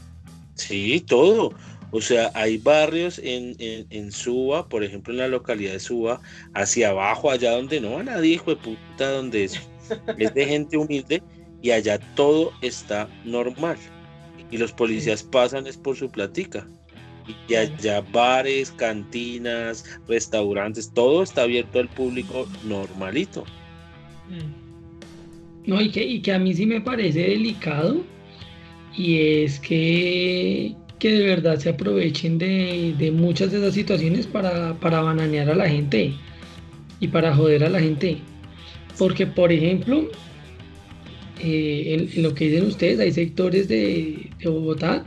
Sí, 0.55 1.03
todo. 1.05 1.53
O 1.91 2.01
sea, 2.01 2.31
hay 2.33 2.57
barrios 2.57 3.19
en, 3.23 3.55
en, 3.59 4.11
Suba, 4.11 4.67
por 4.67 4.83
ejemplo, 4.83 5.13
en 5.13 5.19
la 5.19 5.27
localidad 5.27 5.73
de 5.73 5.79
Suba, 5.79 6.21
hacia 6.55 6.89
abajo, 6.89 7.29
allá 7.29 7.51
donde 7.51 7.79
no 7.79 7.91
va 7.91 8.03
nadie, 8.03 8.33
hijo 8.33 8.49
de 8.49 8.55
puta, 8.55 9.11
donde 9.11 9.43
es, 9.43 9.61
es 10.17 10.33
de 10.33 10.45
gente 10.45 10.75
humilde, 10.75 11.21
y 11.63 11.71
allá 11.71 11.97
todo 12.15 12.51
está 12.61 13.09
normal. 13.25 13.77
Y 14.51 14.57
los 14.57 14.71
policías 14.71 15.23
pasan 15.23 15.65
es 15.65 15.77
por 15.77 15.95
su 15.95 16.11
platica. 16.11 16.67
Y 17.47 17.55
allá 17.55 18.01
bares, 18.11 18.69
cantinas, 18.71 19.99
restaurantes, 20.07 20.91
todo 20.93 21.23
está 21.23 21.43
abierto 21.43 21.79
al 21.79 21.87
público 21.89 22.45
normalito. 22.65 23.45
Mm. 24.29 25.71
No, 25.71 25.81
y 25.81 25.89
que, 25.89 26.03
y 26.03 26.21
que 26.21 26.33
a 26.33 26.39
mí 26.39 26.53
sí 26.53 26.65
me 26.65 26.81
parece 26.81 27.21
delicado, 27.21 28.03
y 28.95 29.17
es 29.43 29.59
que 29.59 30.75
que 31.03 31.11
de 31.11 31.25
verdad 31.25 31.59
se 31.59 31.67
aprovechen 31.67 32.37
de, 32.37 33.11
muchas 33.13 33.51
de 33.51 33.57
esas 33.57 33.73
situaciones 33.73 34.25
para, 34.25 34.73
para, 34.75 35.01
bananear 35.01 35.49
a 35.49 35.55
la 35.55 35.67
gente 35.67 36.13
y 37.01 37.09
para 37.09 37.35
joder 37.35 37.65
a 37.65 37.69
la 37.69 37.81
gente. 37.81 38.19
Porque, 38.97 39.27
por 39.27 39.51
ejemplo, 39.51 40.09
eh, 41.43 42.09
en, 42.15 42.23
lo 42.23 42.33
que 42.33 42.49
dicen 42.49 42.65
ustedes, 42.65 42.99
hay 42.99 43.11
sectores 43.11 43.67
de, 43.67 44.31
Bogotá 44.45 45.05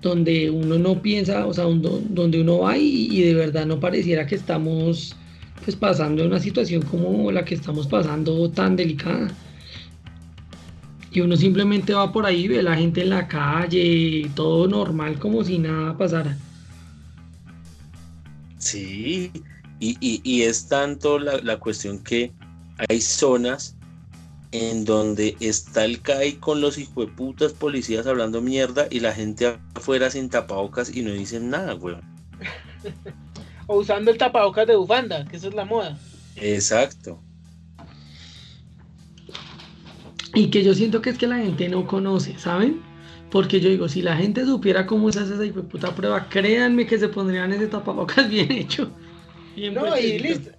donde 0.00 0.50
uno 0.50 0.78
no 0.78 1.00
piensa, 1.00 1.46
o 1.46 1.54
sea, 1.54 1.64
donde 1.64 2.40
uno 2.40 2.58
va 2.58 2.76
y, 2.76 3.22
de 3.22 3.34
verdad 3.34 3.66
no 3.66 3.80
pareciera 3.80 4.26
que 4.26 4.34
estamos 4.34 5.16
pues 5.64 5.76
pasando 5.76 6.26
una 6.26 6.38
situación 6.38 6.82
como 6.82 7.32
la 7.32 7.44
que 7.44 7.54
estamos 7.54 7.86
pasando 7.86 8.50
tan 8.50 8.76
delicada 8.76 9.34
y 11.14 11.20
uno 11.20 11.36
simplemente 11.36 11.94
va 11.94 12.12
por 12.12 12.26
ahí, 12.26 12.48
ve 12.48 12.62
la 12.62 12.76
gente 12.76 13.02
en 13.02 13.10
la 13.10 13.28
calle, 13.28 14.28
todo 14.34 14.66
normal, 14.66 15.18
como 15.18 15.44
si 15.44 15.58
nada 15.58 15.96
pasara. 15.96 16.36
Sí, 18.58 19.30
y, 19.78 20.42
es 20.42 20.66
tanto 20.66 21.18
la, 21.18 21.58
cuestión 21.58 22.02
que 22.02 22.32
hay 22.88 23.00
zonas 23.00 23.76
en 24.54 24.84
donde 24.84 25.36
está 25.40 25.84
el 25.84 26.00
CAI 26.00 26.34
con 26.34 26.60
los 26.60 26.78
hijueputas 26.78 27.52
policías 27.52 28.06
hablando 28.06 28.40
mierda 28.40 28.86
y 28.88 29.00
la 29.00 29.12
gente 29.12 29.58
afuera 29.74 30.10
sin 30.10 30.30
tapabocas 30.30 30.94
y 30.94 31.02
no 31.02 31.10
dicen 31.10 31.50
nada, 31.50 31.74
weón. 31.74 32.02
o 33.66 33.78
usando 33.78 34.12
el 34.12 34.16
tapabocas 34.16 34.68
de 34.68 34.76
bufanda, 34.76 35.24
que 35.24 35.38
eso 35.38 35.48
es 35.48 35.54
la 35.54 35.64
moda. 35.64 35.98
Exacto. 36.36 37.20
Y 40.34 40.50
que 40.50 40.62
yo 40.62 40.72
siento 40.72 41.02
que 41.02 41.10
es 41.10 41.18
que 41.18 41.26
la 41.26 41.38
gente 41.38 41.68
no 41.68 41.84
conoce, 41.88 42.38
¿saben? 42.38 42.80
Porque 43.32 43.58
yo 43.58 43.68
digo, 43.70 43.88
si 43.88 44.02
la 44.02 44.16
gente 44.16 44.44
supiera 44.44 44.86
cómo 44.86 45.10
se 45.10 45.18
hace 45.18 45.34
esa 45.34 45.62
puta 45.62 45.92
prueba, 45.96 46.28
créanme 46.28 46.86
que 46.86 47.00
se 47.00 47.08
pondrían 47.08 47.52
ese 47.52 47.66
tapabocas 47.66 48.28
bien 48.30 48.52
hecho. 48.52 48.88
no, 49.72 49.98
y 49.98 50.20
listo. 50.20 50.50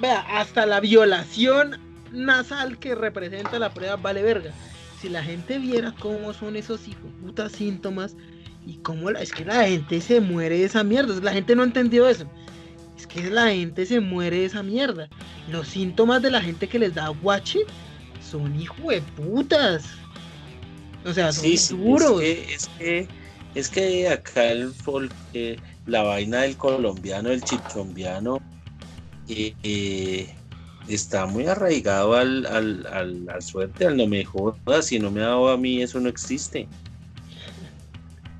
Vea, 0.00 0.18
hasta 0.20 0.66
la 0.66 0.80
violación 0.80 1.89
nasal 2.12 2.78
que 2.78 2.94
representa 2.94 3.58
la 3.58 3.72
prueba 3.72 3.96
vale 3.96 4.22
verga. 4.22 4.52
Si 5.00 5.08
la 5.08 5.22
gente 5.22 5.58
viera 5.58 5.94
cómo 5.98 6.32
son 6.32 6.56
esos 6.56 6.86
hijos 6.86 7.10
putas 7.22 7.52
síntomas 7.52 8.16
y 8.66 8.74
cómo 8.78 9.10
la, 9.10 9.22
es 9.22 9.32
que 9.32 9.44
la 9.44 9.66
gente 9.66 10.00
se 10.00 10.20
muere 10.20 10.58
de 10.58 10.64
esa 10.64 10.84
mierda. 10.84 11.18
La 11.22 11.32
gente 11.32 11.56
no 11.56 11.64
entendió 11.64 12.08
eso. 12.08 12.26
Es 12.98 13.06
que 13.06 13.30
la 13.30 13.48
gente 13.48 13.86
se 13.86 14.00
muere 14.00 14.40
de 14.40 14.44
esa 14.44 14.62
mierda. 14.62 15.08
Los 15.50 15.68
síntomas 15.68 16.20
de 16.20 16.30
la 16.30 16.42
gente 16.42 16.68
que 16.68 16.78
les 16.78 16.94
da 16.94 17.08
guache 17.08 17.60
son 18.30 18.60
hijo 18.60 18.90
de 18.90 19.00
putas. 19.00 19.84
O 21.04 21.12
sea, 21.12 21.32
son 21.32 21.78
duros. 21.78 22.20
Es 22.22 22.68
que, 22.78 23.08
es 23.54 23.68
que, 23.70 24.08
acá 24.08 24.50
el 24.52 24.70
folk, 24.72 25.12
eh, 25.32 25.56
la 25.86 26.02
vaina 26.02 26.42
del 26.42 26.56
colombiano, 26.56 27.30
el 27.30 27.42
chichombiano, 27.42 28.38
eh, 29.28 29.54
eh, 29.62 30.34
está 30.94 31.26
muy 31.26 31.46
arraigado 31.46 32.14
al, 32.14 32.46
al, 32.46 32.86
al, 32.86 33.28
al, 33.28 33.42
suerte, 33.42 33.86
al 33.86 33.96
no 33.96 34.06
me 34.06 34.24
jodas, 34.24 34.86
si 34.86 34.98
no 34.98 35.10
me 35.10 35.20
ha 35.20 35.28
dado 35.28 35.48
a 35.48 35.56
mí, 35.56 35.82
eso 35.82 36.00
no 36.00 36.08
existe. 36.08 36.68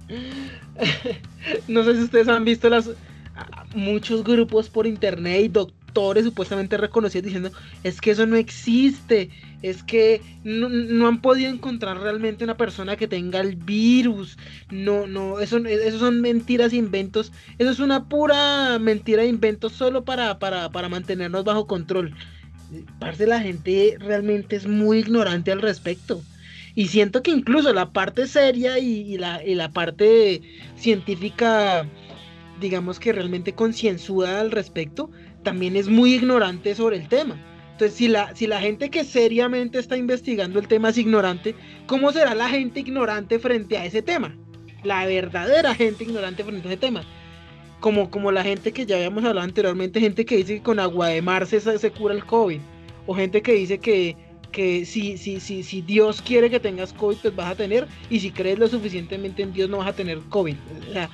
no 1.68 1.85
sé 1.85 1.97
si 1.97 2.02
ustedes 2.02 2.28
han 2.28 2.44
visto 2.44 2.68
las 2.68 2.90
muchos 3.74 4.24
grupos 4.24 4.68
por 4.68 4.86
internet 4.86 5.44
y 5.44 5.51
supuestamente 6.22 6.77
reconocidos 6.77 7.24
diciendo 7.24 7.51
es 7.82 8.01
que 8.01 8.12
eso 8.12 8.27
no 8.27 8.36
existe, 8.36 9.31
es 9.62 9.82
que 9.82 10.20
no, 10.44 11.06
han 11.06 11.20
podido 11.20 11.51
encontrar 11.51 11.98
realmente 12.01 12.44
una 12.44 12.56
persona 12.56 12.97
que 12.97 13.09
tenga 13.09 13.40
el 13.40 13.56
virus, 13.56 14.39
no, 14.70 15.06
no, 15.06 15.40
eso, 15.40 15.59
eso 15.59 15.98
son 15.98 16.20
mentiras, 16.20 16.72
inventos, 16.72 17.32
eso 17.59 17.70
es 17.70 17.81
una 17.81 18.09
pura 18.09 18.78
mentira 18.78 19.22
de 19.22 19.28
inventos 19.28 19.72
solo 19.72 20.05
para, 20.05 20.39
para, 20.39 20.70
para 20.70 20.89
mantenernos 20.89 21.44
bajo 21.44 21.66
control. 21.66 22.14
Parte 22.99 23.27
la 23.27 23.41
gente 23.41 23.97
realmente 23.99 24.57
es 24.57 24.67
muy 24.67 24.99
ignorante 24.99 25.53
al 25.53 25.63
respecto. 25.63 26.23
Y 26.75 26.89
siento 26.89 27.23
que 27.23 27.31
incluso 27.31 27.73
la 27.73 27.91
parte 27.91 28.27
seria 28.27 28.79
y, 28.79 29.19
la, 29.19 29.45
y 29.45 29.55
la 29.55 29.71
parte 29.71 30.41
científica, 30.77 31.87
digamos 32.61 33.01
que 33.01 33.13
realmente 33.13 33.55
concienzuda 33.55 34.41
al 34.41 34.51
respecto, 34.51 35.11
también 35.43 35.77
es 35.77 35.89
muy 35.89 36.15
ignorante 36.15 36.75
sobre 36.75 36.97
el 36.97 37.09
tema. 37.09 37.39
Entonces, 37.73 37.97
si 37.97 38.09
la, 38.09 38.37
si 38.37 38.47
la 38.47 38.61
gente 38.61 38.91
que 38.91 39.05
seriamente 39.05 39.79
está 39.79 39.97
investigando 39.97 40.59
el 40.59 40.69
tema 40.69 40.91
es 40.91 40.99
ignorante, 40.99 41.55
¿cómo 41.87 42.13
será 42.13 42.35
la 42.35 42.49
gente 42.49 42.81
ignorante 42.81 43.39
frente 43.39 43.79
a 43.79 43.87
ese 43.87 44.03
tema? 44.03 44.37
La 44.85 45.07
verdadera 45.07 45.75
gente 45.75 46.05
ignorante 46.05 46.45
frente 46.45 46.69
a 46.69 46.73
ese 46.73 46.81
tema. 46.81 47.05
Como, 47.81 48.11
como 48.11 48.31
la 48.31 48.43
gente 48.43 48.73
que 48.73 48.86
ya 48.86 48.97
habíamos 48.97 49.24
hablado 49.24 49.44
anteriormente, 49.44 50.01
gente 50.01 50.24
que 50.24 50.36
dice 50.36 50.57
que 50.57 50.62
con 50.62 50.78
agua 50.78 51.09
de 51.09 51.23
mar 51.23 51.47
se, 51.47 51.61
se 51.61 51.90
cura 51.90 52.15
el 52.15 52.24
COVID. 52.24 52.61
O 53.07 53.15
gente 53.15 53.43
que 53.43 53.52
dice 53.52 53.78
que, 53.78 54.16
que 54.52 54.85
si, 54.85 55.16
si, 55.16 55.40
si, 55.40 55.62
si 55.62 55.81
Dios 55.82 56.20
quiere 56.23 56.51
que 56.51 56.61
tengas 56.61 56.93
COVID, 56.93 57.16
pues 57.16 57.36
vas 57.36 57.52
a 57.52 57.55
tener. 57.55 57.89
Y 58.11 58.20
si 58.20 58.31
crees 58.31 58.59
lo 58.59 58.69
suficientemente 58.69 59.43
en 59.43 59.52
Dios, 59.52 59.70
no 59.70 59.78
vas 59.78 59.89
a 59.89 59.93
tener 59.94 60.19
COVID. 60.28 60.57
O 60.89 60.93
sea, 60.93 61.11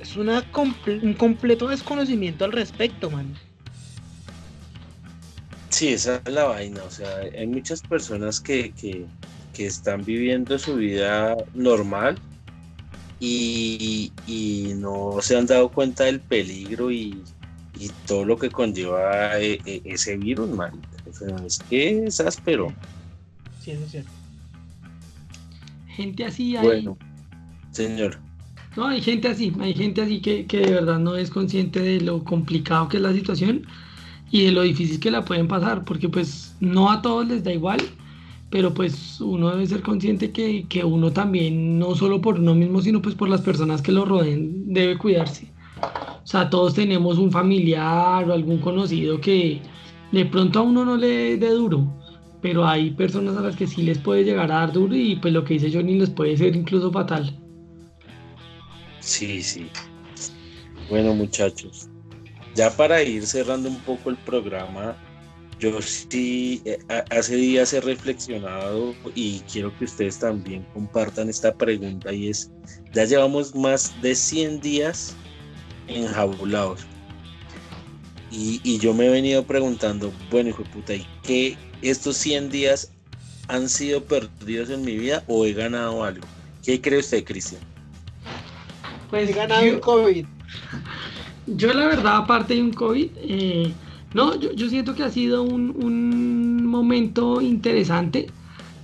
es 0.00 0.16
una 0.16 0.44
un 0.86 1.14
completo 1.14 1.68
desconocimiento 1.68 2.44
al 2.44 2.52
respecto, 2.52 3.10
man. 3.10 3.34
Sí, 5.70 5.88
esa 5.88 6.20
es 6.24 6.32
la 6.32 6.44
vaina. 6.44 6.82
O 6.82 6.90
sea, 6.90 7.08
hay 7.18 7.46
muchas 7.46 7.80
personas 7.82 8.40
que, 8.40 8.72
están 9.58 10.02
viviendo 10.06 10.58
su 10.58 10.76
vida 10.76 11.36
normal 11.52 12.18
y, 13.20 14.72
no 14.76 15.18
se 15.20 15.36
han 15.36 15.46
dado 15.46 15.68
cuenta 15.68 16.04
del 16.04 16.20
peligro 16.20 16.90
y, 16.90 17.22
y 17.78 17.90
todo 18.06 18.24
lo 18.24 18.38
que 18.38 18.50
conlleva 18.50 19.38
eh, 19.38 19.60
eh, 19.66 19.82
ese 19.84 20.16
virus, 20.16 20.48
man. 20.50 20.72
es 21.46 21.58
que 21.68 22.06
es 22.06 22.20
áspero. 22.20 22.72
Sí, 23.62 23.72
eso 23.72 23.84
es 23.84 23.90
cierto. 23.90 24.10
Gente 25.88 26.24
así 26.24 26.56
hay. 26.56 26.66
Bueno, 26.66 26.98
señor. 27.72 28.18
No, 28.76 28.86
hay 28.86 29.02
gente 29.02 29.28
así, 29.28 29.52
hay 29.60 29.74
gente 29.74 30.00
así 30.00 30.20
que, 30.20 30.46
que 30.46 30.58
de 30.58 30.72
verdad 30.72 30.98
no 30.98 31.16
es 31.16 31.28
consciente 31.28 31.80
de 31.80 32.00
lo 32.00 32.22
complicado 32.22 32.88
que 32.88 32.98
es 32.98 33.02
la 33.02 33.12
situación 33.12 33.66
y 34.30 34.44
de 34.44 34.52
lo 34.52 34.62
difícil 34.62 35.00
que 35.00 35.10
la 35.10 35.24
pueden 35.24 35.48
pasar, 35.48 35.84
porque 35.84 36.08
pues 36.08 36.54
no 36.60 36.90
a 36.90 37.02
todos 37.02 37.26
les 37.26 37.42
da 37.42 37.52
igual, 37.52 37.80
pero 38.50 38.74
pues 38.74 39.20
uno 39.20 39.50
debe 39.50 39.66
ser 39.66 39.80
consciente 39.80 40.32
que, 40.32 40.66
que 40.68 40.84
uno 40.84 41.12
también, 41.12 41.78
no 41.78 41.94
solo 41.94 42.20
por 42.20 42.38
uno 42.38 42.54
mismo, 42.54 42.82
sino 42.82 43.00
pues 43.00 43.14
por 43.14 43.28
las 43.28 43.40
personas 43.40 43.80
que 43.80 43.92
lo 43.92 44.04
rodeen, 44.04 44.72
debe 44.72 44.98
cuidarse. 44.98 45.50
O 46.22 46.26
sea, 46.26 46.50
todos 46.50 46.74
tenemos 46.74 47.18
un 47.18 47.30
familiar 47.30 48.28
o 48.28 48.32
algún 48.32 48.58
conocido 48.58 49.20
que 49.20 49.60
de 50.12 50.26
pronto 50.26 50.58
a 50.58 50.62
uno 50.62 50.84
no 50.84 50.96
le 50.96 51.36
dé 51.36 51.50
duro, 51.50 51.86
pero 52.42 52.66
hay 52.66 52.90
personas 52.90 53.36
a 53.36 53.40
las 53.40 53.56
que 53.56 53.66
sí 53.66 53.82
les 53.82 53.98
puede 53.98 54.24
llegar 54.24 54.50
a 54.50 54.56
dar 54.56 54.72
duro 54.72 54.94
y 54.94 55.16
pues 55.16 55.32
lo 55.32 55.44
que 55.44 55.54
dice 55.54 55.70
Johnny 55.72 55.98
les 55.98 56.10
puede 56.10 56.36
ser 56.36 56.56
incluso 56.56 56.90
fatal. 56.90 57.36
Sí, 58.98 59.42
sí. 59.42 59.68
Bueno, 60.88 61.14
muchachos, 61.14 61.88
ya 62.54 62.70
para 62.76 63.02
ir 63.02 63.24
cerrando 63.24 63.68
un 63.68 63.78
poco 63.78 64.10
el 64.10 64.16
programa, 64.16 64.96
yo 65.60 65.80
sí 65.82 66.62
eh, 66.64 66.78
hace 67.10 67.36
días 67.36 67.72
he 67.74 67.80
reflexionado 67.82 68.94
y 69.14 69.40
quiero 69.40 69.76
que 69.78 69.84
ustedes 69.84 70.18
también 70.18 70.66
compartan 70.72 71.28
esta 71.28 71.54
pregunta 71.54 72.12
y 72.12 72.30
es, 72.30 72.50
ya 72.94 73.04
llevamos 73.04 73.54
más 73.54 73.94
de 74.00 74.14
100 74.14 74.60
días 74.60 75.14
enjaulados. 75.86 76.86
Y, 78.30 78.60
y 78.64 78.78
yo 78.78 78.94
me 78.94 79.06
he 79.06 79.10
venido 79.10 79.44
preguntando, 79.44 80.12
bueno, 80.30 80.50
hijo 80.50 80.62
de 80.62 80.70
puta, 80.70 80.94
¿y 80.94 81.06
qué 81.22 81.58
estos 81.82 82.16
100 82.16 82.50
días 82.50 82.92
han 83.48 83.68
sido 83.68 84.02
perdidos 84.02 84.70
en 84.70 84.82
mi 84.82 84.96
vida 84.96 85.24
o 85.26 85.44
he 85.44 85.52
ganado 85.52 86.02
algo? 86.02 86.26
¿Qué 86.64 86.80
cree 86.80 87.00
usted, 87.00 87.24
Cristian? 87.24 87.60
Pues 89.10 89.28
he 89.28 89.32
ganado 89.32 89.64
un 89.64 89.80
COVID. 89.80 90.24
Yo 91.48 91.74
la 91.74 91.86
verdad, 91.86 92.18
aparte 92.18 92.54
de 92.54 92.62
un 92.62 92.72
COVID, 92.72 93.10
eh, 93.16 93.72
no, 94.14 94.34
yo, 94.38 94.68
siento 94.68 94.94
que 94.94 95.04
ha 95.04 95.10
sido 95.10 95.42
un, 95.42 96.66
momento 96.66 97.40
interesante 97.40 98.28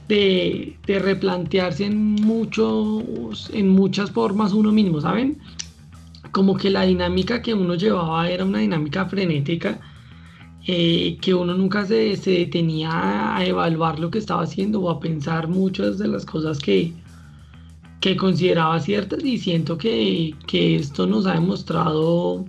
de, 0.08 0.76
replantearse 0.86 1.84
en, 1.86 2.14
muchos, 2.14 3.50
en 3.52 3.68
muchas 3.68 4.10
formas 4.10 4.52
uno 4.52 4.72
mismo, 4.72 5.00
¿saben? 5.00 5.38
Como 6.30 6.56
que 6.56 6.70
la 6.70 6.82
dinámica 6.82 7.42
que 7.42 7.54
uno 7.54 7.74
llevaba 7.74 8.28
era 8.28 8.44
una 8.44 8.58
dinámica 8.58 9.06
frenética, 9.06 9.80
eh, 10.66 11.16
que 11.20 11.34
uno 11.34 11.54
nunca 11.54 11.86
se, 11.86 12.16
se, 12.16 12.30
detenía 12.32 13.36
a 13.36 13.44
evaluar 13.44 13.98
lo 13.98 14.10
que 14.10 14.18
estaba 14.18 14.42
haciendo 14.42 14.80
o 14.80 14.90
a 14.90 15.00
pensar 15.00 15.48
muchas 15.48 15.98
de 15.98 16.08
las 16.08 16.26
cosas 16.26 16.58
que, 16.58 16.92
que 18.00 18.16
consideraba 18.16 18.78
ciertas 18.80 19.24
y 19.24 19.38
siento 19.38 19.78
que, 19.78 20.34
que 20.46 20.76
esto 20.76 21.06
nos 21.06 21.26
ha 21.26 21.34
demostrado 21.34 22.44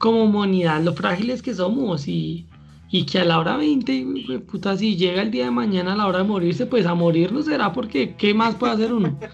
como 0.00 0.24
humanidad 0.24 0.82
lo 0.82 0.94
frágiles 0.94 1.42
que 1.42 1.54
somos 1.54 2.08
y, 2.08 2.46
y 2.90 3.04
que 3.04 3.20
a 3.20 3.24
la 3.24 3.38
hora 3.38 3.56
20, 3.56 4.40
puta, 4.50 4.76
si 4.76 4.96
llega 4.96 5.22
el 5.22 5.30
día 5.30 5.44
de 5.44 5.50
mañana 5.52 5.92
a 5.92 5.96
la 5.96 6.06
hora 6.08 6.18
de 6.18 6.24
morirse, 6.24 6.66
pues 6.66 6.86
a 6.86 6.94
morir 6.94 7.32
no 7.32 7.42
será 7.42 7.72
porque 7.72 8.16
¿qué 8.16 8.34
más 8.34 8.56
puede 8.56 8.72
hacer 8.72 8.92
uno? 8.92 9.16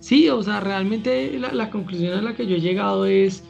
Sí, 0.00 0.28
o 0.28 0.42
sea, 0.42 0.60
realmente 0.60 1.38
la, 1.38 1.50
la 1.54 1.70
conclusión 1.70 2.12
a 2.12 2.20
la 2.20 2.34
que 2.34 2.46
yo 2.46 2.56
he 2.56 2.60
llegado 2.60 3.06
es, 3.06 3.42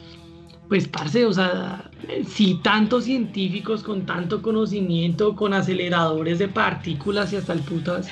pues, 0.69 0.87
parce, 0.87 1.25
o 1.25 1.33
sea, 1.33 1.91
si 2.25 2.55
tantos 2.63 3.03
científicos 3.03 3.83
con 3.83 4.05
tanto 4.05 4.41
conocimiento, 4.41 5.35
con 5.35 5.53
aceleradores 5.53 6.39
de 6.39 6.47
partículas 6.47 7.33
y 7.33 7.35
hasta 7.35 7.51
el 7.51 7.59
putas, 7.59 8.07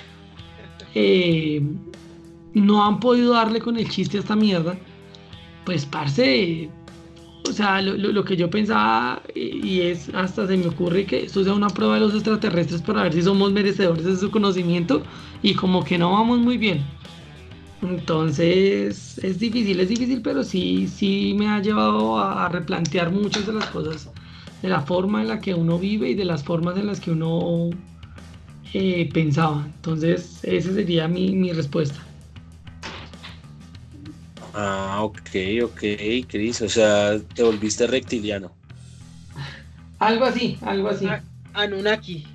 eh, 0.93 1.61
no 2.53 2.84
han 2.84 2.99
podido 2.99 3.31
darle 3.31 3.61
con 3.61 3.77
el 3.77 3.89
chiste 3.89 4.17
a 4.17 4.19
esta 4.19 4.35
mierda, 4.35 4.77
pues 5.63 5.85
parce, 5.85 6.69
o 7.48 7.52
sea, 7.52 7.82
lo, 7.82 8.24
que 8.24 8.36
yo 8.36 8.49
pensaba 8.49 9.22
y 9.36 9.82
es 9.82 10.10
hasta 10.14 10.48
se 10.48 10.57
me 10.57 10.68
ocurre 10.68 11.06
que 11.06 11.26
esto 11.26 11.44
sea 11.44 11.53
una 11.53 11.68
prueba 11.68 11.95
de 11.95 12.02
los 12.02 12.14
extraterrestres 12.14 12.82
para 12.82 13.03
ver 13.03 13.14
si 13.14 13.22
somos 13.22 13.52
merecedores 13.52 14.06
de 14.06 14.15
su 14.15 14.32
conocimiento 14.32 15.03
y 15.41 15.53
como 15.53 15.84
que 15.84 15.98
no 15.98 16.11
vamos 16.11 16.40
muy 16.40 16.57
bien. 16.57 16.84
Entonces 17.82 19.18
es 19.18 19.40
difícil, 19.40 19.80
es 19.82 19.90
difícil, 19.90 20.22
pero 20.22 20.44
sí, 20.44 20.88
sí 20.88 21.36
me 21.38 21.49
ha 21.49 21.61
llevado 21.61 22.18
a 22.18 22.48
replantear 22.48 23.11
muchas 23.11 23.45
de 23.45 23.53
las 23.53 23.65
cosas, 23.65 24.10
de 24.61 24.70
la 24.70 24.82
forma 24.82 25.22
en 25.22 25.28
la 25.28 25.40
que 25.40 25.53
uno 25.53 25.78
vive 25.78 26.11
y 26.11 26.15
de 26.15 26.26
las 26.26 26.44
formas 26.44 26.78
en 26.78 26.88
las 26.88 27.02
que 27.02 27.11
uno 27.11 27.72
eh, 28.74 29.10
pensaba. 29.14 29.65
Entonces 29.76 30.40
esa 30.44 30.74
sería 30.74 31.07
mi, 31.10 31.36
mi 31.36 31.52
respuesta. 31.52 31.99
Ah, 34.53 34.99
ok, 35.01 35.30
ok, 35.63 35.81
Cris. 36.27 36.61
O 36.61 36.69
sea, 36.69 37.19
te 37.19 37.43
volviste 37.43 37.88
reptiliano. 37.88 38.55
Algo 39.99 40.25
así, 40.25 40.57
algo 40.61 40.89
así. 40.89 41.07
Anunnaki. 41.53 42.25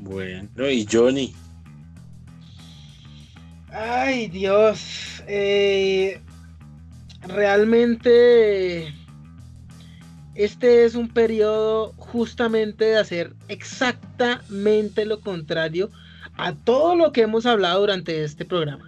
Bueno, 0.00 0.70
y 0.70 0.86
Johnny. 0.90 1.34
Ay, 3.72 4.28
Dios. 4.28 5.22
Eh, 5.26 6.20
realmente 7.22 8.94
este 10.38 10.84
es 10.84 10.94
un 10.94 11.08
periodo 11.08 11.94
justamente 11.96 12.84
de 12.84 12.96
hacer 12.96 13.32
exactamente 13.48 15.04
lo 15.04 15.20
contrario 15.20 15.90
a 16.36 16.54
todo 16.54 16.94
lo 16.94 17.10
que 17.12 17.22
hemos 17.22 17.44
hablado 17.44 17.80
durante 17.80 18.22
este 18.22 18.44
programa. 18.44 18.87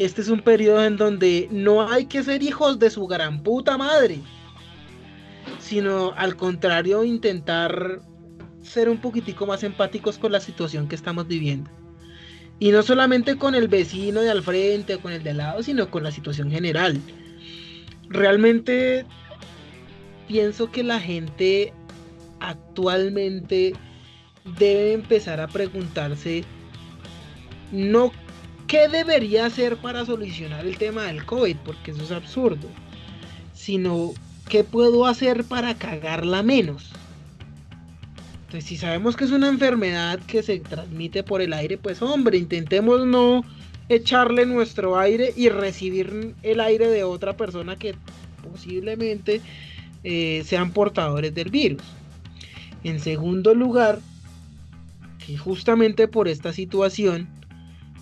Este 0.00 0.22
es 0.22 0.28
un 0.28 0.40
periodo 0.40 0.82
en 0.82 0.96
donde 0.96 1.46
no 1.50 1.86
hay 1.86 2.06
que 2.06 2.22
ser 2.22 2.42
hijos 2.42 2.78
de 2.78 2.88
su 2.88 3.06
gran 3.06 3.42
puta 3.42 3.76
madre, 3.76 4.20
sino 5.58 6.14
al 6.16 6.36
contrario 6.36 7.04
intentar 7.04 8.00
ser 8.62 8.88
un 8.88 8.98
poquitico 8.98 9.44
más 9.44 9.62
empáticos 9.62 10.16
con 10.16 10.32
la 10.32 10.40
situación 10.40 10.88
que 10.88 10.94
estamos 10.94 11.28
viviendo. 11.28 11.70
Y 12.58 12.70
no 12.70 12.82
solamente 12.82 13.36
con 13.36 13.54
el 13.54 13.68
vecino 13.68 14.22
de 14.22 14.30
al 14.30 14.42
frente 14.42 14.94
o 14.94 15.00
con 15.02 15.12
el 15.12 15.22
de 15.22 15.30
al 15.30 15.36
lado, 15.36 15.62
sino 15.62 15.90
con 15.90 16.02
la 16.02 16.10
situación 16.10 16.50
general. 16.50 16.98
Realmente 18.08 19.04
pienso 20.28 20.70
que 20.70 20.82
la 20.82 20.98
gente 20.98 21.74
actualmente 22.40 23.74
debe 24.58 24.94
empezar 24.94 25.42
a 25.42 25.48
preguntarse 25.48 26.42
no 27.70 28.12
qué 28.70 28.86
debería 28.86 29.46
hacer 29.46 29.78
para 29.78 30.06
solucionar 30.06 30.64
el 30.64 30.78
tema 30.78 31.02
del 31.02 31.24
COVID, 31.26 31.56
porque 31.64 31.90
eso 31.90 32.04
es 32.04 32.12
absurdo, 32.12 32.68
sino 33.52 34.12
qué 34.48 34.62
puedo 34.62 35.06
hacer 35.06 35.42
para 35.42 35.74
cagarla 35.74 36.44
menos. 36.44 36.92
Entonces, 38.42 38.64
si 38.68 38.76
sabemos 38.76 39.16
que 39.16 39.24
es 39.24 39.32
una 39.32 39.48
enfermedad 39.48 40.20
que 40.20 40.44
se 40.44 40.60
transmite 40.60 41.24
por 41.24 41.40
el 41.42 41.52
aire, 41.52 41.78
pues 41.78 42.00
hombre, 42.00 42.38
intentemos 42.38 43.04
no 43.04 43.44
echarle 43.88 44.46
nuestro 44.46 44.96
aire 44.96 45.34
y 45.36 45.48
recibir 45.48 46.36
el 46.44 46.60
aire 46.60 46.86
de 46.86 47.02
otra 47.02 47.36
persona 47.36 47.74
que 47.74 47.96
posiblemente 48.48 49.40
eh, 50.04 50.44
sean 50.46 50.70
portadores 50.70 51.34
del 51.34 51.50
virus. 51.50 51.82
En 52.84 53.00
segundo 53.00 53.52
lugar, 53.52 53.98
que 55.26 55.36
justamente 55.36 56.06
por 56.06 56.28
esta 56.28 56.52
situación, 56.52 57.39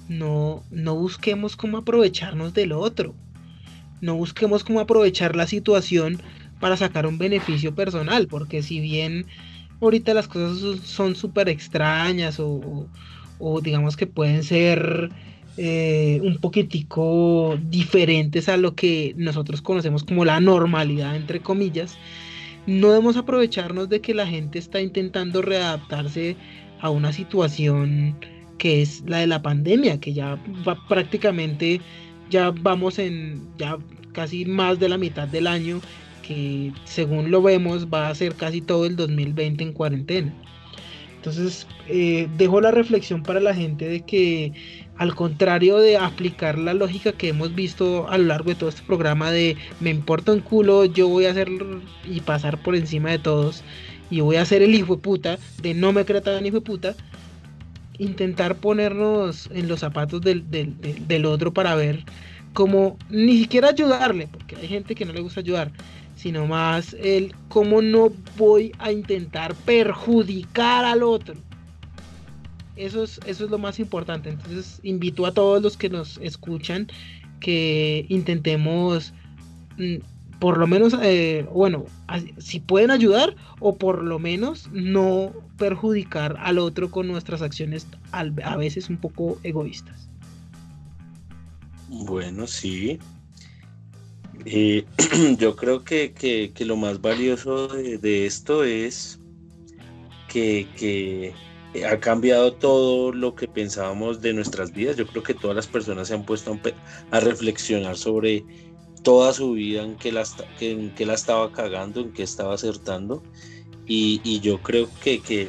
no, 0.08 0.62
no 0.70 0.94
busquemos 0.94 1.56
cómo 1.56 1.78
aprovecharnos 1.78 2.54
del 2.54 2.72
otro. 2.72 3.14
No 4.00 4.14
busquemos 4.14 4.64
cómo 4.64 4.80
aprovechar 4.80 5.36
la 5.36 5.46
situación 5.46 6.20
para 6.60 6.76
sacar 6.76 7.06
un 7.06 7.18
beneficio 7.18 7.74
personal, 7.74 8.26
porque 8.28 8.62
si 8.62 8.80
bien 8.80 9.26
ahorita 9.80 10.14
las 10.14 10.28
cosas 10.28 10.80
son 10.80 11.14
súper 11.14 11.48
extrañas 11.48 12.38
o, 12.40 12.88
digamos 13.62 13.96
que 13.96 14.06
pueden 14.06 14.42
ser 14.42 15.10
eh, 15.56 16.20
un 16.22 16.38
poquitico 16.38 17.58
diferentes 17.62 18.48
a 18.48 18.56
lo 18.56 18.74
que 18.74 19.14
nosotros 19.16 19.62
conocemos 19.62 20.04
como 20.04 20.24
la 20.24 20.40
normalidad, 20.40 21.16
entre 21.16 21.40
comillas, 21.40 21.96
no 22.66 22.90
debemos 22.90 23.16
aprovecharnos 23.16 23.88
de 23.88 24.00
que 24.00 24.14
la 24.14 24.26
gente 24.26 24.58
está 24.58 24.80
intentando 24.80 25.42
readaptarse 25.42 26.36
a 26.80 26.90
una 26.90 27.12
situación 27.12 28.16
que 28.58 28.82
es 28.82 29.02
la 29.06 29.18
de 29.18 29.26
la 29.26 29.42
pandemia, 29.42 30.00
que 30.00 30.12
ya 30.12 30.38
va 30.66 30.78
prácticamente, 30.88 31.80
ya 32.30 32.50
vamos 32.50 32.98
en 32.98 33.42
ya 33.56 33.78
casi 34.12 34.44
más 34.44 34.78
de 34.78 34.88
la 34.88 34.98
mitad 34.98 35.28
del 35.28 35.46
año, 35.46 35.80
que 36.26 36.72
según 36.84 37.30
lo 37.30 37.40
vemos 37.40 37.86
va 37.86 38.08
a 38.08 38.14
ser 38.14 38.34
casi 38.34 38.60
todo 38.60 38.86
el 38.86 38.96
2020 38.96 39.64
en 39.64 39.72
cuarentena. 39.72 40.34
Entonces, 41.16 41.66
eh, 41.88 42.28
dejo 42.36 42.60
la 42.60 42.70
reflexión 42.70 43.22
para 43.22 43.40
la 43.40 43.54
gente 43.54 43.88
de 43.88 44.02
que 44.02 44.52
al 44.98 45.14
contrario 45.14 45.78
de 45.78 45.96
aplicar 45.96 46.58
la 46.58 46.74
lógica 46.74 47.12
que 47.12 47.28
hemos 47.28 47.54
visto 47.54 48.08
a 48.08 48.18
lo 48.18 48.24
largo 48.24 48.50
de 48.50 48.56
todo 48.56 48.68
este 48.68 48.82
programa 48.82 49.30
de 49.30 49.56
me 49.80 49.90
importa 49.90 50.32
un 50.32 50.40
culo, 50.40 50.84
yo 50.84 51.08
voy 51.08 51.26
a 51.26 51.30
hacer 51.30 51.48
y 52.04 52.20
pasar 52.20 52.62
por 52.62 52.76
encima 52.76 53.10
de 53.10 53.18
todos 53.18 53.62
y 54.10 54.20
voy 54.20 54.36
a 54.36 54.44
ser 54.44 54.62
el 54.62 54.74
hijo 54.74 54.96
de 54.96 55.02
puta, 55.02 55.38
de 55.62 55.74
no 55.74 55.92
me 55.92 56.04
creo 56.04 56.22
tan 56.22 56.44
hijo 56.46 56.56
de 56.56 56.62
puta, 56.62 56.94
intentar 57.98 58.56
ponernos 58.56 59.48
en 59.52 59.68
los 59.68 59.80
zapatos 59.80 60.20
del, 60.20 60.48
del, 60.50 61.26
otro 61.26 61.52
para 61.52 61.74
ver 61.74 62.04
cómo 62.52 62.96
ni 63.10 63.38
siquiera 63.38 63.68
ayudarle, 63.68 64.28
porque 64.28 64.56
hay 64.56 64.68
gente 64.68 64.94
que 64.94 65.04
no 65.04 65.12
le 65.12 65.20
gusta 65.20 65.40
ayudar, 65.40 65.70
sino 66.16 66.46
más 66.46 66.94
el 67.00 67.34
cómo 67.48 67.82
no 67.82 68.10
voy 68.36 68.72
a 68.78 68.92
intentar 68.92 69.54
perjudicar 69.54 70.84
al 70.84 71.02
otro. 71.02 71.34
Eso 72.76 73.02
es, 73.02 73.20
eso 73.26 73.44
es 73.44 73.50
lo 73.50 73.58
más 73.58 73.80
importante. 73.80 74.30
Entonces 74.30 74.78
invito 74.84 75.26
a 75.26 75.34
todos 75.34 75.60
los 75.60 75.76
que 75.76 75.90
nos 75.90 76.18
escuchan 76.18 76.86
que 77.40 78.06
intentemos 78.08 79.12
mm, 79.76 79.96
por 80.38 80.58
lo 80.58 80.66
menos, 80.66 80.94
eh, 81.02 81.46
bueno, 81.52 81.84
si 82.38 82.60
pueden 82.60 82.90
ayudar 82.90 83.34
o 83.60 83.76
por 83.76 84.04
lo 84.04 84.18
menos 84.18 84.68
no 84.72 85.32
perjudicar 85.56 86.36
al 86.38 86.58
otro 86.58 86.90
con 86.90 87.08
nuestras 87.08 87.42
acciones 87.42 87.86
a 88.12 88.56
veces 88.56 88.88
un 88.88 88.98
poco 88.98 89.38
egoístas. 89.42 90.08
Bueno, 91.88 92.46
sí. 92.46 92.98
Eh, 94.44 94.84
yo 95.38 95.56
creo 95.56 95.82
que, 95.82 96.52
lo 96.60 96.76
más 96.76 97.00
valioso 97.00 97.68
de, 97.68 98.26
esto 98.26 98.62
es 98.62 99.18
que, 100.28 101.34
ha 101.88 102.00
cambiado 102.00 102.52
todo 102.54 103.12
lo 103.12 103.34
que 103.34 103.48
pensábamos 103.48 104.20
de 104.20 104.32
nuestras 104.32 104.72
vidas. 104.72 104.96
Yo 104.96 105.06
creo 105.06 105.22
que 105.22 105.34
todas 105.34 105.56
las 105.56 105.66
personas 105.66 106.08
se 106.08 106.14
han 106.14 106.24
puesto 106.24 106.58
a 107.10 107.20
reflexionar 107.20 107.96
sobre 107.96 108.44
toda 109.02 109.32
su 109.32 109.52
vida 109.52 109.82
en 109.82 109.96
que 109.96 110.12
la, 110.12 110.24
en 110.60 110.94
que 110.94 111.06
la 111.06 111.14
estaba 111.14 111.52
cagando, 111.52 112.00
en 112.00 112.12
que 112.12 112.22
estaba 112.22 112.54
acertando. 112.54 113.22
Y, 113.86 114.40
yo 114.40 114.62
creo 114.62 114.88
que, 115.02 115.20
que, 115.20 115.48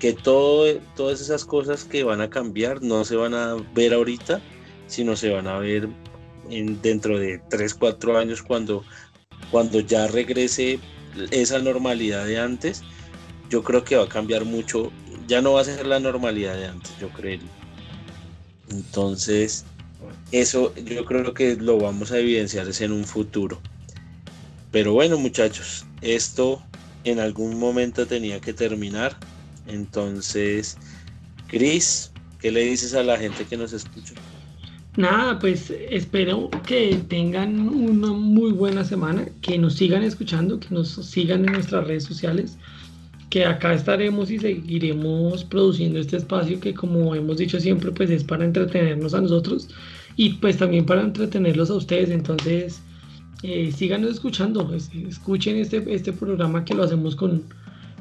que 0.00 0.12
todo, 0.12 0.66
todas 0.96 1.20
esas 1.20 1.44
cosas 1.44 1.84
que 1.84 2.02
van 2.02 2.20
a 2.20 2.30
cambiar 2.30 2.82
no 2.82 3.04
se 3.04 3.14
van 3.14 3.34
a 3.34 3.56
ver 3.74 3.94
ahorita, 3.94 4.40
sino 4.88 5.14
se 5.14 5.30
van 5.30 5.46
a 5.46 5.58
ver 5.58 5.88
en, 6.50 6.82
dentro 6.82 7.18
de 7.18 7.40
3, 7.48 7.74
4 7.74 8.18
años 8.18 8.42
cuando, 8.42 8.84
cuando 9.52 9.78
ya 9.80 10.08
regrese 10.08 10.80
esa 11.30 11.60
normalidad 11.60 12.26
de 12.26 12.40
antes. 12.40 12.82
Yo 13.48 13.62
creo 13.62 13.84
que 13.84 13.96
va 13.96 14.04
a 14.04 14.08
cambiar 14.08 14.44
mucho. 14.44 14.90
Ya 15.28 15.40
no 15.40 15.52
va 15.52 15.60
a 15.60 15.64
ser 15.64 15.86
la 15.86 16.00
normalidad 16.00 16.56
de 16.56 16.66
antes, 16.66 16.92
yo 16.98 17.08
creo. 17.10 17.40
Entonces, 18.68 19.64
eso 20.32 20.74
yo 20.76 21.04
creo 21.04 21.34
que 21.34 21.56
lo 21.56 21.78
vamos 21.78 22.12
a 22.12 22.18
evidenciar 22.18 22.66
en 22.80 22.92
un 22.92 23.04
futuro. 23.04 23.60
Pero 24.72 24.92
bueno 24.92 25.18
muchachos, 25.18 25.86
esto 26.02 26.62
en 27.04 27.20
algún 27.20 27.58
momento 27.58 28.06
tenía 28.06 28.40
que 28.40 28.52
terminar. 28.52 29.16
Entonces, 29.66 30.76
Cris, 31.48 32.10
¿qué 32.40 32.50
le 32.50 32.64
dices 32.64 32.94
a 32.94 33.02
la 33.02 33.16
gente 33.16 33.44
que 33.44 33.56
nos 33.56 33.72
escucha? 33.72 34.14
Nada, 34.96 35.38
pues 35.38 35.70
espero 35.90 36.48
que 36.66 36.96
tengan 37.08 37.68
una 37.68 38.12
muy 38.12 38.52
buena 38.52 38.82
semana, 38.82 39.26
que 39.42 39.58
nos 39.58 39.74
sigan 39.74 40.02
escuchando, 40.02 40.58
que 40.58 40.68
nos 40.70 40.88
sigan 40.94 41.44
en 41.44 41.52
nuestras 41.52 41.86
redes 41.86 42.04
sociales, 42.04 42.56
que 43.30 43.44
acá 43.44 43.74
estaremos 43.74 44.30
y 44.30 44.38
seguiremos 44.38 45.44
produciendo 45.44 45.98
este 45.98 46.16
espacio 46.16 46.60
que 46.60 46.74
como 46.74 47.14
hemos 47.14 47.38
dicho 47.38 47.58
siempre, 47.58 47.90
pues 47.90 48.10
es 48.10 48.24
para 48.24 48.44
entretenernos 48.44 49.14
a 49.14 49.20
nosotros 49.20 49.68
y 50.16 50.34
pues 50.34 50.56
también 50.56 50.86
para 50.86 51.02
entretenerlos 51.02 51.70
a 51.70 51.74
ustedes. 51.74 52.10
Entonces, 52.10 52.80
eh, 53.42 53.70
síganos 53.72 54.12
escuchando, 54.12 54.72
escuchen 55.08 55.56
este, 55.56 55.84
este 55.92 56.12
programa 56.12 56.64
que 56.64 56.74
lo 56.74 56.84
hacemos 56.84 57.16
con, 57.16 57.42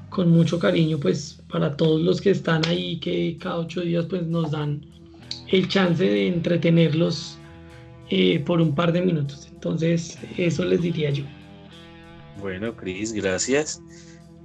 con 0.09 0.29
mucho 0.29 0.59
cariño, 0.59 0.99
pues 0.99 1.41
para 1.49 1.75
todos 1.75 2.01
los 2.01 2.21
que 2.21 2.31
están 2.31 2.65
ahí, 2.67 2.99
que 2.99 3.37
cada 3.39 3.57
ocho 3.57 3.81
días 3.81 4.05
pues 4.05 4.23
nos 4.27 4.51
dan 4.51 4.85
el 5.51 5.67
chance 5.67 6.03
de 6.03 6.27
entretenerlos 6.27 7.37
eh, 8.09 8.39
por 8.45 8.61
un 8.61 8.75
par 8.75 8.91
de 8.93 9.01
minutos. 9.01 9.49
Entonces, 9.51 10.17
eso 10.37 10.63
les 10.63 10.81
diría 10.81 11.09
yo. 11.09 11.23
Bueno, 12.39 12.75
Cris, 12.75 13.11
gracias. 13.13 13.81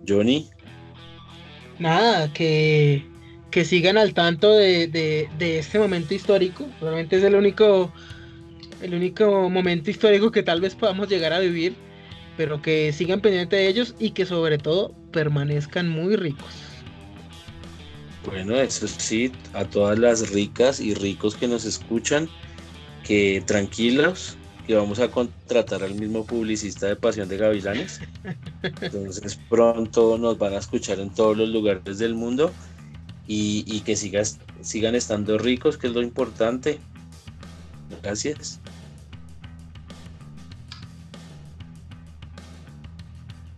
Johnny. 0.08 0.48
Nada, 1.80 2.32
que 2.32 3.04
que 3.50 3.64
sigan 3.64 3.98
al 3.98 4.14
tanto 4.14 4.56
de, 4.56 5.28
este 5.40 5.78
momento 5.78 6.14
histórico. 6.14 6.66
Realmente 6.80 7.16
es 7.16 7.24
el 7.24 7.34
único, 7.34 7.92
el 8.80 8.94
único 8.94 9.50
momento 9.50 9.90
histórico 9.90 10.30
que 10.30 10.42
tal 10.42 10.60
vez 10.60 10.74
podamos 10.74 11.08
llegar 11.08 11.32
a 11.32 11.40
vivir, 11.40 11.74
pero 12.36 12.62
que 12.62 12.92
sigan 12.92 13.20
pendientes 13.20 13.58
de 13.58 13.68
ellos 13.68 13.94
y 13.98 14.10
que 14.10 14.24
sobre 14.24 14.58
todo 14.58 14.94
permanezcan 15.12 15.88
muy 15.88 16.16
ricos. 16.16 16.54
Bueno, 18.24 18.54
eso 18.56 18.86
sí, 18.86 19.32
a 19.54 19.64
todas 19.64 19.98
las 19.98 20.30
ricas 20.30 20.78
y 20.78 20.94
ricos 20.94 21.34
que 21.34 21.48
nos 21.48 21.64
escuchan, 21.64 22.28
que 23.02 23.42
tranquilos, 23.46 24.36
que 24.70 24.76
vamos 24.76 25.00
a 25.00 25.10
contratar 25.10 25.82
al 25.82 25.96
mismo 25.96 26.24
publicista 26.24 26.86
de 26.86 26.94
Pasión 26.94 27.28
de 27.28 27.36
Gavilanes. 27.36 28.00
Entonces 28.80 29.36
pronto 29.48 30.16
nos 30.16 30.38
van 30.38 30.54
a 30.54 30.58
escuchar 30.58 31.00
en 31.00 31.10
todos 31.10 31.36
los 31.36 31.48
lugares 31.48 31.98
del 31.98 32.14
mundo 32.14 32.52
y, 33.26 33.80
que 33.80 33.96
sigas, 33.96 34.38
sigan 34.60 34.94
estando 34.94 35.38
ricos, 35.38 35.76
que 35.76 35.88
es 35.88 35.92
lo 35.92 36.02
importante. 36.02 36.78
Gracias. 38.00 38.59